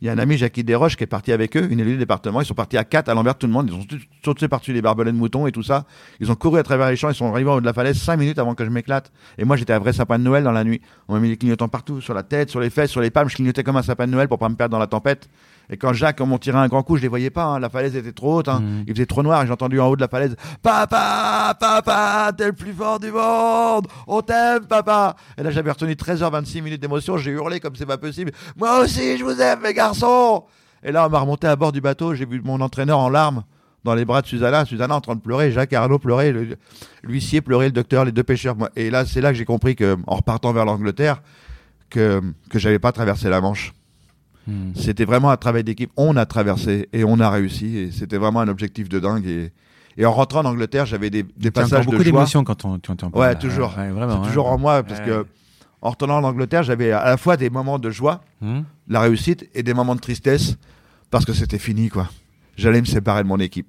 Il 0.00 0.06
y 0.06 0.08
a 0.08 0.12
un 0.12 0.18
ami, 0.18 0.38
Jackie 0.38 0.64
Desroches, 0.64 0.96
qui 0.96 1.04
est 1.04 1.06
parti 1.06 1.30
avec 1.30 1.54
eux, 1.58 1.68
une 1.70 1.78
élue 1.78 1.92
du 1.92 1.98
département. 1.98 2.40
Ils 2.40 2.46
sont 2.46 2.54
partis 2.54 2.78
à 2.78 2.84
quatre 2.84 3.10
à 3.10 3.14
l'envers 3.14 3.36
tout 3.36 3.46
le 3.46 3.52
monde. 3.52 3.68
Ils 3.70 3.74
ont 3.74 3.98
sauté 4.24 4.48
par-dessus 4.48 4.72
les 4.72 4.80
barbelés 4.80 5.12
de 5.12 5.16
moutons 5.16 5.46
et 5.46 5.52
tout 5.52 5.62
ça. 5.62 5.84
Ils 6.20 6.32
ont 6.32 6.34
couru 6.36 6.58
à 6.58 6.62
travers 6.62 6.88
les 6.88 6.96
champs. 6.96 7.10
Ils 7.10 7.14
sont 7.14 7.30
arrivés 7.30 7.50
au 7.50 7.54
haut 7.56 7.60
de 7.60 7.66
la 7.66 7.74
falaise 7.74 7.98
cinq 7.98 8.16
minutes 8.16 8.38
avant 8.38 8.54
que 8.54 8.64
je 8.64 8.70
m'éclate. 8.70 9.12
Et 9.36 9.44
moi, 9.44 9.56
j'étais 9.56 9.74
un 9.74 9.78
vrai 9.78 9.92
sapin 9.92 10.18
de 10.18 10.24
Noël 10.24 10.42
dans 10.42 10.52
la 10.52 10.64
nuit. 10.64 10.80
On 11.06 11.12
m'a 11.12 11.20
mis 11.20 11.28
des 11.28 11.36
clignotants 11.36 11.68
partout, 11.68 12.00
sur 12.00 12.14
la 12.14 12.22
tête, 12.22 12.48
sur 12.48 12.60
les 12.60 12.70
fesses, 12.70 12.90
sur 12.90 13.02
les 13.02 13.10
palmes. 13.10 13.28
Je 13.28 13.34
clignotais 13.34 13.62
comme 13.62 13.76
un 13.76 13.82
sapin 13.82 14.06
de 14.06 14.12
Noël 14.12 14.26
pour 14.26 14.38
pas 14.38 14.48
me 14.48 14.54
perdre 14.54 14.72
dans 14.72 14.78
la 14.78 14.86
tempête. 14.86 15.28
Et 15.72 15.76
quand 15.76 15.92
Jacques 15.92 16.20
m'ont 16.20 16.38
tiré 16.38 16.58
un 16.58 16.66
grand 16.66 16.82
coup, 16.82 16.96
je 16.96 17.02
les 17.02 17.08
voyais 17.08 17.30
pas. 17.30 17.44
Hein. 17.44 17.60
La 17.60 17.70
falaise 17.70 17.94
était 17.94 18.12
trop 18.12 18.38
haute. 18.38 18.48
Hein. 18.48 18.60
Mmh. 18.60 18.84
Il 18.88 18.94
faisait 18.94 19.06
trop 19.06 19.22
noir. 19.22 19.42
Et 19.42 19.46
j'ai 19.46 19.52
entendu 19.52 19.78
en 19.78 19.86
haut 19.86 19.96
de 19.96 20.00
la 20.00 20.08
falaise 20.08 20.34
Papa, 20.62 21.56
papa, 21.58 22.32
t'es 22.36 22.46
le 22.46 22.52
plus 22.52 22.72
fort 22.72 22.98
du 22.98 23.12
monde. 23.12 23.86
On 24.08 24.20
t'aime, 24.20 24.66
papa. 24.66 25.14
Et 25.38 25.42
là, 25.44 25.50
j'avais 25.50 25.70
retenu 25.70 25.92
13h26 25.92 26.62
minutes 26.62 26.82
d'émotion. 26.82 27.16
J'ai 27.18 27.30
hurlé 27.30 27.60
comme 27.60 27.76
c'est 27.76 27.86
pas 27.86 27.98
possible. 27.98 28.32
Moi 28.56 28.80
aussi, 28.80 29.16
je 29.16 29.24
vous 29.24 29.40
aime, 29.40 29.60
mes 29.60 29.72
garçons. 29.72 30.44
Et 30.82 30.90
là, 30.90 31.06
on 31.06 31.10
m'a 31.10 31.20
remonté 31.20 31.46
à 31.46 31.54
bord 31.54 31.70
du 31.70 31.80
bateau. 31.80 32.14
J'ai 32.14 32.26
vu 32.26 32.40
mon 32.44 32.60
entraîneur 32.60 32.98
en 32.98 33.08
larmes 33.08 33.44
dans 33.84 33.94
les 33.94 34.04
bras 34.04 34.22
de 34.22 34.26
Susanna. 34.26 34.64
Susanna 34.64 34.96
en 34.96 35.00
train 35.00 35.14
de 35.14 35.20
pleurer. 35.20 35.52
Jacques 35.52 35.72
Arnaud 35.72 36.00
pleurait. 36.00 36.34
L'huissier 37.04 37.42
pleurait, 37.42 37.66
le 37.66 37.72
docteur, 37.72 38.04
les 38.04 38.12
deux 38.12 38.24
pêcheurs. 38.24 38.56
Et 38.74 38.90
là, 38.90 39.06
c'est 39.06 39.20
là 39.20 39.30
que 39.30 39.38
j'ai 39.38 39.44
compris 39.44 39.76
qu'en 39.76 40.02
repartant 40.08 40.52
vers 40.52 40.64
l'Angleterre, 40.64 41.22
que, 41.90 42.20
que 42.50 42.58
j'avais 42.58 42.80
pas 42.80 42.90
traversé 42.90 43.28
la 43.28 43.40
Manche. 43.40 43.72
Hmm. 44.46 44.72
C'était 44.74 45.04
vraiment 45.04 45.30
un 45.30 45.36
travail 45.36 45.64
d'équipe. 45.64 45.90
On 45.96 46.16
a 46.16 46.26
traversé 46.26 46.88
et 46.92 47.04
on 47.04 47.20
a 47.20 47.30
réussi. 47.30 47.76
Et 47.76 47.90
c'était 47.90 48.18
vraiment 48.18 48.40
un 48.40 48.48
objectif 48.48 48.88
de 48.88 48.98
dingue. 48.98 49.26
Et, 49.26 49.52
et 49.96 50.06
en 50.06 50.12
rentrant 50.12 50.40
en 50.40 50.46
Angleterre, 50.46 50.86
j'avais 50.86 51.10
des, 51.10 51.24
des 51.36 51.50
passages 51.50 51.86
beaucoup 51.86 52.02
d'émotions 52.02 52.44
quand 52.44 52.64
on, 52.64 52.78
tu 52.78 52.90
entends 52.90 53.10
Ouais, 53.14 53.34
toujours. 53.36 53.74
c'est 53.76 54.28
toujours 54.28 54.46
en 54.46 54.58
moi 54.58 54.82
parce 54.82 55.00
que 55.00 55.26
en 55.82 55.90
retournant 55.90 56.18
en 56.18 56.24
Angleterre, 56.24 56.62
j'avais 56.62 56.92
à 56.92 57.04
la 57.06 57.16
fois 57.16 57.36
des 57.36 57.48
moments 57.48 57.78
de 57.78 57.90
joie, 57.90 58.22
hmm. 58.40 58.60
la 58.88 59.00
réussite, 59.00 59.48
et 59.54 59.62
des 59.62 59.72
moments 59.72 59.94
de 59.94 60.00
tristesse 60.00 60.56
parce 61.10 61.24
que 61.24 61.32
c'était 61.32 61.58
fini, 61.58 61.88
quoi. 61.88 62.08
J'allais 62.56 62.80
me 62.80 62.86
séparer 62.86 63.22
de 63.22 63.28
mon 63.28 63.38
équipe. 63.38 63.66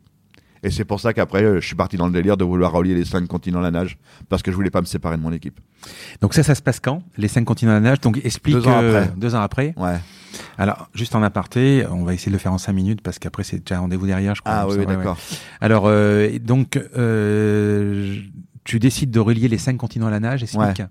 Et 0.63 0.69
c'est 0.69 0.85
pour 0.85 0.99
ça 0.99 1.13
qu'après, 1.13 1.43
euh, 1.43 1.59
je 1.59 1.65
suis 1.65 1.75
parti 1.75 1.97
dans 1.97 2.05
le 2.05 2.13
délire 2.13 2.37
de 2.37 2.43
vouloir 2.43 2.71
relier 2.71 2.93
les 2.93 3.05
cinq 3.05 3.27
continents 3.27 3.59
à 3.59 3.63
la 3.63 3.71
nage, 3.71 3.97
parce 4.29 4.43
que 4.43 4.51
je 4.51 4.55
voulais 4.55 4.69
pas 4.69 4.81
me 4.81 4.85
séparer 4.85 5.17
de 5.17 5.21
mon 5.21 5.31
équipe. 5.31 5.59
Donc 6.21 6.33
ça, 6.33 6.43
ça 6.43 6.53
se 6.53 6.61
passe 6.61 6.79
quand? 6.79 7.01
Les 7.17 7.27
cinq 7.27 7.45
continents 7.45 7.71
à 7.71 7.75
la 7.75 7.81
nage 7.81 8.01
Donc 8.01 8.19
explique. 8.23 8.55
Deux 8.55 8.67
ans 8.67 8.77
après. 8.77 9.11
Deux 9.17 9.35
ans 9.35 9.41
après. 9.41 9.73
Ouais. 9.77 9.97
Alors, 10.57 10.89
juste 10.93 11.15
en 11.15 11.23
aparté, 11.23 11.85
on 11.89 12.03
va 12.03 12.13
essayer 12.13 12.31
de 12.31 12.35
le 12.35 12.39
faire 12.39 12.53
en 12.53 12.57
cinq 12.57 12.73
minutes 12.73 13.01
parce 13.01 13.19
qu'après 13.19 13.43
c'est 13.43 13.59
déjà 13.59 13.79
rendez-vous 13.79 14.05
derrière, 14.07 14.35
je 14.35 14.41
crois. 14.41 14.53
Ah 14.53 14.67
oui, 14.67 14.85
d'accord. 14.85 15.17
Alors, 15.59 15.83
euh, 15.87 16.37
donc, 16.39 16.77
euh, 16.97 18.17
tu 18.63 18.79
décides 18.79 19.11
de 19.11 19.19
relier 19.19 19.47
les 19.47 19.57
cinq 19.57 19.77
continents 19.77 20.07
à 20.07 20.11
la 20.11 20.19
nage, 20.19 20.43
explique. 20.43 20.83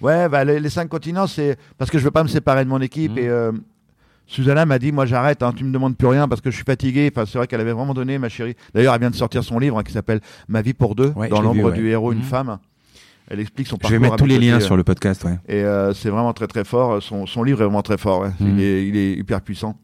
Ouais, 0.00 0.22
ouais 0.22 0.28
bah, 0.28 0.44
les, 0.44 0.70
cinq 0.70 0.88
continents, 0.88 1.26
c'est 1.26 1.58
parce 1.76 1.90
que 1.90 1.98
je 1.98 2.04
veux 2.04 2.10
pas 2.10 2.22
me 2.22 2.28
séparer 2.28 2.64
de 2.64 2.70
mon 2.70 2.80
équipe 2.80 3.12
mmh. 3.12 3.18
et 3.18 3.28
euh, 3.28 3.52
Susanna 4.28 4.66
m'a 4.66 4.78
dit, 4.78 4.92
moi 4.92 5.06
j'arrête, 5.06 5.42
hein, 5.42 5.52
tu 5.56 5.64
me 5.64 5.72
demandes 5.72 5.96
plus 5.96 6.06
rien 6.06 6.28
parce 6.28 6.42
que 6.42 6.50
je 6.50 6.56
suis 6.56 6.64
fatigué. 6.64 7.10
Enfin, 7.10 7.24
c'est 7.26 7.38
vrai 7.38 7.46
qu'elle 7.46 7.62
avait 7.62 7.72
vraiment 7.72 7.94
donné, 7.94 8.18
ma 8.18 8.28
chérie. 8.28 8.54
D'ailleurs, 8.74 8.94
elle 8.94 9.00
vient 9.00 9.10
de 9.10 9.16
sortir 9.16 9.42
son 9.42 9.58
livre 9.58 9.78
hein, 9.78 9.82
qui 9.82 9.92
s'appelle 9.92 10.20
Ma 10.48 10.60
vie 10.62 10.74
pour 10.74 10.94
deux, 10.94 11.12
dans 11.30 11.40
l'ombre 11.40 11.72
du 11.72 11.88
héros, 11.88 12.12
une 12.12 12.20
mmh. 12.20 12.22
femme. 12.22 12.58
Elle 13.30 13.40
explique 13.40 13.66
son 13.66 13.76
parcours. 13.76 13.90
Je 13.90 13.96
vais 13.96 14.00
mettre 14.00 14.16
tous 14.16 14.26
les 14.26 14.38
liens 14.38 14.60
sur 14.60 14.76
le 14.76 14.84
podcast, 14.84 15.24
ouais. 15.24 15.38
Et 15.48 15.62
euh, 15.62 15.92
c'est 15.94 16.10
vraiment 16.10 16.32
très 16.32 16.46
très 16.46 16.64
fort. 16.64 17.02
Son, 17.02 17.26
son, 17.26 17.42
livre 17.42 17.60
est 17.60 17.64
vraiment 17.64 17.82
très 17.82 17.98
fort. 17.98 18.26
Mmh. 18.26 18.32
Il, 18.40 18.60
est, 18.60 18.86
il, 18.86 18.96
est, 18.96 19.12
hyper 19.14 19.40
puissant. 19.40 19.76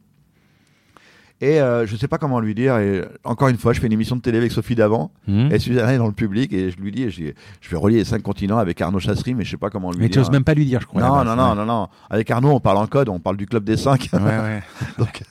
Et 1.44 1.60
euh, 1.60 1.86
je 1.86 1.92
ne 1.92 1.98
sais 1.98 2.08
pas 2.08 2.16
comment 2.16 2.40
lui 2.40 2.54
dire. 2.54 2.78
Et 2.78 3.04
encore 3.22 3.48
une 3.48 3.58
fois, 3.58 3.74
je 3.74 3.80
fais 3.80 3.86
une 3.86 3.92
émission 3.92 4.16
de 4.16 4.22
télé 4.22 4.38
avec 4.38 4.50
Sophie 4.50 4.74
Davant. 4.74 5.10
Mmh. 5.26 5.52
Et 5.52 5.58
Suzanne 5.58 5.90
est 5.90 5.98
dans 5.98 6.06
le 6.06 6.14
public. 6.14 6.50
Et 6.54 6.70
je 6.70 6.78
lui 6.78 6.90
dis, 6.90 7.10
je, 7.10 7.70
vais 7.70 7.76
relier 7.76 7.98
les 7.98 8.04
cinq 8.04 8.22
continents 8.22 8.56
avec 8.56 8.80
Arnaud 8.80 8.98
Chasserie, 8.98 9.34
mais 9.34 9.44
je 9.44 9.48
ne 9.48 9.50
sais 9.50 9.56
pas 9.58 9.68
comment 9.68 9.90
lui 9.90 9.98
dire. 9.98 10.04
Mais 10.04 10.08
tu 10.08 10.18
n'oses 10.18 10.30
même 10.30 10.44
pas 10.44 10.54
lui 10.54 10.64
dire, 10.64 10.80
je 10.80 10.86
crois. 10.86 11.02
Non, 11.02 11.22
non, 11.22 11.36
non, 11.36 11.54
non, 11.54 11.66
non. 11.66 11.88
Avec 12.08 12.30
Arnaud, 12.30 12.48
on 12.48 12.60
parle 12.60 12.78
en 12.78 12.86
code, 12.86 13.10
on 13.10 13.20
parle 13.20 13.36
du 13.36 13.44
club 13.44 13.62
des 13.62 13.76
cinq. 13.76 14.08
Ouais, 14.14 14.20
ouais. 14.20 14.62
Donc, 14.98 15.22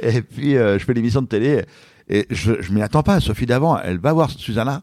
et 0.00 0.20
puis, 0.20 0.58
euh, 0.58 0.78
je 0.78 0.84
fais 0.84 0.92
l'émission 0.92 1.22
de 1.22 1.28
télé. 1.28 1.64
Et 2.10 2.26
je 2.28 2.52
ne 2.52 2.74
m'y 2.74 2.82
attends 2.82 3.02
pas. 3.02 3.18
Sophie 3.20 3.46
Davant, 3.46 3.78
elle 3.80 3.98
va 3.98 4.12
voir 4.12 4.28
Susanna. 4.28 4.82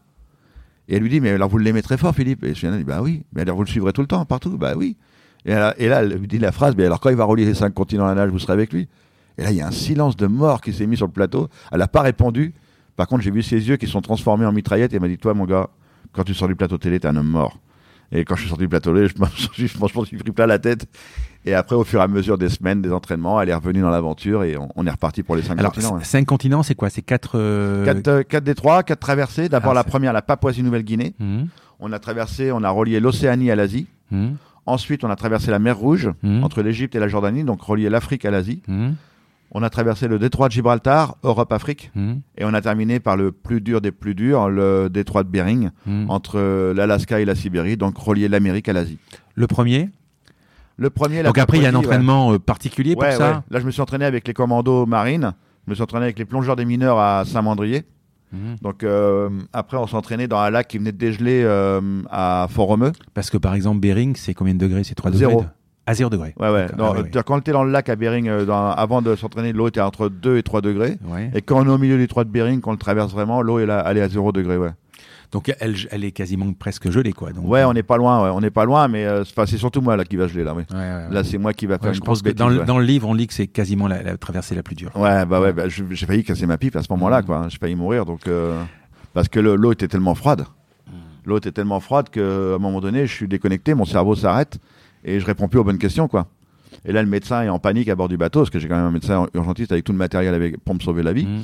Et 0.88 0.96
elle 0.96 1.02
lui 1.02 1.10
dit, 1.10 1.20
mais 1.20 1.30
alors 1.30 1.48
vous 1.48 1.58
l'aimez 1.58 1.82
très 1.82 1.96
fort, 1.96 2.12
Philippe? 2.12 2.42
Et 2.42 2.54
Susanna 2.54 2.76
dit, 2.76 2.82
bah 2.82 3.02
oui. 3.02 3.22
Mais 3.32 3.42
alors 3.42 3.54
vous 3.54 3.62
le 3.62 3.68
suivrez 3.68 3.92
tout 3.92 4.00
le 4.00 4.08
temps, 4.08 4.24
partout? 4.24 4.58
Bah 4.58 4.72
oui. 4.76 4.96
Et, 5.46 5.54
là, 5.54 5.74
elle 5.78 6.14
lui 6.14 6.26
dit 6.26 6.38
la 6.38 6.50
phrase, 6.50 6.74
mais 6.76 6.86
alors 6.86 6.98
quand 6.98 7.08
il 7.08 7.16
va 7.16 7.24
relier 7.24 7.44
les 7.44 7.54
cinq 7.54 7.72
continents 7.72 8.06
à 8.06 8.08
la 8.08 8.22
nage, 8.22 8.30
vous 8.30 8.40
serez 8.40 8.52
avec 8.52 8.72
lui? 8.72 8.88
Et 9.40 9.42
là, 9.42 9.50
il 9.50 9.56
y 9.56 9.62
a 9.62 9.66
un 9.66 9.72
silence 9.72 10.16
de 10.16 10.26
mort 10.26 10.60
qui 10.60 10.74
s'est 10.74 10.86
mis 10.86 10.98
sur 10.98 11.06
le 11.06 11.12
plateau. 11.12 11.48
Elle 11.72 11.78
n'a 11.78 11.88
pas 11.88 12.02
répondu. 12.02 12.52
Par 12.96 13.06
contre, 13.06 13.22
j'ai 13.22 13.30
vu 13.30 13.42
ses 13.42 13.68
yeux 13.68 13.78
qui 13.78 13.86
sont 13.86 14.02
transformés 14.02 14.44
en 14.44 14.52
mitraillette 14.52 14.92
et 14.92 14.96
elle 14.96 15.02
m'a 15.02 15.08
dit 15.08 15.16
Toi, 15.16 15.32
mon 15.32 15.46
gars, 15.46 15.70
quand 16.12 16.24
tu 16.24 16.34
sors 16.34 16.46
du 16.46 16.54
plateau 16.54 16.76
télé, 16.76 17.00
t'es 17.00 17.08
un 17.08 17.16
homme 17.16 17.26
mort. 17.26 17.58
Et 18.12 18.26
quand 18.26 18.34
je 18.34 18.40
suis 18.40 18.50
sorti 18.50 18.64
du 18.64 18.68
plateau 18.68 18.92
télé, 18.92 19.08
je 19.08 19.14
me 19.18 19.26
suis 20.04 20.16
pris 20.18 20.30
plein 20.32 20.46
la 20.46 20.58
tête. 20.58 20.86
Et 21.46 21.54
après, 21.54 21.74
au 21.74 21.84
fur 21.84 22.00
et 22.00 22.02
à 22.02 22.08
mesure 22.08 22.36
des 22.36 22.50
semaines, 22.50 22.82
des 22.82 22.92
entraînements, 22.92 23.40
elle 23.40 23.48
est 23.48 23.54
revenue 23.54 23.80
dans 23.80 23.88
l'aventure 23.88 24.44
et 24.44 24.58
on, 24.58 24.86
est 24.86 24.90
reparti 24.90 25.22
pour 25.22 25.36
les 25.36 25.42
cinq 25.42 25.58
Alors, 25.58 25.72
continents. 25.72 25.98
Cinq 26.02 26.26
continents, 26.26 26.62
c'est 26.62 26.74
quoi? 26.74 26.90
C'est 26.90 27.00
quatre, 27.00 27.38
euh, 27.38 27.82
quatre, 27.86 28.08
euh, 28.08 28.22
quatre 28.22 28.44
détroits, 28.44 28.82
quatre 28.82 29.00
traversées. 29.00 29.48
D'abord, 29.48 29.72
la 29.72 29.84
première, 29.84 30.12
la 30.12 30.20
Papouasie-Nouvelle-Guinée. 30.20 31.14
Mmh. 31.18 31.44
On 31.78 31.92
a 31.92 31.98
traversé, 31.98 32.52
on 32.52 32.62
a 32.62 32.68
relié 32.68 33.00
l'Océanie 33.00 33.50
à 33.50 33.56
l'Asie. 33.56 33.86
Mmh. 34.10 34.32
Ensuite, 34.66 35.02
on 35.02 35.08
a 35.08 35.16
traversé 35.16 35.50
la 35.50 35.58
mer 35.58 35.78
Rouge 35.78 36.10
mmh. 36.22 36.44
entre 36.44 36.60
l'Égypte 36.60 36.94
et 36.94 36.98
la 36.98 37.08
Jordanie, 37.08 37.44
donc 37.44 37.62
relié 37.62 37.88
l'Afrique 37.88 38.26
à 38.26 38.30
l'Asie. 38.30 38.60
On 39.52 39.62
a 39.62 39.70
traversé 39.70 40.06
le 40.06 40.18
détroit 40.18 40.48
de 40.48 40.52
Gibraltar, 40.52 41.16
Europe-Afrique, 41.24 41.90
hmm. 41.94 42.14
et 42.38 42.44
on 42.44 42.54
a 42.54 42.60
terminé 42.60 43.00
par 43.00 43.16
le 43.16 43.32
plus 43.32 43.60
dur 43.60 43.80
des 43.80 43.90
plus 43.90 44.14
durs, 44.14 44.48
le 44.48 44.88
détroit 44.88 45.24
de 45.24 45.28
Bering, 45.28 45.70
hmm. 45.86 46.06
entre 46.08 46.72
l'Alaska 46.72 47.20
et 47.20 47.24
la 47.24 47.34
Sibérie, 47.34 47.76
donc 47.76 47.98
relier 47.98 48.28
l'Amérique 48.28 48.68
à 48.68 48.72
l'Asie. 48.72 48.98
Le 49.34 49.46
premier? 49.46 49.90
Le 50.76 50.88
premier. 50.88 51.22
Donc 51.22 51.36
après, 51.38 51.58
il 51.58 51.64
y 51.64 51.66
a 51.66 51.70
un 51.70 51.74
entraînement 51.74 52.32
euh, 52.32 52.38
particulier 52.38 52.94
pour 52.94 53.04
ça? 53.04 53.44
Là, 53.50 53.60
je 53.60 53.66
me 53.66 53.70
suis 53.70 53.82
entraîné 53.82 54.04
avec 54.04 54.26
les 54.26 54.34
commandos 54.34 54.86
marines, 54.86 55.32
je 55.66 55.70
me 55.70 55.74
suis 55.74 55.82
entraîné 55.82 56.04
avec 56.04 56.18
les 56.18 56.24
plongeurs 56.24 56.56
des 56.56 56.64
mineurs 56.64 56.98
à 56.98 57.24
Saint-Mandrier. 57.24 57.84
Hmm. 58.32 58.54
Donc 58.62 58.84
euh, 58.84 59.28
après, 59.52 59.76
on 59.76 59.86
s'est 59.88 59.96
entraîné 59.96 60.28
dans 60.28 60.38
un 60.38 60.50
lac 60.50 60.68
qui 60.68 60.78
venait 60.78 60.92
de 60.92 60.96
dégeler 60.96 61.42
euh, 61.44 61.80
à 62.10 62.46
Fort-Romeu. 62.48 62.92
Parce 63.12 63.28
que 63.28 63.36
par 63.36 63.54
exemple, 63.54 63.80
Bering, 63.80 64.14
c'est 64.14 64.34
combien 64.34 64.54
de 64.54 64.58
degrés? 64.58 64.84
C'est 64.84 64.94
3 64.94 65.10
degrés 65.10 65.36
à 65.90 65.94
0 65.94 66.08
degré. 66.08 66.34
Ouais, 66.38 66.50
ouais. 66.50 66.66
Non, 66.78 66.94
ah, 66.96 67.22
Quand 67.22 67.34
on 67.34 67.38
était 67.40 67.52
dans 67.52 67.64
le 67.64 67.72
lac 67.72 67.88
à 67.88 67.96
Bering, 67.96 68.28
euh, 68.28 68.46
avant 68.48 69.02
de 69.02 69.16
s'entraîner, 69.16 69.52
l'eau 69.52 69.68
était 69.68 69.80
entre 69.80 70.08
2 70.08 70.38
et 70.38 70.42
3 70.42 70.60
degrés. 70.60 70.96
Et 71.34 71.42
quand 71.42 71.60
on 71.60 71.66
est 71.66 71.70
au 71.70 71.78
milieu 71.78 71.98
du 71.98 72.06
3 72.06 72.24
de 72.24 72.30
Bering, 72.30 72.60
quand 72.60 72.70
on 72.70 72.74
le 72.74 72.78
traverse 72.78 73.12
vraiment, 73.12 73.42
l'eau 73.42 73.58
est, 73.58 73.66
là, 73.66 73.84
elle 73.86 73.98
est 73.98 74.02
à 74.02 74.08
0 74.08 74.32
degré, 74.32 74.56
ouais. 74.56 74.70
Donc 75.32 75.52
elle, 75.60 75.76
elle 75.92 76.04
est 76.04 76.10
quasiment 76.10 76.52
presque 76.52 76.90
gelée, 76.90 77.12
quoi. 77.12 77.32
Donc, 77.32 77.48
ouais, 77.48 77.62
on 77.62 77.72
n'est 77.72 77.84
pas 77.84 77.96
loin, 77.96 78.24
ouais. 78.24 78.30
on 78.30 78.40
n'est 78.40 78.50
pas 78.50 78.64
loin, 78.64 78.88
mais 78.88 79.04
euh, 79.04 79.22
c'est 79.24 79.58
surtout 79.58 79.80
moi 79.80 79.96
là 79.96 80.04
qui 80.04 80.16
va 80.16 80.26
geler 80.26 80.42
là. 80.42 80.56
là, 81.10 81.22
c'est 81.22 81.38
moi 81.38 81.52
qui 81.52 81.66
va 81.66 81.78
faire 81.78 81.90
une 81.90 81.94
je 81.94 82.00
pense 82.00 82.20
que 82.22 82.30
dans, 82.30 82.48
le 82.48 82.84
livre, 82.84 83.08
on 83.08 83.14
lit 83.14 83.28
que 83.28 83.34
c'est 83.34 83.46
quasiment 83.46 83.86
la, 83.86 84.16
traversée 84.16 84.56
la 84.56 84.64
plus 84.64 84.74
dure. 84.74 84.90
Ouais, 84.96 85.24
bah 85.26 85.40
ouais, 85.40 85.52
bah, 85.52 85.68
j'ai 85.68 86.06
failli 86.06 86.24
casser 86.24 86.46
ma 86.46 86.58
pipe 86.58 86.74
à 86.74 86.82
ce 86.82 86.88
moment-là, 86.90 87.22
mm. 87.22 87.24
quoi. 87.26 87.46
J'ai 87.48 87.58
failli 87.58 87.76
mourir, 87.76 88.06
donc 88.06 88.26
euh, 88.26 88.60
parce 89.14 89.28
que 89.28 89.38
l'eau 89.38 89.72
était 89.72 89.86
tellement 89.86 90.16
froide. 90.16 90.46
Mm. 90.88 90.92
L'eau 91.26 91.38
était 91.38 91.52
tellement 91.52 91.78
froide 91.78 92.08
qu'à 92.10 92.20
un 92.20 92.58
moment 92.58 92.80
donné, 92.80 93.06
je 93.06 93.12
suis 93.12 93.28
déconnecté, 93.28 93.74
mon 93.74 93.84
cerveau 93.84 94.16
s'arrête 94.16 94.58
et 95.04 95.20
je 95.20 95.26
réponds 95.26 95.48
plus 95.48 95.58
aux 95.58 95.64
bonnes 95.64 95.78
questions, 95.78 96.08
quoi. 96.08 96.26
Et 96.84 96.92
là, 96.92 97.02
le 97.02 97.08
médecin 97.08 97.42
est 97.42 97.48
en 97.48 97.58
panique 97.58 97.88
à 97.88 97.96
bord 97.96 98.08
du 98.08 98.16
bateau, 98.16 98.40
parce 98.40 98.50
que 98.50 98.58
j'ai 98.58 98.68
quand 98.68 98.76
même 98.76 98.86
un 98.86 98.92
médecin 98.92 99.26
urgentiste 99.34 99.72
avec 99.72 99.84
tout 99.84 99.92
le 99.92 99.98
matériel 99.98 100.34
avec, 100.34 100.58
pour 100.64 100.74
me 100.74 100.80
sauver 100.80 101.02
la 101.02 101.12
vie. 101.12 101.26
Mmh. 101.26 101.40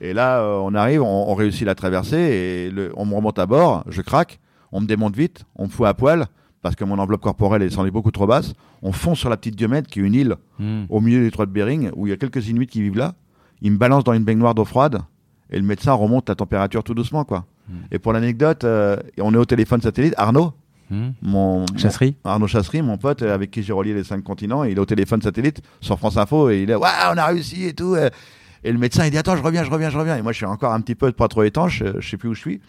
Et 0.00 0.12
là, 0.12 0.40
euh, 0.40 0.58
on 0.62 0.74
arrive, 0.74 1.02
on, 1.02 1.34
réussit 1.34 1.64
la 1.64 1.74
traversée, 1.74 2.16
et 2.16 2.88
on 2.96 3.06
me 3.06 3.14
remonte 3.14 3.38
à 3.38 3.46
bord, 3.46 3.84
je 3.88 4.02
craque, 4.02 4.40
on 4.72 4.80
me 4.80 4.86
démonte 4.86 5.16
vite, 5.16 5.44
on 5.56 5.64
me 5.64 5.68
fout 5.68 5.86
à 5.86 5.94
poil, 5.94 6.26
parce 6.62 6.74
que 6.74 6.84
mon 6.84 6.98
enveloppe 6.98 7.20
corporelle 7.20 7.62
est 7.62 7.68
descendue 7.68 7.90
beaucoup 7.90 8.10
trop 8.10 8.26
basse. 8.26 8.54
On 8.82 8.90
fonce 8.90 9.18
sur 9.18 9.28
la 9.28 9.36
petite 9.36 9.54
Diomède, 9.54 9.86
qui 9.86 10.00
est 10.00 10.02
une 10.02 10.14
île 10.14 10.36
mmh. 10.58 10.84
au 10.88 11.00
milieu 11.00 11.18
du 11.18 11.24
détroit 11.26 11.46
de 11.46 11.52
Bering, 11.52 11.90
où 11.94 12.06
il 12.06 12.10
y 12.10 12.12
a 12.12 12.16
quelques 12.16 12.48
Inuits 12.48 12.66
qui 12.66 12.82
vivent 12.82 12.96
là. 12.96 13.14
Ils 13.62 13.70
me 13.70 13.78
balancent 13.78 14.04
dans 14.04 14.12
une 14.12 14.24
baignoire 14.24 14.54
d'eau 14.54 14.64
froide, 14.64 15.02
et 15.50 15.56
le 15.56 15.64
médecin 15.64 15.92
remonte 15.92 16.28
la 16.28 16.34
température 16.34 16.82
tout 16.82 16.94
doucement, 16.94 17.24
quoi. 17.24 17.44
Mmh. 17.68 17.72
Et 17.92 17.98
pour 17.98 18.12
l'anecdote, 18.12 18.64
euh, 18.64 18.96
on 19.20 19.32
est 19.34 19.38
au 19.38 19.44
téléphone 19.44 19.80
satellite, 19.80 20.14
Arnaud, 20.16 20.52
Hmm. 20.90 21.10
Mon, 21.22 21.64
Chasserie 21.76 22.16
Arnaud 22.24 22.46
Chasserie, 22.46 22.82
mon 22.82 22.98
pote 22.98 23.22
avec 23.22 23.50
qui 23.50 23.62
j'ai 23.62 23.72
relié 23.72 23.94
les 23.94 24.04
cinq 24.04 24.22
continents, 24.22 24.64
il 24.64 24.76
est 24.76 24.80
au 24.80 24.84
téléphone 24.84 25.22
satellite 25.22 25.62
sur 25.80 25.98
France 25.98 26.16
Info 26.16 26.50
et 26.50 26.62
il 26.62 26.70
est 26.70 26.74
Waouh, 26.74 27.14
on 27.14 27.16
a 27.16 27.26
réussi 27.26 27.64
et 27.64 27.72
tout. 27.72 27.96
Et 27.96 28.72
le 28.72 28.78
médecin 28.78 29.04
il 29.06 29.10
dit 29.10 29.18
Attends, 29.18 29.36
je 29.36 29.42
reviens, 29.42 29.64
je 29.64 29.70
reviens, 29.70 29.90
je 29.90 29.98
reviens. 29.98 30.16
Et 30.16 30.22
moi 30.22 30.32
je 30.32 30.36
suis 30.36 30.46
encore 30.46 30.72
un 30.72 30.80
petit 30.80 30.94
peu 30.94 31.10
pas 31.12 31.28
trop 31.28 31.42
étanche, 31.42 31.82
je 31.98 32.06
sais 32.06 32.16
plus 32.16 32.28
où 32.28 32.34
je 32.34 32.40
suis. 32.40 32.60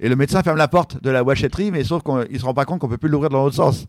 Et 0.00 0.08
le 0.08 0.16
médecin 0.16 0.42
ferme 0.42 0.56
la 0.56 0.68
porte 0.68 1.02
de 1.02 1.10
la 1.10 1.22
wachetterie, 1.22 1.70
mais 1.70 1.84
sauf 1.84 2.02
qu'il 2.02 2.40
se 2.40 2.44
rend 2.44 2.54
pas 2.54 2.64
compte 2.64 2.80
qu'on 2.80 2.88
peut 2.88 2.98
plus 2.98 3.10
l'ouvrir 3.10 3.28
dans 3.28 3.42
l'autre 3.42 3.56
sens. 3.56 3.86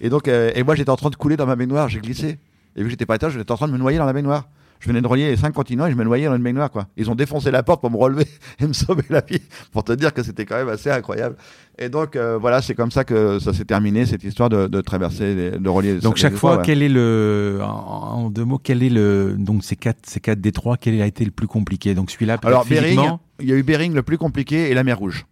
Et 0.00 0.10
donc, 0.10 0.26
euh, 0.28 0.50
et 0.54 0.62
moi 0.64 0.74
j'étais 0.74 0.90
en 0.90 0.96
train 0.96 1.10
de 1.10 1.16
couler 1.16 1.36
dans 1.36 1.46
ma 1.46 1.56
baignoire, 1.56 1.88
j'ai 1.88 2.00
glissé. 2.00 2.38
Et 2.74 2.80
vu 2.80 2.84
que 2.84 2.90
j'étais 2.90 3.06
pas 3.06 3.14
étanche, 3.14 3.32
j'étais 3.34 3.52
en 3.52 3.56
train 3.56 3.68
de 3.68 3.72
me 3.72 3.78
noyer 3.78 3.96
dans 3.98 4.04
la 4.04 4.12
baignoire. 4.12 4.48
Je 4.80 4.88
venais 4.88 5.00
de 5.00 5.06
relier 5.06 5.30
les 5.30 5.36
cinq 5.36 5.52
continents 5.52 5.86
et 5.86 5.90
je 5.90 5.96
me 5.96 6.04
noyais 6.04 6.26
dans 6.26 6.36
une 6.36 6.42
baignoire, 6.42 6.70
quoi. 6.70 6.86
Ils 6.96 7.10
ont 7.10 7.14
défoncé 7.14 7.50
la 7.50 7.62
porte 7.62 7.80
pour 7.80 7.90
me 7.90 7.96
relever 7.96 8.26
et 8.60 8.66
me 8.66 8.72
sauver 8.72 9.04
la 9.10 9.20
vie, 9.20 9.40
pour 9.72 9.84
te 9.84 9.92
dire 9.92 10.12
que 10.12 10.22
c'était 10.22 10.44
quand 10.44 10.56
même 10.56 10.68
assez 10.68 10.90
incroyable. 10.90 11.36
Et 11.78 11.88
donc, 11.88 12.16
euh, 12.16 12.38
voilà, 12.38 12.62
c'est 12.62 12.74
comme 12.74 12.90
ça 12.90 13.04
que 13.04 13.38
ça 13.38 13.52
s'est 13.52 13.64
terminé, 13.64 14.06
cette 14.06 14.24
histoire 14.24 14.48
de, 14.48 14.66
de 14.66 14.80
traverser, 14.80 15.52
de 15.52 15.68
relier 15.68 15.94
les 15.94 16.00
Donc, 16.00 16.16
chaque 16.16 16.36
fois, 16.36 16.62
quel 16.62 16.82
est 16.82 16.88
le, 16.88 17.60
en, 17.62 18.30
deux 18.30 18.44
mots, 18.44 18.58
quel 18.58 18.82
est 18.82 18.90
le, 18.90 19.34
donc, 19.38 19.64
ces 19.64 19.76
quatre, 19.76 20.00
ces 20.06 20.20
quatre 20.20 20.40
détroits, 20.40 20.76
quel 20.76 21.00
a 21.00 21.06
été 21.06 21.24
le 21.24 21.30
plus 21.30 21.46
compliqué? 21.46 21.94
Donc, 21.94 22.10
celui-là, 22.10 22.38
Alors, 22.44 22.64
Bering, 22.64 23.18
il 23.40 23.48
y 23.48 23.52
a 23.52 23.56
eu 23.56 23.62
Bering 23.62 23.94
le 23.94 24.02
plus 24.02 24.18
compliqué 24.18 24.70
et 24.70 24.74
la 24.74 24.84
mer 24.84 24.98
Rouge. 24.98 25.26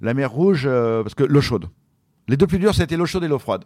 La 0.00 0.14
mer 0.14 0.30
Rouge, 0.30 0.64
euh, 0.66 1.02
parce 1.02 1.14
que 1.14 1.24
l'eau 1.24 1.40
chaude. 1.40 1.66
Les 2.28 2.36
deux 2.36 2.46
plus 2.46 2.58
durs, 2.58 2.74
c'était 2.74 2.96
l'eau 2.96 3.06
chaude 3.06 3.24
et 3.24 3.28
l'eau 3.28 3.38
froide. 3.38 3.64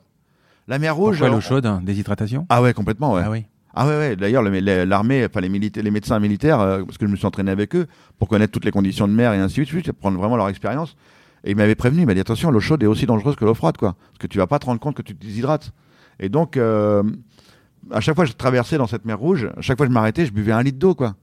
La 0.69 0.79
mer 0.79 0.97
Rouge. 0.97 1.19
Pourquoi 1.19 1.35
l'eau 1.35 1.41
chaude? 1.41 1.67
Hein, 1.67 1.81
déshydratation? 1.85 2.47
Ah 2.49 2.62
ouais, 2.62 2.73
complètement, 2.73 3.14
ouais. 3.14 3.23
Ah 3.25 3.31
oui. 3.31 3.45
Ah 3.77 3.87
ouais, 3.87 3.97
ouais. 3.97 4.16
D'ailleurs, 4.16 4.43
l'armée, 4.43 5.27
enfin 5.27 5.41
les, 5.41 5.51
militaires, 5.51 5.85
les 5.85 5.91
médecins 5.91 6.18
militaires, 6.18 6.61
euh, 6.61 6.83
parce 6.83 6.97
que 6.97 7.07
je 7.07 7.11
me 7.11 7.16
suis 7.16 7.27
entraîné 7.27 7.51
avec 7.51 7.77
eux 7.77 7.87
pour 8.18 8.27
connaître 8.27 8.51
toutes 8.51 8.64
les 8.64 8.70
conditions 8.70 9.07
de 9.07 9.12
mer 9.12 9.35
et 9.35 9.39
ainsi 9.39 9.61
de 9.61 9.66
suite, 9.66 9.93
prendre 9.93 10.18
vraiment 10.18 10.37
leur 10.37 10.49
expérience. 10.49 10.97
Et 11.45 11.51
il 11.51 11.57
m'avait 11.57 11.74
prévenu, 11.74 12.01
il 12.01 12.07
m'a 12.07 12.14
dit 12.14 12.20
attention, 12.20 12.51
l'eau 12.51 12.61
chaude 12.61 12.83
est 12.83 12.87
aussi 12.87 13.05
dangereuse 13.05 13.37
que 13.37 13.45
l'eau 13.45 13.53
froide, 13.53 13.77
quoi, 13.77 13.95
parce 14.09 14.18
que 14.18 14.27
tu 14.27 14.39
vas 14.39 14.47
pas 14.47 14.59
te 14.59 14.64
rendre 14.64 14.81
compte 14.81 14.97
que 14.97 15.03
tu 15.03 15.14
te 15.14 15.22
déshydrates. 15.22 15.72
Et 16.18 16.31
donc, 16.31 16.57
euh, 16.57 17.03
à 17.91 18.01
chaque 18.01 18.14
fois 18.14 18.24
que 18.24 18.31
je 18.31 18.37
traversais 18.37 18.79
dans 18.79 18.87
cette 18.87 19.05
mer 19.05 19.18
rouge, 19.18 19.47
à 19.55 19.61
chaque 19.61 19.77
fois 19.77 19.87
que 19.87 19.93
je 19.93 19.95
m'arrêtais, 19.95 20.24
je 20.24 20.33
buvais 20.33 20.53
un 20.53 20.62
litre 20.62 20.79
d'eau, 20.79 20.95
quoi. 20.95 21.14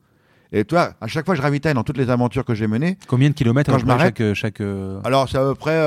Et 0.51 0.63
toi, 0.63 0.93
à 1.01 1.07
chaque 1.07 1.25
fois 1.25 1.33
que 1.33 1.39
je 1.39 1.41
ravitaille 1.41 1.73
dans 1.73 1.83
toutes 1.83 1.97
les 1.97 2.11
aventures 2.11 2.45
que 2.45 2.53
j'ai 2.53 2.67
menées. 2.67 2.99
Combien 3.07 3.29
de 3.29 3.33
kilomètres 3.33 3.71
quand 3.71 3.79
je 3.79 3.87
m'arrête 3.87 4.19
chaque, 4.35 4.59
chaque... 4.59 4.61
Alors, 5.03 5.27
c'est 5.27 5.39
à 5.39 5.43
peu 5.43 5.55
près 5.55 5.81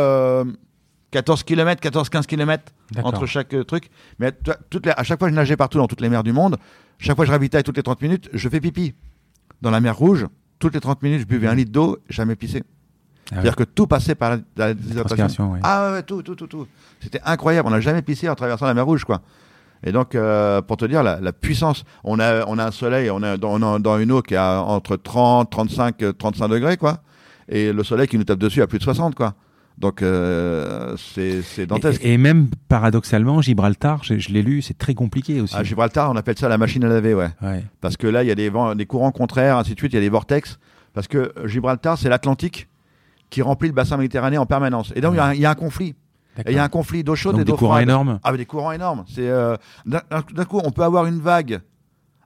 14 1.11 1.43
km, 1.45 1.83
14-15 1.83 2.27
km 2.27 2.65
entre 3.03 3.27
chaque 3.27 3.55
euh, 3.55 3.65
truc. 3.65 3.91
Mais 4.19 4.33
toutes 4.71 4.87
à 4.87 5.03
chaque 5.03 5.19
fois, 5.19 5.29
je 5.29 5.35
nageais 5.35 5.57
partout 5.57 5.79
dans 5.79 5.87
toutes 5.87 6.01
les 6.01 6.09
mers 6.09 6.23
du 6.23 6.33
monde. 6.33 6.57
Chaque 6.99 7.17
fois, 7.17 7.25
je 7.25 7.31
ravitaille 7.31 7.63
toutes 7.63 7.77
les 7.77 7.83
30 7.83 8.03
minutes, 8.03 8.29
je 8.33 8.49
fais 8.49 8.61
pipi. 8.61 8.95
Dans 9.63 9.71
la 9.71 9.81
mer 9.81 9.97
Rouge, 9.97 10.27
toutes 10.59 10.75
les 10.75 10.81
30 10.81 11.03
minutes, 11.03 11.21
je 11.21 11.27
buvais 11.27 11.47
un 11.47 11.55
litre 11.55 11.73
d'eau, 11.73 11.99
jamais 12.09 12.37
pissé. 12.37 12.63
Ah 13.31 13.35
C'est-à-dire 13.35 13.57
que 13.57 13.65
tout 13.65 13.87
passait 13.87 14.15
par 14.15 14.31
la, 14.31 14.39
la 14.57 14.75
déshydratation. 14.75 15.59
Ah 15.63 15.93
ouais, 15.93 16.03
tout, 16.03 16.23
tout, 16.23 16.35
tout, 16.35 16.47
tout. 16.47 16.67
C'était 17.01 17.21
incroyable. 17.25 17.69
On 17.69 17.73
n'a 17.73 17.81
jamais 17.81 18.03
pissé 18.03 18.29
en 18.29 18.35
traversant 18.35 18.67
la 18.67 18.75
mer 18.75 18.85
Rouge, 18.85 19.05
quoi. 19.05 19.23
Et 19.83 19.93
donc, 19.93 20.15
euh, 20.15 20.63
pour 20.63 20.77
te 20.77 20.85
dire 20.85 21.03
la, 21.03 21.33
puissance, 21.33 21.85
on 22.05 22.19
a, 22.19 22.45
on 22.47 22.59
a 22.59 22.67
un 22.67 22.71
soleil, 22.71 23.11
on 23.11 23.23
est 23.23 23.37
dans, 23.39 23.79
dans, 23.79 23.99
une 23.99 24.13
eau 24.13 24.23
qui 24.23 24.35
a 24.35 24.61
entre 24.61 24.97
30, 24.97 25.51
35, 25.51 26.19
35 26.19 26.49
degrés, 26.49 26.77
quoi. 26.77 26.99
Et 27.49 27.73
le 27.73 27.85
soleil 27.85 28.09
qui 28.09 28.17
nous 28.19 28.25
tape 28.25 28.39
dessus 28.39 28.63
à 28.63 28.67
plus 28.67 28.79
de 28.79 28.85
60, 28.85 29.15
quoi. 29.15 29.35
Donc 29.79 30.01
euh, 30.01 30.97
c'est 30.97 31.67
dantesque. 31.67 32.01
Et, 32.03 32.17
même 32.17 32.49
paradoxalement, 32.69 33.43
Gibraltar, 33.43 34.03
je, 34.05 34.15
l'ai 34.31 34.43
lu, 34.43 34.63
c'est 34.63 34.79
très 34.79 34.95
compliqué 34.95 35.41
aussi. 35.41 35.55
À 35.55 35.63
Gibraltar, 35.63 36.11
on 36.11 36.17
appelle 36.17 36.39
ça 36.39 36.49
la 36.49 36.57
machine 36.57 36.83
à 36.85 36.89
laver, 36.89 37.15
ouais. 37.15 37.31
Parce 37.81 37.97
que 37.97 38.07
là, 38.07 38.23
il 38.23 38.29
y 38.29 38.31
a 38.31 38.35
des, 38.35 38.49
vents, 38.49 38.75
des 38.75 38.87
courants 38.87 39.13
contraires, 39.13 39.59
ainsi 39.59 39.75
de 39.75 39.79
suite, 39.79 39.93
il 39.93 39.97
y 39.97 39.99
a 39.99 40.03
des 40.03 40.09
vortex. 40.09 40.59
Parce 40.95 41.09
que 41.09 41.33
Gibraltar, 41.45 41.99
c'est 41.99 42.09
l'Atlantique 42.09 42.69
qui 43.29 43.43
remplit 43.43 43.69
le 43.69 43.75
bassin 43.75 43.99
méditerranéen 43.99 44.41
en 44.41 44.47
permanence. 44.47 44.93
Et 44.97 45.03
donc, 45.03 45.15
il 45.35 45.41
y, 45.41 45.45
a 45.45 45.51
un 45.51 45.55
conflit. 45.55 45.95
Il 46.47 46.55
y 46.55 46.59
a 46.59 46.65
un 46.65 46.69
conflit 46.69 47.05
d'eau 47.05 47.15
chaude 47.15 47.39
et 47.39 47.45
d'eau 47.45 47.57
froide. 47.57 47.81
Des 47.81 47.87
courants 47.87 48.03
énormes 48.03 48.21
Ah, 48.23 48.35
des 48.35 48.47
courants 48.47 48.73
énormes. 48.73 49.05
C'est 49.07 49.29
euh, 49.29 49.57
D'un 49.85 50.45
coup, 50.47 50.61
on 50.65 50.71
peut 50.71 50.85
avoir 50.85 51.05
une 51.05 51.21
vague 51.21 51.61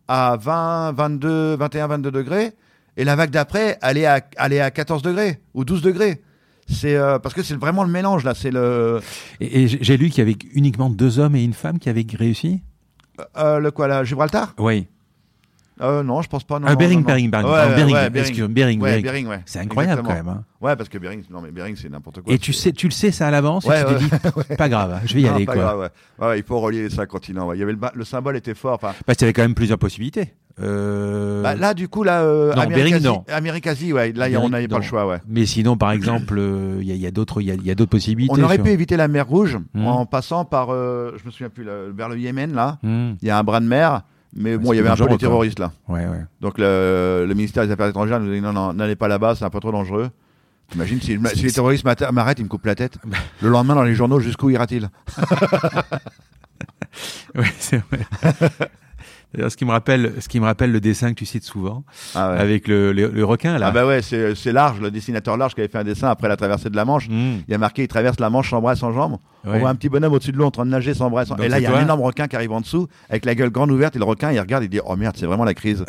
à 0.06 0.36
20, 0.36 0.92
22, 0.92 1.56
21, 1.56 1.86
22 1.88 2.10
degrés, 2.12 2.52
et 2.96 3.04
la 3.04 3.16
vague 3.16 3.30
d'après, 3.30 3.78
elle, 3.82 3.98
elle 3.98 4.52
est 4.52 4.60
à 4.60 4.70
14 4.70 5.02
degrés 5.02 5.40
ou 5.54 5.64
12 5.64 5.82
degrés. 5.82 6.20
C'est 6.70 6.96
euh, 6.96 7.18
parce 7.18 7.34
que 7.34 7.42
c'est 7.42 7.56
vraiment 7.56 7.84
le 7.84 7.90
mélange 7.90 8.24
là. 8.24 8.34
C'est 8.34 8.50
le. 8.50 9.00
Et, 9.40 9.68
j'ai 9.68 9.96
lu 9.96 10.08
qu'il 10.08 10.18
y 10.18 10.22
avait 10.22 10.38
uniquement 10.54 10.88
deux 10.88 11.18
hommes 11.18 11.36
et 11.36 11.42
une 11.42 11.52
femme 11.52 11.78
qui 11.78 11.88
avaient 11.88 12.06
réussi? 12.14 12.62
Euh, 13.18 13.24
euh, 13.36 13.58
le 13.58 13.70
quoi 13.70 13.88
là, 13.88 14.04
Gibraltar? 14.04 14.54
Oui. 14.58 14.86
Euh, 15.80 16.02
non, 16.02 16.22
je 16.22 16.28
pense 16.28 16.44
pas. 16.44 16.58
Non, 16.58 16.66
ah, 16.68 16.74
Bering, 16.74 17.00
non, 17.00 17.06
Bering, 17.06 17.30
Bering, 17.30 17.46
ouais, 17.46 17.74
Bering, 17.74 17.94
ouais, 17.94 18.10
Bering, 18.10 18.48
Bering, 18.48 18.80
Bering, 18.80 19.26
ouais. 19.26 19.40
C'est 19.46 19.60
incroyable 19.60 20.02
quand 20.02 20.14
même. 20.14 20.28
Hein. 20.28 20.44
Ouais, 20.60 20.76
parce 20.76 20.88
que 20.88 20.98
Bering, 20.98 21.22
non 21.30 21.40
mais 21.40 21.50
Bering, 21.50 21.76
c'est 21.76 21.88
n'importe 21.88 22.20
quoi. 22.20 22.32
Et 22.32 22.38
tu 22.38 22.52
sais, 22.52 22.72
tu 22.72 22.86
le 22.86 22.92
sais 22.92 23.10
ça 23.10 23.28
à 23.28 23.30
l'avance. 23.30 23.66
et 23.66 23.84
tu 23.86 23.94
te 23.94 24.50
dis, 24.50 24.56
pas 24.58 24.68
grave, 24.68 25.00
je 25.04 25.14
vais 25.14 25.22
y 25.22 25.28
aller 25.28 25.46
pas 25.46 25.54
quoi. 25.54 25.62
Grave, 25.62 25.90
ouais. 26.20 26.38
il 26.38 26.44
faut 26.44 26.60
relier 26.60 26.82
les 26.82 26.90
cinq 26.90 27.06
continents. 27.06 27.52
Il 27.52 27.60
y 27.60 27.62
avait 27.62 27.72
le, 27.72 27.78
le 27.94 28.04
symbole 28.04 28.36
était 28.36 28.54
fort. 28.54 28.78
Parce 28.78 28.94
qu'il 29.06 29.22
y 29.22 29.24
avait 29.24 29.32
quand 29.32 29.42
même 29.42 29.54
plusieurs 29.54 29.78
possibilités. 29.78 30.34
Euh... 30.62 31.42
Bah, 31.42 31.54
là, 31.54 31.74
du 31.74 31.88
coup, 31.88 32.02
là, 32.02 32.22
euh, 32.22 32.54
non, 32.54 32.62
Amérique, 32.62 32.94
Asie, 32.94 33.04
non. 33.04 33.24
Amérique 33.28 33.66
Asie, 33.66 33.92
ouais. 33.92 34.12
Là, 34.12 34.28
on 34.40 34.48
n'avait 34.48 34.68
pas 34.68 34.78
le 34.78 34.82
choix, 34.82 35.06
ouais. 35.06 35.18
Mais 35.26 35.46
sinon, 35.46 35.76
par 35.76 35.92
exemple, 35.92 36.36
euh, 36.38 36.78
il 36.80 36.88
y 36.88 36.92
a, 36.92 36.96
y 36.96 37.06
a 37.06 37.10
d'autres, 37.10 37.40
il 37.40 37.46
y 37.46 37.50
a, 37.50 37.54
y 37.54 37.70
a 37.70 37.74
d'autres 37.74 37.90
possibilités. 37.90 38.34
On 38.36 38.42
aurait 38.42 38.58
pu 38.58 38.70
éviter 38.70 38.96
la 38.96 39.08
mer 39.08 39.26
Rouge 39.26 39.58
hmm. 39.74 39.86
en 39.86 40.06
passant 40.06 40.44
par, 40.44 40.70
euh, 40.70 41.12
je 41.16 41.24
me 41.24 41.30
souviens 41.30 41.48
plus, 41.48 41.66
vers 41.94 42.08
le 42.08 42.18
Yémen, 42.18 42.52
là. 42.52 42.78
Hmm. 42.82 43.12
Il 43.22 43.28
y 43.28 43.30
a 43.30 43.38
un 43.38 43.44
bras 43.44 43.60
de 43.60 43.66
mer. 43.66 44.02
Mais 44.34 44.56
bon, 44.56 44.72
il 44.72 44.76
y 44.76 44.78
avait 44.78 44.88
un 44.88 44.96
peu 44.96 45.08
de 45.08 45.16
terroristes 45.16 45.58
là. 45.58 45.72
Ouais, 45.88 46.06
ouais. 46.06 46.24
Donc 46.40 46.58
le, 46.58 47.24
le, 47.26 47.34
ministère 47.34 47.66
des 47.66 47.72
Affaires 47.72 47.88
étrangères 47.88 48.20
nous 48.20 48.30
a 48.30 48.34
dit 48.34 48.40
non, 48.40 48.52
non, 48.52 48.72
n'allez 48.72 48.96
pas 48.96 49.08
là-bas, 49.08 49.34
c'est 49.34 49.44
un 49.44 49.50
peu 49.50 49.60
trop 49.60 49.72
dangereux. 49.72 50.10
T'imagines 50.70 51.00
si, 51.00 51.18
si, 51.34 51.42
les 51.42 51.52
terroristes 51.52 51.84
m'arrêtent, 52.12 52.38
ils 52.38 52.44
me 52.44 52.48
coupent 52.48 52.66
la 52.66 52.76
tête. 52.76 52.98
le 53.42 53.48
lendemain, 53.48 53.74
dans 53.74 53.82
les 53.82 53.96
journaux, 53.96 54.20
jusqu'où 54.20 54.50
ira-t-il? 54.50 54.88
Oui, 57.34 57.46
c'est 57.58 57.82
vrai. 57.90 58.00
D'ailleurs, 59.32 59.52
ce 59.52 59.56
qui 59.56 59.64
me 59.64 59.70
rappelle, 59.70 60.14
ce 60.18 60.28
qui 60.28 60.40
me 60.40 60.44
rappelle 60.44 60.72
le 60.72 60.80
dessin 60.80 61.10
que 61.10 61.14
tu 61.14 61.26
cites 61.26 61.44
souvent, 61.44 61.84
ah 62.16 62.30
avec 62.30 62.66
le, 62.66 62.92
le, 62.92 63.24
requin 63.24 63.58
là. 63.58 63.68
Ah 63.68 63.70
bah 63.70 63.86
ouais, 63.86 64.02
c'est 64.02 64.52
large, 64.52 64.80
le 64.80 64.90
dessinateur 64.90 65.36
large 65.36 65.54
qui 65.54 65.60
avait 65.60 65.68
fait 65.68 65.78
un 65.78 65.84
dessin 65.84 66.08
après 66.08 66.28
la 66.28 66.36
traversée 66.36 66.68
de 66.68 66.76
la 66.76 66.84
Manche. 66.84 67.08
Hmm. 67.08 67.38
Il 67.46 67.52
y 67.52 67.54
a 67.54 67.58
marqué, 67.58 67.82
il 67.82 67.88
traverse 67.88 68.18
la 68.18 68.28
Manche 68.28 68.50
sans 68.50 68.60
bras, 68.60 68.74
sans 68.74 68.92
jambes. 68.92 69.18
On 69.44 69.58
voit 69.58 69.68
un 69.68 69.74
petit 69.74 69.88
bonhomme 69.88 70.12
au-dessus 70.12 70.32
de 70.32 70.36
l'eau 70.36 70.46
en 70.46 70.50
train 70.50 70.66
de 70.66 70.70
nager 70.70 70.94
sans 70.94 71.10
bras. 71.10 71.24
Sans... 71.24 71.36
Et 71.36 71.48
là, 71.48 71.60
il 71.60 71.62
y 71.62 71.66
a 71.66 71.76
un 71.76 71.82
énorme 71.82 72.02
requin 72.02 72.26
qui 72.26 72.36
arrive 72.36 72.52
en 72.52 72.60
dessous, 72.60 72.88
avec 73.08 73.24
la 73.24 73.34
gueule 73.34 73.50
grande 73.50 73.70
ouverte, 73.70 73.94
et 73.94 73.98
le 73.98 74.04
requin, 74.04 74.32
il 74.32 74.40
regarde, 74.40 74.64
il 74.64 74.68
dit, 74.68 74.80
oh 74.84 74.96
merde, 74.96 75.16
c'est 75.16 75.26
vraiment 75.26 75.44
la 75.44 75.54
crise. 75.54 75.84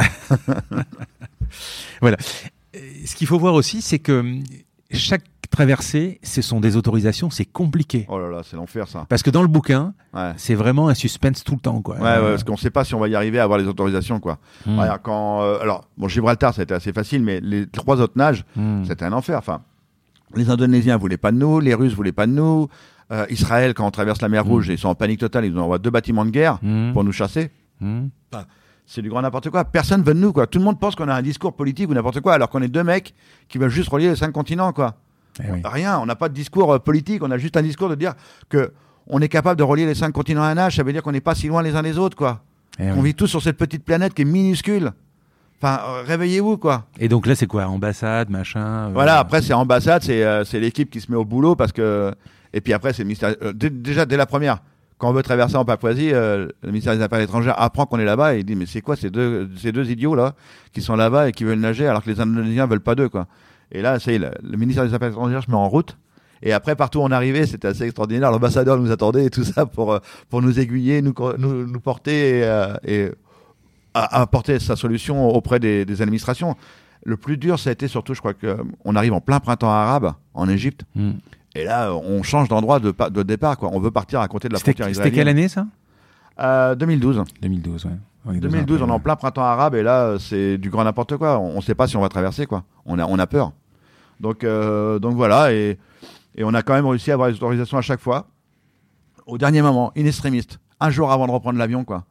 voilà. 2.02 2.18
Ce 3.06 3.16
qu'il 3.16 3.28
faut 3.28 3.40
voir 3.40 3.56
aussi, 3.56 3.82
c'est 3.82 4.00
que 4.00 4.36
chaque 4.92 5.24
traversée, 5.52 6.20
ce 6.24 6.42
sont 6.42 6.60
des 6.60 6.78
autorisations, 6.78 7.30
c'est 7.30 7.46
compliqué. 7.46 8.06
Oh 8.10 8.18
là 8.18 8.30
là, 8.30 8.42
c'est 8.44 8.56
l'enfer 8.56 8.88
ça. 8.88 9.06
Parce 9.10 9.22
que 9.22 9.30
dans 9.30 9.42
le 9.42 9.48
bouquin, 9.48 9.94
c'est 10.38 10.56
vraiment 10.56 10.88
un 10.88 10.96
suspense 10.96 11.44
tout 11.44 11.54
le 11.54 11.60
temps, 11.60 11.82
quoi. 11.82 11.98
Ouais, 11.98 12.02
ouais 12.02 12.32
parce 12.32 12.44
qu'on 12.44 12.54
ne 12.54 12.58
sait 12.58 12.72
pas 12.72 12.84
si 12.84 12.96
on 12.96 13.00
va 13.00 13.10
y 13.10 13.16
arriver 13.16 13.40
à 13.40 13.44
avoir 13.44 13.60
les 13.60 13.68
autorisations, 13.68 14.20
quoi. 14.20 14.40
Hmm. 14.66 14.80
quand, 15.04 15.42
euh, 15.42 15.60
alors, 15.62 15.88
bon, 15.98 16.08
Gibraltar, 16.08 16.54
ça 16.54 16.62
a 16.62 16.64
été 16.64 16.74
assez 16.74 16.94
facile, 16.94 17.22
mais 17.24 17.40
les 17.42 17.68
trois 17.68 18.02
autres 18.02 18.14
nages, 18.16 18.46
hmm. 18.56 18.86
c'était 18.86 19.06
un 19.06 19.14
enfer. 19.14 19.38
Enfin, 19.38 19.62
les 20.36 20.50
Indonésiens 20.50 20.98
voulaient 20.98 21.18
pas 21.18 21.32
de 21.32 21.38
nous, 21.38 21.60
les 21.60 21.76
Russes 21.76 21.94
voulaient 21.94 22.12
pas 22.14 22.26
de 22.26 22.32
nous. 22.32 22.70
Euh, 23.12 23.26
Israël, 23.30 23.74
quand 23.74 23.86
on 23.86 23.92
traverse 23.92 24.22
la 24.22 24.30
mer 24.30 24.46
hmm. 24.46 24.50
Rouge, 24.50 24.68
ils 24.70 24.78
sont 24.78 24.88
en 24.88 24.96
panique 24.96 25.20
totale, 25.20 25.46
ils 25.46 25.54
nous 25.54 25.62
envoient 25.62 25.80
deux 25.80 25.92
bâtiments 25.92 26.26
de 26.26 26.32
guerre 26.32 26.60
pour 26.94 27.04
nous 27.04 27.12
chasser. 27.12 27.52
c'est 28.86 29.02
du 29.02 29.10
grand 29.10 29.22
n'importe 29.22 29.50
quoi. 29.50 29.66
Personne 29.66 30.02
veut 30.02 30.14
de 30.14 30.20
nous, 30.20 30.32
quoi. 30.32 30.48
Tout 30.48 30.60
le 30.60 30.66
monde 30.66 30.80
pense 30.80 30.96
qu'on 30.96 31.10
a 31.10 31.16
un 31.16 31.22
discours 31.22 31.54
politique 31.54 31.90
ou 31.90 31.94
n'importe 31.94 32.22
quoi, 32.22 32.34
alors 32.34 32.50
qu'on 32.50 32.62
est 32.62 32.70
deux 32.70 32.84
mecs 32.84 33.14
qui 33.50 33.58
veulent 33.58 33.70
juste 33.70 33.90
relier 33.90 34.10
les 34.10 34.16
cinq 34.16 34.32
continents, 34.32 34.72
quoi. 34.72 34.96
Eh 35.40 35.62
Rien, 35.64 36.00
on 36.00 36.06
n'a 36.06 36.16
pas 36.16 36.30
de 36.30 36.34
discours 36.34 36.74
euh, 36.74 36.80
politique, 36.80 37.24
on 37.24 37.32
a 37.32 37.38
juste 37.38 37.58
un 37.58 37.62
discours 37.62 37.90
de 37.90 37.96
dire 37.96 38.14
que 38.50 38.74
on 39.08 39.20
est 39.22 39.30
capable 39.30 39.58
de 39.58 39.64
relier 39.64 39.86
les 39.86 39.96
cinq 39.96 40.12
continents 40.12 40.44
à 40.44 40.48
un 40.48 40.58
âge, 40.58 40.76
ça 40.76 40.84
veut 40.84 40.94
dire 40.94 41.02
qu'on 41.02 41.12
n'est 41.12 41.22
pas 41.22 41.36
si 41.36 41.48
loin 41.48 41.64
les 41.64 41.76
uns 41.76 41.84
des 41.84 41.98
autres, 41.98 42.16
quoi. 42.16 42.42
Eh 42.80 42.92
on 42.92 43.02
vit 43.02 43.14
tous 43.14 43.28
sur 43.28 43.42
cette 43.42 43.58
petite 43.58 43.84
planète 43.84 44.14
qui 44.14 44.22
est 44.22 44.26
minuscule. 44.26 44.92
Enfin, 45.62 45.80
euh, 45.84 46.04
réveillez-vous, 46.06 46.58
quoi. 46.58 46.86
Et 47.00 47.08
donc 47.08 47.28
là, 47.28 47.36
c'est 47.36 47.46
quoi 47.46 47.66
Ambassade, 47.68 48.30
machin 48.30 48.88
euh, 48.88 48.90
Voilà, 48.94 49.20
après, 49.20 49.42
c'est 49.42 49.54
ambassade, 49.54 50.04
c'est 50.04 50.60
l'équipe 50.60 50.90
qui 50.90 51.02
se 51.02 51.12
met 51.12 51.18
au 51.18 51.26
boulot 51.26 51.56
parce 51.56 51.72
que. 51.72 52.14
Et 52.54 52.62
puis 52.62 52.74
après, 52.74 52.94
c'est 52.94 53.04
le 53.04 53.08
ministère. 53.08 53.36
déjà, 53.54 54.06
dès 54.06 54.18
la 54.18 54.26
première, 54.26 54.60
quand 54.98 55.10
on 55.10 55.14
veut 55.14 55.24
traverser 55.24 55.56
en 55.56 55.66
Papouasie, 55.66 56.12
le 56.12 56.52
ministère 56.64 56.96
des 56.96 57.02
Affaires 57.02 57.20
étrangères 57.20 57.60
apprend 57.62 57.86
qu'on 57.86 58.00
est 58.00 58.06
là-bas 58.06 58.36
et 58.36 58.40
il 58.40 58.44
dit 58.44 58.56
Mais 58.56 58.66
c'est 58.66 58.82
quoi 58.82 58.96
ces 58.96 59.10
deux, 59.10 59.50
ces 59.58 59.72
deux 59.72 59.90
idiots, 59.90 60.16
là, 60.16 60.34
qui 60.74 60.82
sont 60.82 60.96
là-bas 60.96 61.30
et 61.30 61.32
qui 61.32 61.44
veulent 61.44 61.60
nager 61.60 61.88
alors 61.88 62.04
que 62.04 62.10
les 62.10 62.20
Indonésiens 62.20 62.66
veulent 62.66 62.82
pas 62.82 62.96
d'eux, 62.96 63.10
quoi. 63.10 63.28
Et 63.72 63.82
là, 63.82 64.00
c'est 64.00 64.18
le, 64.18 64.32
le 64.44 64.58
ministère 64.58 64.86
des 64.86 64.94
Affaires 64.94 65.10
étrangères 65.10 65.44
se 65.44 65.50
met 65.50 65.58
en 65.58 65.70
route. 65.70 65.98
Et 66.44 66.54
après, 66.54 66.76
partout 66.76 67.00
où 67.00 67.04
on 67.04 67.12
arrivait, 67.12 67.46
c'était 67.46 67.68
assez 67.68 67.84
extraordinaire. 67.84 68.32
L'ambassadeur 68.32 68.78
nous 68.78 68.92
attendait 68.92 69.26
et 69.26 69.30
tout 69.30 69.44
ça 69.44 69.66
pour, 69.66 69.94
euh, 69.94 70.00
pour 70.30 70.42
nous 70.42 70.60
aiguiller, 70.60 71.02
nous, 71.02 71.14
nous, 71.38 71.68
nous 71.68 71.80
porter 71.80 72.40
et, 72.40 72.44
euh, 72.44 72.74
et 72.84 73.12
apporter 73.94 74.60
sa 74.60 74.76
solution 74.76 75.30
auprès 75.30 75.60
des, 75.60 75.86
des, 75.86 76.02
administrations. 76.02 76.56
Le 77.04 77.18
plus 77.18 77.38
dur, 77.38 77.60
ça 77.60 77.70
a 77.70 77.74
été 77.74 77.88
surtout, 77.88 78.14
je 78.14 78.20
crois 78.20 78.34
qu'on 78.34 78.96
arrive 78.96 79.14
en 79.14 79.22
plein 79.22 79.40
printemps 79.40 79.70
arabe 79.70 80.14
en 80.34 80.48
Égypte. 80.50 80.84
Hmm. 80.96 81.14
Et 81.56 81.66
là, 81.66 81.94
on 81.94 82.24
change 82.24 82.48
d'endroit 82.48 82.80
de, 82.80 82.94
de, 83.10 83.24
départ. 83.24 83.58
Quoi. 83.58 83.70
On 83.74 83.80
veut 83.80 83.92
partir 83.92 84.22
à 84.22 84.28
côté 84.28 84.48
de 84.48 84.54
la 84.54 84.60
frontière 84.60 84.88
israélienne. 84.90 85.14
C'était 85.14 85.16
quelle 85.16 85.28
année 85.28 85.50
ça? 85.50 85.68
Euh, 86.40 86.76
2012. 86.76 87.24
2012, 87.42 87.86
ouais. 87.86 87.92
En 88.26 88.34
2012, 88.34 88.82
on 88.84 88.88
est 88.88 88.92
en 88.92 89.00
plein 89.00 89.16
printemps 89.16 89.44
arabe 89.44 89.76
et 89.76 89.84
là, 89.84 90.18
c'est 90.20 90.58
du 90.58 90.70
grand 90.70 90.84
n'importe 90.84 91.18
quoi. 91.18 91.40
On 91.40 91.56
ne 91.56 91.62
sait 91.62 91.76
pas 91.76 91.88
si 91.88 91.98
on 91.98 92.02
va 92.02 92.10
traverser, 92.10 92.46
quoi. 92.46 92.64
On 92.86 93.00
a, 93.00 93.06
on 93.06 93.18
a 93.20 93.28
peur. 93.28 93.52
Donc, 94.22 94.44
euh, 94.44 95.00
donc 95.00 95.16
voilà, 95.16 95.52
et, 95.52 95.78
et, 96.36 96.44
on 96.44 96.54
a 96.54 96.62
quand 96.62 96.74
même 96.74 96.86
réussi 96.86 97.12
à 97.12 97.16
avoir 97.16 97.28
les 97.28 97.36
autorisations 97.36 97.78
à 97.78 97.82
chaque 97.82 98.00
fois. 98.00 98.28
Au 99.26 99.38
dernier 99.38 99.62
moment, 99.62 99.92
in 99.98 100.06
extrémiste, 100.06 100.60
un 100.80 100.92
jour 100.92 101.12
avant 101.12 101.28
de 101.28 101.32
reprendre 101.32 101.58
l'avion, 101.58 101.84
quoi. 101.84 102.06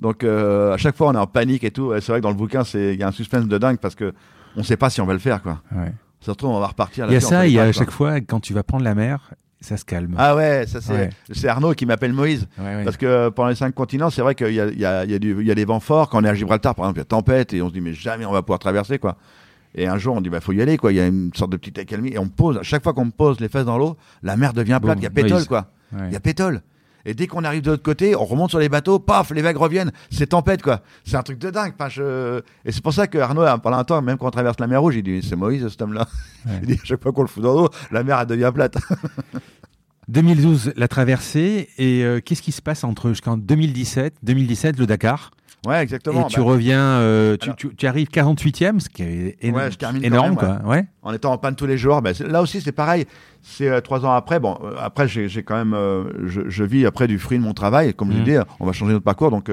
Donc 0.00 0.24
euh, 0.24 0.74
à 0.74 0.76
chaque 0.76 0.96
fois, 0.96 1.08
on 1.08 1.14
est 1.14 1.18
en 1.18 1.28
panique 1.28 1.62
et 1.62 1.70
tout. 1.70 1.92
C'est 2.00 2.10
vrai 2.10 2.18
que 2.18 2.24
dans 2.24 2.30
le 2.30 2.36
bouquin, 2.36 2.62
il 2.74 2.96
y 2.96 3.02
a 3.04 3.08
un 3.08 3.12
suspense 3.12 3.46
de 3.46 3.58
dingue 3.58 3.78
parce 3.78 3.94
que 3.94 4.12
on 4.56 4.60
ne 4.60 4.64
sait 4.64 4.76
pas 4.76 4.90
si 4.90 5.00
on 5.00 5.06
va 5.06 5.12
le 5.12 5.20
faire, 5.20 5.40
quoi. 5.42 5.62
Ouais. 5.72 5.92
Ça 6.20 6.32
se 6.32 6.36
trouve, 6.36 6.50
on 6.50 6.58
va 6.58 6.66
repartir. 6.66 7.06
Il 7.06 7.12
y 7.12 7.16
a 7.16 7.20
ça, 7.20 7.46
il 7.46 7.52
y 7.52 7.60
a 7.60 7.64
à 7.64 7.72
chaque 7.72 7.90
fois, 7.90 8.20
quand 8.20 8.40
tu 8.40 8.54
vas 8.54 8.64
prendre 8.64 8.82
la 8.82 8.94
mer, 8.94 9.30
ça 9.60 9.76
se 9.76 9.84
calme. 9.84 10.14
Ah 10.18 10.34
ouais, 10.34 10.66
ça 10.66 10.80
c'est 11.30 11.48
Arnaud 11.48 11.74
qui 11.74 11.86
m'appelle 11.86 12.12
Moïse. 12.12 12.48
Parce 12.56 12.96
que 12.96 13.28
pendant 13.28 13.50
les 13.50 13.54
cinq 13.54 13.74
continents, 13.74 14.10
c'est 14.10 14.22
vrai 14.22 14.34
qu'il 14.34 14.54
y 14.54 14.60
a, 14.60 14.66
il 14.66 14.78
y, 14.78 14.84
a, 14.84 15.04
il 15.04 15.42
y 15.42 15.50
a 15.50 15.54
des 15.54 15.64
vents 15.64 15.80
forts. 15.80 16.08
Quand 16.08 16.20
on 16.20 16.24
est 16.24 16.28
à 16.28 16.34
Gibraltar, 16.34 16.74
par 16.74 16.86
exemple, 16.86 16.98
il 16.98 17.00
y 17.00 17.02
a 17.02 17.04
tempête 17.06 17.54
et 17.54 17.62
on 17.62 17.68
se 17.68 17.74
dit 17.74 17.80
mais 17.80 17.92
jamais 17.92 18.26
on 18.26 18.32
va 18.32 18.42
pouvoir 18.42 18.58
traverser 18.58 18.98
quoi. 18.98 19.16
Et 19.74 19.86
un 19.86 19.98
jour, 19.98 20.14
on 20.14 20.20
dit, 20.20 20.30
bah, 20.30 20.40
faut 20.40 20.52
y 20.52 20.62
aller, 20.62 20.76
quoi. 20.76 20.92
Il 20.92 20.96
y 20.96 21.00
a 21.00 21.06
une 21.06 21.32
sorte 21.34 21.50
de 21.50 21.56
petite 21.56 21.78
accalmie. 21.78 22.10
Et 22.12 22.18
on 22.18 22.28
pose, 22.28 22.58
à 22.58 22.62
chaque 22.62 22.82
fois 22.82 22.92
qu'on 22.92 23.10
pose 23.10 23.40
les 23.40 23.48
fesses 23.48 23.64
dans 23.64 23.78
l'eau, 23.78 23.96
la 24.22 24.36
mer 24.36 24.52
devient 24.52 24.78
plate. 24.82 24.98
Il 24.98 25.04
y 25.04 25.06
a 25.06 25.10
pétole, 25.10 25.46
quoi. 25.46 25.70
Il 25.92 26.12
y 26.12 26.16
a 26.16 26.20
pétole. 26.20 26.62
Et 27.06 27.14
dès 27.14 27.26
qu'on 27.26 27.44
arrive 27.44 27.62
de 27.62 27.70
l'autre 27.70 27.82
côté, 27.82 28.16
on 28.16 28.24
remonte 28.24 28.50
sur 28.50 28.58
les 28.58 28.68
bateaux, 28.68 28.98
paf, 28.98 29.30
les 29.30 29.42
vagues 29.42 29.58
reviennent. 29.58 29.92
C'est 30.10 30.28
tempête, 30.28 30.62
quoi. 30.62 30.80
C'est 31.04 31.16
un 31.16 31.22
truc 31.22 31.38
de 31.38 31.50
dingue. 31.50 31.74
je... 31.90 32.40
Et 32.64 32.72
c'est 32.72 32.82
pour 32.82 32.94
ça 32.94 33.06
que 33.06 33.18
Arnaud, 33.18 33.44
pendant 33.62 33.76
un 33.76 33.84
temps, 33.84 34.00
même 34.00 34.16
quand 34.16 34.26
on 34.26 34.30
traverse 34.30 34.58
la 34.58 34.66
mer 34.66 34.80
Rouge, 34.80 34.96
il 34.96 35.02
dit, 35.02 35.22
c'est 35.22 35.36
Moïse, 35.36 35.68
cet 35.68 35.82
homme-là. 35.82 36.08
il 36.62 36.66
dit, 36.66 36.80
à 36.82 36.84
chaque 36.84 37.02
fois 37.02 37.12
qu'on 37.12 37.22
le 37.22 37.28
fout 37.28 37.42
dans 37.42 37.54
l'eau, 37.54 37.68
la 37.90 38.02
mer, 38.04 38.18
elle 38.20 38.26
devient 38.26 38.50
plate. 38.54 38.78
2012, 40.08 40.72
la 40.76 40.88
traversée. 40.88 41.68
Et 41.76 42.04
euh, 42.04 42.20
qu'est-ce 42.20 42.42
qui 42.42 42.52
se 42.52 42.62
passe 42.62 42.84
entre 42.84 43.10
jusqu'en 43.10 43.36
2017, 43.36 44.16
2017, 44.22 44.78
le 44.78 44.86
Dakar? 44.86 45.30
Ouais, 45.66 45.82
exactement. 45.82 46.26
Et 46.26 46.30
tu 46.30 46.40
bah, 46.40 46.46
reviens, 46.46 46.82
euh, 46.82 47.36
tu, 47.56 47.74
tu, 47.74 47.86
arrives 47.86 48.08
48e, 48.08 48.80
ce 48.80 48.88
qui 48.88 49.02
est 49.02 49.36
énorme, 50.02 50.36
quoi. 50.36 50.60
Ouais. 50.64 50.86
En 51.02 51.12
étant 51.12 51.32
en 51.32 51.38
panne 51.38 51.54
tous 51.54 51.66
les 51.66 51.78
jours. 51.78 52.02
Bah, 52.02 52.10
là 52.20 52.42
aussi, 52.42 52.60
c'est 52.60 52.72
pareil. 52.72 53.06
C'est 53.42 53.68
euh, 53.68 53.80
trois 53.80 54.04
ans 54.04 54.12
après. 54.12 54.40
Bon, 54.40 54.58
euh, 54.62 54.74
après, 54.78 55.08
j'ai 55.08 55.42
quand 55.42 55.56
même, 55.56 55.76
je, 56.24 56.42
je, 56.48 56.64
vis 56.64 56.86
après 56.86 57.06
du 57.06 57.18
fruit 57.18 57.38
de 57.38 57.42
mon 57.42 57.54
travail. 57.54 57.94
Comme 57.94 58.12
je 58.12 58.18
mmh. 58.18 58.24
dit, 58.24 58.36
on 58.60 58.66
va 58.66 58.72
changer 58.72 58.92
notre 58.92 59.04
parcours. 59.04 59.30
Donc 59.30 59.50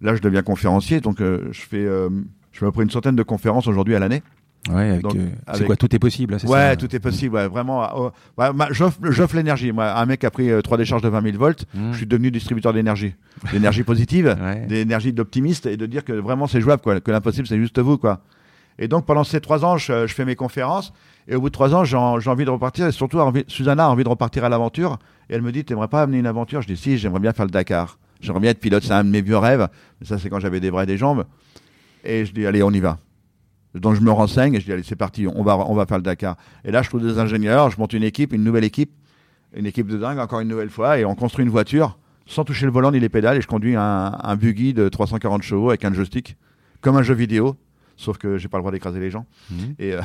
là, 0.00 0.14
je 0.14 0.20
deviens 0.20 0.42
conférencier. 0.42 1.00
Donc 1.00 1.18
je 1.20 1.60
fais, 1.60 1.84
je 1.84 2.58
fais 2.58 2.64
à 2.64 2.68
peu 2.68 2.72
près 2.72 2.82
une 2.84 2.90
centaine 2.90 3.16
de 3.16 3.22
conférences 3.22 3.66
aujourd'hui 3.66 3.94
à 3.94 3.98
l'année. 3.98 4.22
Ouais, 4.70 4.90
avec, 4.90 5.04
euh, 5.04 5.28
c'est 5.54 5.64
quoi 5.64 5.74
Tout 5.74 5.94
est 5.94 5.98
possible, 5.98 6.38
c'est 6.38 6.48
Ouais, 6.48 6.76
tout 6.76 6.94
est 6.94 7.00
possible, 7.00 7.34
ouais, 7.34 7.48
vraiment. 7.48 7.88
Oh, 7.96 8.12
j'offre 8.70 9.34
l'énergie. 9.34 9.72
Moi, 9.72 9.92
un 9.92 10.06
mec 10.06 10.22
a 10.22 10.30
pris 10.30 10.50
euh, 10.50 10.60
trois 10.60 10.78
décharges 10.78 11.02
de 11.02 11.08
20 11.08 11.22
000 11.22 11.36
volts, 11.36 11.66
mmh. 11.74 11.92
je 11.92 11.96
suis 11.96 12.06
devenu 12.06 12.30
distributeur 12.30 12.72
d'énergie. 12.72 13.14
D'énergie 13.50 13.82
positive, 13.82 14.36
d'énergie 14.68 15.12
d'optimiste, 15.12 15.66
et 15.66 15.76
de 15.76 15.86
dire 15.86 16.04
que 16.04 16.12
vraiment 16.12 16.46
c'est 16.46 16.60
jouable, 16.60 16.80
quoi, 16.80 17.00
que 17.00 17.10
l'impossible 17.10 17.48
c'est 17.48 17.58
juste 17.58 17.78
vous, 17.80 17.98
quoi. 17.98 18.20
Et 18.78 18.86
donc 18.86 19.04
pendant 19.04 19.24
ces 19.24 19.40
trois 19.40 19.64
ans, 19.64 19.78
je, 19.78 20.06
fais 20.06 20.24
mes 20.24 20.36
conférences, 20.36 20.92
et 21.26 21.34
au 21.34 21.40
bout 21.40 21.48
de 21.48 21.54
trois 21.54 21.74
ans, 21.74 21.84
j'ai 21.84 21.96
envie 21.96 22.44
de 22.44 22.50
repartir, 22.50 22.86
et 22.86 22.92
surtout, 22.92 23.18
Susanna 23.48 23.86
a 23.86 23.88
envie 23.88 24.04
de 24.04 24.08
repartir 24.08 24.44
à 24.44 24.48
l'aventure, 24.48 24.98
et 25.28 25.34
elle 25.34 25.42
me 25.42 25.50
dit, 25.50 25.64
t'aimerais 25.64 25.88
pas 25.88 26.02
amener 26.02 26.18
une 26.18 26.26
aventure? 26.26 26.62
Je 26.62 26.68
dis, 26.68 26.76
si, 26.76 26.98
j'aimerais 26.98 27.20
bien 27.20 27.32
faire 27.32 27.46
le 27.46 27.50
Dakar. 27.50 27.98
J'aimerais 28.20 28.40
bien 28.40 28.50
être 28.52 28.60
pilote, 28.60 28.84
c'est 28.84 28.92
un 28.92 29.02
de 29.02 29.10
mes 29.10 29.22
vieux 29.22 29.36
rêves, 29.36 29.66
mais 30.00 30.06
ça 30.06 30.16
c'est 30.18 30.30
quand 30.30 30.38
j'avais 30.38 30.60
des 30.60 30.70
bras 30.70 30.84
et 30.84 30.86
des 30.86 30.96
jambes. 30.96 31.24
Et 32.04 32.24
je 32.24 32.32
dis, 32.32 32.46
allez, 32.46 32.62
on 32.62 32.70
y 32.70 32.78
va. 32.78 32.98
Donc 33.74 33.94
je 33.94 34.00
me 34.00 34.10
renseigne 34.10 34.54
et 34.54 34.60
je 34.60 34.66
dis 34.66 34.72
allez 34.72 34.82
c'est 34.82 34.96
parti, 34.96 35.26
on 35.26 35.42
va 35.42 35.56
on 35.56 35.74
va 35.74 35.86
faire 35.86 35.98
le 35.98 36.02
Dakar. 36.02 36.36
Et 36.64 36.70
là 36.70 36.82
je 36.82 36.88
trouve 36.88 37.02
des 37.02 37.18
ingénieurs, 37.18 37.70
je 37.70 37.78
monte 37.78 37.92
une 37.92 38.02
équipe, 38.02 38.32
une 38.32 38.44
nouvelle 38.44 38.64
équipe, 38.64 38.92
une 39.54 39.66
équipe 39.66 39.86
de 39.86 39.96
dingue 39.96 40.18
encore 40.18 40.40
une 40.40 40.48
nouvelle 40.48 40.70
fois 40.70 40.98
et 40.98 41.04
on 41.04 41.14
construit 41.14 41.44
une 41.44 41.50
voiture 41.50 41.98
sans 42.26 42.44
toucher 42.44 42.66
le 42.66 42.72
volant 42.72 42.92
ni 42.92 43.00
les 43.00 43.08
pédales 43.08 43.36
et 43.36 43.40
je 43.40 43.46
conduis 43.46 43.74
un, 43.76 44.18
un 44.22 44.36
buggy 44.36 44.74
de 44.74 44.88
340 44.88 45.42
chevaux 45.42 45.70
avec 45.70 45.84
un 45.84 45.92
joystick 45.92 46.36
comme 46.80 46.96
un 46.96 47.02
jeu 47.02 47.14
vidéo. 47.14 47.56
Sauf 47.96 48.18
que 48.18 48.38
j'ai 48.38 48.48
pas 48.48 48.56
le 48.56 48.62
droit 48.62 48.72
d'écraser 48.72 48.98
les 48.98 49.10
gens. 49.10 49.26
Mmh. 49.50 49.54
Et, 49.78 49.92
euh, 49.92 50.00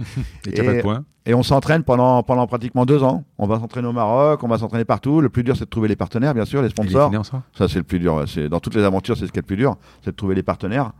et, 0.46 0.62
pas 0.62 0.74
de 0.74 0.80
point. 0.80 1.04
et 1.26 1.34
on 1.34 1.42
s'entraîne 1.42 1.82
pendant, 1.82 2.22
pendant 2.22 2.46
pratiquement 2.46 2.86
deux 2.86 3.02
ans. 3.02 3.24
On 3.38 3.46
va 3.46 3.58
s'entraîner 3.58 3.88
au 3.88 3.92
Maroc, 3.92 4.42
on 4.42 4.48
va 4.48 4.56
s'entraîner 4.56 4.84
partout. 4.84 5.20
Le 5.20 5.28
plus 5.28 5.42
dur, 5.42 5.56
c'est 5.56 5.64
de 5.64 5.70
trouver 5.70 5.88
les 5.88 5.96
partenaires, 5.96 6.32
bien 6.32 6.44
sûr, 6.44 6.62
les 6.62 6.70
sponsors. 6.70 7.10
ça, 7.52 7.68
c'est 7.68 7.78
le 7.78 7.84
plus 7.84 7.98
dur. 7.98 8.24
C'est 8.26 8.48
dans 8.48 8.60
toutes 8.60 8.76
les 8.76 8.84
aventures, 8.84 9.16
c'est 9.16 9.26
ce 9.26 9.32
qui 9.32 9.38
est 9.38 9.42
le 9.42 9.46
plus 9.46 9.56
dur, 9.56 9.76
c'est 10.02 10.12
de 10.12 10.16
trouver 10.16 10.34
les 10.34 10.42
partenaires. 10.42 10.92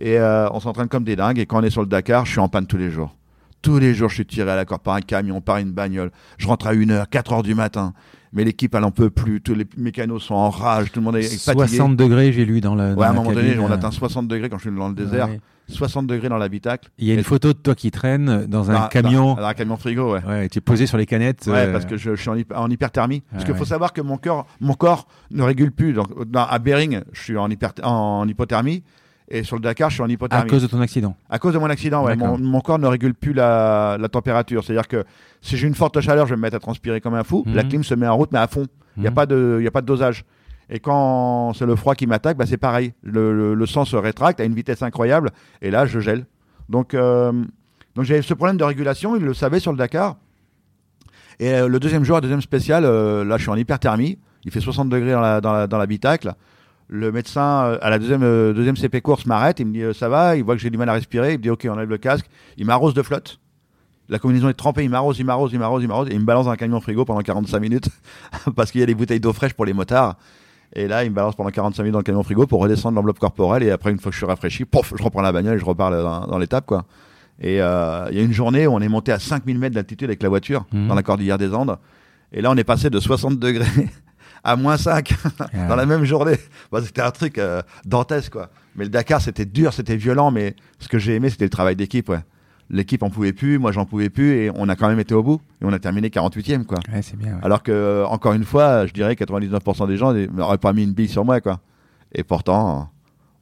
Et 0.00 0.18
euh, 0.18 0.48
on 0.52 0.60
s'entraîne 0.60 0.88
comme 0.88 1.04
des 1.04 1.16
dingues. 1.16 1.38
Et 1.38 1.46
quand 1.46 1.60
on 1.60 1.62
est 1.62 1.70
sur 1.70 1.82
le 1.82 1.88
Dakar, 1.88 2.24
je 2.24 2.32
suis 2.32 2.40
en 2.40 2.48
panne 2.48 2.66
tous 2.66 2.78
les 2.78 2.90
jours. 2.90 3.14
Tous 3.60 3.78
les 3.78 3.92
jours, 3.92 4.08
je 4.08 4.14
suis 4.16 4.26
tiré 4.26 4.50
à 4.50 4.56
la 4.56 4.64
corde 4.64 4.82
par 4.82 4.94
un 4.94 5.00
camion, 5.00 5.40
par 5.40 5.56
une 5.56 5.72
bagnole. 5.72 6.12
Je 6.36 6.46
rentre 6.46 6.68
à 6.68 6.74
1h, 6.74 7.08
4h 7.08 7.42
du 7.42 7.54
matin. 7.54 7.92
Mais 8.32 8.44
l'équipe, 8.44 8.74
elle 8.74 8.84
en 8.84 8.90
peut 8.90 9.10
plus. 9.10 9.40
Tous 9.40 9.54
les 9.54 9.66
mécanos 9.76 10.22
sont 10.22 10.34
en 10.34 10.50
rage. 10.50 10.92
Tout 10.92 11.00
le 11.00 11.04
monde 11.04 11.16
est 11.16 11.22
60 11.22 11.96
degrés, 11.96 12.32
j'ai 12.32 12.44
lu 12.44 12.60
dans 12.60 12.74
la. 12.74 12.94
ouais, 12.94 13.06
à 13.06 13.10
un 13.10 13.14
moment 13.14 13.32
donné, 13.32 13.58
on 13.58 13.70
atteint 13.70 13.90
60 13.90 14.28
degrés 14.28 14.48
quand 14.48 14.58
je 14.58 14.68
suis 14.68 14.76
dans 14.76 14.88
le 14.88 14.94
désert. 14.94 15.28
60 15.68 16.06
degrés 16.06 16.28
dans 16.28 16.38
l'habitacle. 16.38 16.88
Il 16.98 17.06
y 17.06 17.10
a 17.10 17.14
une 17.14 17.22
photo 17.22 17.48
de 17.48 17.58
toi 17.58 17.74
qui 17.74 17.90
traîne 17.90 18.46
dans 18.46 18.70
un 18.70 18.88
camion. 18.88 19.34
Dans, 19.34 19.44
un 19.44 19.54
camion 19.54 19.76
frigo, 19.76 20.14
ouais. 20.14 20.24
Ouais, 20.24 20.48
tu 20.48 20.58
es 20.58 20.60
posé 20.60 20.86
sur 20.86 20.96
les 20.96 21.04
canettes. 21.04 21.46
Ouais, 21.46 21.66
euh, 21.66 21.72
parce 21.72 21.84
que 21.84 21.96
je, 21.96 22.14
suis 22.14 22.30
en, 22.54 22.70
hyperthermie. 22.70 23.22
parce 23.30 23.44
qu'il 23.44 23.54
faut 23.54 23.66
savoir 23.66 23.92
que 23.92 24.00
mon 24.00 24.16
cœur, 24.16 24.46
mon 24.60 24.74
corps 24.74 25.06
ne 25.30 25.42
régule 25.42 25.72
plus. 25.72 25.92
Donc, 25.92 26.08
à 26.34 26.58
Bering, 26.58 27.02
je 27.12 27.20
suis 27.22 27.36
en, 27.36 27.50
hyper, 27.50 27.72
en 27.82 28.26
hypothermie. 28.26 28.82
Et 29.30 29.44
sur 29.44 29.56
le 29.56 29.62
Dakar, 29.62 29.90
je 29.90 29.94
suis 29.96 30.02
en 30.02 30.08
hypothermie. 30.08 30.44
À 30.44 30.48
cause 30.48 30.62
de 30.62 30.66
ton 30.66 30.80
accident 30.80 31.14
À 31.28 31.38
cause 31.38 31.52
de 31.52 31.58
mon 31.58 31.68
accident, 31.68 32.04
ouais. 32.04 32.16
Mon, 32.16 32.60
corps 32.60 32.78
ne 32.78 32.86
régule 32.86 33.14
plus 33.14 33.34
la, 33.34 33.98
la 34.00 34.08
température. 34.08 34.64
C'est-à-dire 34.64 34.88
que 34.88 35.04
si 35.42 35.56
j'ai 35.56 35.66
une 35.66 35.74
forte 35.74 36.00
chaleur, 36.00 36.26
je 36.26 36.30
vais 36.30 36.36
me 36.36 36.42
mettre 36.42 36.56
à 36.56 36.60
transpirer 36.60 37.00
comme 37.00 37.14
un 37.14 37.24
fou. 37.24 37.44
La 37.46 37.62
mhm. 37.62 37.68
clim 37.68 37.84
se 37.84 37.94
met 37.94 38.08
en 38.08 38.16
route, 38.16 38.32
mais 38.32 38.38
à 38.38 38.46
fond. 38.46 38.66
Il 38.96 39.02
n'y 39.02 39.06
a, 39.06 39.10
mhm. 39.10 39.14
pas 39.14 39.26
de, 39.26 39.62
a 39.66 39.70
pas 39.70 39.82
de 39.82 39.86
dosage. 39.86 40.24
Et 40.70 40.80
quand 40.80 41.52
c'est 41.54 41.66
le 41.66 41.76
froid 41.76 41.94
qui 41.94 42.06
m'attaque, 42.06 42.36
bah, 42.36 42.46
c'est 42.46 42.56
pareil. 42.56 42.92
Le, 43.02 43.54
le, 43.54 43.66
sang 43.66 43.84
se 43.84 43.96
rétracte 43.96 44.40
à 44.40 44.44
une 44.44 44.54
vitesse 44.54 44.82
incroyable. 44.82 45.30
Et 45.62 45.70
là, 45.70 45.86
je 45.86 46.00
gèle. 46.00 46.26
Donc, 46.68 46.94
euh, 46.94 47.32
donc 47.94 48.04
j'avais 48.04 48.22
ce 48.22 48.34
problème 48.34 48.56
de 48.56 48.64
régulation. 48.64 49.16
Il 49.16 49.24
le 49.24 49.34
savait 49.34 49.60
sur 49.60 49.72
le 49.72 49.78
Dakar. 49.78 50.16
Et 51.38 51.52
euh, 51.52 51.68
le 51.68 51.80
deuxième 51.80 52.04
jour, 52.04 52.20
deuxième 52.20 52.42
spécial, 52.42 52.84
euh, 52.84 53.24
là, 53.24 53.36
je 53.36 53.42
suis 53.42 53.50
en 53.50 53.56
hyperthermie. 53.56 54.18
Il 54.44 54.50
fait 54.50 54.60
60 54.60 54.88
degrés 54.88 55.12
dans 55.12 55.78
l'habitacle. 55.78 56.28
Dans 56.28 56.34
le 56.88 57.12
médecin, 57.12 57.64
euh, 57.64 57.78
à 57.82 57.90
la 57.90 57.98
deuxième, 57.98 58.22
euh, 58.22 58.54
deuxième 58.54 58.76
CP 58.76 59.00
course, 59.02 59.26
m'arrête. 59.26 59.60
Il 59.60 59.66
me 59.66 59.72
dit 59.72 59.82
euh, 59.82 59.92
Ça 59.92 60.08
va? 60.08 60.36
Il 60.36 60.44
voit 60.44 60.56
que 60.56 60.60
j'ai 60.60 60.70
du 60.70 60.78
mal 60.78 60.88
à 60.88 60.94
respirer. 60.94 61.34
Il 61.34 61.38
me 61.38 61.42
dit 61.42 61.50
Ok, 61.50 61.66
on 61.68 61.72
enlève 61.72 61.90
le 61.90 61.98
casque. 61.98 62.26
Il 62.56 62.66
m'arrose 62.66 62.94
de 62.94 63.02
flotte. 63.02 63.38
La 64.08 64.18
combinaison 64.18 64.48
est 64.48 64.54
trempée. 64.54 64.84
Il 64.84 64.90
m'arrose, 64.90 65.18
il 65.18 65.26
m'arrose, 65.26 65.52
il 65.52 65.58
m'arrose, 65.58 65.82
il 65.82 65.88
m'arrose. 65.88 66.08
Et 66.08 66.14
il 66.14 66.20
me 66.20 66.24
balance 66.24 66.46
dans 66.46 66.50
un 66.50 66.56
camion 66.56 66.80
frigo 66.80 67.04
pendant 67.04 67.20
45 67.20 67.60
minutes. 67.60 67.88
parce 68.56 68.70
qu'il 68.70 68.80
y 68.80 68.82
a 68.82 68.86
des 68.86 68.94
bouteilles 68.94 69.20
d'eau 69.20 69.34
fraîche 69.34 69.52
pour 69.52 69.66
les 69.66 69.74
motards. 69.74 70.16
Et 70.74 70.88
là, 70.88 71.04
il 71.04 71.10
me 71.10 71.14
balance 71.14 71.34
pendant 71.34 71.50
45 71.50 71.82
minutes 71.82 71.92
dans 71.92 71.98
le 71.98 72.04
camion 72.04 72.22
frigo 72.22 72.46
pour 72.46 72.60
redescendre 72.60 72.96
l'enveloppe 72.96 73.18
corporelle. 73.18 73.62
Et 73.62 73.70
après, 73.70 73.90
une 73.90 73.98
fois 73.98 74.10
que 74.10 74.14
je 74.14 74.20
suis 74.20 74.26
rafraîchi, 74.26 74.64
pof, 74.64 74.94
je 74.96 75.02
reprends 75.02 75.22
la 75.22 75.32
bagnole 75.32 75.56
et 75.56 75.60
je 75.60 75.64
repars 75.64 75.90
dans, 76.26 76.38
l'étape, 76.38 76.66
quoi. 76.66 76.84
Et 77.40 77.54
il 77.54 77.58
y 77.58 77.60
a 77.60 78.10
une 78.22 78.32
journée 78.32 78.66
où 78.66 78.72
on 78.72 78.80
est 78.80 78.88
monté 78.88 79.12
à 79.12 79.18
5000 79.18 79.58
mètres 79.58 79.74
d'altitude 79.74 80.08
avec 80.08 80.22
la 80.22 80.28
voiture, 80.28 80.66
mmh. 80.72 80.88
dans 80.88 80.94
la 80.94 81.02
cordillère 81.02 81.38
des 81.38 81.54
Andes. 81.54 81.78
Et 82.32 82.42
là, 82.42 82.50
on 82.50 82.56
est 82.56 82.64
passé 82.64 82.90
de 82.90 83.00
60 83.00 83.38
degrés 83.38 83.88
à 84.48 84.56
moins 84.56 84.78
5 84.78 85.12
dans 85.68 85.76
la 85.76 85.84
même 85.84 86.04
journée. 86.04 86.36
c'était 86.82 87.02
un 87.02 87.10
truc 87.10 87.36
euh, 87.38 87.60
dantesque, 87.84 88.32
quoi. 88.32 88.48
Mais 88.76 88.84
le 88.84 88.90
Dakar, 88.90 89.20
c'était 89.20 89.44
dur, 89.44 89.74
c'était 89.74 89.96
violent, 89.96 90.30
mais 90.30 90.56
ce 90.78 90.88
que 90.88 90.98
j'ai 90.98 91.14
aimé, 91.14 91.28
c'était 91.28 91.44
le 91.44 91.50
travail 91.50 91.76
d'équipe, 91.76 92.08
ouais. 92.08 92.20
L'équipe 92.70 93.02
en 93.02 93.10
pouvait 93.10 93.32
plus, 93.32 93.58
moi 93.58 93.72
j'en 93.72 93.86
pouvais 93.86 94.10
plus, 94.10 94.32
et 94.32 94.50
on 94.54 94.68
a 94.68 94.76
quand 94.76 94.88
même 94.88 95.00
été 95.00 95.14
au 95.14 95.22
bout, 95.22 95.40
et 95.60 95.64
on 95.64 95.72
a 95.72 95.78
terminé 95.78 96.08
48e, 96.08 96.64
quoi. 96.64 96.78
c'est 97.02 97.16
bien, 97.16 97.38
Alors 97.42 97.62
que, 97.62 97.72
euh, 97.72 98.06
encore 98.06 98.34
une 98.34 98.44
fois, 98.44 98.86
je 98.86 98.92
dirais 98.92 99.14
99% 99.14 99.86
des 99.86 99.96
gens 99.96 100.12
n'auraient 100.12 100.58
pas 100.58 100.72
mis 100.72 100.84
une 100.84 100.92
bille 100.92 101.08
sur 101.08 101.24
moi, 101.24 101.40
quoi. 101.40 101.60
Et 102.12 102.24
pourtant, 102.24 102.90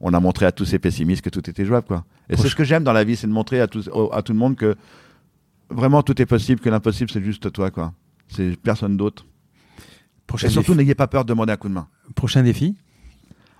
on 0.01 0.13
a 0.13 0.19
montré 0.19 0.45
à 0.45 0.51
tous 0.51 0.65
ces 0.65 0.79
pessimistes 0.79 1.23
que 1.23 1.29
tout 1.29 1.49
était 1.49 1.65
jouable, 1.65 1.87
quoi. 1.87 2.05
Et 2.29 2.35
c'est 2.35 2.49
ce 2.49 2.55
que 2.55 2.63
j'aime 2.65 2.83
dans 2.83 2.93
la 2.93 3.05
vie, 3.05 3.15
c'est 3.15 3.27
de 3.27 3.31
montrer 3.31 3.61
à 3.61 3.67
tout, 3.67 3.83
à 4.11 4.21
tout 4.21 4.33
le 4.33 4.39
monde 4.39 4.55
que 4.57 4.75
vraiment 5.69 6.03
tout 6.03 6.21
est 6.21 6.25
possible, 6.25 6.59
que 6.59 6.69
l'impossible 6.69 7.09
c'est 7.11 7.23
juste 7.23 7.51
toi, 7.53 7.71
quoi. 7.71 7.93
C'est 8.27 8.57
personne 8.59 8.97
d'autre. 8.97 9.25
Et 10.43 10.49
surtout, 10.49 10.75
n'ayez 10.75 10.95
pas 10.95 11.07
peur 11.07 11.23
de 11.23 11.29
demander 11.29 11.53
un 11.53 11.57
coup 11.57 11.69
de 11.69 11.73
main. 11.73 11.87
Prochain 12.15 12.43
défi 12.43 12.75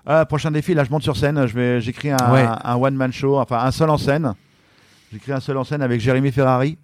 euh, 0.09 0.25
Prochain 0.25 0.51
défi, 0.51 0.73
là, 0.73 0.83
je 0.83 0.89
monte 0.89 1.03
sur 1.03 1.17
scène. 1.17 1.45
Je 1.47 1.53
vais, 1.53 1.81
j'écris 1.81 2.11
un, 2.11 2.17
un 2.17 2.75
one-man 2.75 3.11
show, 3.11 3.37
enfin 3.39 3.59
un 3.59 3.71
seul 3.71 3.89
en 3.89 3.97
scène. 3.97 4.33
J'écris 5.11 5.31
un 5.31 5.39
seul 5.39 5.57
en 5.57 5.63
scène 5.63 5.81
avec 5.81 6.01
Jérémy 6.01 6.31
Ferrari. 6.31 6.77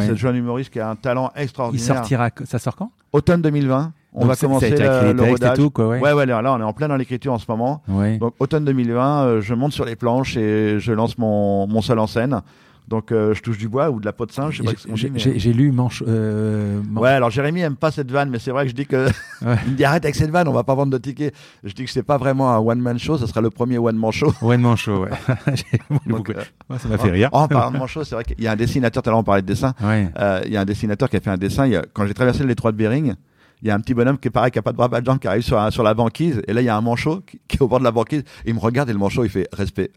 C'est 0.00 0.08
le 0.08 0.16
jeune 0.16 0.36
humoriste 0.36 0.70
qui 0.72 0.80
a 0.80 0.88
un 0.88 0.96
talent 0.96 1.30
extraordinaire. 1.36 1.84
Il 1.84 1.94
sortira, 1.94 2.30
ça 2.46 2.58
sort 2.58 2.74
quand? 2.74 2.90
Automne 3.12 3.42
2020. 3.42 3.92
On 4.16 4.26
va 4.26 4.36
commencer 4.36 4.70
le, 4.70 5.12
le 5.12 5.22
rodage. 5.22 5.56
tout, 5.56 5.70
quoi, 5.70 5.88
ouais. 5.88 6.00
ouais. 6.00 6.12
ouais, 6.12 6.24
là, 6.24 6.40
on 6.52 6.60
est 6.60 6.64
en 6.64 6.72
plein 6.72 6.86
dans 6.88 6.96
l'écriture 6.96 7.32
en 7.32 7.38
ce 7.38 7.46
moment. 7.48 7.82
Donc, 8.18 8.34
automne 8.38 8.64
2020, 8.64 9.24
euh, 9.24 9.40
je 9.40 9.54
monte 9.54 9.72
sur 9.72 9.84
les 9.84 9.96
planches 9.96 10.36
et 10.36 10.78
je 10.78 10.92
lance 10.92 11.18
mon, 11.18 11.66
mon 11.66 11.82
seul 11.82 11.98
en 11.98 12.06
scène. 12.06 12.40
Donc 12.86 13.12
euh, 13.12 13.32
je 13.32 13.40
touche 13.40 13.56
du 13.56 13.68
bois 13.68 13.90
ou 13.90 13.98
de 13.98 14.04
la 14.04 14.12
peau 14.12 14.26
de 14.26 14.32
singe, 14.32 14.62
J'ai 14.94 15.52
lu 15.52 15.72
manche, 15.72 16.02
euh, 16.06 16.82
Ouais, 16.94 17.08
alors 17.08 17.30
Jérémy 17.30 17.60
aime 17.62 17.76
pas 17.76 17.90
cette 17.90 18.10
vanne, 18.10 18.28
mais 18.28 18.38
c'est 18.38 18.50
vrai 18.50 18.64
que 18.64 18.70
je 18.70 18.74
dis 18.74 18.86
que 18.86 19.08
il 19.42 19.72
me 19.72 19.76
dit 19.76 19.84
arrête 19.84 20.04
avec 20.04 20.14
cette 20.14 20.30
vanne, 20.30 20.48
on 20.48 20.52
va 20.52 20.64
pas 20.64 20.74
vendre 20.74 20.92
de 20.92 20.98
tickets. 20.98 21.34
Je 21.62 21.72
dis 21.72 21.84
que 21.84 21.90
c'est 21.90 22.02
pas 22.02 22.18
vraiment 22.18 22.52
un 22.52 22.58
one 22.58 22.80
man 22.80 22.98
show, 22.98 23.16
ça 23.16 23.26
sera 23.26 23.40
le 23.40 23.48
premier 23.48 23.78
one 23.78 23.96
man 23.96 24.12
show. 24.12 24.32
One 24.42 24.60
man 24.60 24.76
show, 24.76 25.04
ouais. 25.04 25.10
Donc, 26.06 26.28
euh, 26.30 26.34
ça 26.78 26.88
m'a 26.88 26.98
fait 26.98 27.10
rire. 27.10 27.30
En, 27.32 27.48
parlant 27.48 27.70
de 27.70 27.78
man 27.78 27.88
show, 27.88 28.04
c'est 28.04 28.14
vrai 28.14 28.24
qu'il 28.24 28.42
y 28.42 28.46
a 28.46 28.52
un 28.52 28.56
dessinateur. 28.56 29.02
Tout 29.02 29.08
à 29.08 29.12
l'heure 29.12 29.20
on 29.20 29.24
parlait 29.24 29.42
de 29.42 29.46
dessin. 29.46 29.74
Euh, 29.82 30.42
il 30.44 30.52
y 30.52 30.56
a 30.56 30.60
un 30.60 30.64
dessinateur 30.64 31.08
qui 31.08 31.16
a 31.16 31.20
fait 31.20 31.30
un 31.30 31.38
dessin. 31.38 31.70
Quand 31.92 32.06
j'ai 32.06 32.14
traversé 32.14 32.40
le 32.40 32.48
détroit 32.48 32.70
de 32.70 32.76
Bering, 32.76 33.14
il 33.62 33.68
y 33.68 33.70
a 33.70 33.74
un 33.74 33.80
petit 33.80 33.94
bonhomme 33.94 34.18
qui 34.18 34.28
est 34.28 34.30
pareil, 34.30 34.50
qui 34.50 34.58
a 34.58 34.62
pas 34.62 34.72
de 34.72 34.76
bras, 34.76 34.90
pas 34.90 35.00
de 35.00 35.06
jambes, 35.06 35.18
qui 35.18 35.26
arrive 35.26 35.42
sur, 35.42 35.72
sur 35.72 35.82
la 35.82 35.94
banquise. 35.94 36.42
Et 36.46 36.52
là, 36.52 36.60
il 36.60 36.64
y 36.64 36.68
a 36.68 36.76
un 36.76 36.82
manchot 36.82 37.22
qui, 37.26 37.40
qui, 37.48 37.56
est 37.56 37.62
au 37.62 37.68
bord 37.68 37.78
de 37.78 37.84
la 37.84 37.92
banquise. 37.92 38.22
il 38.44 38.54
me 38.54 38.60
regarde 38.60 38.90
et 38.90 38.92
le 38.92 38.98
manchot, 38.98 39.24
il 39.24 39.30
fait 39.30 39.48
respect. 39.52 39.90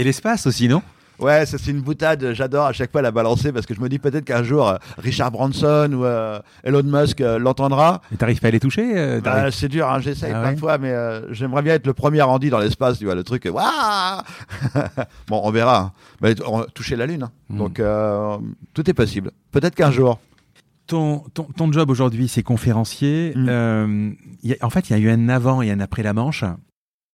Et 0.00 0.04
l'espace 0.04 0.46
aussi, 0.46 0.66
non? 0.66 0.80
Ouais, 1.18 1.44
c'est 1.44 1.66
une 1.66 1.82
boutade. 1.82 2.32
J'adore 2.32 2.64
à 2.64 2.72
chaque 2.72 2.90
fois 2.90 3.02
la 3.02 3.10
balancer 3.10 3.52
parce 3.52 3.66
que 3.66 3.74
je 3.74 3.80
me 3.82 3.90
dis 3.90 3.98
peut-être 3.98 4.24
qu'un 4.24 4.42
jour 4.42 4.66
euh, 4.66 4.76
Richard 4.96 5.30
Branson 5.30 5.90
ou 5.92 6.06
euh, 6.06 6.40
Elon 6.64 6.82
Musk 6.82 7.20
euh, 7.20 7.38
l'entendra. 7.38 8.00
Et 8.10 8.16
t'arrives 8.16 8.40
pas 8.40 8.48
à 8.48 8.50
les 8.50 8.60
toucher 8.60 9.20
bah, 9.20 9.50
C'est 9.50 9.68
dur, 9.68 9.90
hein, 9.90 10.00
j'essaye 10.00 10.32
ah 10.34 10.40
plein 10.40 10.52
de 10.54 10.58
fois, 10.58 10.78
mais 10.78 10.94
j'aimerais 11.32 11.60
bien 11.60 11.74
être 11.74 11.86
le 11.86 11.92
premier 11.92 12.22
Andy 12.22 12.48
dans 12.48 12.60
l'espace, 12.60 12.98
tu 12.98 13.04
vois, 13.04 13.14
le 13.14 13.24
truc. 13.24 13.46
Waouh 13.52 14.22
Bon, 15.28 15.42
on 15.44 15.50
verra. 15.50 15.92
Hein. 16.22 16.64
toucher 16.72 16.96
la 16.96 17.04
Lune. 17.04 17.24
Hein. 17.24 17.30
Hmm. 17.50 17.58
Donc, 17.58 17.82
tout 18.72 18.88
est 18.88 18.94
possible. 18.94 19.32
Peut-être 19.52 19.74
qu'un 19.74 19.90
jour. 19.90 20.18
Ton, 20.86 21.24
ton, 21.34 21.44
ton, 21.44 21.70
job 21.70 21.90
aujourd'hui, 21.90 22.26
c'est 22.26 22.42
conférencier. 22.42 23.34
Hmm. 23.36 24.14
en 24.62 24.70
fait, 24.70 24.88
il 24.88 24.92
y 24.94 24.96
a 24.96 24.98
eu 24.98 25.10
un 25.10 25.28
avant 25.28 25.60
et 25.60 25.70
un 25.70 25.80
après 25.80 26.02
la 26.02 26.14
Manche. 26.14 26.44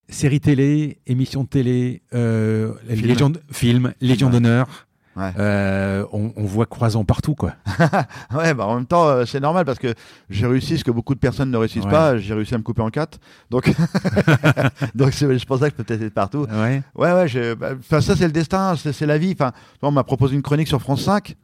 Série 0.09 0.41
télé, 0.41 0.99
émission 1.07 1.43
de 1.43 1.49
télé, 1.49 2.03
euh, 2.15 2.75
film. 2.89 3.07
Légion, 3.07 3.33
film, 3.51 3.95
Légion 4.01 4.31
d'honneur. 4.31 4.87
Euh, 5.19 6.05
on, 6.13 6.33
on, 6.37 6.45
voit 6.45 6.67
croisant 6.67 7.05
partout, 7.05 7.35
quoi. 7.35 7.55
ouais, 8.35 8.53
bah 8.53 8.67
en 8.67 8.75
même 8.75 8.87
temps, 8.87 9.09
euh, 9.09 9.25
c'est 9.25 9.41
normal 9.41 9.65
parce 9.65 9.79
que 9.79 9.95
j'ai 10.29 10.47
réussi 10.47 10.77
ce 10.77 10.85
que 10.85 10.91
beaucoup 10.91 11.15
de 11.15 11.19
personnes 11.19 11.51
ne 11.51 11.57
réussissent 11.57 11.87
pas. 11.87 12.19
J'ai 12.19 12.35
réussi 12.35 12.55
à 12.55 12.59
me 12.59 12.63
couper 12.63 12.83
en 12.83 12.91
quatre, 12.91 13.19
donc 13.51 13.65
donc 14.95 15.13
je 15.13 15.45
pense 15.47 15.61
que 15.61 15.67
je 15.69 15.75
peux 15.75 15.85
peut-être 15.85 16.03
être 16.03 16.15
partout. 16.15 16.47
Ouais, 16.53 16.83
ouais, 16.95 17.13
ouais. 17.13 17.55
Bah, 17.55 17.71
ça, 17.89 18.15
c'est 18.15 18.27
le 18.27 18.33
destin, 18.33 18.75
c'est 18.77 19.07
la 19.07 19.17
vie. 19.17 19.33
Enfin, 19.33 19.53
on 19.81 19.91
m'a 19.91 20.05
proposé 20.05 20.35
une 20.35 20.43
chronique 20.43 20.69
sur 20.69 20.81
France 20.83 21.03
5. 21.05 21.35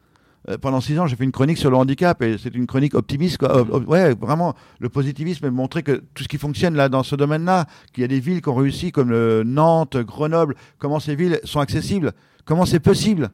Euh, 0.48 0.58
pendant 0.58 0.80
six 0.80 0.98
ans, 0.98 1.06
j'ai 1.06 1.14
fait 1.14 1.24
une 1.24 1.32
chronique 1.32 1.58
sur 1.58 1.70
le 1.70 1.76
handicap 1.76 2.20
et 2.22 2.36
c'est 2.36 2.54
une 2.54 2.66
chronique 2.66 2.94
optimiste. 2.94 3.38
Quoi. 3.38 3.62
ouais, 3.62 4.14
vraiment, 4.14 4.54
le 4.80 4.88
positivisme 4.88 5.46
et 5.46 5.50
montrer 5.50 5.82
que 5.82 6.02
tout 6.14 6.24
ce 6.24 6.28
qui 6.28 6.38
fonctionne 6.38 6.74
là 6.74 6.88
dans 6.88 7.02
ce 7.02 7.14
domaine-là, 7.14 7.66
qu'il 7.92 8.02
y 8.02 8.04
a 8.04 8.08
des 8.08 8.20
villes 8.20 8.42
qui 8.42 8.48
ont 8.48 8.54
réussi 8.54 8.90
comme 8.90 9.12
Nantes, 9.42 9.96
Grenoble, 9.98 10.56
comment 10.78 10.98
ces 10.98 11.14
villes 11.14 11.40
sont 11.44 11.60
accessibles, 11.60 12.12
comment 12.44 12.66
c'est 12.66 12.80
possible? 12.80 13.30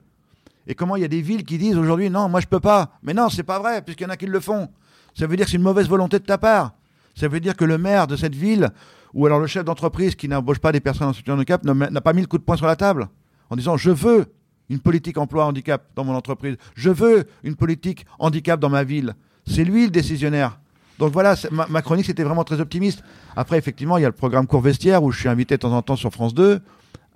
Et 0.67 0.75
comment 0.75 0.97
il 0.97 1.03
y 1.03 1.05
a 1.05 1.09
des 1.09 1.23
villes 1.23 1.45
qui 1.45 1.57
disent 1.57 1.79
aujourd'hui 1.79 2.11
non, 2.11 2.29
moi 2.29 2.41
je 2.41 2.47
peux 2.47 2.61
pas. 2.61 2.99
Mais 3.03 3.15
non, 3.15 3.31
c'est 3.31 3.43
pas 3.43 3.59
vrai, 3.59 3.81
puisqu'il 3.81 4.05
y 4.05 4.07
en 4.07 4.11
a 4.11 4.19
qui 4.19 4.27
le 4.27 4.41
font. 4.41 4.69
Ça 5.15 5.27
veut 5.27 5.37
dire 5.37 5.47
que 5.47 5.51
c'est 5.51 5.57
une 5.57 5.63
mauvaise 5.63 5.89
volonté 5.89 6.19
de 6.19 6.25
ta 6.25 6.37
part. 6.37 6.73
Ça 7.15 7.27
veut 7.27 7.41
dire 7.41 7.57
que 7.57 7.65
le 7.65 7.79
maire 7.79 8.07
de 8.07 8.17
cette 8.17 8.35
ville, 8.35 8.69
ou 9.15 9.25
alors 9.25 9.41
le 9.41 9.47
chef 9.47 9.65
d'entreprise 9.65 10.15
qui 10.15 10.29
n'embauche 10.29 10.59
pas 10.59 10.71
des 10.71 10.81
personnes 10.81 11.09
en 11.09 11.13
situation 11.15 11.37
de 11.37 11.39
handicap, 11.39 11.65
n'a 11.65 12.01
pas 12.03 12.13
mis 12.13 12.21
le 12.21 12.27
coup 12.27 12.37
de 12.37 12.43
poing 12.43 12.57
sur 12.57 12.67
la 12.67 12.77
table 12.77 13.09
en 13.51 13.57
disant 13.57 13.77
je 13.77 13.91
veux 13.91 14.27
une 14.71 14.81
politique 14.81 15.19
emploi 15.19 15.47
handicap 15.47 15.83
dans 15.97 16.05
mon 16.05 16.15
entreprise. 16.15 16.57
Je 16.75 16.91
veux 16.91 17.25
une 17.45 17.57
politique 17.57 18.07
handicap 18.19 18.61
dans 18.61 18.69
ma 18.69 18.85
ville. 18.85 19.15
C'est 19.47 19.65
lui 19.65 19.85
le 19.85 19.91
décisionnaire. 19.91 20.61
Donc 20.99 21.13
voilà, 21.13 21.37
ma, 21.51 21.81
chronique 21.83 22.07
c'était 22.07 22.25
vraiment 22.25 22.45
très 22.45 22.61
optimiste. 22.61 23.03
Après, 23.37 23.57
effectivement, 23.57 23.99
il 23.99 24.03
y 24.03 24.05
a 24.05 24.09
le 24.09 24.15
programme 24.15 24.47
Cours 24.47 24.61
Vestiaire 24.61 25.03
où 25.03 25.13
je 25.13 25.21
suis 25.21 25.29
invité 25.29 25.55
de 25.55 25.61
temps 25.61 25.73
en 25.73 25.83
temps 25.83 25.97
sur 25.97 26.13
France 26.13 26.35
2. 26.35 26.61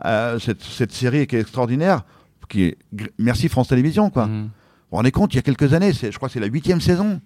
Euh, 0.04 0.38
cette, 0.38 0.92
série 0.92 1.26
qui 1.26 1.36
est 1.36 1.40
extraordinaire, 1.40 2.02
qui 2.48 2.64
est 2.64 2.78
merci 3.18 3.48
France 3.48 3.68
Télévisions 3.68 4.10
quoi. 4.10 4.26
Mmh. 4.26 4.42
Vous 4.42 4.48
vous 4.90 4.96
rendez 4.96 5.12
compte, 5.12 5.32
il 5.32 5.36
y 5.36 5.38
a 5.38 5.42
quelques 5.42 5.74
années, 5.74 5.92
je 5.92 6.10
crois 6.16 6.28
que 6.28 6.32
c'est 6.32 6.40
la 6.40 6.48
huitième 6.48 6.80
saison. 6.80 7.20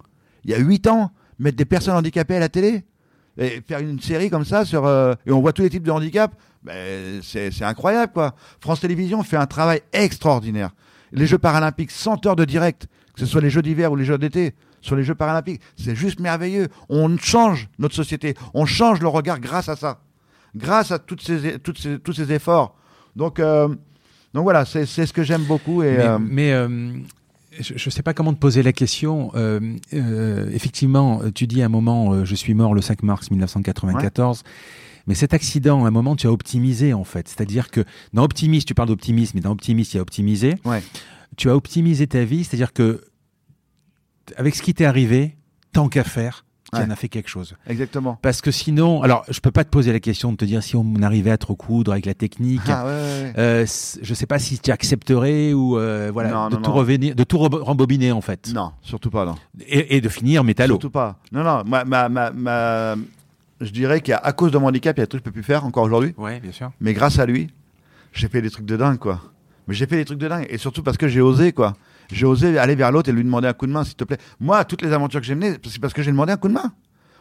Il 0.45 0.51
y 0.51 0.55
a 0.55 0.59
huit 0.59 0.87
ans, 0.87 1.11
mettre 1.39 1.57
des 1.57 1.64
personnes 1.64 1.95
handicapées 1.95 2.37
à 2.37 2.39
la 2.39 2.49
télé 2.49 2.85
et 3.39 3.62
faire 3.66 3.80
une 3.80 4.01
série 4.01 4.30
comme 4.30 4.45
ça 4.45 4.64
sur 4.64 4.87
euh, 4.87 5.14
et 5.26 5.32
on 5.32 5.41
voit 5.41 5.53
tous 5.53 5.62
les 5.62 5.70
types 5.70 5.82
de 5.82 5.91
handicap 5.91 6.34
ben, 6.62 7.20
c'est 7.22 7.62
incroyable, 7.62 8.12
quoi. 8.12 8.34
France 8.61 8.80
Télévisions 8.80 9.22
fait 9.22 9.37
un 9.37 9.47
travail 9.47 9.82
extraordinaire. 9.93 10.70
Les 11.12 11.26
Jeux 11.26 11.39
paralympiques, 11.39 11.93
100 11.93 12.26
heures 12.26 12.34
de 12.34 12.45
direct, 12.45 12.89
que 13.14 13.20
ce 13.20 13.26
soit 13.26 13.41
les 13.41 13.51
Jeux 13.51 13.62
d'hiver 13.62 13.93
ou 13.93 13.97
les 13.97 14.05
Jeux 14.05 14.18
d'été, 14.18 14.53
sur 14.80 14.97
les 14.97 15.05
Jeux 15.05 15.14
paralympiques, 15.14 15.61
c'est 15.76 15.95
juste 15.95 16.18
merveilleux. 16.18 16.66
On 16.89 17.16
change 17.18 17.68
notre 17.78 17.95
société, 17.95 18.34
on 18.53 18.66
change 18.66 19.01
le 19.01 19.09
regard 19.09 19.39
grâce 19.39 19.68
à 19.68 19.76
ça, 19.76 20.01
grâce 20.57 20.91
à 20.91 20.99
toutes 20.99 21.22
ces, 21.22 21.59
toutes 21.61 21.78
ces, 21.78 21.99
tous 22.01 22.12
ces 22.12 22.32
efforts. 22.32 22.76
Donc, 23.14 23.39
euh, 23.39 23.68
donc 24.34 24.43
voilà, 24.43 24.64
c'est 24.64 24.87
ce 24.87 25.12
que 25.12 25.22
j'aime 25.22 25.45
beaucoup. 25.45 25.82
Et, 25.82 25.97
mais, 26.20 26.53
euh, 26.53 26.68
euh, 26.68 26.93
je 27.61 27.74
ne 27.74 27.90
sais 27.90 28.02
pas 28.02 28.14
comment 28.14 28.32
te 28.32 28.38
poser 28.38 28.62
la 28.62 28.72
question. 28.72 29.32
effectivement, 29.92 31.20
tu 31.34 31.46
dis 31.46 31.62
à 31.62 31.66
un 31.66 31.70
moment, 31.70 32.24
je 32.24 32.34
suis 32.34 32.54
mort 32.54 32.74
le 32.74 32.80
5 32.80 33.02
mars 33.02 33.30
1994. 33.30 34.42
Mais 35.07 35.14
cet 35.14 35.34
accident, 35.34 35.84
à 35.84 35.88
un 35.88 35.92
moment, 35.92 36.16
tu 36.16 36.26
as 36.26 36.32
optimisé 36.32 36.92
en 36.92 37.04
fait. 37.04 37.28
C'est-à-dire 37.28 37.70
que 37.70 37.84
dans 38.12 38.24
optimisme, 38.24 38.66
tu 38.66 38.74
parles 38.74 38.88
d'optimisme, 38.88 39.32
mais 39.36 39.40
dans 39.40 39.52
optimisme, 39.52 39.90
il 39.94 39.96
y 39.96 39.98
a 39.98 40.02
optimisé. 40.02 40.54
Ouais. 40.64 40.82
Tu 41.36 41.50
as 41.50 41.54
optimisé 41.54 42.07
ta 42.07 42.24
vie, 42.24 42.44
c'est-à-dire 42.44 42.72
que 42.72 43.04
avec 44.36 44.57
ce 44.57 44.62
qui 44.62 44.74
t'est 44.74 44.84
arrivé, 44.84 45.36
tant 45.72 45.88
qu'à 45.88 46.02
faire, 46.02 46.45
tu 46.72 46.80
en 46.80 46.90
as 46.90 46.96
fait 46.96 47.08
quelque 47.08 47.28
chose. 47.28 47.54
Exactement. 47.68 48.18
Parce 48.22 48.40
que 48.40 48.50
sinon, 48.50 49.02
alors 49.02 49.24
je 49.28 49.40
peux 49.40 49.50
pas 49.50 49.64
te 49.64 49.70
poser 49.70 49.92
la 49.92 50.00
question 50.00 50.32
de 50.32 50.36
te 50.36 50.44
dire 50.44 50.62
si 50.62 50.76
on 50.76 51.02
arrivait 51.02 51.30
à 51.30 51.38
te 51.38 51.46
recoudre 51.46 51.92
avec 51.92 52.06
la 52.06 52.14
technique. 52.14 52.60
Ah, 52.66 52.84
ouais, 52.86 53.32
euh, 53.38 53.66
je 54.02 54.14
sais 54.14 54.26
pas 54.26 54.38
si 54.38 54.58
tu 54.58 54.70
accepterais 54.70 55.52
ou 55.52 55.78
euh, 55.78 56.10
voilà 56.12 56.48
de 56.50 56.56
tout 56.56 56.72
revenir, 56.72 57.14
de 57.14 57.24
tout 57.24 57.38
rembobiner 57.38 58.12
en 58.12 58.20
fait. 58.20 58.50
Non, 58.52 58.72
surtout 58.82 59.10
pas 59.10 59.24
non. 59.24 59.36
Et, 59.68 60.00
de 60.00 60.08
finir 60.08 60.44
métallo. 60.44 60.74
Surtout 60.74 60.90
pas. 60.90 61.18
Non 61.32 61.42
non, 61.42 61.62
ma, 61.64 61.84
ma, 61.84 62.08
ma, 62.08 62.96
je 63.60 63.70
dirais 63.70 64.00
qu'à 64.00 64.20
cause 64.32 64.50
de 64.50 64.58
mon 64.58 64.66
handicap, 64.66 64.96
il 64.96 65.00
y 65.00 65.02
a 65.02 65.06
des 65.06 65.08
trucs 65.08 65.22
que 65.22 65.30
je 65.30 65.32
peux 65.32 65.34
plus 65.34 65.42
faire 65.42 65.64
encore 65.64 65.84
aujourd'hui. 65.84 66.14
Ouais, 66.16 66.40
bien 66.40 66.52
sûr. 66.52 66.70
Mais 66.80 66.92
grâce 66.92 67.18
à 67.18 67.26
lui, 67.26 67.48
j'ai 68.12 68.28
fait 68.28 68.42
des 68.42 68.50
trucs 68.50 68.66
de 68.66 68.76
dingue, 68.76 68.98
quoi. 68.98 69.20
Mais 69.68 69.74
j'ai 69.74 69.86
fait 69.86 69.96
des 69.96 70.04
trucs 70.04 70.18
de 70.18 70.28
dingue. 70.28 70.46
Et 70.48 70.58
surtout 70.58 70.82
parce 70.82 70.96
que 70.96 71.08
j'ai 71.08 71.20
osé, 71.20 71.52
quoi. 71.52 71.74
J'ai 72.11 72.26
osé 72.26 72.59
aller 72.59 72.74
vers 72.74 72.92
l'autre 72.92 73.09
et 73.09 73.12
lui 73.12 73.24
demander 73.24 73.48
un 73.48 73.52
coup 73.52 73.66
de 73.66 73.72
main, 73.72 73.84
s'il 73.84 73.96
te 73.96 74.04
plaît. 74.04 74.18
Moi, 74.40 74.64
toutes 74.64 74.82
les 74.82 74.92
aventures 74.92 75.20
que 75.20 75.26
j'ai 75.26 75.34
menées, 75.34 75.57
c'est 75.64 75.80
parce 75.80 75.92
que 75.92 76.02
j'ai 76.02 76.11
demandé 76.11 76.32
un 76.32 76.36
coup 76.36 76.48
de 76.48 76.54
main. 76.54 76.72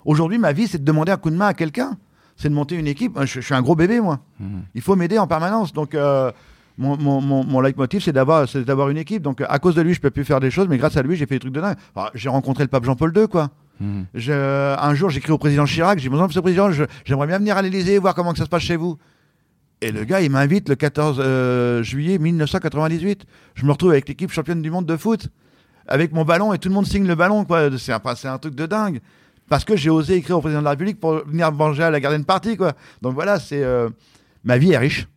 Aujourd'hui, 0.06 0.38
ma 0.38 0.54
vie, 0.54 0.68
c'est 0.68 0.78
de 0.78 0.86
demander 0.86 1.12
un 1.12 1.18
coup 1.18 1.30
de 1.30 1.36
main 1.36 1.48
à 1.48 1.54
quelqu'un. 1.54 1.98
C'est 2.38 2.50
de 2.50 2.54
monter 2.54 2.76
une 2.76 2.88
équipe. 2.88 3.18
Je, 3.24 3.40
suis 3.40 3.54
un 3.54 3.62
gros 3.62 3.76
bébé, 3.76 4.00
moi. 4.00 4.20
Mhm. 4.40 4.64
Il 4.76 4.82
faut 4.82 4.96
m'aider 4.96 5.18
en 5.18 5.28
permanence. 5.28 5.74
Donc, 5.74 5.96
euh, 5.96 6.32
mon, 6.78 6.98
mon, 6.98 7.22
mon, 7.22 7.62
leitmotiv, 7.62 8.04
c'est 8.04 8.12
d'avoir, 8.12 8.48
c'est 8.48 8.64
d'avoir 8.66 8.90
une 8.90 8.98
équipe. 8.98 9.22
Donc, 9.22 9.42
à 9.48 9.60
cause 9.60 9.76
de 9.76 9.82
lui, 9.82 9.94
je 9.94 10.02
peux 10.02 10.12
plus 10.12 10.26
faire 10.26 10.40
des 10.40 10.52
choses, 10.52 10.68
mais 10.68 10.78
grâce 10.78 10.98
à 10.98 11.02
lui, 11.02 11.16
j'ai 11.16 11.26
fait 11.26 11.36
des 11.36 11.40
trucs 11.40 11.54
de 11.54 11.62
dingue. 11.62 11.78
j'ai 12.14 12.30
rencontré 12.30 12.64
le 12.64 12.68
pape 12.68 12.84
Jean-Paul 12.84 13.14
II, 13.16 13.28
quoi. 13.28 13.50
Mhm. 13.80 14.06
un 14.16 14.96
jour, 14.96 15.10
j'écris 15.10 15.34
au 15.34 15.38
président 15.38 15.66
Chirac, 15.66 16.00
j'ai 16.00 16.10
dit, 16.10 16.16
monsieur 16.16 16.40
le 16.40 16.42
président, 16.42 16.70
j'aimerais 17.04 17.28
bien 17.28 17.40
venir 17.40 17.58
à 17.58 17.62
l'Élysée, 17.62 17.98
voir 17.98 18.16
comment 18.16 18.32
que 18.32 18.38
ça 18.38 18.46
se 18.46 18.50
passe 18.50 18.64
chez 18.64 18.78
vous. 18.78 18.98
Et 19.82 19.92
le 19.92 20.04
gars, 20.04 20.22
il 20.22 20.32
m'invite 20.32 20.70
le 20.70 20.76
14 20.76 21.18
euh, 21.20 21.84
juillet 21.84 22.18
1998. 22.18 23.26
Je 23.56 23.66
me 23.66 23.72
retrouve 23.72 23.92
avec 23.92 24.08
l'équipe 24.08 24.32
championne 24.32 24.62
du 24.62 24.72
monde 24.72 24.86
de 24.86 24.98
foot, 24.98 25.28
avec 25.88 26.14
mon 26.14 26.24
ballon, 26.24 26.54
et 26.54 26.60
tout 26.60 26.70
le 26.70 26.76
monde 26.76 26.88
signe 26.88 27.06
le 27.06 27.16
ballon. 27.16 27.46
Quoi. 27.46 27.70
C'est, 27.78 27.92
un, 27.92 28.38
truc 28.38 28.56
de 28.56 28.66
dingue. 28.66 29.02
Parce 29.50 29.66
que 29.66 29.76
j'ai 29.76 29.90
osé 29.90 30.16
écrire 30.16 30.38
au 30.38 30.42
président 30.42 30.62
de 30.62 30.66
la 30.66 30.72
République 30.72 31.00
pour 31.00 31.24
venir 31.26 31.52
manger 31.52 31.84
à 31.84 31.92
la 31.92 32.00
Garden 32.00 32.24
Party. 32.24 32.58
Quoi. 32.58 32.74
Donc 33.02 33.14
voilà, 33.14 33.40
c'est 33.40 33.64
euh, 33.64 33.90
ma 34.44 34.58
vie 34.58 34.72
est 34.72 34.78
riche. 34.78 35.08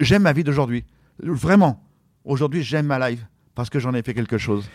J'aime 0.00 0.22
ma 0.22 0.32
vie 0.32 0.44
d'aujourd'hui. 0.44 0.84
Vraiment. 1.22 1.82
Aujourd'hui, 2.24 2.62
j'aime 2.62 2.86
ma 2.86 3.10
life 3.10 3.24
parce 3.54 3.70
que 3.70 3.78
j'en 3.78 3.94
ai 3.94 4.02
fait 4.02 4.12
quelque 4.12 4.38
chose. 4.38 4.68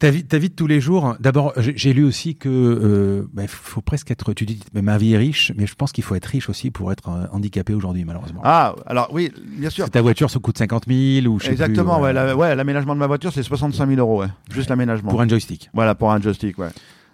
Ta 0.00 0.10
vie, 0.10 0.24
ta 0.24 0.38
vie 0.38 0.48
de 0.48 0.54
tous 0.54 0.66
les 0.66 0.80
jours, 0.80 1.14
d'abord, 1.20 1.52
j'ai 1.58 1.92
lu 1.92 2.04
aussi 2.04 2.34
que 2.34 2.48
euh, 2.48 3.28
bah, 3.34 3.42
faut 3.46 3.82
presque 3.82 4.10
être. 4.10 4.32
Tu 4.32 4.46
dis, 4.46 4.58
mais 4.72 4.80
ma 4.80 4.96
vie 4.96 5.12
est 5.12 5.18
riche, 5.18 5.52
mais 5.56 5.66
je 5.66 5.74
pense 5.74 5.92
qu'il 5.92 6.02
faut 6.02 6.14
être 6.14 6.24
riche 6.24 6.48
aussi 6.48 6.70
pour 6.70 6.90
être 6.90 7.10
euh, 7.10 7.26
handicapé 7.32 7.74
aujourd'hui, 7.74 8.06
malheureusement. 8.06 8.40
Ah, 8.42 8.74
alors 8.86 9.10
oui, 9.12 9.30
bien 9.58 9.68
sûr. 9.68 9.90
Ta 9.90 10.00
voiture, 10.00 10.30
ça 10.30 10.38
coûte 10.38 10.56
50 10.56 10.86
000 10.88 11.26
ou 11.26 11.38
je 11.38 11.50
Exactement, 11.50 12.02
sais 12.02 12.14
plus, 12.14 12.32
ouais, 12.32 12.56
l'aménagement 12.56 12.94
de 12.94 12.98
ma 12.98 13.06
voiture, 13.06 13.30
c'est 13.30 13.42
65 13.42 13.86
000 13.88 14.00
euros, 14.00 14.22
ouais. 14.22 14.28
Juste 14.50 14.70
l'aménagement. 14.70 15.10
Pour 15.10 15.20
un 15.20 15.28
joystick. 15.28 15.68
Voilà, 15.74 15.94
pour 15.94 16.10
un 16.10 16.18
joystick, 16.18 16.58
ouais. 16.58 16.70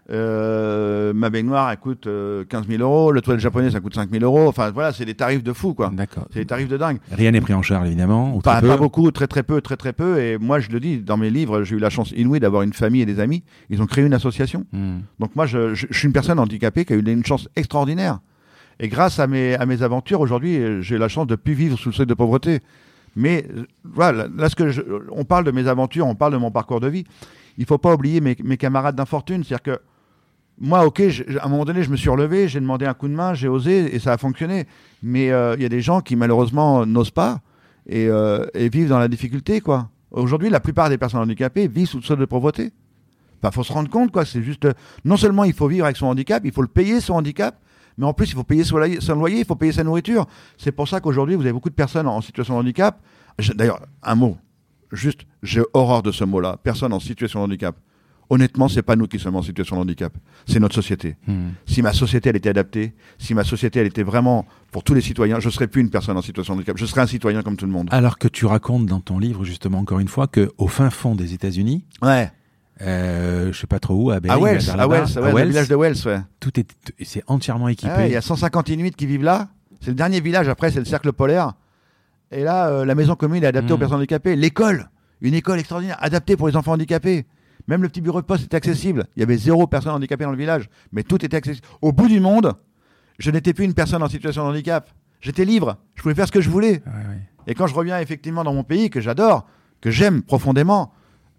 Euh, 0.09 1.13
ma 1.13 1.31
baignoire, 1.31 1.71
elle 1.71 1.79
coûte 1.79 2.05
15 2.05 2.09
euh, 2.09 2.45
000 2.69 2.83
euros. 2.83 3.11
Le 3.11 3.21
toilette 3.21 3.41
japonais, 3.41 3.71
ça 3.71 3.81
coûte 3.81 3.95
5 3.95 4.11
000 4.11 4.23
euros. 4.23 4.49
Enfin, 4.49 4.71
voilà, 4.71 4.93
c'est 4.93 5.05
des 5.05 5.15
tarifs 5.15 5.43
de 5.43 5.53
fou, 5.53 5.75
quoi. 5.75 5.91
D'accord. 5.93 6.27
C'est 6.33 6.41
des 6.41 6.47
tarifs 6.47 6.69
de 6.69 6.77
dingue. 6.77 6.99
Rien 7.11 7.33
n'est 7.33 7.41
pris 7.41 7.55
en 7.55 7.63
charge, 7.63 7.87
évidemment. 7.89 8.35
Ou 8.35 8.41
pas, 8.41 8.61
pas, 8.61 8.77
beaucoup, 8.77 9.11
très 9.11 9.27
très 9.27 9.43
peu, 9.43 9.61
très 9.61 9.77
très 9.77 9.93
peu. 9.93 10.21
Et 10.21 10.39
moi, 10.39 10.61
je 10.61 10.71
le 10.71 10.79
dis 10.79 10.99
dans 10.99 11.17
mes 11.17 11.31
livres, 11.31 11.65
j'ai 11.65 11.77
eu 11.77 11.81
la 11.81 11.91
chance 11.91 12.13
inouïe 12.17 12.41
d'avoir 12.41 12.63
une 12.63 12.73
famille 12.73 13.03
et 13.03 13.07
des 13.07 13.19
amis. 13.19 13.43
Ils 13.71 13.83
ont 13.83 13.87
créé 13.87 14.05
une 14.05 14.15
association. 14.15 14.65
Hmm. 14.73 14.99
Donc 15.19 15.35
moi, 15.35 15.47
je, 15.47 15.75
je, 15.75 15.87
suis 15.91 16.07
une 16.07 16.13
personne 16.13 16.39
handicapée 16.39 16.85
qui 16.85 16.93
a 16.93 16.97
eu 16.97 17.03
une 17.05 17.25
chance 17.25 17.49
extraordinaire. 17.57 18.21
Et 18.79 18.89
grâce 18.89 19.19
à 19.19 19.27
mes, 19.27 19.55
à 19.55 19.67
mes 19.67 19.83
aventures, 19.83 20.21
aujourd'hui, 20.21 20.83
j'ai 20.83 20.99
la 20.99 21.09
chance 21.09 21.27
de 21.27 21.35
plus 21.35 21.55
vivre 21.55 21.79
sous 21.79 21.89
le 21.89 21.95
seuil 21.95 22.07
de 22.07 22.15
pauvreté. 22.15 22.61
Mais 23.17 23.47
voilà, 23.83 24.29
là, 24.37 24.49
ce 24.49 24.55
que 24.55 24.69
je, 24.69 24.83
on 25.11 25.25
parle 25.25 25.45
de 25.45 25.51
mes 25.51 25.67
aventures, 25.67 26.07
on 26.07 26.15
parle 26.15 26.35
de 26.35 26.39
mon 26.39 26.51
parcours 26.51 26.81
de 26.81 26.87
vie. 26.87 27.05
Il 27.57 27.65
faut 27.65 27.79
pas 27.79 27.95
oublier 27.95 28.21
mes, 28.21 28.37
mes 28.45 28.59
camarades 28.59 28.95
d'infortune. 28.95 29.43
C'est-à-dire 29.43 29.63
que 29.63 29.81
moi, 30.59 30.87
ok, 30.87 31.03
à 31.41 31.47
un 31.47 31.49
moment 31.49 31.65
donné, 31.65 31.83
je 31.83 31.91
me 31.91 31.97
suis 31.97 32.09
relevé, 32.09 32.49
j'ai 32.49 32.61
demandé 32.61 32.87
un 32.87 32.95
coup 32.95 33.09
de 33.09 33.13
main, 33.15 33.35
j'ai 33.35 33.49
osé 33.49 33.95
et 33.95 33.99
ça 33.99 34.13
a 34.13 34.19
fonctionné. 34.19 34.67
Mais 35.03 35.31
euh, 35.31 35.55
il 35.57 35.63
y 35.63 35.67
a 35.67 35.69
des 35.69 35.83
gens 35.83 36.01
qui 36.01 36.17
malheureusement 36.17 36.87
n'osent 36.87 37.11
pas 37.11 37.41
euh, 37.93 38.47
et, 38.55 38.69
vivent 38.69 38.89
dans 38.89 38.99
la 38.99 39.09
difficulté, 39.09 39.61
quoi. 39.61 39.91
Aujourd'hui, 40.11 40.49
la 40.49 40.61
plupart 40.61 40.89
des 40.89 40.97
personnes 40.97 41.21
handicapées 41.21 41.69
vivent 41.69 41.89
sous 41.89 41.99
le 41.99 42.03
sol 42.03 42.19
de 42.19 42.25
pauvreté. 42.25 42.73
Il 43.45 43.51
faut 43.53 43.63
se 43.63 43.73
rendre 43.73 43.91
compte, 43.91 44.11
quoi. 44.11 44.25
C'est 44.25 44.43
juste, 44.43 44.67
non 45.05 45.17
seulement 45.17 45.45
il 45.45 45.53
faut 45.53 45.69
vivre 45.69 45.85
avec 45.85 45.97
son 45.97 46.07
handicap, 46.07 46.43
il 46.45 46.53
faut 46.53 46.63
le 46.63 46.69
payer 46.69 47.01
son 47.01 47.15
handicap, 47.15 47.61
mais 47.99 48.07
en 48.07 48.15
plus 48.15 48.31
il 48.31 48.35
faut 48.35 48.45
payer 48.45 48.65
son 48.65 48.79
loyer, 48.79 49.39
il 49.39 49.45
faut 49.45 49.57
payer 49.57 49.73
sa 49.73 49.85
nourriture. 49.85 50.27
C'est 50.57 50.73
pour 50.73 50.89
ça 50.89 51.01
qu'aujourd'hui, 51.01 51.37
vous 51.37 51.43
avez 51.43 51.53
beaucoup 51.53 51.71
de 51.71 51.75
personnes 51.75 52.07
en 52.09 52.21
situation 52.23 52.55
de 52.55 52.61
handicap. 52.61 53.01
D'ailleurs, 53.55 53.83
un 54.03 54.15
mot, 54.15 54.39
juste, 54.91 55.27
j'ai 55.43 55.63
horreur 55.75 56.03
de 56.03 56.13
ce 56.13 56.25
mot-là. 56.25 56.59
Personne 56.63 56.95
en 56.95 57.01
situation 57.01 57.41
de 57.41 57.45
handicap 57.45 57.77
honnêtement, 58.31 58.68
c'est 58.68 58.83
pas 58.83 58.97
nous 58.97 59.07
qui 59.07 59.18
sommes 59.18 59.37
en 59.37 59.43
situation 59.43 59.77
de 59.77 59.83
handicap, 59.83 60.12
c'est 60.47 60.61
notre 60.61 60.74
société. 60.74 61.16
Hmm. 61.27 61.51
Si 61.66 61.83
ma 61.83 61.93
société 61.93 62.29
elle 62.29 62.37
était 62.37 62.49
adaptée, 62.49 62.95
si 63.18 63.35
ma 63.35 63.45
société 63.45 63.81
elle 63.81 63.87
était 63.87 64.03
vraiment 64.03 64.47
pour 64.72 64.83
tous 64.85 64.95
les 64.95 65.01
citoyens, 65.01 65.41
je 65.41 65.51
serais 65.51 65.66
plus 65.66 65.81
une 65.81 65.91
personne 65.91 66.16
en 66.16 66.22
situation 66.22 66.55
de 66.55 66.59
handicap, 66.59 66.77
je 66.77 66.87
serais 66.87 67.03
un 67.03 67.07
citoyen 67.07 67.43
comme 67.43 67.57
tout 67.57 67.66
le 67.66 67.72
monde. 67.72 67.89
Alors 67.93 68.18
que 68.18 68.29
tu 68.29 68.47
racontes 68.47 68.87
dans 68.87 69.01
ton 69.01 69.18
livre 69.18 69.45
justement 69.45 69.79
encore 69.79 70.01
une 70.01 70.09
fois 70.09 70.27
que 70.27 70.51
au 70.59 70.68
fin 70.68 70.91
fond 70.91 71.14
des 71.14 71.35
États-Unis, 71.35 71.85
ouais. 72.03 72.31
Euh, 72.83 73.53
je 73.53 73.59
sais 73.59 73.66
pas 73.66 73.79
trop 73.79 73.95
où, 73.95 74.11
à, 74.11 74.16
à 74.16 74.39
Wells, 74.39 74.68
à 74.70 74.87
Wells, 74.87 75.18
à 75.18 75.33
le 75.33 75.49
village 75.49 75.68
de 75.68 75.77
Wells, 75.77 75.97
ouais. 76.05 76.20
Tout 76.41 76.61
est, 76.61 76.68
c'est 77.03 77.22
entièrement 77.27 77.68
équipé. 77.68 77.93
Ah 77.95 78.07
il 78.07 78.12
y 78.12 78.16
a 78.16 78.20
150 78.20 78.68
Inuits 78.68 78.91
qui 78.91 79.07
vivent 79.07 79.22
là. 79.22 79.49
C'est 79.81 79.89
le 79.89 79.95
dernier 79.95 80.20
village. 80.20 80.49
Après, 80.49 80.70
c'est 80.70 80.79
le 80.79 80.85
cercle 80.85 81.12
polaire. 81.12 81.55
Et 82.31 82.43
là, 82.43 82.68
euh, 82.68 82.85
la 82.85 82.95
maison 82.95 83.14
commune 83.14 83.45
est 83.45 83.47
adaptée 83.47 83.72
aux 83.72 83.77
hmm. 83.77 83.81
personnes 83.81 83.99
handicapées. 83.99 84.37
L'école, 84.37 84.91
une 85.20 85.35
école 85.35 85.59
extraordinaire, 85.59 85.97
adaptée 86.01 86.37
pour 86.37 86.49
les 86.49 86.57
enfants 86.57 86.72
handicapés. 86.72 87.24
Même 87.69 87.83
le 87.83 87.89
petit 87.89 88.01
bureau 88.01 88.21
de 88.21 88.27
poste 88.27 88.45
était 88.45 88.57
accessible. 88.57 89.07
Il 89.17 89.21
y 89.21 89.23
avait 89.23 89.37
zéro 89.37 89.67
personne 89.67 89.93
handicapée 89.93 90.25
dans 90.25 90.31
le 90.31 90.37
village, 90.37 90.69
mais 90.93 91.03
tout 91.03 91.25
était 91.25 91.37
accessible. 91.37 91.67
Au 91.83 91.93
bout 91.93 92.09
du 92.09 92.21
monde, 92.21 92.55
je 93.19 93.31
n'étais 93.31 93.53
plus 93.53 93.64
une 93.64 93.75
personne 93.75 94.03
en 94.03 94.09
situation 94.09 94.45
de 94.45 94.51
handicap. 94.51 94.91
J'étais 95.21 95.45
libre. 95.45 95.77
Je 95.95 96.03
pouvais 96.03 96.14
faire 96.14 96.27
ce 96.27 96.33
que 96.33 96.41
je 96.41 96.51
voulais. 96.51 96.83
Et 97.47 97.55
quand 97.55 97.67
je 97.67 97.75
reviens 97.75 97.99
effectivement 98.01 98.45
dans 98.45 98.55
mon 98.55 98.64
pays, 98.64 98.91
que 98.91 99.01
j'adore, 99.01 99.47
que 99.81 99.91
j'aime 99.91 100.23
profondément, 100.23 100.93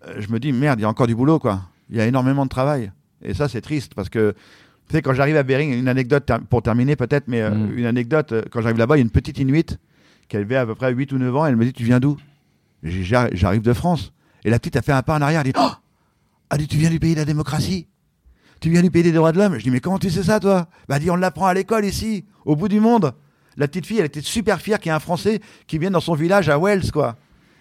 euh, 0.08 0.16
je 0.20 0.30
me 0.32 0.40
dis 0.40 0.52
merde, 0.52 0.80
il 0.80 0.84
y 0.84 0.86
a 0.86 0.90
encore 0.90 1.08
du 1.08 1.16
boulot, 1.16 1.40
quoi. 1.40 1.62
Il 1.90 1.98
y 1.98 2.02
a 2.02 2.06
énormément 2.06 2.46
de 2.46 2.50
travail. 2.50 2.92
Et 3.22 3.34
ça, 3.34 3.48
c'est 3.48 3.62
triste 3.62 3.94
parce 3.96 4.10
que, 4.10 4.34
tu 4.88 4.96
sais, 4.96 5.02
quand 5.02 5.14
j'arrive 5.14 5.38
à 5.38 5.44
Bering, 5.44 5.74
une 5.74 5.88
anecdote 5.88 6.32
pour 6.50 6.62
terminer 6.62 6.96
peut-être, 6.96 7.28
mais 7.28 7.42
euh, 7.42 7.52
mm. 7.52 7.78
une 7.78 7.86
anecdote, 7.86 8.32
euh, 8.32 8.42
quand 8.52 8.62
j'arrive 8.62 8.78
là-bas, 8.78 8.96
il 8.96 9.00
y 9.00 9.02
a 9.02 9.04
une 9.04 9.12
petite 9.12 9.40
Inuit 9.40 9.78
qui 10.28 10.38
avait 10.38 10.56
à 10.56 10.66
peu 10.66 10.76
près 10.76 10.94
8 10.94 11.12
ou 11.14 11.18
9 11.18 11.36
ans. 11.36 11.46
Elle 11.46 11.56
me 11.56 11.66
dit 11.66 11.74
Tu 11.74 11.84
viens 11.84 12.00
d'où? 12.00 12.18
J'arrive 12.84 13.62
de 13.62 13.74
France. 13.74 14.14
Et 14.44 14.50
la 14.50 14.60
petite 14.60 14.76
a 14.76 14.82
fait 14.82 14.92
un 14.92 15.02
pas 15.02 15.16
en 15.18 15.22
arrière. 15.22 15.42
Elle 15.42 15.52
dit 15.52 15.60
Oh 15.60 15.72
Elle 16.52 16.60
dit 16.60 16.68
Tu 16.68 16.78
viens 16.78 16.90
du 16.90 17.00
pays 17.00 17.14
de 17.14 17.20
la 17.20 17.26
démocratie 17.26 17.88
Tu 18.60 18.70
viens 18.70 18.82
du 18.82 18.92
pays 18.92 19.04
des 19.04 19.12
droits 19.12 19.32
de 19.32 19.38
l'homme 19.38 19.58
Je 19.58 19.64
dis 19.64 19.72
Mais 19.72 19.80
comment 19.80 20.00
tu 20.00 20.10
sais 20.10 20.24
ça, 20.24 20.40
toi? 20.40 20.68
Bah, 20.88 21.00
dit 21.00 21.12
On 21.12 21.16
l'apprend 21.16 21.48
à 21.48 21.54
l'école 21.54 21.86
ici, 21.86 22.26
au 22.46 22.56
bout 22.56 22.68
du 22.68 22.80
monde. 22.80 23.14
La 23.58 23.68
petite 23.68 23.88
fille, 23.88 24.00
elle 24.00 24.06
était 24.06 24.22
super 24.22 24.62
fière 24.62 24.80
qu'il 24.80 24.90
y 24.90 24.94
ait 24.94 24.96
un 24.96 25.00
Français 25.00 25.42
qui 25.66 25.80
vienne 25.80 25.94
dans 25.94 26.00
son 26.00 26.14
village 26.14 26.48
à 26.48 26.60
Wells, 26.60 26.92
quoi. 26.92 27.16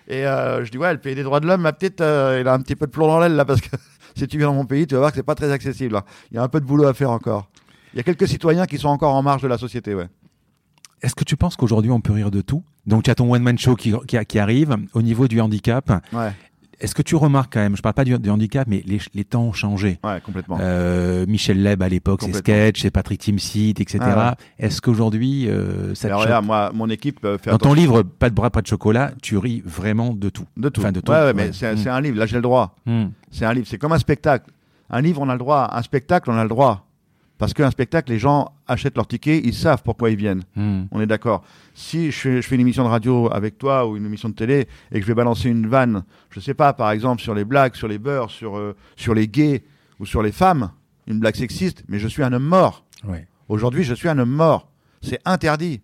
Et 0.09 0.27
euh, 0.27 0.65
je 0.65 0.71
dis, 0.71 0.79
ouais, 0.79 0.93
le 0.93 1.01
pays 1.01 1.15
des 1.15 1.23
droits 1.23 1.41
de 1.41 1.47
l'homme, 1.47 1.69
petite, 1.79 2.01
euh, 2.01 2.39
il 2.41 2.47
a 2.47 2.53
un 2.53 2.61
petit 2.61 2.77
peu 2.77 2.87
de 2.87 2.91
plomb 2.91 3.09
dans 3.09 3.19
l'aile, 3.19 3.35
là, 3.35 3.45
parce 3.45 3.61
que 3.61 3.75
si 4.15 4.29
tu 4.29 4.37
viens 4.37 4.49
dans 4.49 4.55
mon 4.55 4.67
pays, 4.67 4.87
tu 4.87 4.95
vas 4.95 5.01
voir 5.01 5.11
que 5.11 5.17
c'est 5.17 5.23
pas 5.23 5.35
très 5.35 5.51
accessible. 5.51 6.01
Il 6.31 6.37
y 6.37 6.39
a 6.39 6.43
un 6.43 6.49
peu 6.49 6.61
de 6.61 6.67
boulot 6.67 6.85
à 6.85 6.95
faire 6.95 7.11
encore. 7.11 7.49
Il 7.95 7.97
y 7.97 8.01
a 8.01 8.03
quelques 8.03 8.29
citoyens 8.29 8.67
qui 8.67 8.79
sont 8.79 8.89
encore 8.89 9.15
en 9.15 9.23
marge 9.23 9.43
de 9.43 9.49
la 9.49 9.59
société, 9.59 9.95
ouais. 9.95 10.09
Est-ce 11.03 11.15
que 11.15 11.25
tu 11.25 11.37
penses 11.37 11.57
qu'aujourd'hui 11.57 11.91
on 11.91 12.01
peut 12.01 12.13
rire 12.13 12.31
de 12.31 12.41
tout? 12.41 12.63
Donc 12.87 13.03
tu 13.03 13.11
as 13.11 13.15
ton 13.15 13.33
one-man 13.33 13.59
show 13.59 13.75
qui, 13.75 13.93
qui, 14.07 14.19
qui, 14.25 14.39
arrive 14.39 14.77
au 14.95 15.03
niveau 15.03 15.29
du 15.29 15.41
handicap. 15.41 15.91
Ouais. 16.13 16.33
Est-ce 16.79 16.95
que 16.95 17.03
tu 17.03 17.17
remarques 17.17 17.55
quand 17.55 17.61
même, 17.61 17.77
je 17.77 17.83
parle 17.83 17.95
pas 17.95 18.05
du, 18.05 18.15
handicap, 18.15 18.69
mais 18.69 18.83
les, 18.87 18.99
les, 19.15 19.25
temps 19.25 19.45
ont 19.45 19.53
changé. 19.53 19.99
Ouais, 20.05 20.21
complètement. 20.21 20.59
Euh, 20.61 21.25
Michel 21.27 21.63
Leb 21.63 21.83
à 21.83 21.89
l'époque, 21.89 22.21
c'est 22.23 22.35
sketch, 22.35 22.83
c'est 22.83 22.91
Patrick 22.91 23.21
Timsit, 23.21 23.81
etc. 23.81 24.01
Est-ce 24.59 24.83
qu'aujourd'hui, 24.83 25.49
euh, 25.49 25.95
ça 25.95 26.09
Alors, 26.09 26.23
regarde, 26.23 26.45
moi, 26.45 26.71
mon 26.75 26.91
équipe 26.91 27.25
euh, 27.25 27.39
fait 27.39 27.51
Dans 27.51 27.59
ton 27.59 27.73
livre, 27.73 28.03
pas 28.03 28.29
de 28.29 28.35
bras, 28.35 28.51
pas 28.51 28.61
de 28.61 28.67
chocolat, 28.67 29.13
tu 29.23 29.39
ris 29.39 29.63
vraiment 29.65 30.13
de 30.13 30.29
tout. 30.29 30.45
De 30.57 30.69
tout. 30.69 30.81
Enfin, 30.83 30.93
de 30.93 31.01
tout. 31.01 31.13
Ouais, 31.13 31.23
ouais, 31.23 31.33
mais 31.33 31.53
c'est 31.53 31.75
mm. 31.75 31.89
un 31.89 32.01
livre. 32.01 32.19
Là, 32.19 32.27
j'ai 32.27 32.37
le 32.37 32.43
droit. 32.43 32.75
Mm. 32.85 33.07
C'est 33.31 33.47
un 33.47 33.55
livre. 33.55 33.67
C'est 33.69 33.79
comme 33.79 33.93
un 33.93 33.99
spectacle. 33.99 34.51
Un 34.91 35.01
livre, 35.01 35.23
on 35.23 35.29
a 35.29 35.33
le 35.33 35.39
droit. 35.39 35.71
Un 35.73 35.83
spectacle, 35.83 36.31
on 36.31 36.37
a 36.37 36.43
le 36.43 36.49
droit. 36.49 36.86
Parce 37.39 37.53
qu'un 37.53 37.71
spectacle, 37.71 38.11
les 38.11 38.19
gens 38.19 38.53
achètent 38.67 38.97
leur 38.97 39.07
ticket, 39.07 39.41
ils 39.45 39.53
savent 39.55 39.83
pourquoi 39.83 40.11
ils 40.11 40.17
viennent. 40.17 40.43
Hmm. 40.55 40.85
On 40.91 41.01
est 41.01 41.07
d'accord. 41.07 41.45
Si 41.75 42.11
je 42.11 42.41
fais, 42.41 42.55
une 42.55 42.63
émission 42.63 42.85
de 42.85 42.89
radio 42.89 43.31
avec 43.31 43.59
toi 43.59 43.87
ou 43.87 43.97
une 43.97 44.07
émission 44.07 44.31
de 44.31 44.35
télé 44.35 44.67
et 44.91 45.01
que 45.01 45.03
je 45.03 45.07
vais 45.07 45.15
balancer 45.15 45.51
une 45.51 45.67
vanne, 45.67 46.03
je 46.31 46.41
sais 46.41 46.55
pas, 46.55 46.73
par 46.73 46.91
exemple, 46.91 47.21
sur 47.21 47.35
les 47.35 47.45
blagues, 47.45 47.75
sur 47.75 47.89
les 47.89 47.99
beurs, 47.99 48.31
sur, 48.31 48.57
euh, 48.57 48.75
sur 48.97 49.13
les 49.13 49.29
gays 49.29 49.63
ou 50.01 50.07
sur 50.07 50.23
les 50.23 50.33
femmes, 50.33 50.71
une 51.07 51.21
blague 51.21 51.37
sexiste, 51.37 51.85
mais 51.89 51.99
je 51.99 52.09
suis 52.09 52.23
un 52.23 52.33
homme 52.33 52.45
mort. 52.45 52.85
Aujourd'hui, 53.49 53.85
je 53.85 53.95
suis 53.95 54.09
un 54.09 54.19
homme 54.19 54.31
mort. 54.31 54.69
C'est 55.03 55.21
interdit. 55.25 55.81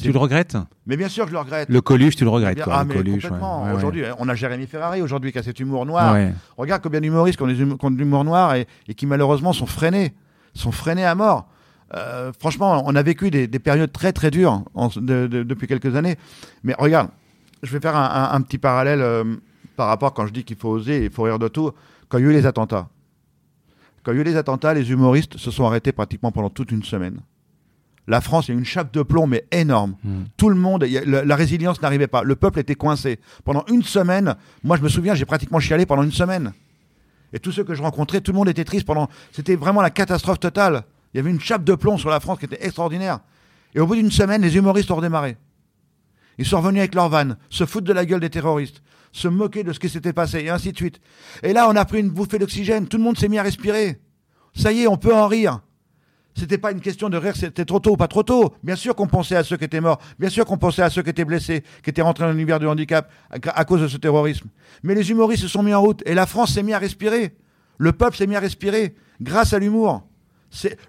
Tu 0.00 0.10
le 0.10 0.18
regrettes? 0.18 0.56
Mais 0.86 0.96
bien 0.96 1.08
sûr 1.08 1.24
que 1.24 1.30
je 1.30 1.34
le 1.34 1.40
regrette. 1.40 1.68
Le 1.68 1.80
Coluche, 1.80 2.16
tu 2.16 2.24
le 2.24 2.30
regrettes 2.30 2.62
quoi, 2.62 2.78
Ah, 2.78 2.84
mais 2.84 2.94
complètement. 2.96 3.72
aujourd'hui, 3.74 4.02
on 4.18 4.28
a 4.28 4.34
Jérémy 4.34 4.66
Ferrari 4.66 5.02
aujourd'hui 5.02 5.30
qui 5.32 5.38
a 5.38 5.42
cet 5.42 5.60
humour 5.60 5.86
noir. 5.86 6.16
Regarde 6.56 6.82
combien 6.82 7.00
d'humoristes 7.00 7.36
qui 7.36 7.42
ont, 7.42 7.90
de 7.90 7.96
l'humour 7.98 8.24
noir 8.24 8.54
et, 8.54 8.66
et, 8.88 8.94
qui 8.94 9.06
malheureusement 9.06 9.52
sont 9.52 9.66
freinés 9.66 10.14
sont 10.54 10.72
freinés 10.72 11.04
à 11.04 11.14
mort. 11.14 11.48
Euh, 11.94 12.32
franchement, 12.38 12.82
on 12.86 12.94
a 12.94 13.02
vécu 13.02 13.30
des, 13.30 13.46
périodes 13.58 13.92
très 13.92 14.12
très 14.12 14.30
dures 14.30 14.62
depuis 14.96 15.66
quelques 15.66 15.94
années. 15.96 16.16
Mais 16.62 16.74
regarde, 16.78 17.08
je 17.62 17.72
vais 17.72 17.80
faire 17.80 17.96
un, 17.96 18.40
petit 18.40 18.58
parallèle 18.58 19.00
euh, 19.00 19.24
par 19.76 19.88
rapport 19.88 20.12
quand 20.14 20.26
je 20.26 20.32
dis 20.32 20.44
qu'il 20.44 20.56
faut 20.56 20.70
oser, 20.70 21.04
il 21.04 21.10
faut 21.10 21.22
rire 21.22 21.38
de 21.38 21.48
tout. 21.48 21.70
Quand 22.08 22.18
il 22.18 22.24
y 22.24 22.26
a 22.26 22.30
eu 22.30 22.32
les 22.32 22.46
attentats, 22.46 22.88
quand 24.02 24.12
il 24.12 24.16
y 24.16 24.18
a 24.18 24.20
eu 24.20 24.24
les 24.24 24.36
attentats, 24.36 24.74
les 24.74 24.90
humoristes 24.90 25.38
se 25.38 25.50
sont 25.50 25.64
arrêtés 25.64 25.92
pratiquement 25.92 26.32
pendant 26.32 26.50
toute 26.50 26.70
une 26.70 26.82
semaine. 26.82 27.20
La 28.06 28.20
France, 28.20 28.48
il 28.48 28.52
y 28.52 28.54
a 28.54 28.58
une 28.58 28.66
chape 28.66 28.92
de 28.92 29.02
plomb, 29.02 29.26
mais 29.26 29.46
énorme. 29.50 29.96
Hmm. 30.04 30.24
Tout 30.36 30.50
le 30.50 30.56
monde, 30.56 30.84
la, 30.84 31.36
résilience 31.36 31.80
n'arrivait 31.80 32.06
pas. 32.06 32.22
Le 32.22 32.36
peuple 32.36 32.58
était 32.58 32.74
coincé. 32.74 33.18
Pendant 33.44 33.64
une 33.68 33.82
semaine, 33.82 34.36
moi 34.62 34.76
je 34.76 34.82
me 34.82 34.88
souviens, 34.88 35.14
j'ai 35.14 35.24
pratiquement 35.24 35.58
chialé 35.58 35.86
pendant 35.86 36.02
une 36.02 36.12
semaine. 36.12 36.52
Et 37.34 37.40
tous 37.40 37.52
ceux 37.52 37.64
que 37.64 37.74
je 37.74 37.82
rencontrais, 37.82 38.20
tout 38.20 38.30
le 38.30 38.38
monde 38.38 38.48
était 38.48 38.64
triste 38.64 38.86
pendant. 38.86 39.08
C'était 39.32 39.56
vraiment 39.56 39.82
la 39.82 39.90
catastrophe 39.90 40.38
totale. 40.38 40.84
Il 41.12 41.18
y 41.18 41.20
avait 41.20 41.30
une 41.30 41.40
chape 41.40 41.64
de 41.64 41.74
plomb 41.74 41.98
sur 41.98 42.08
la 42.08 42.20
France 42.20 42.38
qui 42.38 42.44
était 42.46 42.64
extraordinaire. 42.64 43.18
Et 43.74 43.80
au 43.80 43.86
bout 43.86 43.96
d'une 43.96 44.12
semaine, 44.12 44.40
les 44.40 44.56
humoristes 44.56 44.90
ont 44.92 44.96
redémarré. 44.96 45.36
Ils 46.38 46.46
sont 46.46 46.58
revenus 46.58 46.78
avec 46.78 46.94
leur 46.94 47.08
vannes, 47.08 47.36
se 47.50 47.66
foutent 47.66 47.84
de 47.84 47.92
la 47.92 48.06
gueule 48.06 48.20
des 48.20 48.30
terroristes, 48.30 48.82
se 49.12 49.26
moquer 49.26 49.64
de 49.64 49.72
ce 49.72 49.80
qui 49.80 49.88
s'était 49.88 50.12
passé, 50.12 50.40
et 50.40 50.50
ainsi 50.50 50.72
de 50.72 50.76
suite. 50.76 51.00
Et 51.42 51.52
là, 51.52 51.68
on 51.68 51.76
a 51.76 51.84
pris 51.84 52.00
une 52.00 52.10
bouffée 52.10 52.38
d'oxygène. 52.38 52.86
Tout 52.86 52.98
le 52.98 53.02
monde 53.02 53.18
s'est 53.18 53.28
mis 53.28 53.38
à 53.38 53.42
respirer. 53.42 54.00
Ça 54.54 54.70
y 54.72 54.82
est, 54.82 54.86
on 54.86 54.96
peut 54.96 55.14
en 55.14 55.26
rire. 55.26 55.60
C'était 56.36 56.58
pas 56.58 56.72
une 56.72 56.80
question 56.80 57.08
de 57.08 57.16
rire, 57.16 57.36
c'était 57.36 57.64
trop 57.64 57.78
tôt 57.78 57.92
ou 57.92 57.96
pas 57.96 58.08
trop 58.08 58.24
tôt. 58.24 58.54
Bien 58.64 58.74
sûr 58.74 58.96
qu'on 58.96 59.06
pensait 59.06 59.36
à 59.36 59.44
ceux 59.44 59.56
qui 59.56 59.64
étaient 59.64 59.80
morts, 59.80 60.00
bien 60.18 60.28
sûr 60.28 60.44
qu'on 60.44 60.58
pensait 60.58 60.82
à 60.82 60.90
ceux 60.90 61.02
qui 61.02 61.10
étaient 61.10 61.24
blessés, 61.24 61.62
qui 61.82 61.90
étaient 61.90 62.02
rentrés 62.02 62.24
dans 62.24 62.30
l'univers 62.30 62.58
du 62.58 62.66
handicap 62.66 63.10
à, 63.30 63.64
cause 63.64 63.80
de 63.82 63.88
ce 63.88 63.96
terrorisme. 63.96 64.48
Mais 64.82 64.94
les 64.94 65.10
humoristes 65.10 65.42
se 65.42 65.48
sont 65.48 65.62
mis 65.62 65.72
en 65.72 65.80
route 65.80 66.02
et 66.06 66.14
la 66.14 66.26
France 66.26 66.54
s'est 66.54 66.64
mis 66.64 66.72
à 66.72 66.78
respirer. 66.78 67.36
Le 67.78 67.92
peuple 67.92 68.16
s'est 68.16 68.26
mis 68.26 68.34
à 68.34 68.40
respirer 68.40 68.94
grâce 69.20 69.52
à 69.52 69.60
l'humour. 69.60 70.02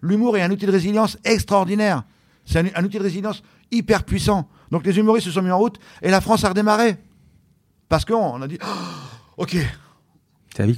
L'humour 0.01 0.37
est 0.37 0.41
un 0.41 0.49
outil 0.49 0.65
de 0.65 0.71
résilience 0.71 1.17
extraordinaire. 1.23 2.03
C'est 2.45 2.75
un, 2.75 2.83
outil 2.83 2.97
de 2.97 3.03
résilience 3.03 3.43
hyper 3.71 4.03
puissant. 4.03 4.49
Donc 4.71 4.85
les 4.85 4.97
humoristes 4.97 5.27
se 5.27 5.31
sont 5.31 5.41
mis 5.43 5.51
en 5.51 5.59
route 5.59 5.79
et 6.01 6.09
la 6.09 6.21
France 6.21 6.43
a 6.43 6.49
redémarré. 6.49 6.97
Parce 7.87 8.03
qu'on 8.03 8.41
a 8.41 8.47
dit, 8.47 8.57
oh, 8.63 8.67
ok, 9.43 9.57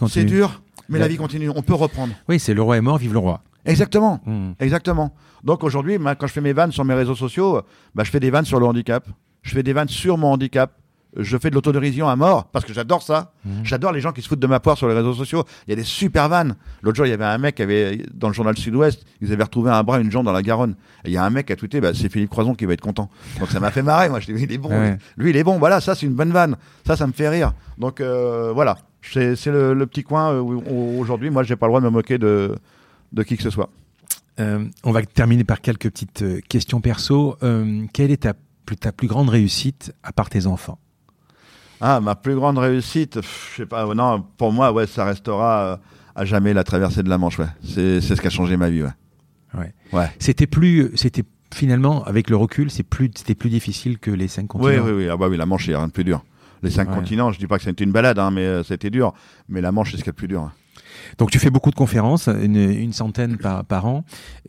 c'est 0.09 0.25
dur, 0.25 0.61
mais 0.89 0.99
la 0.99 1.07
vie 1.07 1.17
continue, 1.17 1.49
on 1.49 1.61
peut 1.61 1.73
reprendre. 1.73 2.13
Oui, 2.27 2.39
c'est 2.39 2.53
le 2.53 2.61
roi 2.61 2.77
est 2.77 2.81
mort, 2.81 2.97
vive 2.97 3.13
le 3.13 3.19
roi. 3.19 3.43
Exactement. 3.67 4.21
Hmm. 4.25 4.51
Exactement. 4.59 5.13
Donc 5.43 5.63
aujourd'hui, 5.63 5.97
quand 6.19 6.27
je 6.27 6.33
fais 6.33 6.41
mes 6.41 6.53
vannes 6.53 6.71
sur 6.71 6.85
mes 6.85 6.93
réseaux 6.93 7.15
sociaux, 7.15 7.61
bah, 7.93 8.03
je 8.03 8.11
fais 8.11 8.19
des 8.19 8.31
vannes 8.31 8.45
sur 8.45 8.59
le 8.59 8.65
handicap. 8.65 9.05
Je 9.43 9.53
fais 9.53 9.63
des 9.63 9.73
vannes 9.73 9.89
sur 9.89 10.17
mon 10.17 10.31
handicap. 10.31 10.71
Je 11.15 11.37
fais 11.37 11.49
de 11.49 11.55
l'autodérision 11.55 12.09
à 12.09 12.15
mort 12.15 12.45
parce 12.51 12.65
que 12.65 12.73
j'adore 12.73 13.01
ça. 13.01 13.31
Hmm. 13.43 13.63
J'adore 13.63 13.91
les 13.91 14.01
gens 14.01 14.11
qui 14.11 14.21
se 14.21 14.27
foutent 14.27 14.39
de 14.39 14.47
ma 14.47 14.59
poire 14.59 14.77
sur 14.77 14.87
les 14.87 14.93
réseaux 14.93 15.13
sociaux. 15.13 15.45
Il 15.65 15.71
y 15.71 15.73
a 15.73 15.75
des 15.75 15.83
super 15.83 16.29
vannes. 16.29 16.55
L'autre 16.83 16.97
jour, 16.97 17.05
il 17.05 17.09
y 17.09 17.13
avait 17.13 17.25
un 17.25 17.37
mec 17.37 17.55
qui 17.55 17.63
avait, 17.63 18.03
dans 18.13 18.27
le 18.27 18.33
journal 18.33 18.55
Sud-Ouest, 18.57 19.03
ils 19.21 19.31
avaient 19.31 19.43
retrouvé 19.43 19.71
un 19.71 19.81
bras, 19.83 19.99
une 19.99 20.11
jambe 20.11 20.25
dans 20.25 20.31
la 20.31 20.43
Garonne. 20.43 20.75
Et 21.05 21.09
il 21.09 21.13
y 21.13 21.17
a 21.17 21.23
un 21.23 21.29
mec 21.29 21.47
qui 21.47 21.53
a 21.53 21.55
tweeté, 21.55 21.81
bah, 21.81 21.91
c'est 21.93 22.11
Philippe 22.11 22.29
Croison 22.29 22.53
qui 22.55 22.65
va 22.65 22.73
être 22.73 22.81
content. 22.81 23.09
Donc 23.39 23.49
ça 23.49 23.59
m'a 23.59 23.71
fait 23.71 23.81
marrer. 23.81 24.09
Moi, 24.09 24.19
je 24.19 24.31
dis, 24.31 24.43
il 24.43 24.51
est 24.51 24.57
bon. 24.57 24.97
Lui, 25.15 25.31
il 25.31 25.37
est 25.37 25.43
bon. 25.43 25.57
Voilà, 25.57 25.81
ça, 25.81 25.95
c'est 25.95 26.05
une 26.05 26.13
bonne 26.13 26.31
vanne. 26.31 26.55
Ça, 26.85 26.95
ça 26.95 27.07
me 27.07 27.13
fait 27.13 27.29
rire. 27.29 27.53
Donc 27.77 28.01
euh, 28.01 28.51
voilà. 28.53 28.77
C'est 29.01 29.45
le, 29.45 29.85
petit 29.85 30.03
coin 30.03 30.37
où, 30.39 30.99
aujourd'hui, 30.99 31.29
moi, 31.29 31.43
j'ai 31.43 31.55
pas 31.55 31.67
le 31.67 31.71
droit 31.71 31.79
de 31.79 31.85
me 31.85 31.91
moquer 31.91 32.17
de, 32.17 32.53
de 33.11 33.23
qui 33.23 33.37
que 33.37 33.43
ce 33.43 33.49
soit. 33.49 33.69
Euh, 34.39 34.65
on 34.83 34.91
va 34.91 35.01
terminer 35.03 35.43
par 35.43 35.61
quelques 35.61 35.89
petites 35.89 36.21
euh, 36.21 36.41
questions 36.47 36.79
perso. 36.79 37.37
Euh, 37.41 37.85
quelle 37.93 38.11
est 38.11 38.23
ta, 38.23 38.33
ta, 38.79 38.91
plus 38.91 39.07
grande 39.07 39.29
réussite 39.29 39.93
à 40.03 40.11
part 40.11 40.29
tes 40.29 40.45
enfants? 40.45 40.77
Ah, 41.81 41.99
ma 42.01 42.15
plus 42.15 42.35
grande 42.35 42.57
réussite, 42.57 43.19
je 43.21 43.55
sais 43.57 43.65
pas. 43.65 43.93
Non, 43.93 44.23
pour 44.37 44.51
moi, 44.51 44.71
ouais, 44.71 44.87
ça 44.87 45.05
restera 45.05 45.79
à 46.15 46.25
jamais 46.25 46.53
la 46.53 46.63
traversée 46.63 47.03
de 47.03 47.09
la 47.09 47.17
Manche. 47.17 47.39
Ouais, 47.39 47.47
c'est 47.63 48.01
ce 48.01 48.19
qui 48.19 48.27
a 48.27 48.31
changé 48.31 48.57
ma 48.57 48.69
vie. 48.69 48.83
Ouais. 48.83 48.89
Ouais. 49.53 49.73
ouais. 49.93 50.11
C'était 50.19 50.47
plus, 50.47 50.91
c'était 50.95 51.23
finalement 51.53 52.03
avec 52.03 52.29
le 52.29 52.35
recul, 52.35 52.69
c'est 52.71 52.83
plus, 52.83 53.11
c'était 53.15 53.35
plus 53.35 53.49
difficile 53.49 53.99
que 53.99 54.11
les 54.11 54.27
cinq 54.27 54.47
continents. 54.47 54.83
Oui, 54.83 54.91
oui, 54.91 55.03
oui. 55.03 55.09
Ah 55.09 55.17
bah 55.17 55.27
oui, 55.29 55.37
la 55.37 55.45
Manche, 55.45 55.67
il 55.67 55.69
n'y 55.69 55.75
a 55.75 55.79
rien 55.79 55.87
de 55.87 55.93
plus 55.93 56.03
dur. 56.03 56.23
Les 56.63 56.71
cinq 56.71 56.85
continents, 56.85 57.31
je 57.31 57.37
dis 57.37 57.45
pas 57.45 57.57
que 57.57 57.63
c'était 57.63 57.83
une 57.83 57.91
balade, 57.91 58.17
hein, 58.17 58.31
mais 58.31 58.63
c'était 58.63 58.89
dur. 58.89 59.13
Mais 59.47 59.61
la 59.61 59.71
Manche, 59.71 59.91
c'est 59.91 59.97
ce 59.97 60.03
qui 60.03 60.09
est 60.09 60.11
le 60.11 60.15
plus 60.15 60.27
dur. 60.27 60.41
Hein. 60.41 60.51
Donc 61.17 61.31
tu 61.31 61.39
fais 61.39 61.49
beaucoup 61.49 61.71
de 61.71 61.75
conférences, 61.75 62.27
une, 62.27 62.93
centaine 62.93 63.37
par, 63.37 63.85
an. 63.85 64.03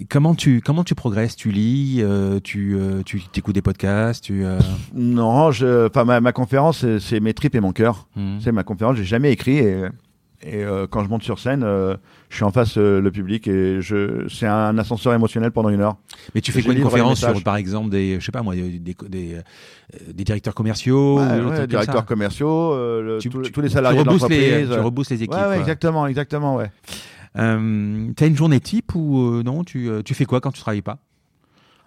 Comment 0.09 0.35
tu, 0.35 0.61
comment 0.61 0.85
tu 0.85 0.95
progresses? 0.95 1.37
Tu 1.37 1.51
lis 1.51 1.99
euh, 2.01 2.41
Tu, 2.41 2.77
euh, 2.77 3.03
tu 3.05 3.23
écoutes 3.37 3.55
des 3.55 3.63
podcasts 3.63 4.25
tu, 4.25 4.45
euh 4.45 4.59
Non, 4.95 5.51
je, 5.51 5.89
ma, 6.05 6.21
ma 6.21 6.33
conférence, 6.33 6.85
c'est 6.99 7.21
mes 7.21 7.35
tripes 7.35 7.55
et 7.55 7.61
mon 7.61 7.73
cœur. 7.73 8.09
Mmh. 8.17 8.39
C'est 8.41 8.53
ma 8.53 8.65
conférence, 8.65 8.97
j'ai 8.97 9.05
jamais 9.05 9.33
écrit. 9.33 9.59
Et 9.59 9.85
Et 10.43 10.65
euh, 10.65 10.87
quand 10.87 11.05
je 11.05 11.09
monte 11.09 11.23
sur 11.23 11.39
scène, 11.39 11.67
je 12.29 12.37
suis 12.37 12.45
en 12.45 12.51
face 12.51 12.77
euh, 12.77 13.01
le 13.01 13.11
public 13.11 13.49
et 13.49 13.81
je, 13.81 14.29
c'est 14.29 14.47
un 14.47 14.77
ascenseur 14.79 15.15
émotionnel 15.15 15.51
pendant 15.51 15.71
une 15.71 15.81
heure. 15.81 15.97
Mais 16.35 16.41
tu 16.41 16.53
fais 16.53 16.63
quoi 16.63 16.75
une 16.75 16.83
conférence 16.83 17.21
sur, 17.21 17.43
par 17.43 17.57
exemple, 17.57 17.91
des, 17.91 18.21
je 18.21 18.25
sais 18.25 18.33
pas 18.33 18.43
moi, 18.43 18.55
des, 18.55 18.79
des, 18.79 18.97
des, 19.09 20.25
directeurs 20.25 20.55
commerciaux, 20.55 21.21
ouais, 21.21 21.67
directeurs 21.67 22.05
commerciaux, 22.05 23.21
tous 23.21 23.61
les 23.61 23.69
salariés 23.69 24.01
tu 24.01 24.05
de 24.05 24.11
l'entreprise. 24.11 24.71
Tu 24.71 24.79
reboosses 24.79 25.11
les 25.11 25.23
équipes. 25.23 25.35
Ouais, 25.35 25.59
exactement, 25.59 26.07
exactement, 26.07 26.57
ouais. 26.57 26.71
Euh, 27.37 28.11
as 28.19 28.27
une 28.27 28.37
journée 28.37 28.59
type 28.59 28.95
ou 28.95 29.43
non 29.43 29.63
tu, 29.63 29.91
tu 30.05 30.15
fais 30.15 30.25
quoi 30.25 30.41
quand 30.41 30.51
tu 30.51 30.61
travailles 30.61 30.83
pas? 30.83 30.99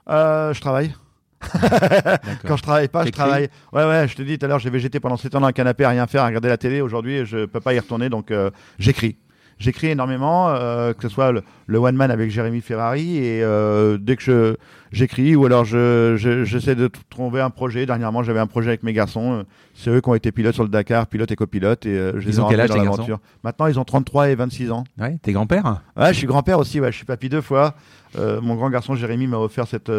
Je 0.08 0.60
travaille. 0.60 0.94
Quand 2.48 2.58
je 2.58 2.64
travaille 2.64 2.88
pas, 2.88 3.06
je 3.06 3.10
travaille. 3.10 3.50
Ouais, 3.74 3.86
ouais, 3.86 4.08
je 4.08 4.16
te 4.16 4.22
dis 4.22 4.38
tout 4.38 4.46
à 4.46 4.50
l'heure, 4.50 4.60
j'ai 4.60 4.70
végété 4.70 5.00
pendant 5.00 5.18
7 5.18 5.36
ans 5.36 5.42
dans 5.42 5.48
un 5.48 5.52
canapé 5.52 5.84
à 5.84 5.90
rien 5.90 6.08
faire, 6.08 6.24
à 6.24 6.28
regarder 6.28 6.50
la 6.50 6.58
télé. 6.58 6.82
Aujourd'hui, 6.82 7.26
je 7.26 7.46
peux 7.46 7.60
pas 7.60 7.74
y 7.74 7.80
retourner, 7.80 8.10
donc 8.10 8.32
euh, 8.32 8.52
j'écris. 8.80 9.18
J'écris 9.62 9.88
énormément, 9.88 10.50
euh, 10.50 10.92
que 10.94 11.04
ce 11.04 11.10
soit 11.10 11.32
le, 11.32 11.78
one 11.78 11.96
man 11.96 12.10
avec 12.10 12.32
Jérémy 12.32 12.62
Ferrari, 12.62 13.18
et 13.18 13.44
euh, 13.44 13.98
dès 14.00 14.16
que 14.16 14.24
je 14.24 14.56
j'écris, 14.92 15.36
ou 15.36 15.46
alors 15.46 15.66
je, 15.66 16.16
j'essaie 16.46 16.76
de 16.76 16.90
trouver 17.10 17.42
un 17.42 17.52
projet. 17.52 17.86
Dernièrement, 17.86 18.24
j'avais 18.24 18.40
un 18.40 18.48
projet 18.48 18.70
avec 18.70 18.84
mes 18.84 18.92
garçons. 18.92 19.46
C'est 19.74 19.90
eux 19.92 20.02
qui 20.02 20.10
ont 20.10 20.16
été 20.16 20.32
pilotes 20.32 20.56
sur 20.56 20.64
le 20.64 20.70
Dakar, 20.70 21.06
pilotes 21.08 21.32
et 21.32 21.36
copilotes, 21.36 21.86
et 21.86 21.96
je 22.18 22.28
ils 22.28 22.42
ont 22.42 22.48
quel 22.50 22.60
âge 22.60 22.70
dans 22.70 22.78
l'aventure. 22.78 23.20
Maintenant, 23.44 23.68
ils 23.68 23.80
ont 23.80 23.86
33 23.86 24.30
et 24.30 24.36
26 24.36 24.72
ans. 24.72 24.84
Ouais, 25.00 25.18
t'es 25.22 25.32
grand-père? 25.32 25.82
Ouais, 25.96 26.12
je 26.12 26.18
suis 26.18 26.28
grand-père 26.28 26.60
aussi. 26.60 26.82
Ouais, 26.82 26.92
je 26.92 26.98
suis 26.98 27.06
papy 27.06 27.30
deux 27.30 27.42
fois. 27.42 27.76
mon 28.18 28.56
grand 28.56 28.70
garçon 28.70 28.96
Jérémy 28.96 29.28
m'a 29.28 29.38
offert 29.38 29.68
cette 29.68 29.92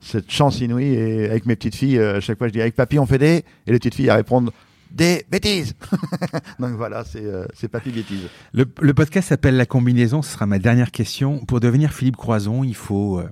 cette 0.00 0.30
chance 0.30 0.60
inouïe. 0.60 0.94
Et 0.94 1.24
avec 1.26 1.46
mes 1.46 1.56
petites 1.56 1.74
filles, 1.74 1.98
euh, 1.98 2.16
à 2.16 2.20
chaque 2.20 2.38
fois, 2.38 2.48
je 2.48 2.52
dis 2.52 2.60
avec 2.60 2.74
papy, 2.74 2.98
on 2.98 3.06
fait 3.06 3.18
des. 3.18 3.44
Et 3.66 3.72
les 3.72 3.78
petites 3.78 3.94
filles, 3.94 4.06
elles 4.06 4.16
répondent 4.16 4.50
des 4.90 5.24
bêtises. 5.30 5.74
Donc 6.58 6.72
voilà, 6.72 7.04
c'est 7.04 7.24
euh, 7.24 7.46
papy 7.70 7.90
bêtises. 7.90 8.28
Le, 8.52 8.64
le 8.80 8.94
podcast 8.94 9.28
s'appelle 9.28 9.56
La 9.56 9.66
combinaison. 9.66 10.22
Ce 10.22 10.32
sera 10.32 10.46
ma 10.46 10.58
dernière 10.58 10.90
question. 10.90 11.38
Pour 11.44 11.60
devenir 11.60 11.92
Philippe 11.92 12.16
Croison, 12.16 12.64
il 12.64 12.74
faut 12.74 13.18
euh, 13.18 13.28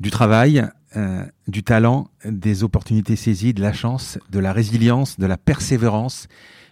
du 0.00 0.10
travail, 0.10 0.66
du 1.46 1.62
talent, 1.62 2.08
des 2.24 2.64
opportunités 2.64 3.14
saisies, 3.14 3.54
de 3.54 3.60
la 3.60 3.72
chance, 3.72 4.18
de 4.30 4.38
la 4.38 4.52
résilience, 4.52 5.18
de 5.18 5.26
la 5.26 5.36
persévérance. 5.36 6.26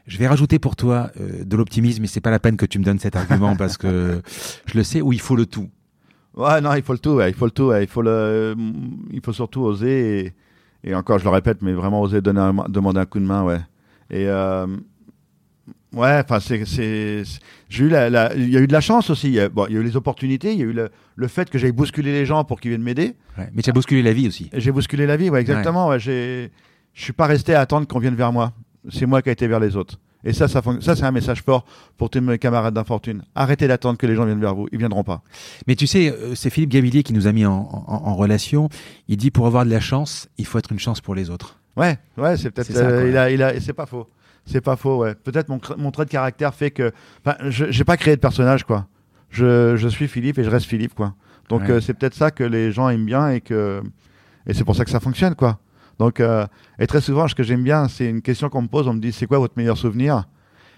Je 0.07 0.19
vais 0.19 0.27
rajouter 0.27 0.59
pour 0.59 0.75
toi 0.75 1.13
de 1.19 1.57
l'optimisme, 1.57 2.01
mais 2.01 2.09
c'est 2.09 2.21
pas 2.21 2.31
la 2.31 2.41
peine 2.41 2.57
que 2.57 2.67
tu 2.67 2.79
me 2.79 2.85
donnes 2.85 2.99
cet 2.99 3.15
argument 3.15 3.55
parce 3.59 3.77
que 3.77 4.23
je 4.65 4.77
le 4.77 4.83
sais, 4.83 5.01
où 5.01 5.13
il 5.13 5.21
faut 5.21 5.37
le 5.37 5.47
tout. 5.47 5.69
Ouais, 6.37 6.61
non, 6.61 6.75
il 6.75 6.83
faut 6.83 6.93
le 6.93 6.99
tout, 6.99 7.21
il 7.21 7.35
faut 7.35 7.47
le 7.47 7.51
tout, 7.51 7.73
il 7.75 7.87
faut 7.87 8.03
le, 8.03 8.55
il 9.11 9.21
faut 9.23 9.33
surtout 9.33 9.63
oser 9.63 10.35
et, 10.85 10.95
encore, 10.95 11.19
je 11.19 11.25
le 11.25 11.31
répète, 11.31 11.63
mais 11.63 11.73
vraiment 11.73 12.01
oser 12.01 12.21
donner 12.21 12.51
demander 12.69 13.01
un 13.01 13.07
coup 13.07 13.19
de 13.19 13.25
main, 13.25 13.43
ouais. 13.43 13.61
Et 14.11 14.27
euh, 14.28 14.66
ouais, 15.93 16.20
enfin, 16.24 16.41
c'est, 16.41 16.65
c'est, 16.65 17.23
j'ai 17.69 17.85
eu 17.85 17.89
la, 17.89 18.35
il 18.35 18.51
y 18.51 18.57
a 18.57 18.61
eu 18.61 18.66
de 18.66 18.73
la 18.73 18.81
chance 18.81 19.11
aussi. 19.11 19.28
Il 19.28 19.35
y 19.35 19.41
a, 19.41 19.49
bon, 19.49 19.66
il 19.69 19.74
y 19.74 19.77
a 19.77 19.81
eu 19.81 19.85
les 19.85 19.97
opportunités, 19.97 20.53
il 20.53 20.59
y 20.59 20.62
a 20.62 20.66
eu 20.66 20.73
le, 20.73 20.91
le 21.16 21.28
fait 21.28 21.51
que 21.51 21.59
j'aille 21.59 21.73
bousculer 21.73 22.12
les 22.12 22.27
gens 22.27 22.45
pour 22.45 22.61
qu'ils 22.61 22.70
viennent 22.70 22.83
m'aider. 22.83 23.15
Ouais, 23.39 23.49
mais 23.53 23.62
tu 23.62 23.70
as 23.70 23.73
bousculé 23.73 24.03
la 24.03 24.12
vie 24.12 24.28
aussi. 24.28 24.51
J'ai 24.53 24.73
bousculé 24.73 25.07
la 25.07 25.16
vie, 25.16 25.31
ouais, 25.31 25.41
exactement. 25.41 25.89
Ouais. 25.89 25.99
j'ai, 25.99 26.51
je 26.95 27.03
suis 27.03 27.12
pas 27.12 27.27
resté 27.27 27.55
à 27.55 27.61
attendre 27.61 27.87
qu'on 27.87 27.99
vienne 27.99 28.15
vers 28.15 28.33
moi. 28.33 28.53
C'est 28.91 29.07
moi 29.07 29.23
qui 29.23 29.28
ai 29.28 29.33
été 29.33 29.49
vers 29.49 29.61
les 29.61 29.77
autres. 29.77 29.99
Et 30.27 30.33
ça, 30.33 30.49
ça, 30.49 30.61
ça 30.81 30.97
c'est 30.97 31.05
un 31.05 31.12
message 31.12 31.43
fort 31.43 31.65
pour 31.97 32.11
tous 32.11 32.20
mes 32.20 32.37
camarades 32.37 32.74
d'infortune. 32.74 33.23
Arrêtez 33.37 33.69
d'attendre 33.69 33.97
que 33.97 34.07
les 34.07 34.16
gens 34.16 34.24
viennent 34.24 34.41
vers 34.41 34.57
vous. 34.57 34.66
Ils 34.73 34.78
viendront 34.78 35.05
pas. 35.05 35.23
Mais 35.69 35.77
tu 35.77 35.87
sais, 35.87 36.11
euh, 36.11 36.35
c'est 36.35 36.51
Philippe 36.51 36.70
Gavillier 36.70 37.05
qui 37.05 37.12
nous 37.12 37.28
a 37.28 37.33
mis 37.33 37.47
en, 37.47 38.16
relation. 38.16 38.69
Il 39.07 39.19
dit 39.19 39.31
pour 39.31 39.47
avoir 39.47 39.65
de 39.65 39.70
la 39.70 39.78
chance, 39.78 40.28
il 40.37 40.45
faut 40.45 40.59
être 40.59 40.73
une 40.73 40.81
chance 40.81 41.01
pour 41.01 41.15
les 41.15 41.31
autres. 41.31 41.59
Ouais, 41.77 41.98
ouais, 42.16 42.36
c'est 42.36 42.51
peut-être. 42.51 42.74
Euh, 42.77 43.09
il 43.09 43.16
a, 43.16 43.31
il 43.31 43.43
a, 43.43 43.61
c'est 43.61 43.73
pas 43.73 43.86
faux. 43.86 44.07
C'est 44.44 44.61
pas 44.61 44.77
faux, 44.77 44.98
ouais. 44.98 45.15
Peut-être 45.15 45.48
mon, 45.48 45.61
mon 45.77 45.90
trait 45.90 46.05
de 46.05 46.11
caractère 46.11 46.55
fait 46.55 46.70
que. 46.70 46.93
Enfin, 47.24 47.36
je 47.48 47.66
j'ai 47.70 47.85
pas 47.85 47.97
créé 47.97 48.16
de 48.16 48.20
personnage, 48.20 48.65
quoi. 48.65 48.86
Je, 49.31 49.77
je 49.77 49.89
suis 49.89 50.09
Philippe 50.09 50.39
et 50.39 50.44
je 50.44 50.51
reste 50.51 50.66
Philippe, 50.66 50.94
quoi. 50.94 51.15
Donc 51.48 51.69
euh, 51.69 51.81
c'est 51.81 51.94
peut-être 51.94 52.15
ça 52.15 52.31
que 52.31 52.44
les 52.44 52.73
gens 52.73 52.89
aiment 52.89 53.07
bien 53.07 53.31
et 53.31 53.40
que 53.40 53.82
et 54.47 54.55
c'est 54.55 54.65
pour 54.65 54.77
ça 54.77 54.85
que 54.85 54.90
ça 54.90 55.01
fonctionne, 55.01 55.35
quoi. 55.35 55.59
Donc, 55.98 56.20
euh, 56.20 56.47
et 56.78 56.86
très 56.86 57.01
souvent, 57.01 57.27
ce 57.27 57.35
que 57.35 57.43
j'aime 57.43 57.62
bien, 57.62 57.89
c'est 57.89 58.09
une 58.09 58.23
question 58.23 58.48
qu'on 58.48 58.62
me 58.62 58.69
pose. 58.69 58.86
On 58.86 58.94
me 58.94 59.01
dit, 59.01 59.12
c'est 59.12 59.27
quoi 59.27 59.39
votre 59.39 59.55
meilleur 59.57 59.78
souvenir? 59.78 60.24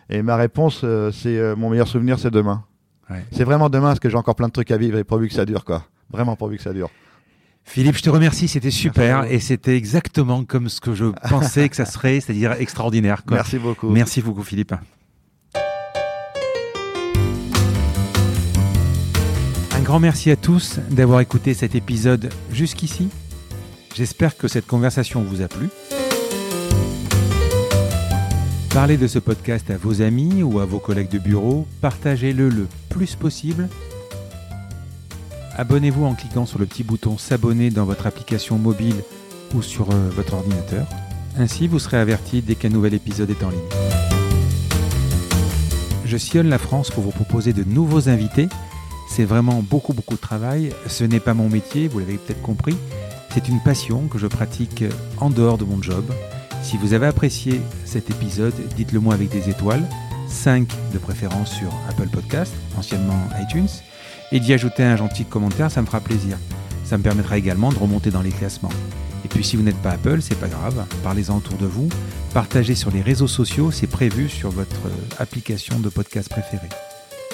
Et 0.09 0.23
ma 0.23 0.37
réponse, 0.37 0.83
euh, 0.85 1.11
c'est 1.11 1.37
euh, 1.37 1.57
mon 1.57 1.71
meilleur 1.71 1.89
souvenir, 1.89 2.19
c'est 2.19 2.31
demain. 2.31 2.65
C'est 3.33 3.45
vraiment 3.45 3.69
demain, 3.69 3.89
parce 3.89 4.01
que 4.01 4.09
j'ai 4.09 4.17
encore 4.17 4.37
plein 4.37 4.49
de 4.49 4.53
trucs 4.53 4.71
à 4.71 4.77
vivre 4.77 4.99
et 4.99 5.05
pourvu 5.05 5.29
que 5.29 5.35
ça 5.35 5.45
dure, 5.45 5.65
quoi. 5.65 5.85
Vraiment 6.11 6.37
pourvu 6.37 6.57
que 6.57 6.63
ça 6.63 6.73
dure. 6.73 6.91
Philippe, 7.69 7.99
je 7.99 8.03
te 8.03 8.09
remercie, 8.09 8.49
c'était 8.49 8.71
super 8.71 9.25
et 9.31 9.41
c'était 9.41 9.77
exactement 9.77 10.43
comme 10.43 10.71
ce 10.71 10.81
que 10.81 10.95
je 10.95 11.05
pensais 11.29 11.69
que 11.69 11.77
ça 11.77 11.85
serait, 11.85 12.19
c'est-à-dire 12.19 12.53
extraordinaire. 12.53 13.25
Quoi. 13.27 13.37
Merci 13.37 13.59
beaucoup. 13.59 13.91
Merci 13.91 14.23
beaucoup, 14.23 14.43
Philippe. 14.43 14.75
Un 19.77 19.81
grand 19.83 20.01
merci 20.01 20.31
à 20.31 20.37
tous 20.37 20.81
d'avoir 20.91 21.21
écouté 21.21 21.53
cet 21.53 21.75
épisode 21.75 22.31
jusqu'ici. 22.51 23.11
J'espère 23.95 24.39
que 24.39 24.49
cette 24.49 24.67
conversation 24.67 25.23
vous 25.23 25.43
a 25.43 25.49
plu. 25.49 25.69
Parlez 28.71 28.97
de 28.97 29.07
ce 29.07 29.19
podcast 29.19 29.71
à 29.71 29.77
vos 29.77 30.01
amis 30.01 30.43
ou 30.43 30.59
à 30.59 30.65
vos 30.65 30.79
collègues 30.79 31.11
de 31.11 31.19
bureau, 31.19 31.67
partagez-le 31.83 32.49
le 32.49 32.67
plus 32.89 33.15
possible. 33.15 33.69
Abonnez-vous 35.59 36.05
en 36.05 36.15
cliquant 36.15 36.47
sur 36.47 36.61
le 36.61 36.67
petit 36.67 36.85
bouton 36.85 37.19
s'abonner 37.19 37.71
dans 37.71 37.85
votre 37.85 38.07
application 38.07 38.59
mobile 38.59 39.03
ou 39.57 39.61
sur 39.61 39.91
euh, 39.91 40.09
votre 40.11 40.35
ordinateur. 40.35 40.87
Ainsi, 41.37 41.67
vous 41.67 41.81
serez 41.81 41.97
averti 41.97 42.43
dès 42.43 42.55
qu'un 42.55 42.69
nouvel 42.69 42.95
épisode 42.95 43.29
est 43.31 43.43
en 43.43 43.51
ligne. 43.51 43.59
Je 46.05 46.17
sillonne 46.17 46.49
la 46.49 46.59
France 46.59 46.91
pour 46.91 47.03
vous 47.03 47.11
proposer 47.11 47.53
de 47.53 47.65
nouveaux 47.65 48.09
invités. 48.09 48.49
C'est 49.09 49.25
vraiment 49.25 49.61
beaucoup 49.61 49.95
beaucoup 49.95 50.15
de 50.15 50.21
travail. 50.21 50.71
Ce 50.87 51.03
n'est 51.03 51.19
pas 51.19 51.35
mon 51.35 51.49
métier, 51.49 51.89
vous 51.89 51.99
l'avez 51.99 52.19
peut-être 52.19 52.43
compris. 52.43 52.77
C'est 53.35 53.49
une 53.49 53.61
passion 53.61 54.07
que 54.07 54.19
je 54.19 54.29
pratique 54.29 54.85
en 55.17 55.29
dehors 55.29 55.59
de 55.59 55.65
mon 55.65 55.83
job. 55.83 56.05
Si 56.63 56.77
vous 56.77 56.93
avez 56.93 57.09
apprécié 57.09 57.61
cet 57.85 58.11
épisode, 58.11 58.55
dites-le 58.77 59.01
moi 59.01 59.15
avec 59.15 59.31
des 59.31 59.51
étoiles, 59.51 59.83
5 60.29 60.69
de 60.93 60.99
préférence 60.99 61.53
sur 61.53 61.73
Apple 61.89 62.09
Podcast, 62.09 62.55
anciennement 62.77 63.19
iTunes, 63.41 63.69
et 64.33 64.41
d'y 64.41 64.53
ajouter 64.53 64.83
un 64.83 64.97
gentil 64.97 65.25
commentaire, 65.25 65.71
ça 65.71 65.81
me 65.81 65.87
fera 65.87 66.01
plaisir. 66.01 66.39
Ça 66.85 66.99
me 66.99 67.03
permettra 67.03 67.37
également 67.39 67.71
de 67.71 67.79
remonter 67.79 68.11
dans 68.11 68.23
les 68.23 68.31
classements. 68.31 68.73
Et 69.25 69.29
puis 69.29 69.45
si 69.45 69.57
vous 69.57 69.63
n'êtes 69.63 69.81
pas 69.83 69.91
Apple, 69.91 70.23
c'est 70.23 70.39
pas 70.39 70.49
grave, 70.49 70.85
parlez-en 71.03 71.37
autour 71.37 71.59
de 71.59 71.67
vous, 71.67 71.89
partagez 72.35 72.75
sur 72.75 72.91
les 72.91 73.03
réseaux 73.03 73.27
sociaux, 73.27 73.71
c'est 73.71 73.87
prévu 73.87 74.29
sur 74.29 74.51
votre 74.51 74.81
application 75.19 75.81
de 75.81 75.89
podcast 75.89 76.29
préférée. 76.29 76.69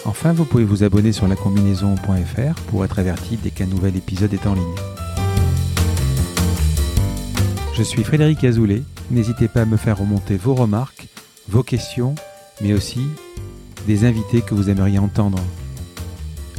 Enfin, 0.07 0.33
vous 0.33 0.45
pouvez 0.45 0.65
vous 0.65 0.83
abonner 0.83 1.12
sur 1.12 1.27
lacombinaison.fr 1.29 2.61
pour 2.69 2.85
être 2.85 2.99
averti 2.99 3.39
dès 3.43 3.51
qu'un 3.51 3.66
nouvel 3.66 3.97
épisode 3.97 4.35
est 4.35 4.47
en 4.47 4.55
ligne. 4.55 4.65
Je 7.77 7.83
suis 7.83 8.05
Frédéric 8.05 8.45
Azoulay. 8.45 8.83
N'hésitez 9.11 9.49
pas 9.49 9.62
à 9.62 9.65
me 9.65 9.77
faire 9.77 9.99
remonter 9.99 10.37
vos 10.37 10.55
remarques, 10.55 11.09
vos 11.49 11.62
questions, 11.62 12.15
mais 12.61 12.73
aussi 12.73 13.01
des 13.87 14.05
invités 14.05 14.43
que 14.43 14.55
vous 14.55 14.71
aimeriez 14.71 14.99
entendre. 14.99 15.39